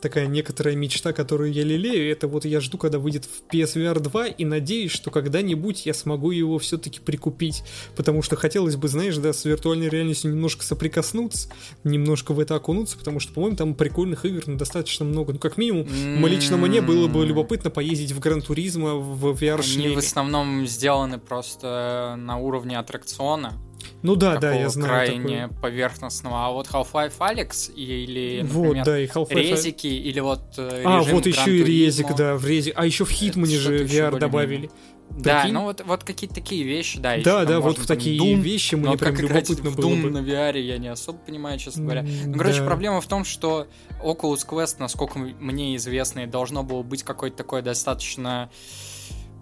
такая 0.00 0.26
некоторая 0.26 0.74
мечта, 0.74 1.12
которую 1.12 1.52
я 1.52 1.62
лелею, 1.62 2.10
это 2.10 2.28
вот 2.28 2.44
я 2.44 2.60
жду, 2.60 2.78
когда 2.78 2.98
выйдет 2.98 3.26
в 3.26 3.52
PSVR 3.52 3.98
2, 4.00 4.26
и 4.26 4.44
надеюсь, 4.44 4.90
что 4.90 5.10
когда-нибудь 5.10 5.86
я 5.86 5.94
смогу 5.94 6.30
его 6.30 6.58
все-таки 6.58 7.00
прикупить, 7.00 7.62
потому 7.96 8.22
что 8.22 8.36
хотелось 8.36 8.76
бы, 8.76 8.88
знаешь, 8.88 9.16
да, 9.16 9.32
с 9.32 9.44
виртуальной 9.44 9.88
реальностью 9.88 10.30
немножко 10.30 10.64
соприкоснуться, 10.64 11.48
немножко 11.84 12.32
в 12.32 12.40
это 12.40 12.56
окунуться, 12.56 12.98
потому 12.98 13.20
что, 13.20 13.32
по-моему, 13.32 13.56
там 13.56 13.74
прикольных 13.74 14.24
игр 14.24 14.42
ну, 14.46 14.56
достаточно 14.56 15.04
много. 15.04 15.32
Ну, 15.32 15.38
как 15.38 15.56
минимум, 15.56 15.82
mm-hmm. 15.82 16.28
лично 16.28 16.56
мне 16.56 16.80
было 16.80 17.06
бы 17.06 17.24
любопытно 17.24 17.70
поездить 17.70 18.12
в 18.12 18.20
Гран 18.20 18.42
Туризма 18.42 18.94
в 18.94 19.32
VR-шлеме. 19.32 19.86
Они 19.86 19.96
в 19.96 19.98
основном 19.98 20.66
сделаны 20.66 21.18
просто 21.18 22.14
на 22.18 22.38
уровне 22.38 22.78
аттракциона, 22.78 23.54
ну 24.02 24.16
да, 24.16 24.36
да, 24.36 24.54
я 24.54 24.68
знаю. 24.68 24.88
крайне 24.88 25.42
такой. 25.42 25.62
поверхностного. 25.62 26.46
А 26.46 26.50
вот 26.50 26.68
Half-Life 26.68 27.18
Alex 27.18 27.72
или, 27.74 28.42
например, 28.42 28.76
вот, 28.76 28.84
да, 28.84 28.98
и 28.98 29.06
Half-Life... 29.06 29.34
резики, 29.34 29.86
или 29.86 30.20
вот 30.20 30.42
э, 30.58 30.82
А, 30.84 31.02
вот 31.02 31.26
еще 31.26 31.58
и 31.58 31.64
резик, 31.64 32.14
да, 32.16 32.36
в 32.36 32.46
резик. 32.46 32.74
А 32.76 32.86
еще 32.86 33.04
в 33.04 33.10
Хитмане 33.10 33.56
же 33.56 33.84
VR 33.84 34.18
добавили. 34.18 34.70
Да, 35.10 35.46
ну 35.50 35.64
вот, 35.64 35.82
вот 35.84 36.04
какие-то 36.04 36.36
такие 36.36 36.62
вещи, 36.64 36.98
да. 36.98 37.16
Да, 37.22 37.44
да, 37.44 37.60
вот 37.60 37.78
в 37.78 37.86
такие 37.86 38.18
Doom, 38.18 38.40
вещи 38.40 38.76
мне 38.76 38.96
прям 38.96 39.14
как 39.14 39.22
любопытно 39.22 39.70
в 39.70 39.76
было 39.76 39.90
Doom 39.90 40.02
бы. 40.02 40.10
на 40.10 40.18
VR 40.18 40.58
я 40.60 40.78
не 40.78 40.88
особо 40.88 41.18
понимаю, 41.18 41.58
честно 41.58 41.82
говоря. 41.82 42.06
Ну, 42.26 42.38
короче, 42.38 42.60
да. 42.60 42.66
проблема 42.66 43.00
в 43.00 43.06
том, 43.06 43.24
что 43.24 43.66
Oculus 44.02 44.46
Quest, 44.48 44.76
насколько 44.78 45.18
мне 45.18 45.76
известно, 45.76 46.26
должно 46.26 46.62
было 46.62 46.82
быть 46.82 47.02
какое-то 47.02 47.38
такое 47.38 47.62
достаточно 47.62 48.50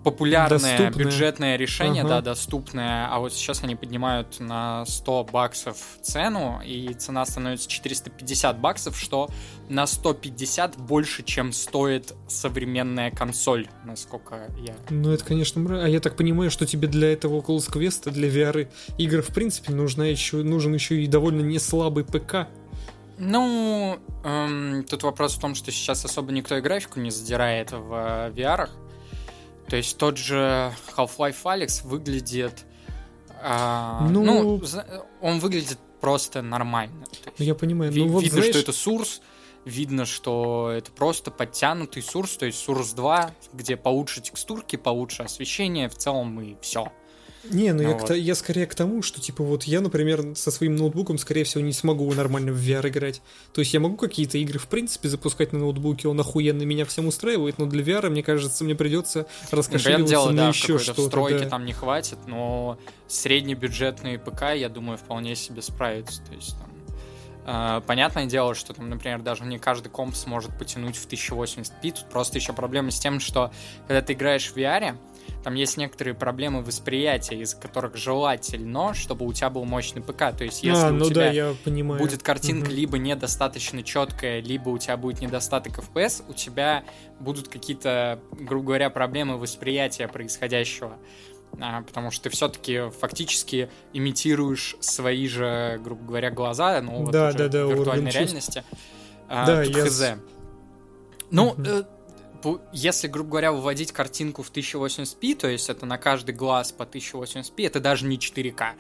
популярное 0.05 0.79
доступное. 0.79 1.05
бюджетное 1.05 1.57
решение, 1.57 2.03
ага. 2.03 2.16
да, 2.16 2.20
доступное, 2.23 3.09
а 3.09 3.19
вот 3.19 3.33
сейчас 3.33 3.62
они 3.65 3.77
поднимают 3.77 4.41
на 4.41 4.85
100 4.87 5.25
баксов 5.25 5.77
цену, 6.03 6.61
и 6.65 6.95
цена 6.95 7.25
становится 7.27 7.69
450 7.69 8.59
баксов, 8.59 8.99
что 8.99 9.29
на 9.69 9.87
150 9.87 10.77
больше, 10.79 11.23
чем 11.23 11.53
стоит 11.53 12.15
современная 12.27 13.11
консоль, 13.11 13.69
насколько 13.85 14.49
я... 14.59 14.75
Ну, 14.91 15.11
это, 15.11 15.25
конечно, 15.25 15.61
мра... 15.61 15.85
А 15.85 15.89
я 15.89 16.01
так 16.01 16.16
понимаю, 16.16 16.51
что 16.51 16.66
тебе 16.66 16.89
для 16.89 17.12
этого 17.12 17.41
Oculus 17.41 17.70
Quest, 17.70 18.11
для 18.11 18.29
VR 18.29 18.69
игр, 18.99 19.23
в 19.23 19.35
принципе, 19.35 19.73
нужна 19.73 20.07
еще, 20.07 20.39
нужен 20.39 20.75
еще 20.75 21.03
и 21.03 21.07
довольно 21.07 21.43
не 21.43 21.59
слабый 21.59 22.05
ПК. 22.05 22.49
Ну, 23.19 23.99
эм, 24.25 24.85
тут 24.85 25.03
вопрос 25.03 25.35
в 25.35 25.41
том, 25.41 25.57
что 25.57 25.73
сейчас 25.73 26.05
особо 26.05 26.31
никто 26.31 26.57
и 26.57 26.61
графику 26.61 27.01
не 27.01 27.11
задирает 27.11 27.73
в 27.73 27.93
э, 27.93 28.31
VR. 28.31 28.69
То 29.69 29.77
есть 29.77 29.99
тот 29.99 30.16
же 30.16 30.73
Half-Life 30.97 31.43
Alyx 31.45 31.86
выглядит... 31.86 32.65
А, 33.40 34.09
ну... 34.11 34.24
ну, 34.24 34.62
он 35.20 35.39
выглядит 35.39 35.78
просто 36.01 36.43
нормально. 36.43 37.07
Ну, 37.39 37.45
я 37.45 37.55
понимаю. 37.55 37.93
Ви- 37.93 38.05
ну, 38.05 38.12
вот, 38.12 38.23
видно, 38.23 38.39
знаешь... 38.39 38.57
что 38.57 38.59
это 38.59 38.73
Source, 38.73 39.20
видно, 39.65 40.07
что 40.07 40.70
это 40.74 40.90
просто 40.90 41.31
подтянутый 41.31 42.03
Source, 42.03 42.39
то 42.39 42.47
есть 42.47 42.66
Source 42.66 42.97
2, 42.97 43.31
где 43.53 43.77
получше 43.77 44.20
текстурки, 44.20 44.77
получше 44.77 45.23
освещение, 45.23 45.89
в 45.89 45.97
целом 45.97 46.40
и 46.40 46.57
все. 46.61 46.93
Не, 47.51 47.73
ну, 47.73 47.83
ну 47.83 47.89
я, 47.89 47.97
вот. 47.97 48.09
к, 48.09 48.15
я 48.15 48.35
скорее 48.35 48.66
к 48.66 48.75
тому, 48.75 49.03
что, 49.03 49.20
типа, 49.20 49.43
вот 49.43 49.65
я, 49.65 49.81
например, 49.81 50.35
со 50.35 50.51
своим 50.51 50.77
ноутбуком, 50.77 51.19
скорее 51.19 51.45
всего, 51.45 51.62
не 51.62 51.73
смогу 51.73 52.12
нормально 52.12 52.53
в 52.53 52.57
VR 52.57 52.89
играть. 52.89 53.23
То 53.53 53.61
есть 53.61 53.75
я 53.75 53.81
могу 53.81 53.97
какие-то 53.97 54.39
игры, 54.39 54.59
в 54.59 54.66
принципе, 54.66 55.09
запускать 55.09 55.53
на 55.53 55.61
ноутбуке, 55.61 56.09
он 56.09 56.20
охуенно 56.20 56.62
меня 56.62 56.85
всем 56.85 57.07
устраивает, 57.07 57.59
но 57.59 57.66
для 57.66 57.83
VR, 57.83 58.11
мне 58.11 58.23
кажется, 58.23 58.65
мне 58.65 58.75
придется 58.75 59.27
раскошеливаться 59.51 60.11
дело, 60.11 60.31
на 60.31 60.37
да, 60.37 60.49
еще 60.49 60.79
что-то. 60.79 61.29
да. 61.45 61.51
там 61.51 61.65
не 61.65 61.73
хватит, 61.73 62.19
но 62.27 62.79
среднебюджетные 63.07 64.19
ПК, 64.19 64.55
я 64.55 64.69
думаю, 64.69 64.99
вполне 64.99 65.35
себе 65.35 65.62
справятся. 65.62 66.23
То 66.23 66.35
есть 66.35 66.57
там 66.59 66.69
Uh, 67.49 67.81
понятное 67.81 68.27
дело, 68.27 68.55
что 68.55 68.75
там, 68.75 68.91
например, 68.91 69.23
даже 69.23 69.47
не 69.47 69.59
каждый 69.59 69.89
комп 69.89 70.15
сможет 70.15 70.51
потянуть 70.59 70.97
в 70.97 71.09
1080p. 71.09 71.93
Тут 71.93 72.11
просто 72.11 72.37
еще 72.37 72.53
проблема 72.53 72.91
с 72.91 72.99
тем, 72.99 73.20
что 73.20 73.51
когда 73.87 74.03
ты 74.03 74.12
играешь 74.12 74.51
в 74.51 74.57
VR, 74.59 74.99
там 75.43 75.55
есть 75.55 75.77
некоторые 75.77 76.15
проблемы 76.15 76.63
восприятия, 76.63 77.37
из 77.37 77.55
которых 77.55 77.97
желательно, 77.97 78.95
чтобы 78.95 79.27
у 79.27 79.33
тебя 79.33 79.51
был 79.51 79.65
мощный 79.65 80.03
ПК. 80.03 80.37
То 80.37 80.45
есть, 80.45 80.63
если 80.63 80.87
а, 80.87 80.91
ну 80.91 81.07
у 81.07 81.09
тебя 81.09 81.27
да, 81.27 81.31
я 81.31 81.55
понимаю. 81.65 82.01
будет 82.01 82.23
картинка 82.23 82.69
угу. 82.69 82.75
либо 82.75 82.99
недостаточно 82.99 83.83
четкая, 83.83 84.41
либо 84.41 84.69
у 84.71 84.79
тебя 84.79 84.97
будет 84.97 85.21
недостаток 85.21 85.79
FPS, 85.79 86.25
у 86.29 86.35
тебя 86.35 86.85
будут 87.21 87.49
какие-то, 87.49 88.21
грубо 88.33 88.67
говоря, 88.67 88.91
проблемы 88.91 89.39
восприятия 89.39 90.09
происходящего. 90.09 90.99
А, 91.61 91.83
потому 91.83 92.11
что 92.11 92.25
ты 92.25 92.31
все-таки 92.31 92.91
фактически 93.01 93.71
имитируешь 93.93 94.77
свои 94.81 95.27
же, 95.29 95.81
грубо 95.83 96.05
говоря, 96.05 96.31
глаза, 96.31 96.81
ну, 96.83 97.05
вот 97.05 97.11
да, 97.11 97.33
да, 97.33 97.49
да, 97.49 97.67
в 97.67 97.71
виртуальной 97.71 98.11
реальности. 98.11 98.65
А, 99.29 99.47
да, 99.47 99.63
я... 99.63 99.85
хз. 99.85 100.03
Ну, 101.31 101.55
mm 101.55 101.87
если, 102.73 103.09
грубо 103.09 103.31
говоря, 103.31 103.52
выводить 103.52 103.93
картинку 103.93 104.43
в 104.43 104.52
1080p, 104.52 105.35
то 105.35 105.48
есть 105.48 105.69
это 105.69 105.86
на 105.86 105.98
каждый 105.98 106.35
глаз 106.35 106.73
по 106.73 106.85
1080p, 106.85 107.66
это 107.66 107.81
даже 107.81 108.06
не 108.06 108.16
4К. 108.16 108.73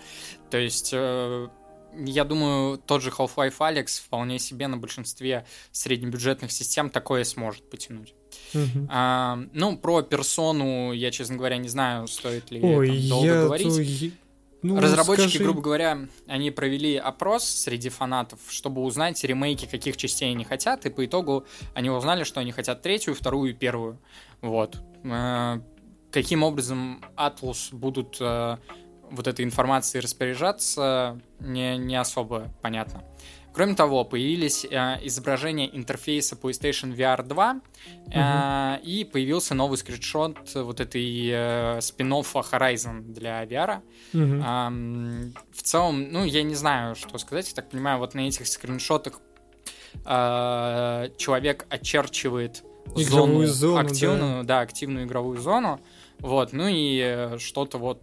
То 0.50 0.58
есть, 0.58 0.90
э, 0.92 1.48
я 1.94 2.24
думаю, 2.24 2.78
тот 2.78 3.02
же 3.02 3.10
Half-Life 3.10 3.58
Alex 3.58 4.02
вполне 4.04 4.38
себе 4.38 4.68
на 4.68 4.76
большинстве 4.76 5.46
среднебюджетных 5.72 6.52
систем 6.52 6.90
такое 6.90 7.24
сможет 7.24 7.68
потянуть. 7.68 8.14
Uh-huh. 8.52 8.86
А, 8.88 9.38
ну, 9.52 9.76
про 9.76 10.02
персону 10.02 10.92
я, 10.92 11.10
честно 11.10 11.36
говоря, 11.36 11.56
не 11.56 11.68
знаю, 11.68 12.06
стоит 12.08 12.50
ли 12.50 12.60
Ой, 12.62 13.08
долго 13.08 13.26
я 13.26 13.42
говорить. 13.42 14.12
То... 14.12 14.27
Ну, 14.62 14.80
Разработчики, 14.80 15.28
скажи... 15.28 15.44
грубо 15.44 15.60
говоря, 15.60 16.08
они 16.26 16.50
провели 16.50 16.96
опрос 16.96 17.44
среди 17.44 17.90
фанатов, 17.90 18.40
чтобы 18.48 18.82
узнать 18.82 19.22
ремейки, 19.22 19.66
каких 19.66 19.96
частей 19.96 20.30
они 20.32 20.44
хотят, 20.44 20.84
и 20.84 20.90
по 20.90 21.06
итогу 21.06 21.46
они 21.74 21.90
узнали, 21.90 22.24
что 22.24 22.40
они 22.40 22.50
хотят 22.50 22.82
третью, 22.82 23.14
вторую 23.14 23.50
и 23.50 23.54
первую. 23.54 24.00
Вот. 24.40 24.82
Э, 25.04 25.60
каким 26.10 26.42
образом 26.42 27.04
Atlus 27.16 27.72
будут 27.72 28.16
э, 28.20 28.56
вот 29.10 29.26
этой 29.26 29.44
информацией 29.44 30.02
распоряжаться, 30.02 31.20
не, 31.38 31.76
не 31.76 31.94
особо 31.94 32.52
понятно. 32.60 33.04
Кроме 33.52 33.74
того, 33.74 34.04
появились 34.04 34.64
э, 34.64 34.98
изображения 35.02 35.74
интерфейса 35.74 36.36
PlayStation 36.36 36.94
VR 36.94 37.26
2, 37.26 37.60
э, 38.10 38.74
угу. 38.76 38.88
и 38.88 39.04
появился 39.04 39.54
новый 39.54 39.78
скриншот 39.78 40.54
вот 40.54 40.80
этой 40.80 41.28
э, 41.30 41.80
спин 41.80 42.12
Horizon 42.12 43.12
для 43.12 43.44
VR. 43.44 43.80
Угу. 44.14 44.22
Э, 44.22 45.30
в 45.52 45.62
целом, 45.62 46.12
ну, 46.12 46.24
я 46.24 46.42
не 46.42 46.54
знаю, 46.54 46.94
что 46.94 47.18
сказать. 47.18 47.48
Я 47.48 47.54
так 47.54 47.70
понимаю, 47.70 47.98
вот 47.98 48.14
на 48.14 48.28
этих 48.28 48.46
скриншотах 48.46 49.20
э, 50.04 51.08
человек 51.16 51.66
очерчивает 51.68 52.62
зону, 52.94 53.46
зону 53.46 53.78
активную, 53.78 54.44
да. 54.44 54.58
да, 54.58 54.60
активную 54.60 55.06
игровую 55.06 55.38
зону. 55.38 55.80
Вот, 56.20 56.52
ну 56.52 56.66
и 56.66 57.00
э, 57.00 57.38
что-то 57.38 57.78
вот 57.78 58.02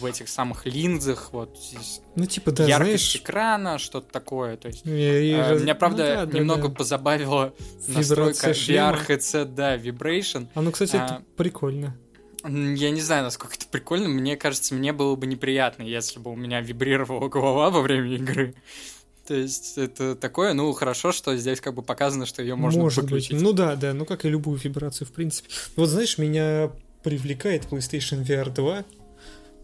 в 0.00 0.04
этих 0.04 0.28
самых 0.28 0.64
линзах, 0.66 1.32
вот 1.32 1.58
здесь 1.58 2.00
ну, 2.14 2.24
типа, 2.24 2.52
да, 2.52 2.64
яркость 2.64 3.10
знаешь... 3.10 3.16
экрана, 3.16 3.78
что-то 3.78 4.12
такое. 4.12 4.56
То 4.56 4.68
есть, 4.68 4.86
и, 4.86 4.90
э, 4.90 5.58
Меня, 5.58 5.74
правда, 5.74 6.20
ну, 6.24 6.32
да, 6.32 6.38
немного 6.38 6.68
да. 6.68 6.74
позабавила 6.74 7.54
настройка 7.88 8.50
VR 8.50 8.98
headset, 9.08 9.46
да, 9.46 9.76
vibration. 9.76 10.46
А 10.54 10.62
ну, 10.62 10.70
кстати, 10.70 10.96
а, 10.96 11.04
это 11.04 11.22
прикольно. 11.36 11.96
Я 12.44 12.90
не 12.90 13.00
знаю, 13.00 13.24
насколько 13.24 13.56
это 13.56 13.66
прикольно. 13.66 14.08
Мне 14.08 14.36
кажется, 14.36 14.74
мне 14.74 14.92
было 14.92 15.16
бы 15.16 15.26
неприятно, 15.26 15.82
если 15.82 16.20
бы 16.20 16.30
у 16.30 16.36
меня 16.36 16.60
вибрировала 16.60 17.28
голова 17.28 17.70
во 17.70 17.80
время 17.82 18.14
игры. 18.14 18.54
То 19.26 19.34
есть 19.34 19.76
это 19.76 20.14
такое, 20.14 20.54
ну, 20.54 20.72
хорошо, 20.72 21.12
что 21.12 21.36
здесь 21.36 21.60
как 21.60 21.74
бы 21.74 21.82
показано, 21.82 22.24
что 22.24 22.40
ее 22.40 22.54
можно 22.54 22.80
Может 22.80 23.04
выключить. 23.04 23.32
Быть. 23.32 23.42
Ну 23.42 23.52
да, 23.52 23.74
да, 23.76 23.92
ну 23.92 24.06
как 24.06 24.24
и 24.24 24.28
любую 24.28 24.58
вибрацию, 24.58 25.06
в 25.06 25.12
принципе. 25.12 25.50
Вот 25.76 25.88
знаешь, 25.88 26.16
меня 26.16 26.70
привлекает 27.02 27.64
PlayStation 27.64 28.24
VR 28.24 28.52
2 28.52 28.84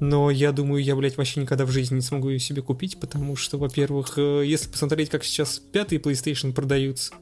Но 0.00 0.30
я 0.30 0.52
думаю, 0.52 0.82
я, 0.82 0.96
блядь, 0.96 1.16
вообще 1.16 1.40
никогда 1.40 1.64
в 1.64 1.70
жизни 1.70 1.96
не 1.96 2.00
смогу 2.02 2.28
ее 2.30 2.38
себе 2.38 2.62
купить, 2.62 2.98
потому 3.00 3.36
что, 3.36 3.58
во-первых, 3.58 4.18
э, 4.18 4.42
если 4.44 4.68
посмотреть, 4.68 5.08
как 5.10 5.24
сейчас 5.24 5.58
пятый 5.58 5.98
PlayStation 5.98 6.52
продаются, 6.52 7.14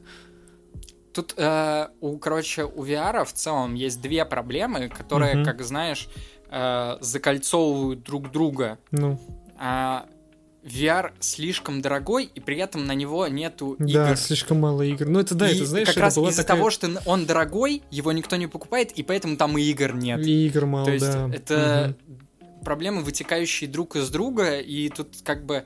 Тут, 1.13 1.35
э, 1.37 1.87
у, 2.01 2.17
короче, 2.17 2.63
у 2.65 2.83
VR 2.83 3.23
в 3.23 3.33
целом 3.33 3.75
есть 3.75 4.01
две 4.01 4.25
проблемы, 4.25 4.89
которые, 4.89 5.35
Мгм. 5.35 5.45
как 5.45 5.61
знаешь, 5.61 6.07
э, 6.49 6.97
закольцовывают 7.01 8.01
друг 8.03 8.31
друга. 8.31 8.79
ну, 8.91 9.19
А, 9.59 10.07
VR 10.63 11.11
слишком 11.19 11.81
дорогой, 11.81 12.25
и 12.33 12.39
при 12.39 12.57
этом 12.57 12.85
на 12.85 12.93
него 12.93 13.27
нету 13.27 13.75
да, 13.79 14.09
игр. 14.11 14.17
слишком 14.17 14.59
мало 14.61 14.81
игр. 14.81 15.07
Ну, 15.07 15.19
это 15.19 15.35
да, 15.35 15.49
И 15.49 15.55
это, 15.55 15.65
знаешь, 15.65 15.87
как 15.87 15.97
это 15.97 16.01
раз 16.05 16.17
из-за 16.17 16.41
такая- 16.43 16.57
того, 16.57 16.69
что 16.69 16.89
он 17.05 17.25
дорогой, 17.25 17.83
его 17.91 18.11
никто 18.11 18.35
не 18.37 18.47
покупает, 18.47 18.91
и 18.93 19.03
поэтому 19.03 19.35
там 19.37 19.57
и 19.57 19.61
игр 19.61 19.93
нет. 19.93 20.25
И 20.25 20.47
игр 20.47 20.65
мало, 20.65 20.85
То 20.85 20.91
есть 20.93 21.05
да. 21.05 21.29
это 21.33 21.95
проблемы, 22.63 23.01
вытекающие 23.03 23.69
друг 23.69 23.95
из 23.97 24.09
друга, 24.09 24.59
и 24.59 24.87
тут 24.89 25.09
как 25.23 25.45
бы 25.45 25.65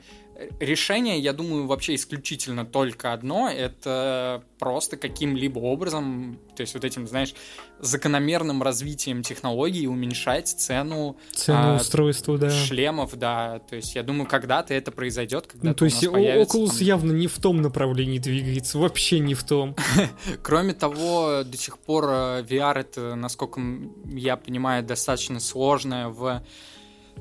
решение, 0.59 1.19
я 1.19 1.33
думаю, 1.33 1.67
вообще 1.67 1.95
исключительно 1.95 2.65
только 2.65 3.13
одно, 3.13 3.49
это 3.49 4.43
просто 4.59 4.97
каким-либо 4.97 5.59
образом, 5.59 6.39
то 6.55 6.61
есть 6.61 6.73
вот 6.73 6.83
этим, 6.83 7.07
знаешь, 7.07 7.33
закономерным 7.79 8.63
развитием 8.63 9.21
технологий 9.23 9.87
уменьшать 9.87 10.47
цену. 10.47 11.17
Цену 11.33 11.73
а, 11.73 11.75
устройства, 11.75 12.37
да. 12.37 12.49
шлемов, 12.49 13.17
да, 13.17 13.59
то 13.59 13.75
есть 13.75 13.95
я 13.95 14.03
думаю, 14.03 14.27
когда-то 14.27 14.73
это 14.73 14.91
произойдет, 14.91 15.47
когда 15.47 15.69
Ну, 15.69 15.75
то 15.75 15.85
есть 15.85 16.03
у 16.03 16.11
нас 16.11 16.13
появится, 16.13 16.57
Oculus 16.57 16.67
там, 16.69 16.77
явно 16.79 17.11
не 17.11 17.27
в 17.27 17.37
том 17.39 17.61
направлении 17.61 18.19
двигается, 18.19 18.77
вообще 18.77 19.19
не 19.19 19.33
в 19.33 19.43
том. 19.43 19.75
Кроме 20.43 20.73
того, 20.73 21.43
до 21.43 21.57
сих 21.57 21.77
пор 21.79 22.05
э, 22.05 22.41
VR 22.43 22.79
это, 22.79 23.15
насколько 23.15 23.61
я 24.05 24.37
понимаю, 24.37 24.83
достаточно 24.83 25.39
сложная 25.39 26.07
в 26.09 26.43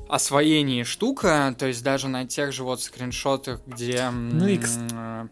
освоении 0.09 0.83
штука, 0.83 1.55
то 1.57 1.67
есть 1.67 1.83
даже 1.83 2.07
на 2.07 2.25
тех 2.25 2.53
же 2.53 2.63
вот 2.63 2.81
скриншотах, 2.81 3.61
где 3.65 4.09
Ну 4.09 4.47
и 4.47 4.59
э, 4.59 5.27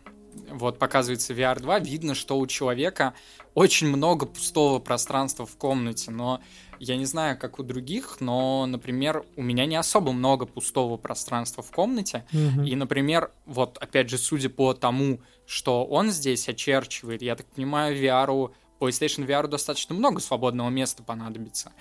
вот 0.52 0.80
показывается 0.80 1.34
VR 1.34 1.60
2, 1.60 1.80
видно, 1.80 2.16
что 2.16 2.38
у 2.38 2.48
человека 2.48 3.14
очень 3.54 3.88
много 3.88 4.26
пустого 4.26 4.80
пространства 4.80 5.46
в 5.46 5.56
комнате, 5.58 6.12
но 6.12 6.42
я 6.78 6.98
не 6.98 7.06
знаю, 7.06 7.38
как 7.40 7.58
у 7.60 7.64
других, 7.64 8.18
но, 8.20 8.66
например, 8.66 9.24
у 9.38 9.42
меня 9.42 9.66
не 9.66 9.78
особо 9.78 10.12
много 10.12 10.46
пустого 10.46 10.98
пространства 10.98 11.64
в 11.64 11.72
комнате, 11.72 12.26
Мгм. 12.34 12.64
и, 12.64 12.76
например, 12.76 13.32
вот 13.46 13.78
опять 13.78 14.10
же, 14.10 14.18
судя 14.18 14.50
по 14.50 14.74
тому, 14.74 15.22
что 15.46 15.86
он 15.86 16.12
здесь 16.12 16.50
очерчивает, 16.50 17.22
я 17.22 17.36
так 17.36 17.46
понимаю, 17.48 17.96
VR, 17.98 18.52
PlayStation 18.80 19.26
VR 19.26 19.48
достаточно 19.48 19.96
много 19.96 20.20
свободного 20.20 20.70
места 20.70 21.02
понадобится. 21.02 21.72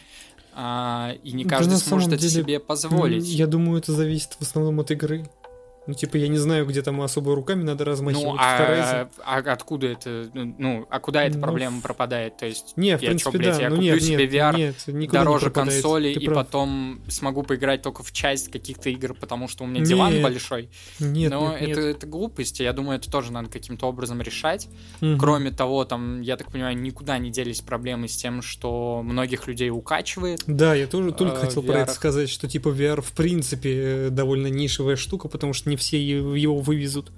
А, 0.57 1.15
и 1.23 1.33
не 1.33 1.45
Да 1.45 1.57
каждый 1.57 1.73
на 1.73 1.79
сможет 1.79 2.13
это 2.13 2.19
деле, 2.19 2.43
себе 2.43 2.61
позволить. 2.61 3.27
Я 3.27 3.47
думаю, 3.47 3.79
это 3.79 3.93
зависит 3.93 4.35
в 4.39 4.43
основном 4.43 4.81
от 4.81 4.91
игры. 4.93 5.27
Ну, 5.87 5.95
типа, 5.95 6.17
я 6.17 6.29
не 6.29 6.39
знаю, 6.39 6.67
где 6.67 6.83
там 6.83 7.01
особо 7.03 7.35
руками 7.35 7.63
надо 7.63 7.85
размахивать. 7.85 8.25
Ну, 8.25 8.37
а, 8.39 9.09
а 9.25 9.39
откуда 9.39 9.89
это, 9.89 10.31
ну, 10.33 10.87
а 10.91 11.01
куда 11.01 11.25
эта 11.25 11.37
Ну, 11.37 11.43
проблема 11.43 11.81
пропадает? 11.83 12.37
То 12.39 12.47
есть, 12.47 12.73
Не, 12.77 12.97
в 12.97 13.03
я 13.03 13.09
принципе, 13.09 13.33
чё, 13.33 13.39
блядь, 13.39 13.57
да. 13.57 13.63
я 13.63 13.69
ну, 13.71 13.77
куплю 13.77 13.93
нет, 13.93 14.03
себе 14.03 14.25
нет, 14.25 14.33
VR 14.33 14.57
нет, 14.57 14.77
не 14.87 15.07
дороже 15.09 15.51
пропадает, 15.51 15.83
консоли, 15.83 16.15
ты 16.15 16.21
и 16.21 16.27
прав. 16.27 16.47
потом 16.47 17.01
смогу 17.09 17.43
поиграть 17.43 17.83
только 17.83 18.03
в 18.03 18.13
часть 18.13 18.51
каких-то 18.51 18.89
игр, 18.91 19.15
потому 19.15 19.49
что 19.49 19.65
у 19.65 19.67
меня 19.67 19.85
диван 19.85 20.13
Нет. 20.15 20.23
большой. 20.23 20.71
Нет, 20.99 21.31
Но 21.31 21.53
нет, 21.53 21.71
это, 21.71 21.81
нет. 21.83 21.97
это 21.97 22.07
глупости. 22.07 22.63
Я 22.63 22.73
думаю, 22.73 22.99
это 22.99 23.11
тоже 23.11 23.33
надо 23.33 23.51
каким-то 23.51 23.87
образом 23.87 24.21
решать. 24.23 24.69
Мгм. 25.01 25.19
Кроме 25.19 25.51
того, 25.51 25.85
там, 25.85 26.21
я 26.23 26.37
так 26.37 26.51
понимаю, 26.51 26.77
никуда 26.79 27.19
не 27.19 27.31
делись 27.31 27.61
проблемы 27.61 28.09
с 28.09 28.17
тем, 28.17 28.43
что 28.43 29.03
многих 29.05 29.47
людей 29.47 29.71
укачивает. 29.71 30.43
Да, 30.47 30.75
я 30.75 30.87
тоже 30.87 31.13
только 31.13 31.37
э, 31.37 31.41
хотел 31.41 31.63
про 31.63 31.75
VR. 31.75 31.83
это 31.83 31.93
сказать, 31.93 32.31
что 32.31 32.49
типа 32.49 32.69
VR 32.69 33.03
в 33.03 33.13
принципе 33.13 34.07
э, 34.07 34.09
довольно 34.11 34.47
нишевая 34.47 34.97
штука, 34.97 35.29
потому 35.29 35.53
что 35.53 35.69
не 35.75 35.77
все 35.77 36.01
его 36.03 36.59
вывезут. 36.59 37.13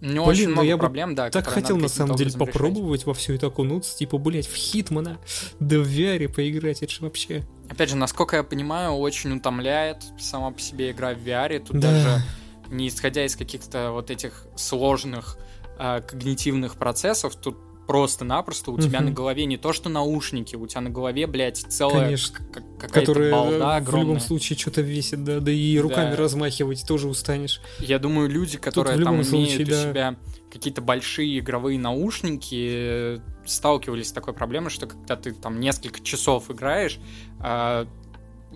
У 0.00 0.06
него 0.06 0.26
Блин, 0.26 0.50
ну 0.50 0.56
много 0.56 0.68
я 0.68 0.76
проблем, 0.76 1.14
да. 1.14 1.30
так 1.30 1.46
хотел 1.46 1.78
на 1.78 1.88
самом 1.88 2.16
деле 2.16 2.28
образом 2.30 2.40
решать. 2.42 2.52
попробовать 2.52 3.06
во 3.06 3.14
все 3.14 3.34
это 3.34 3.46
окунуться, 3.46 3.96
типа, 3.96 4.18
блять, 4.18 4.46
в 4.46 4.54
Хитмана, 4.54 5.18
да 5.60 5.78
в 5.78 5.86
VR 5.88 6.28
поиграть, 6.28 6.82
это 6.82 6.92
же 6.92 7.00
вообще. 7.00 7.42
Опять 7.70 7.88
же, 7.90 7.96
насколько 7.96 8.36
я 8.36 8.42
понимаю, 8.42 8.92
очень 8.92 9.32
утомляет 9.34 10.02
сама 10.18 10.50
по 10.50 10.60
себе 10.60 10.90
игра 10.90 11.14
в 11.14 11.18
VR. 11.18 11.58
Тут 11.60 11.78
Да. 11.78 11.90
даже 11.90 12.22
не 12.70 12.88
исходя 12.88 13.24
из 13.24 13.34
каких-то 13.36 13.92
вот 13.92 14.10
этих 14.10 14.46
сложных 14.56 15.38
а, 15.78 16.00
когнитивных 16.02 16.76
процессов, 16.76 17.34
тут 17.36 17.56
просто-напросто 17.86 18.70
у 18.70 18.78
тебя 18.78 19.00
на 19.00 19.10
голове 19.10 19.44
не 19.46 19.56
то 19.56 19.72
что 19.72 19.88
наушники, 19.88 20.56
у 20.56 20.66
тебя 20.66 20.80
на 20.80 20.90
голове, 20.90 21.26
блядь, 21.26 21.58
целая 21.58 22.04
Конечно. 22.04 22.38
какая-то 22.78 23.00
Которая 23.00 23.32
балда 23.32 23.80
в 23.80 23.96
любом 23.96 24.20
случае 24.20 24.58
что-то 24.58 24.80
весит, 24.80 25.24
да, 25.24 25.40
да 25.40 25.50
и 25.50 25.78
руками 25.78 26.10
Да. 26.10 26.16
размахивать 26.16 26.86
тоже 26.86 27.08
устанешь. 27.08 27.60
Я 27.78 27.98
думаю, 27.98 28.28
люди, 28.28 28.58
которые 28.58 29.02
там 29.02 29.14
имеют 29.14 29.28
случае, 29.28 29.66
у 29.66 29.70
да. 29.70 29.82
себя 29.82 30.16
какие-то 30.50 30.80
большие 30.80 31.38
игровые 31.40 31.78
наушники, 31.78 32.68
э, 32.70 33.18
сталкивались 33.44 34.08
с 34.08 34.12
такой 34.12 34.34
проблемой, 34.34 34.70
что 34.70 34.86
когда 34.86 35.16
ты 35.16 35.32
там 35.32 35.58
несколько 35.58 36.00
часов 36.00 36.50
играешь, 36.50 37.00
а, 37.40 37.86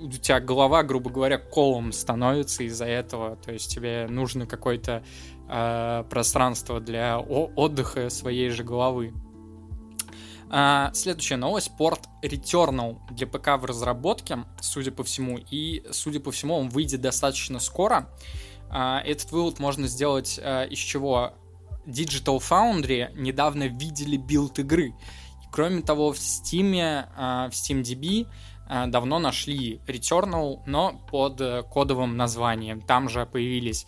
у 0.00 0.08
тебя 0.10 0.40
голова, 0.40 0.82
грубо 0.82 1.10
говоря, 1.10 1.38
колом 1.38 1.92
становится 1.92 2.62
из-за 2.64 2.86
этого. 2.86 3.36
То 3.36 3.52
есть 3.52 3.74
тебе 3.74 4.06
нужно 4.08 4.46
какое-то 4.46 5.02
а, 5.48 6.04
пространство 6.04 6.80
для 6.80 7.18
отдыха 7.18 8.10
своей 8.10 8.50
же 8.50 8.64
головы. 8.64 9.12
А, 10.50 10.90
следующая 10.94 11.36
новость. 11.36 11.76
Порт 11.76 12.08
Returnal 12.22 12.98
для 13.10 13.26
ПК 13.26 13.60
в 13.60 13.64
разработке, 13.64 14.44
судя 14.60 14.92
по 14.92 15.04
всему. 15.04 15.38
И, 15.50 15.82
судя 15.90 16.20
по 16.20 16.30
всему, 16.30 16.54
он 16.54 16.68
выйдет 16.68 17.00
достаточно 17.00 17.60
скоро. 17.60 18.08
А, 18.70 19.00
этот 19.00 19.30
вывод 19.32 19.58
можно 19.58 19.88
сделать 19.88 20.38
а, 20.42 20.64
из 20.64 20.78
чего? 20.78 21.34
Digital 21.86 22.38
Foundry 22.38 23.10
недавно 23.14 23.64
видели 23.68 24.16
билд 24.16 24.58
игры. 24.58 24.88
И, 24.88 25.46
кроме 25.50 25.82
того, 25.82 26.12
в 26.12 26.16
Steam, 26.16 27.06
а, 27.16 27.48
в 27.48 27.52
SteamDB 27.52 28.26
а, 28.68 28.86
давно 28.86 29.18
нашли 29.18 29.80
Returnal, 29.86 30.60
но 30.66 31.00
под 31.10 31.40
э, 31.40 31.62
кодовым 31.62 32.18
названием. 32.18 32.82
Там 32.82 33.08
же 33.08 33.24
появились, 33.24 33.86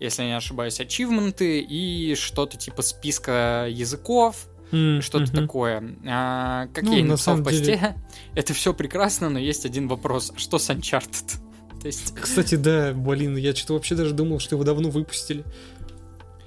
если 0.00 0.22
я 0.22 0.28
не 0.30 0.36
ошибаюсь, 0.36 0.80
ачивменты 0.80 1.60
и 1.60 2.14
что-то 2.16 2.56
типа 2.56 2.82
списка 2.82 3.66
языков, 3.70 4.48
М, 4.72 5.02
что-то 5.02 5.24
мгм. 5.32 5.42
такое. 5.46 5.96
А, 6.06 6.66
как 6.74 6.84
Ну, 6.84 6.92
я 6.92 6.98
и 6.98 7.02
на 7.02 7.10
написал 7.10 7.34
в 7.34 7.36
самом 7.38 7.44
посте, 7.44 7.64
деле- 7.64 7.96
это 8.34 8.54
все 8.54 8.72
прекрасно, 8.74 9.28
но 9.28 9.38
есть 9.38 9.66
один 9.66 9.86
вопрос. 9.88 10.32
Что 10.36 10.58
с 10.58 10.70
Uncharted? 10.70 11.38
То 11.80 11.86
есть... 11.86 12.14
Кстати, 12.14 12.54
да, 12.56 12.92
блин, 12.92 13.36
я 13.36 13.54
что-то 13.54 13.74
вообще 13.74 13.94
даже 13.94 14.12
думал, 14.14 14.38
что 14.38 14.54
его 14.56 14.64
давно 14.64 14.90
выпустили. 14.90 15.44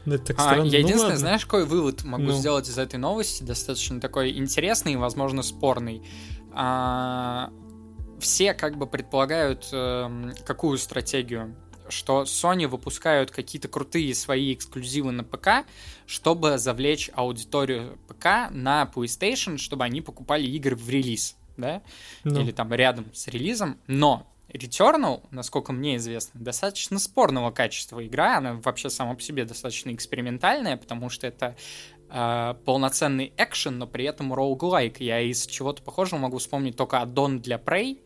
Это 0.06 0.18
так 0.20 0.40
А, 0.40 0.42
странно. 0.42 0.64
я 0.66 0.72
Ну, 0.72 0.78
единственное, 0.78 1.04
ладно. 1.04 1.18
знаешь, 1.18 1.46
какой 1.46 1.66
вывод 1.66 2.04
могу 2.04 2.24
Ну. 2.24 2.34
сделать 2.34 2.68
из 2.70 2.78
этой 2.78 2.98
новости, 2.98 3.42
достаточно 3.44 4.00
такой 4.02 4.38
интересный 4.38 4.94
и, 4.94 4.98
возможно, 4.98 5.44
спорный. 5.44 6.02
А, 6.54 7.50
все 8.20 8.54
как 8.54 8.78
бы 8.78 8.86
предполагают 8.88 9.68
эм, 9.72 10.34
какую 10.46 10.78
стратегию? 10.78 11.56
Что 11.94 12.24
Sony 12.24 12.68
выпускают 12.68 13.32
какие-то 13.32 13.68
крутые 13.68 14.14
свои 14.16 14.54
эксклюзивы 14.54 15.12
на 15.12 15.24
ПК, 15.24 15.66
чтобы 16.06 16.58
завлечь 16.58 17.10
аудиторию 17.14 17.98
ПК 18.08 18.50
на 18.52 18.90
PlayStation, 18.94 19.58
чтобы 19.58 19.84
они 19.84 20.02
покупали 20.02 20.46
игры 20.48 20.76
в 20.76 20.90
релиз, 20.90 21.36
да? 21.58 21.82
Ну. 22.24 22.42
или 22.42 22.52
там 22.52 22.74
рядом 22.74 23.14
с 23.14 23.28
релизом, 23.28 23.78
но 23.88 24.28
Returnal, 24.54 25.24
насколько 25.32 25.74
мне 25.74 25.96
известно, 25.96 26.40
достаточно 26.40 27.00
спорного 27.00 27.50
качества 27.50 28.06
игра, 28.06 28.38
она 28.38 28.54
вообще 28.54 28.90
сама 28.90 29.16
по 29.16 29.22
себе 29.22 29.46
достаточно 29.46 29.92
экспериментальная, 29.94 30.78
потому 30.78 31.10
что 31.10 31.26
это 31.26 31.56
э, 32.10 32.54
полноценный 32.64 33.34
экшен, 33.38 33.80
но 33.80 33.88
при 33.88 34.06
этом 34.06 34.32
роуглайк. 34.32 35.00
Я 35.02 35.22
из 35.22 35.48
чего-то 35.48 35.82
похожего 35.82 36.20
могу 36.20 36.38
вспомнить 36.38 36.76
только 36.76 37.02
аддон 37.02 37.40
для 37.40 37.58
Prey, 37.58 38.00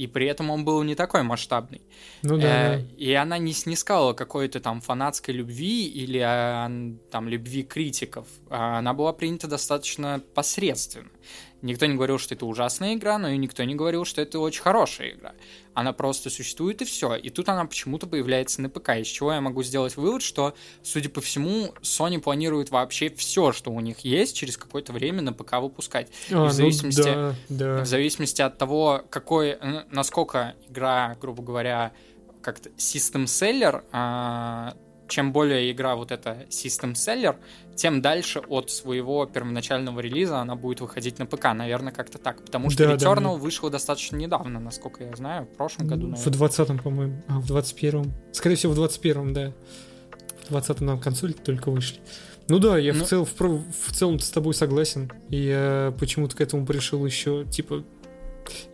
и 0.00 0.06
при 0.06 0.26
этом 0.26 0.48
он 0.50 0.64
был 0.64 0.82
не 0.82 0.94
такой 0.94 1.22
масштабный. 1.22 1.82
Ну 2.22 2.38
да. 2.38 2.76
Э, 2.76 2.82
И 2.96 3.12
она 3.12 3.36
не 3.36 3.52
снискала 3.52 4.14
какой-то 4.14 4.58
там 4.58 4.80
фанатской 4.80 5.34
любви 5.34 5.86
или 5.88 6.20
э, 6.20 6.94
там 7.10 7.28
любви 7.28 7.62
критиков. 7.62 8.26
А 8.48 8.78
Она 8.78 8.94
была 8.94 9.12
принята 9.12 9.46
достаточно 9.46 10.22
посредственно. 10.34 11.10
Никто 11.62 11.86
не 11.86 11.94
говорил, 11.94 12.18
что 12.18 12.34
это 12.34 12.46
ужасная 12.46 12.94
игра, 12.94 13.18
но 13.18 13.28
и 13.28 13.36
никто 13.36 13.62
не 13.64 13.74
говорил, 13.74 14.04
что 14.04 14.22
это 14.22 14.38
очень 14.38 14.62
хорошая 14.62 15.10
игра. 15.10 15.34
Она 15.74 15.92
просто 15.92 16.30
существует 16.30 16.80
и 16.82 16.84
все. 16.84 17.14
И 17.14 17.30
тут 17.30 17.48
она 17.48 17.64
почему-то 17.64 18.06
появляется 18.06 18.62
на 18.62 18.70
ПК. 18.70 18.90
Из 18.96 19.06
чего 19.06 19.32
я 19.32 19.40
могу 19.40 19.62
сделать 19.62 19.96
вывод, 19.96 20.22
что, 20.22 20.54
судя 20.82 21.10
по 21.10 21.20
всему, 21.20 21.74
Sony 21.82 22.18
планирует 22.18 22.70
вообще 22.70 23.10
все, 23.10 23.52
что 23.52 23.70
у 23.70 23.80
них 23.80 24.00
есть, 24.00 24.36
через 24.36 24.56
какое-то 24.56 24.92
время 24.92 25.22
на 25.22 25.32
ПК 25.32 25.54
выпускать. 25.60 26.08
А, 26.30 26.34
в 26.34 26.36
ну 26.44 26.48
зависимости- 26.50 27.02
да, 27.02 27.34
да. 27.48 27.82
В 27.82 27.86
зависимости 27.86 28.42
от 28.42 28.58
того, 28.58 29.04
какой, 29.10 29.58
насколько 29.90 30.54
игра, 30.68 31.16
грубо 31.20 31.42
говоря, 31.42 31.92
как-то 32.42 32.70
систем 32.76 33.26
селлер, 33.26 33.84
чем 35.10 35.32
более 35.32 35.70
игра 35.70 35.96
вот 35.96 36.12
эта 36.12 36.46
system 36.48 36.94
seller, 36.94 37.36
тем 37.74 38.00
дальше 38.00 38.40
от 38.48 38.70
своего 38.70 39.26
первоначального 39.26 40.00
релиза 40.00 40.38
она 40.38 40.54
будет 40.54 40.80
выходить 40.80 41.18
на 41.18 41.26
ПК, 41.26 41.52
наверное, 41.52 41.92
как-то 41.92 42.18
так. 42.18 42.42
Потому 42.44 42.70
что 42.70 42.86
да, 42.86 42.94
Returnal 42.94 43.34
да, 43.34 43.42
вышло 43.42 43.70
достаточно 43.70 44.16
недавно, 44.16 44.60
насколько 44.60 45.04
я 45.04 45.14
знаю, 45.16 45.44
в 45.44 45.56
прошлом 45.56 45.88
году, 45.88 46.06
наверное. 46.08 46.32
В 46.32 46.42
20-м, 46.42 46.78
по-моему, 46.78 47.22
а, 47.28 47.40
в 47.40 47.50
21-м. 47.50 48.12
Скорее 48.32 48.56
всего, 48.56 48.72
в 48.72 48.78
21-м, 48.78 49.32
да. 49.34 49.52
В 50.48 50.54
20-м 50.54 50.86
нам 50.86 51.00
консоли 51.00 51.32
только 51.32 51.70
вышли. 51.70 52.00
Ну 52.48 52.58
да, 52.58 52.78
я 52.78 52.92
ну... 52.92 53.04
в, 53.04 53.06
цел, 53.06 53.24
в, 53.24 53.38
в 53.38 53.92
целом 53.92 54.18
с 54.18 54.30
тобой 54.30 54.54
согласен. 54.54 55.10
И 55.28 55.36
я 55.36 55.94
почему-то 55.98 56.36
к 56.36 56.40
этому 56.40 56.66
пришел 56.66 57.04
еще, 57.04 57.44
типа, 57.44 57.84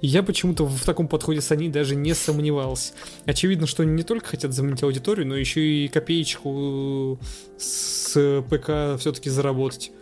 я 0.00 0.22
почему-то 0.22 0.64
в 0.66 0.84
таком 0.84 1.08
подходе 1.08 1.40
с 1.40 1.50
Sony 1.50 1.70
даже 1.70 1.96
не 1.96 2.14
сомневался. 2.14 2.94
Очевидно, 3.24 3.66
что 3.66 3.82
они 3.82 3.92
не 3.92 4.02
только 4.02 4.28
хотят 4.28 4.52
заменить 4.52 4.82
аудиторию, 4.82 5.26
но 5.26 5.36
еще 5.36 5.60
и 5.60 5.88
копеечку 5.88 7.18
с 7.58 8.42
ПК 8.48 8.98
все-таки 9.00 9.30
заработать. 9.30 9.92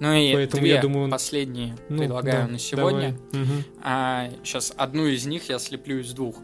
Ну 0.00 0.14
и 0.14 0.32
Поэтому 0.32 0.62
две 0.62 0.74
я 0.74 0.80
думаю, 0.80 1.10
последние 1.10 1.76
ну, 1.90 1.98
предлагаю 1.98 2.46
да, 2.46 2.52
на 2.52 2.58
сегодня. 2.58 3.18
Угу. 3.32 3.64
А, 3.82 4.30
сейчас 4.42 4.72
одну 4.76 5.06
из 5.06 5.26
них 5.26 5.50
я 5.50 5.58
слеплю 5.58 5.98
из 6.00 6.12
двух. 6.14 6.36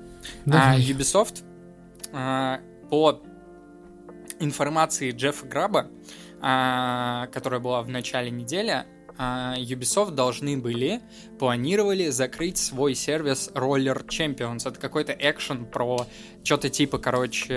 А, 0.47 0.77
Ubisoft 0.79 1.43
а, 2.13 2.61
по 2.91 3.23
информации 4.41 5.11
Джеффа 5.11 5.47
Граба, 5.47 5.91
а, 6.43 7.29
которая 7.29 7.61
была 7.61 7.83
в 7.83 7.89
начале 7.89 8.31
недели, 8.31 8.85
Ubisoft 9.19 10.13
должны 10.13 10.57
были, 10.59 11.01
планировали 11.39 12.09
закрыть 12.09 12.59
свой 12.59 12.95
сервис 12.95 13.51
Roller 13.55 14.07
Champions. 14.07 14.69
Это 14.69 14.79
какой-то 14.81 15.13
экшен 15.13 15.67
про 15.67 16.07
что-то 16.47 16.71
типа, 16.71 16.99
короче, 16.99 17.55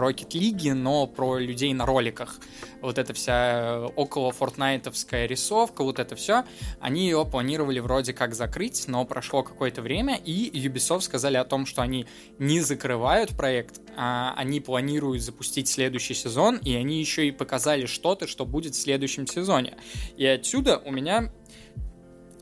Rocket 0.00 0.30
League, 0.30 0.74
но 0.74 1.06
про 1.06 1.38
людей 1.38 1.72
на 1.72 1.86
роликах. 1.86 2.40
Вот 2.80 2.98
эта 2.98 3.14
вся 3.14 3.86
около 3.94 4.32
фортнайтовская 4.32 5.26
рисовка, 5.26 5.84
вот 5.84 6.00
это 6.00 6.16
все, 6.16 6.44
они 6.80 7.04
ее 7.04 7.24
планировали 7.24 7.78
вроде 7.78 8.12
как 8.12 8.34
закрыть, 8.34 8.88
но 8.88 9.04
прошло 9.04 9.44
какое-то 9.44 9.82
время, 9.82 10.16
и 10.16 10.50
Ubisoft 10.50 11.02
сказали 11.02 11.36
о 11.36 11.44
том, 11.44 11.64
что 11.64 11.80
они 11.80 12.06
не 12.40 12.60
закрывают 12.60 13.30
проект, 13.30 13.80
а 13.96 14.34
они 14.36 14.60
планируют 14.60 15.22
запустить 15.22 15.68
следующий 15.68 16.14
сезон, 16.14 16.56
и 16.56 16.74
они 16.74 16.98
еще 16.98 17.28
и 17.28 17.30
показали 17.30 17.86
что-то, 17.86 18.26
что 18.26 18.44
будет 18.44 18.74
в 18.74 18.82
следующем 18.82 19.28
сезоне. 19.28 19.76
И 20.16 20.26
отсюда 20.26 20.78
у 20.84 20.90
меня 20.90 21.32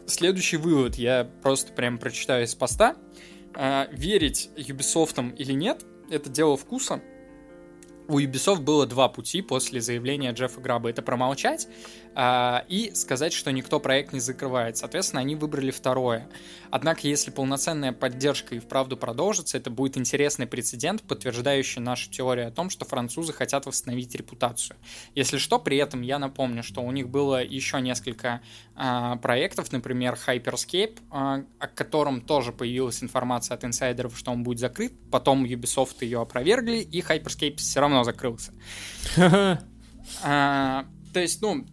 следующий 0.06 0.56
вывод, 0.56 0.97
я 0.97 1.28
просто 1.43 1.73
прям 1.73 1.98
прочитаю 1.98 2.44
из 2.44 2.55
поста. 2.55 2.97
А, 3.54 3.88
верить 3.92 4.50
Ubisoft 4.56 5.36
или 5.36 5.52
нет, 5.52 5.84
это 6.10 6.30
дело 6.30 6.56
вкуса. 6.56 7.02
У 8.08 8.18
Ubisoft 8.18 8.60
было 8.60 8.86
два 8.86 9.08
пути 9.08 9.42
после 9.42 9.80
заявления 9.80 10.32
Джеффа 10.32 10.60
Граба. 10.60 10.90
Это 10.90 11.02
промолчать 11.02 11.68
и 12.14 12.93
сказать, 12.94 13.32
что 13.32 13.52
никто 13.52 13.80
проект 13.80 14.12
не 14.12 14.20
закрывает. 14.20 14.76
Соответственно, 14.76 15.20
они 15.20 15.34
выбрали 15.34 15.70
второе. 15.70 16.28
Однако, 16.72 17.06
если 17.06 17.30
полноценная 17.30 17.93
поддержка 17.93 18.55
и 18.55 18.59
вправду 18.59 18.97
продолжится, 18.97 19.59
это 19.59 19.68
будет 19.68 19.98
интересный 19.98 20.47
прецедент, 20.47 21.02
подтверждающий 21.02 21.82
нашу 21.82 22.10
теорию 22.10 22.48
о 22.48 22.51
том, 22.51 22.70
что 22.70 22.86
французы 22.86 23.34
хотят 23.34 23.66
восстановить 23.66 24.14
репутацию. 24.14 24.78
Если 25.14 25.36
что, 25.36 25.59
при 25.59 25.76
этом 25.76 26.01
я 26.01 26.18
напомню, 26.18 26.62
что 26.62 26.80
у 26.80 26.90
них 26.90 27.10
было 27.10 27.44
еще 27.44 27.78
несколько 27.82 28.40
а, 28.74 29.16
проектов, 29.16 29.70
например, 29.70 30.18
Hyperscape, 30.26 30.98
а, 31.10 31.44
о 31.59 31.68
котором 31.68 32.22
тоже 32.22 32.52
появилась 32.52 33.02
информация 33.02 33.55
от 33.55 33.64
инсайдеров, 33.66 34.16
что 34.16 34.32
он 34.32 34.43
будет 34.43 34.59
закрыт. 34.59 34.94
Потом 35.10 35.44
Ubisoft 35.44 35.97
ее 36.01 36.22
опровергли, 36.22 36.78
и 36.78 37.02
Hyperscape 37.02 37.56
все 37.56 37.80
равно 37.80 38.02
закрылся. 38.02 38.52
а, 40.22 40.86
то 41.12 41.20
есть, 41.20 41.43
ну, 41.43 41.66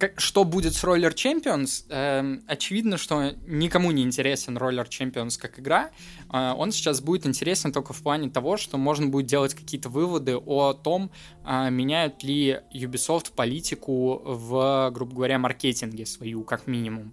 как, 0.00 0.18
что 0.18 0.44
будет 0.44 0.74
с 0.74 0.82
Roller 0.82 1.14
Champions? 1.14 1.84
Э, 1.90 2.40
очевидно, 2.46 2.96
что 2.96 3.32
никому 3.46 3.90
не 3.90 4.02
интересен 4.02 4.56
Roller 4.56 4.88
Champions 4.88 5.38
как 5.38 5.60
игра. 5.60 5.90
Э, 6.32 6.54
он 6.56 6.72
сейчас 6.72 7.00
будет 7.00 7.26
интересен 7.26 7.70
только 7.70 7.92
в 7.92 8.02
плане 8.02 8.30
того, 8.30 8.56
что 8.56 8.78
можно 8.78 9.06
будет 9.06 9.26
делать 9.26 9.54
какие-то 9.54 9.90
выводы 9.90 10.36
о 10.36 10.72
том, 10.72 11.10
э, 11.44 11.70
меняют 11.70 12.24
ли 12.24 12.60
Ubisoft 12.74 13.32
политику 13.36 14.22
в, 14.24 14.90
грубо 14.92 15.14
говоря, 15.14 15.38
маркетинге 15.38 16.06
свою, 16.06 16.44
как 16.44 16.66
минимум. 16.66 17.12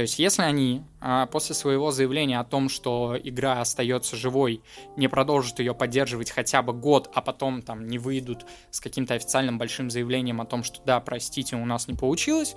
То 0.00 0.04
есть, 0.04 0.18
если 0.18 0.40
они 0.40 0.82
а, 1.02 1.26
после 1.26 1.54
своего 1.54 1.90
заявления 1.90 2.40
о 2.40 2.44
том, 2.44 2.70
что 2.70 3.18
игра 3.22 3.60
остается 3.60 4.16
живой, 4.16 4.62
не 4.96 5.08
продолжат 5.08 5.58
ее 5.58 5.74
поддерживать 5.74 6.30
хотя 6.30 6.62
бы 6.62 6.72
год, 6.72 7.10
а 7.12 7.20
потом 7.20 7.60
там 7.60 7.86
не 7.86 7.98
выйдут 7.98 8.46
с 8.70 8.80
каким-то 8.80 9.12
официальным 9.12 9.58
большим 9.58 9.90
заявлением 9.90 10.40
о 10.40 10.46
том, 10.46 10.64
что 10.64 10.80
да, 10.86 11.00
простите, 11.00 11.54
у 11.56 11.66
нас 11.66 11.86
не 11.86 11.96
получилось, 11.96 12.56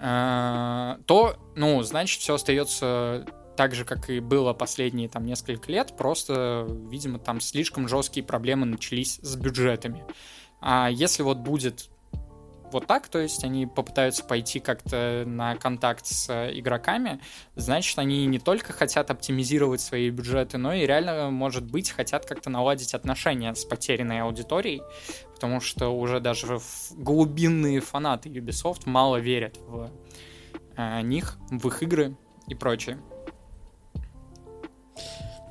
а, 0.00 0.98
то, 1.06 1.36
ну, 1.54 1.80
значит, 1.84 2.22
все 2.22 2.34
остается 2.34 3.24
так 3.56 3.76
же, 3.76 3.84
как 3.84 4.10
и 4.10 4.18
было 4.18 4.52
последние 4.52 5.08
там 5.08 5.26
несколько 5.26 5.70
лет, 5.70 5.96
просто, 5.96 6.66
видимо, 6.90 7.20
там 7.20 7.40
слишком 7.40 7.86
жесткие 7.86 8.26
проблемы 8.26 8.66
начались 8.66 9.20
с 9.22 9.36
бюджетами. 9.36 10.04
А 10.60 10.88
если 10.90 11.22
вот 11.22 11.38
будет 11.38 11.88
вот 12.72 12.86
так, 12.86 13.08
то 13.08 13.18
есть 13.18 13.44
они 13.44 13.66
попытаются 13.66 14.24
пойти 14.24 14.60
как-то 14.60 15.24
на 15.26 15.56
контакт 15.56 16.06
с 16.06 16.30
игроками, 16.52 17.20
значит, 17.56 17.98
они 17.98 18.26
не 18.26 18.38
только 18.38 18.72
хотят 18.72 19.10
оптимизировать 19.10 19.80
свои 19.80 20.10
бюджеты, 20.10 20.58
но 20.58 20.72
и 20.72 20.86
реально, 20.86 21.30
может 21.30 21.64
быть, 21.64 21.90
хотят 21.90 22.26
как-то 22.26 22.50
наладить 22.50 22.94
отношения 22.94 23.54
с 23.54 23.64
потерянной 23.64 24.22
аудиторией, 24.22 24.82
потому 25.34 25.60
что 25.60 25.88
уже 25.88 26.20
даже 26.20 26.60
глубинные 26.92 27.80
фанаты 27.80 28.28
Ubisoft 28.28 28.82
мало 28.86 29.16
верят 29.16 29.58
в 29.66 29.90
э, 30.76 31.00
них, 31.02 31.36
в 31.50 31.66
их 31.68 31.82
игры 31.82 32.16
и 32.46 32.54
прочее. 32.54 32.98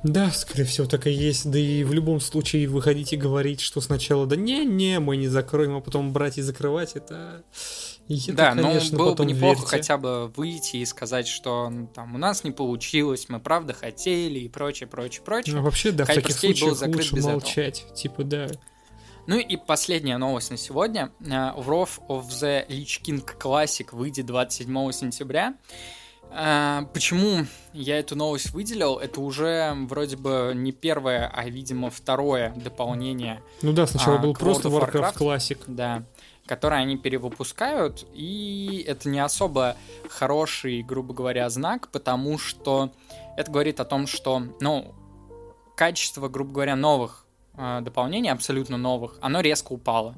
Да, 0.02 0.30
скорее 0.30 0.64
всего, 0.64 0.86
так 0.86 1.06
и 1.06 1.10
есть. 1.10 1.50
Да 1.50 1.58
и 1.58 1.82
в 1.84 1.92
любом 1.92 2.20
случае 2.20 2.68
выходить 2.68 3.12
и 3.12 3.16
говорить, 3.16 3.60
что 3.60 3.80
сначала 3.80 4.26
да 4.26 4.36
не-не, 4.36 5.00
мы 5.00 5.16
не 5.16 5.28
закроем, 5.28 5.76
а 5.76 5.80
потом 5.80 6.12
брать 6.12 6.38
и 6.38 6.42
закрывать, 6.42 6.92
это... 6.94 7.42
это 8.08 8.32
да, 8.32 8.54
конечно, 8.54 8.96
но 8.96 9.04
было 9.04 9.14
бы 9.14 9.26
неплохо 9.26 9.60
верьте. 9.60 9.66
хотя 9.66 9.98
бы 9.98 10.28
выйти 10.28 10.76
и 10.76 10.84
сказать, 10.84 11.26
что 11.26 11.68
ну, 11.68 11.88
там 11.88 12.14
у 12.14 12.18
нас 12.18 12.44
не 12.44 12.52
получилось, 12.52 13.26
мы 13.28 13.40
правда 13.40 13.72
хотели 13.72 14.38
и 14.38 14.48
прочее, 14.48 14.88
прочее, 14.88 15.22
прочее. 15.24 15.56
Ну, 15.56 15.62
вообще, 15.62 15.90
да, 15.90 16.04
в 16.04 16.08
таких 16.08 16.36
случаях 16.36 16.80
лучше 16.82 17.16
молчать, 17.16 17.80
этого. 17.80 17.96
типа, 17.96 18.24
да. 18.24 18.48
Ну 19.26 19.38
и 19.38 19.58
последняя 19.58 20.16
новость 20.16 20.50
на 20.50 20.56
сегодня. 20.56 21.10
Wrath 21.20 22.00
of 22.08 22.28
the 22.30 22.66
Lich 22.66 23.02
King 23.04 23.22
Classic 23.38 23.86
выйдет 23.92 24.24
27 24.24 24.92
сентября. 24.92 25.54
А, 26.30 26.84
почему 26.92 27.46
я 27.72 27.98
эту 27.98 28.16
новость 28.16 28.52
выделил? 28.52 28.98
Это 28.98 29.20
уже 29.20 29.74
вроде 29.88 30.16
бы 30.16 30.52
не 30.54 30.72
первое, 30.72 31.30
а, 31.32 31.48
видимо, 31.48 31.90
второе 31.90 32.52
дополнение. 32.56 33.42
Ну 33.62 33.72
да, 33.72 33.86
сначала 33.86 34.16
а, 34.16 34.18
был 34.18 34.34
просто 34.34 34.68
Warcraft, 34.68 34.92
Warcraft 34.92 35.16
Classic. 35.16 35.58
Да, 35.66 36.04
который 36.46 36.80
они 36.80 36.96
перевыпускают, 36.96 38.06
и 38.14 38.84
это 38.86 39.08
не 39.08 39.20
особо 39.20 39.76
хороший, 40.08 40.82
грубо 40.82 41.12
говоря, 41.12 41.48
знак, 41.50 41.88
потому 41.92 42.38
что 42.38 42.90
это 43.36 43.50
говорит 43.50 43.80
о 43.80 43.84
том, 43.84 44.06
что, 44.06 44.42
ну, 44.60 44.94
качество, 45.76 46.28
грубо 46.28 46.52
говоря, 46.52 46.74
новых 46.74 47.26
э, 47.56 47.80
дополнений, 47.82 48.30
абсолютно 48.30 48.78
новых, 48.78 49.18
оно 49.20 49.40
резко 49.40 49.72
упало. 49.72 50.14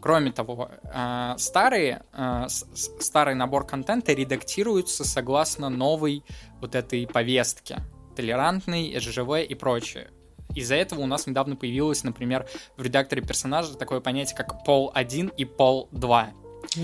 Кроме 0.00 0.32
того, 0.32 0.70
э, 0.82 1.34
старые, 1.38 2.02
э, 2.12 2.46
старый 2.48 3.34
набор 3.34 3.66
контента 3.66 4.12
редактируется 4.12 5.04
согласно 5.04 5.68
новой 5.68 6.24
вот 6.60 6.74
этой 6.74 7.06
повестке. 7.06 7.78
Толерантный, 8.16 8.98
СЖВ 8.98 9.46
и 9.48 9.54
прочее. 9.54 10.10
Из-за 10.54 10.74
этого 10.74 11.00
у 11.00 11.06
нас 11.06 11.26
недавно 11.26 11.54
появилось, 11.54 12.02
например, 12.02 12.46
в 12.76 12.82
редакторе 12.82 13.22
персонажа 13.22 13.76
такое 13.76 14.00
понятие, 14.00 14.36
как 14.36 14.64
пол 14.64 14.90
1 14.94 15.32
и 15.36 15.44
пол 15.44 15.88
2. 15.92 16.30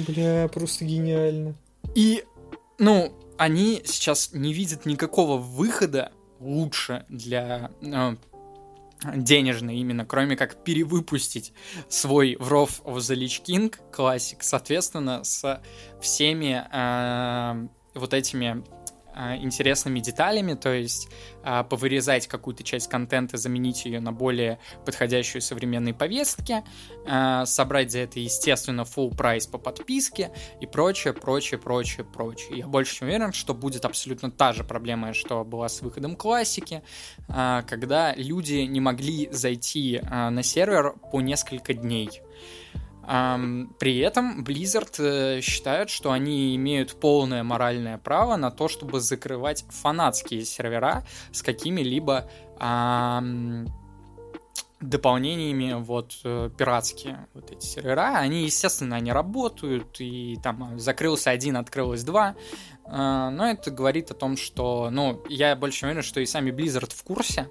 Бля, 0.07 0.49
просто 0.49 0.85
гениально. 0.85 1.55
И, 1.95 2.25
ну, 2.79 3.13
они 3.39 3.83
сейчас 3.85 4.33
не 4.33 4.53
видят 4.53 4.87
никакого 4.87 5.37
выхода 5.39 6.13
лучше 6.39 7.05
для 7.09 7.71
э, 7.83 8.17
денежный 9.15 9.77
именно, 9.77 10.05
кроме 10.05 10.37
как 10.37 10.65
перевыпустить 10.65 11.53
свой 11.89 12.35
Wrath 12.35 12.83
of 12.85 12.97
the 12.97 13.15
Lich 13.15 13.43
King 13.45 13.75
классик, 13.93 14.43
соответственно, 14.43 15.25
с 15.25 15.61
всеми 16.01 16.65
э, 16.73 17.69
вот 17.95 18.15
этими 18.15 18.65
интересными 19.41 20.01
деталями, 20.01 20.55
то 20.55 20.73
есть 20.73 21.09
э, 21.43 21.65
повырезать 21.65 22.27
какую-то 22.27 22.63
часть 22.63 22.89
контента, 22.89 23.37
заменить 23.37 23.85
ее 23.85 24.01
на 24.01 24.13
более 24.13 24.59
подходящую 24.85 25.43
современной 25.43 25.95
повестке, 25.95 26.65
э, 27.07 27.43
собрать 27.47 27.93
за 27.93 28.01
это, 28.01 28.21
естественно, 28.21 28.83
full 28.83 29.17
прайс 29.17 29.47
по 29.47 29.59
подписке 29.59 30.31
и 30.61 30.67
прочее, 30.67 31.13
прочее, 31.15 31.59
прочее, 31.59 32.05
прочее. 32.05 32.59
Я 32.59 32.67
больше 32.67 32.97
чем 32.97 33.09
уверен, 33.09 33.33
что 33.33 33.55
будет 33.55 33.85
абсолютно 33.85 34.31
та 34.31 34.53
же 34.53 34.65
проблема, 34.65 35.15
что 35.15 35.45
была 35.45 35.69
с 35.69 35.81
выходом 35.83 36.17
классики, 36.17 36.83
когда 37.27 38.15
люди 38.17 38.67
не 38.67 38.81
могли 38.81 39.29
зайти 39.33 40.01
на 40.03 40.43
сервер 40.43 40.95
по 41.11 41.21
несколько 41.21 41.75
дней. 41.75 42.11
При 43.07 43.99
этом 43.99 44.43
Blizzard 44.43 44.95
э, 44.99 45.41
считают, 45.41 45.91
что 45.91 46.11
они 46.11 46.57
имеют 46.57 46.99
полное 46.99 47.45
моральное 47.45 47.99
право 47.99 48.35
на 48.37 48.51
то, 48.51 48.67
чтобы 48.67 49.01
закрывать 49.01 49.65
фанатские 49.71 50.45
сервера 50.45 51.05
с 51.33 51.43
какими-либо 51.43 52.29
дополнениями 54.81 55.75
вот 55.75 56.19
э, 56.25 56.51
пиратские 56.57 57.27
вот 57.33 57.51
эти 57.51 57.65
сервера, 57.65 58.19
они, 58.19 58.45
естественно, 58.45 58.97
они 58.97 59.11
работают, 59.11 60.01
и 60.01 60.39
там 60.43 60.79
закрылся 60.79 61.31
один, 61.31 61.57
открылось 61.57 62.05
два, 62.05 62.37
но 62.89 63.51
это 63.51 63.71
говорит 63.71 64.11
о 64.11 64.15
том, 64.15 64.37
что, 64.37 64.91
ну, 64.91 65.23
я 65.29 65.57
больше 65.57 65.87
уверен, 65.87 66.03
что 66.03 66.21
и 66.21 66.27
сами 66.27 66.51
Blizzard 66.51 66.93
в 66.95 67.03
курсе 67.03 67.49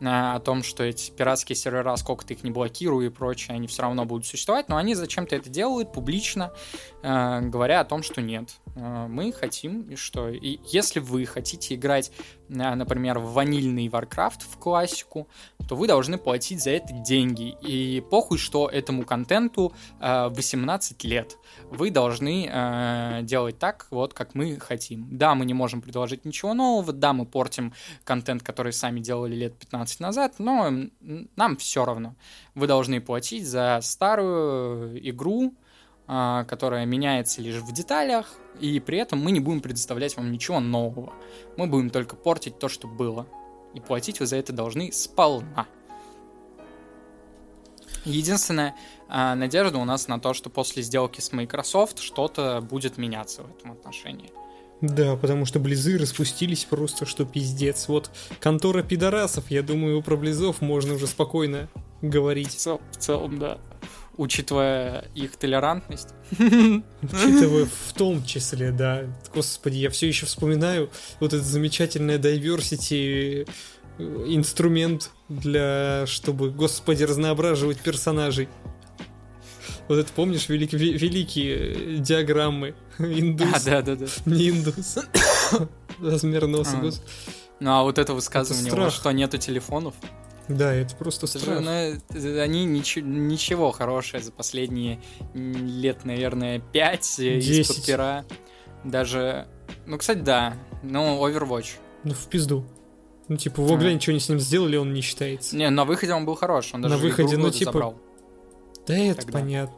а, 0.00 0.36
о 0.36 0.40
том, 0.40 0.62
что 0.62 0.84
эти 0.84 1.10
пиратские 1.10 1.56
сервера, 1.56 1.94
сколько 1.96 2.24
ты 2.24 2.34
их 2.34 2.42
не 2.42 2.50
блокируй 2.50 3.06
и 3.06 3.08
прочее, 3.10 3.54
они 3.54 3.66
все 3.66 3.82
равно 3.82 4.04
будут 4.04 4.26
существовать, 4.26 4.68
но 4.68 4.76
они 4.76 4.94
зачем-то 4.94 5.36
это 5.36 5.50
делают 5.50 5.92
публично, 5.92 6.52
а, 7.02 7.40
говоря 7.40 7.80
о 7.80 7.84
том, 7.84 8.02
что 8.02 8.20
нет, 8.20 8.50
мы 8.74 9.32
хотим, 9.32 9.96
что, 9.96 10.28
и 10.28 10.58
если 10.66 11.00
вы 11.00 11.26
хотите 11.26 11.74
играть, 11.74 12.12
например, 12.48 13.18
в 13.18 13.32
ванильный 13.32 13.88
Warcraft, 13.88 14.42
в 14.50 14.56
классику, 14.58 15.28
то 15.68 15.76
вы 15.76 15.86
должны 15.86 16.18
платить 16.18 16.62
за 16.62 16.70
это 16.70 16.92
деньги, 16.92 17.56
и 17.62 18.00
похуй, 18.00 18.38
что 18.38 18.68
этому 18.68 19.04
контенту 19.04 19.72
18 20.00 21.04
лет, 21.04 21.36
вы 21.70 21.90
должны 21.90 23.22
делать 23.22 23.58
так, 23.58 23.86
вот, 23.90 24.14
как 24.14 24.34
мы 24.34 24.56
хотим. 24.58 25.06
Да, 25.16 25.34
мы 25.34 25.44
не 25.44 25.54
можем 25.54 25.80
предложить 25.80 26.24
ничего 26.24 26.54
нового, 26.54 26.92
да, 26.92 27.12
мы 27.12 27.26
портим 27.26 27.72
контент, 28.04 28.42
который 28.42 28.72
сами 28.72 29.00
делали 29.00 29.34
лет 29.36 29.56
15 29.58 30.00
назад, 30.00 30.34
но 30.38 30.72
нам 31.36 31.56
все 31.56 31.84
равно. 31.84 32.16
Вы 32.54 32.66
должны 32.66 33.00
платить 33.00 33.46
за 33.46 33.78
старую 33.82 35.08
игру, 35.10 35.54
которая 36.48 36.86
меняется 36.86 37.40
лишь 37.40 37.56
в 37.62 37.72
деталях, 37.72 38.26
и 38.58 38.80
при 38.80 38.98
этом 38.98 39.22
мы 39.22 39.30
не 39.30 39.38
будем 39.38 39.60
предоставлять 39.60 40.16
вам 40.16 40.32
ничего 40.32 40.58
нового. 40.58 41.12
Мы 41.56 41.68
будем 41.68 41.90
только 41.90 42.16
портить 42.16 42.58
то, 42.58 42.68
что 42.68 42.88
было. 42.88 43.26
И 43.74 43.80
платить 43.80 44.18
вы 44.18 44.26
за 44.26 44.36
это 44.36 44.52
должны 44.52 44.90
сполна. 44.90 45.68
Единственная 48.04 48.74
э, 49.08 49.34
надежда 49.34 49.78
у 49.78 49.84
нас 49.84 50.08
на 50.08 50.18
то, 50.18 50.34
что 50.34 50.50
после 50.50 50.82
сделки 50.82 51.20
с 51.20 51.32
Microsoft 51.32 52.00
что-то 52.00 52.60
будет 52.60 52.98
меняться 52.98 53.42
в 53.42 53.50
этом 53.56 53.72
отношении. 53.72 54.32
Да, 54.80 55.14
потому 55.14 55.44
что 55.44 55.60
близы 55.60 55.98
распустились 55.98 56.64
просто, 56.64 57.06
что 57.06 57.24
пиздец. 57.24 57.86
Вот 57.86 58.10
контора 58.40 58.82
пидорасов, 58.82 59.50
я 59.50 59.62
думаю, 59.62 60.02
про 60.02 60.16
близов 60.16 60.62
можно 60.62 60.94
уже 60.94 61.06
спокойно 61.06 61.68
говорить. 62.02 62.48
В, 62.48 62.56
цел, 62.56 62.80
в 62.90 62.96
целом, 62.96 63.38
да. 63.38 63.58
Учитывая 64.20 65.06
их 65.14 65.34
толерантность. 65.38 66.10
Учитывая 66.32 67.64
в 67.64 67.92
том 67.94 68.22
числе, 68.22 68.70
да. 68.70 69.04
Господи, 69.34 69.78
я 69.78 69.88
все 69.88 70.08
еще 70.08 70.26
вспоминаю 70.26 70.90
вот 71.20 71.32
это 71.32 71.42
замечательное 71.42 72.18
diversity 72.18 73.48
э, 73.96 74.04
инструмент 74.26 75.10
для, 75.30 76.04
чтобы, 76.06 76.50
господи, 76.50 77.04
разноображивать 77.04 77.80
персонажей. 77.80 78.50
Вот 79.88 79.96
это 79.96 80.12
помнишь 80.12 80.50
великие, 80.50 80.98
великие 80.98 81.96
диаграммы 82.00 82.74
Индус. 82.98 83.48
А, 83.54 83.60
да, 83.64 83.80
да, 83.80 83.96
да. 83.96 84.06
Не 84.26 84.50
индус. 84.50 84.98
Размер 85.98 86.46
носа, 86.46 86.76
а. 86.76 86.90
Ну 87.58 87.70
а 87.70 87.82
вот 87.84 87.96
это 87.96 88.12
высказывание, 88.12 88.70
это 88.70 88.90
что 88.90 89.10
нету 89.12 89.38
телефонов. 89.38 89.94
Да, 90.50 90.74
это 90.74 90.96
просто. 90.96 91.26
Же, 91.38 91.60
ну, 91.60 92.40
они 92.40 92.64
ничего, 92.64 93.06
ничего 93.06 93.70
хорошее 93.70 94.22
за 94.22 94.32
последние 94.32 95.00
лет, 95.32 96.04
наверное, 96.04 96.58
5 96.58 97.18
из-под 97.20 97.86
пера. 97.86 98.24
Даже, 98.82 99.46
ну, 99.86 99.96
кстати, 99.98 100.18
да, 100.18 100.54
ну, 100.82 101.24
Overwatch. 101.24 101.76
Ну, 102.02 102.14
в 102.14 102.26
пизду. 102.26 102.64
Ну, 103.28 103.36
типа, 103.36 103.62
в 103.62 103.72
Огле 103.72 103.90
а. 103.90 103.94
ничего 103.94 104.14
не 104.14 104.20
с 104.20 104.28
ним 104.28 104.40
сделали, 104.40 104.76
он 104.76 104.92
не 104.92 105.02
считается. 105.02 105.56
Не, 105.56 105.70
на 105.70 105.84
выходе 105.84 106.12
он 106.12 106.26
был 106.26 106.34
хорош, 106.34 106.70
он 106.74 106.82
даже 106.82 106.96
на 106.96 107.00
выходе, 107.00 107.36
ну, 107.36 107.50
типа... 107.50 107.72
забрал. 107.72 107.94
Да 108.86 108.96
это 108.96 109.20
Тогда. 109.20 109.38
понятно. 109.38 109.76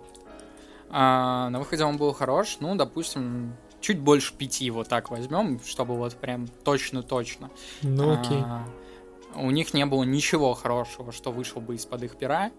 А, 0.88 1.50
на 1.50 1.58
выходе 1.58 1.84
он 1.84 1.98
был 1.98 2.14
хорош, 2.14 2.56
ну, 2.60 2.74
допустим, 2.76 3.54
чуть 3.80 3.98
больше 3.98 4.32
пяти 4.32 4.70
вот 4.70 4.88
так 4.88 5.10
возьмем, 5.10 5.60
чтобы 5.66 5.96
вот 5.96 6.14
прям 6.14 6.48
точно-точно. 6.64 7.50
Ну, 7.82 8.18
окей. 8.18 8.38
А, 8.42 8.66
у 9.34 9.50
них 9.50 9.74
не 9.74 9.86
было 9.86 10.04
ничего 10.04 10.54
хорошего, 10.54 11.12
что 11.12 11.30
вышло 11.32 11.60
бы 11.60 11.74
из-под 11.76 12.02
их 12.04 12.16
пера. 12.16 12.50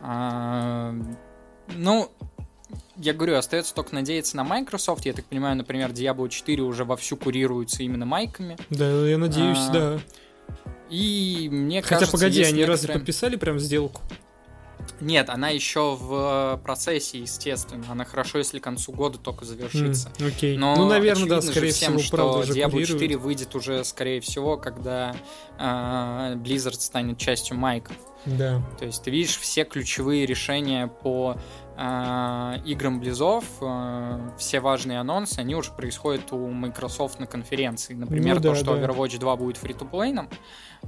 А, 0.00 0.94
ну, 1.74 2.10
я 2.96 3.12
говорю, 3.12 3.36
остается 3.36 3.74
только 3.74 3.94
надеяться 3.94 4.36
на 4.36 4.44
Microsoft. 4.44 5.06
Я 5.06 5.12
так 5.12 5.24
понимаю, 5.24 5.56
например, 5.56 5.90
Diablo 5.90 6.28
4 6.28 6.62
уже 6.62 6.84
вовсю 6.84 7.16
курируется 7.16 7.82
именно 7.82 8.06
майками. 8.06 8.56
Да, 8.70 9.06
я 9.06 9.18
надеюсь, 9.18 9.58
а, 9.68 9.72
да. 9.72 10.00
И 10.90 11.48
мне 11.50 11.82
Хотя, 11.82 11.96
кажется, 11.96 12.12
погоди, 12.12 12.42
они 12.42 12.52
некоторые... 12.52 12.66
разве 12.66 12.94
подписали 12.94 13.36
прям 13.36 13.58
сделку? 13.58 14.02
Нет, 15.00 15.30
она 15.30 15.50
еще 15.50 15.96
в 15.96 16.60
процессе, 16.64 17.18
естественно. 17.18 17.84
Она 17.90 18.04
хорошо, 18.04 18.38
если 18.38 18.58
к 18.58 18.64
концу 18.64 18.92
года 18.92 19.18
только 19.18 19.44
завершится. 19.44 20.10
Mm, 20.18 20.28
окей. 20.28 20.56
Но 20.56 20.74
ну, 20.76 20.88
наверное, 20.88 21.28
да, 21.28 21.40
скорее 21.40 21.70
всем, 21.70 21.98
всего, 21.98 22.42
что 22.42 22.42
Diablo 22.42 22.84
4 22.84 23.16
выйдет 23.16 23.54
уже, 23.54 23.84
скорее 23.84 24.20
всего, 24.20 24.56
когда 24.56 25.14
э, 25.58 26.34
Blizzard 26.36 26.80
станет 26.80 27.18
частью 27.18 27.56
майков. 27.56 27.96
Да. 28.24 28.62
То 28.78 28.84
есть 28.84 29.02
ты 29.02 29.10
видишь 29.10 29.38
все 29.38 29.64
ключевые 29.64 30.26
решения 30.26 30.88
по 30.88 31.36
э, 31.36 31.67
играм 31.78 32.98
Близов, 32.98 33.44
э, 33.60 34.30
все 34.36 34.58
важные 34.58 34.98
анонсы, 34.98 35.38
они 35.38 35.54
уже 35.54 35.70
происходят 35.70 36.32
у 36.32 36.48
Microsoft 36.48 37.20
на 37.20 37.26
конференции. 37.26 37.94
Например, 37.94 38.36
ну, 38.36 38.40
да, 38.40 38.48
то, 38.50 38.54
что 38.56 38.76
да. 38.76 38.82
Overwatch 38.82 39.18
2 39.18 39.36
будет 39.36 39.56
фри-то-плейном, 39.58 40.28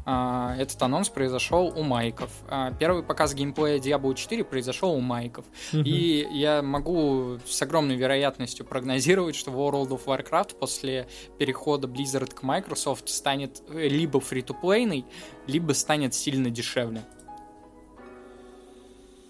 э, 0.05 0.57
этот 0.59 0.83
анонс 0.83 1.09
произошел 1.09 1.73
у 1.77 1.85
Майков. 1.85 2.31
Э, 2.49 2.73
первый 2.77 3.05
показ 3.05 3.35
геймплея 3.35 3.79
Diablo 3.79 4.15
4 4.15 4.43
произошел 4.43 4.93
у 4.93 5.01
Майков. 5.01 5.45
Угу. 5.73 5.83
И 5.83 6.27
я 6.33 6.61
могу 6.61 7.39
с 7.47 7.63
огромной 7.63 7.95
вероятностью 7.95 8.67
прогнозировать, 8.67 9.37
что 9.37 9.53
World 9.53 9.91
of 9.91 10.07
Warcraft 10.07 10.57
после 10.59 11.09
перехода 11.39 11.87
Blizzard 11.87 12.35
к 12.35 12.43
Microsoft 12.43 13.09
станет 13.09 13.63
либо 13.73 14.19
free-to-play 14.19 14.83
ной, 14.83 15.05
либо 15.47 15.73
станет 15.73 16.15
сильно 16.15 16.51
дешевле. 16.51 17.03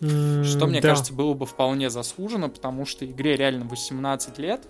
Что, 0.01 0.67
мне 0.67 0.81
да. 0.81 0.89
кажется, 0.89 1.13
было 1.13 1.35
бы 1.35 1.45
вполне 1.45 1.91
заслужено, 1.91 2.49
потому 2.49 2.87
что 2.87 3.05
игре 3.05 3.37
реально 3.37 3.67
18 3.67 4.39
лет. 4.39 4.67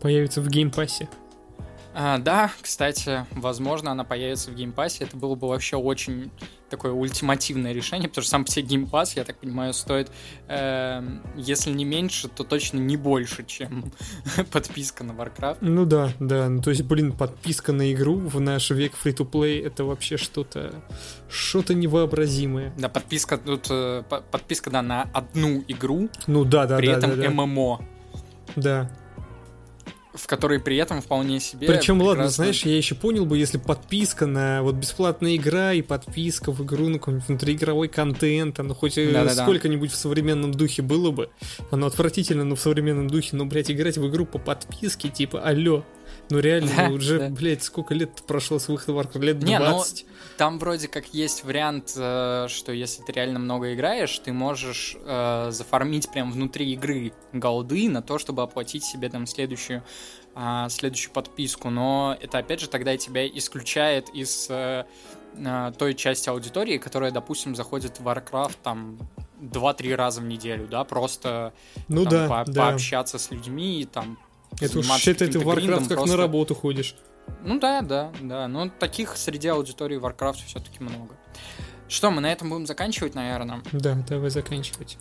Появится 0.00 0.40
в 0.40 0.48
геймпассе. 0.48 1.08
А, 1.96 2.18
да, 2.18 2.50
кстати, 2.60 3.24
возможно, 3.30 3.92
она 3.92 4.02
появится 4.02 4.50
в 4.50 4.54
Game 4.54 4.74
Pass 4.74 4.94
е. 4.94 5.04
Это 5.04 5.16
было 5.16 5.36
бы 5.36 5.46
вообще 5.46 5.76
очень 5.76 6.32
такое 6.68 6.90
ультимативное 6.90 7.72
решение, 7.72 8.08
потому 8.08 8.22
что 8.22 8.30
сам 8.32 8.44
по 8.44 8.50
себе 8.50 8.66
Game 8.66 8.87
Pass, 8.87 9.14
я 9.14 9.22
так 9.22 9.38
понимаю, 9.38 9.72
стоит, 9.72 10.10
э, 10.48 11.02
если 11.36 11.70
не 11.70 11.84
меньше, 11.84 12.26
то 12.26 12.42
точно 12.42 12.78
не 12.78 12.96
больше, 12.96 13.44
чем 13.44 13.92
подписка 14.50 15.04
на 15.04 15.12
Warcraft. 15.12 15.58
Ну 15.60 15.86
да, 15.86 16.10
да. 16.18 16.48
Ну, 16.48 16.60
то 16.60 16.70
есть, 16.70 16.82
блин, 16.82 17.12
подписка 17.12 17.72
на 17.72 17.92
игру 17.92 18.16
в 18.16 18.40
наш 18.40 18.70
век 18.70 18.94
free-to-play 19.02 19.64
это 19.64 19.84
вообще 19.84 20.16
что-то 20.16 20.82
что-то 21.28 21.74
невообразимое. 21.74 22.72
Да, 22.76 22.88
подписка 22.88 23.38
тут 23.38 23.68
э, 23.70 24.02
подписка 24.08 24.70
да 24.70 24.82
на 24.82 25.02
одну 25.12 25.62
игру. 25.68 26.08
Ну 26.26 26.44
да, 26.44 26.66
да, 26.66 26.76
при 26.78 26.88
да. 26.88 26.92
При 26.94 26.98
этом 26.98 27.10
да, 27.16 27.22
да. 27.22 27.30
ММО. 27.30 27.84
Да 28.56 28.90
в 30.14 30.26
которой 30.26 30.60
при 30.60 30.76
этом 30.76 31.02
вполне 31.02 31.40
себе. 31.40 31.66
Причем, 31.66 31.98
прекрасно... 31.98 32.04
ладно, 32.04 32.28
знаешь, 32.28 32.64
я 32.64 32.76
еще 32.76 32.94
понял 32.94 33.26
бы, 33.26 33.36
если 33.36 33.58
подписка 33.58 34.26
на 34.26 34.62
вот 34.62 34.76
бесплатная 34.76 35.36
игра 35.36 35.72
и 35.72 35.82
подписка 35.82 36.52
в 36.52 36.64
игру 36.64 36.88
на 36.88 36.98
какой-нибудь 36.98 37.28
внутриигровой 37.28 37.88
контент, 37.88 38.60
оно 38.60 38.74
хоть 38.74 38.96
э, 38.96 39.12
Да-да-да. 39.12 39.42
сколько-нибудь 39.42 39.90
в 39.90 39.96
современном 39.96 40.52
духе 40.52 40.82
было 40.82 41.10
бы. 41.10 41.30
Оно 41.70 41.86
отвратительно, 41.86 42.44
но 42.44 42.54
в 42.54 42.60
современном 42.60 43.08
духе, 43.08 43.36
но, 43.36 43.44
блядь, 43.44 43.70
играть 43.70 43.98
в 43.98 44.08
игру 44.08 44.24
по 44.24 44.38
подписке, 44.38 45.08
типа, 45.08 45.40
алло. 45.40 45.84
Ну 46.30 46.38
реально, 46.38 46.90
уже, 46.92 47.28
блядь, 47.28 47.62
сколько 47.62 47.94
лет 47.94 48.22
прошло 48.26 48.58
с 48.58 48.68
выхода 48.68 48.98
Warcraft? 48.98 49.24
Лет 49.24 49.38
20? 49.38 49.48
Не, 49.48 49.58
ну, 49.58 50.14
там 50.36 50.58
вроде 50.58 50.88
как 50.88 51.12
есть 51.14 51.44
вариант, 51.44 51.92
э, 51.96 52.46
что 52.48 52.72
если 52.72 53.02
ты 53.02 53.12
реально 53.12 53.38
много 53.38 53.74
играешь, 53.74 54.18
ты 54.18 54.32
можешь 54.32 54.96
э, 54.98 55.48
зафармить 55.50 56.10
прям 56.10 56.32
внутри 56.32 56.72
игры 56.72 57.12
голды 57.32 57.88
на 57.88 58.02
то, 58.02 58.18
чтобы 58.18 58.42
оплатить 58.42 58.84
себе 58.84 59.08
там 59.08 59.26
следующую 59.26 59.82
а, 60.36 60.68
следующую 60.68 61.12
подписку, 61.12 61.70
но 61.70 62.16
это 62.20 62.38
опять 62.38 62.58
же 62.58 62.68
тогда 62.68 62.96
тебя 62.96 63.24
исключает 63.28 64.08
из 64.08 64.48
а, 64.50 64.84
той 65.78 65.94
части 65.94 66.28
аудитории, 66.28 66.78
которая, 66.78 67.12
допустим, 67.12 67.54
заходит 67.54 68.00
в 68.00 68.08
Warcraft 68.08 68.56
там 68.62 68.98
2-3 69.40 69.94
раза 69.94 70.20
в 70.20 70.24
неделю, 70.24 70.66
да, 70.66 70.82
просто 70.82 71.52
ну, 71.86 72.04
там, 72.04 72.10
да, 72.10 72.28
по 72.28 72.50
да. 72.50 72.62
пообщаться 72.62 73.18
с 73.18 73.30
людьми 73.30 73.80
и 73.80 73.84
там 73.84 74.18
это 74.60 74.78
уж 74.78 74.86
считай, 74.98 75.28
ты 75.28 75.38
в 75.38 75.48
Warcraft 75.48 75.88
как 75.88 75.98
просто... 75.98 76.16
на 76.16 76.16
работу 76.16 76.54
ходишь. 76.54 76.94
Ну 77.42 77.58
да, 77.58 77.80
да, 77.82 78.12
да. 78.20 78.48
Но 78.48 78.68
таких 78.68 79.16
среди 79.16 79.48
аудитории 79.48 79.98
Warcraft 79.98 80.46
все-таки 80.46 80.82
много. 80.82 81.14
Что, 81.86 82.10
мы 82.10 82.20
на 82.22 82.32
этом 82.32 82.48
будем 82.48 82.66
заканчивать, 82.66 83.14
наверное? 83.14 83.62
Да, 83.72 83.94
давай 84.08 84.30
заканчивать. 84.30 84.96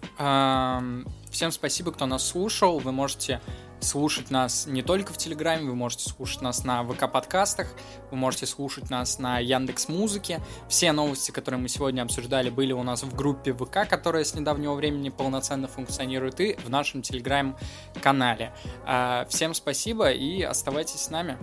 Всем 1.32 1.52
спасибо, 1.52 1.92
кто 1.92 2.06
нас 2.06 2.28
слушал. 2.28 2.80
Вы 2.80 2.92
можете 2.92 3.42
слушать 3.84 4.32
нас 4.32 4.66
не 4.68 4.82
только 4.82 5.14
в 5.14 5.18
Телеграме, 5.18 5.70
вы 5.70 5.76
можете 5.76 6.10
слушать 6.10 6.42
нас 6.42 6.64
на 6.64 6.84
ВК-подкастах, 6.84 7.68
вы 8.12 8.18
можете 8.18 8.46
слушать 8.46 8.90
нас 8.90 9.20
на 9.20 9.40
Яндекс 9.40 9.88
Музыке. 9.90 10.42
Все 10.68 10.92
новости, 10.92 11.32
которые 11.32 11.62
мы 11.62 11.70
сегодня 11.70 12.02
обсуждали, 12.02 12.50
были 12.50 12.74
у 12.74 12.84
нас 12.84 13.04
в 13.04 13.16
группе 13.16 13.54
ВК, 13.54 13.88
которая 13.88 14.24
с 14.24 14.34
недавнего 14.36 14.74
времени 14.74 15.10
полноценно 15.10 15.68
функционирует, 15.68 16.40
и 16.40 16.54
в 16.56 16.70
нашем 16.70 17.02
Телеграм-канале. 17.02 18.54
А, 18.86 19.26
всем 19.30 19.54
спасибо 19.54 20.12
и 20.12 20.42
оставайтесь 20.42 21.02
с 21.02 21.10
нами. 21.10 21.38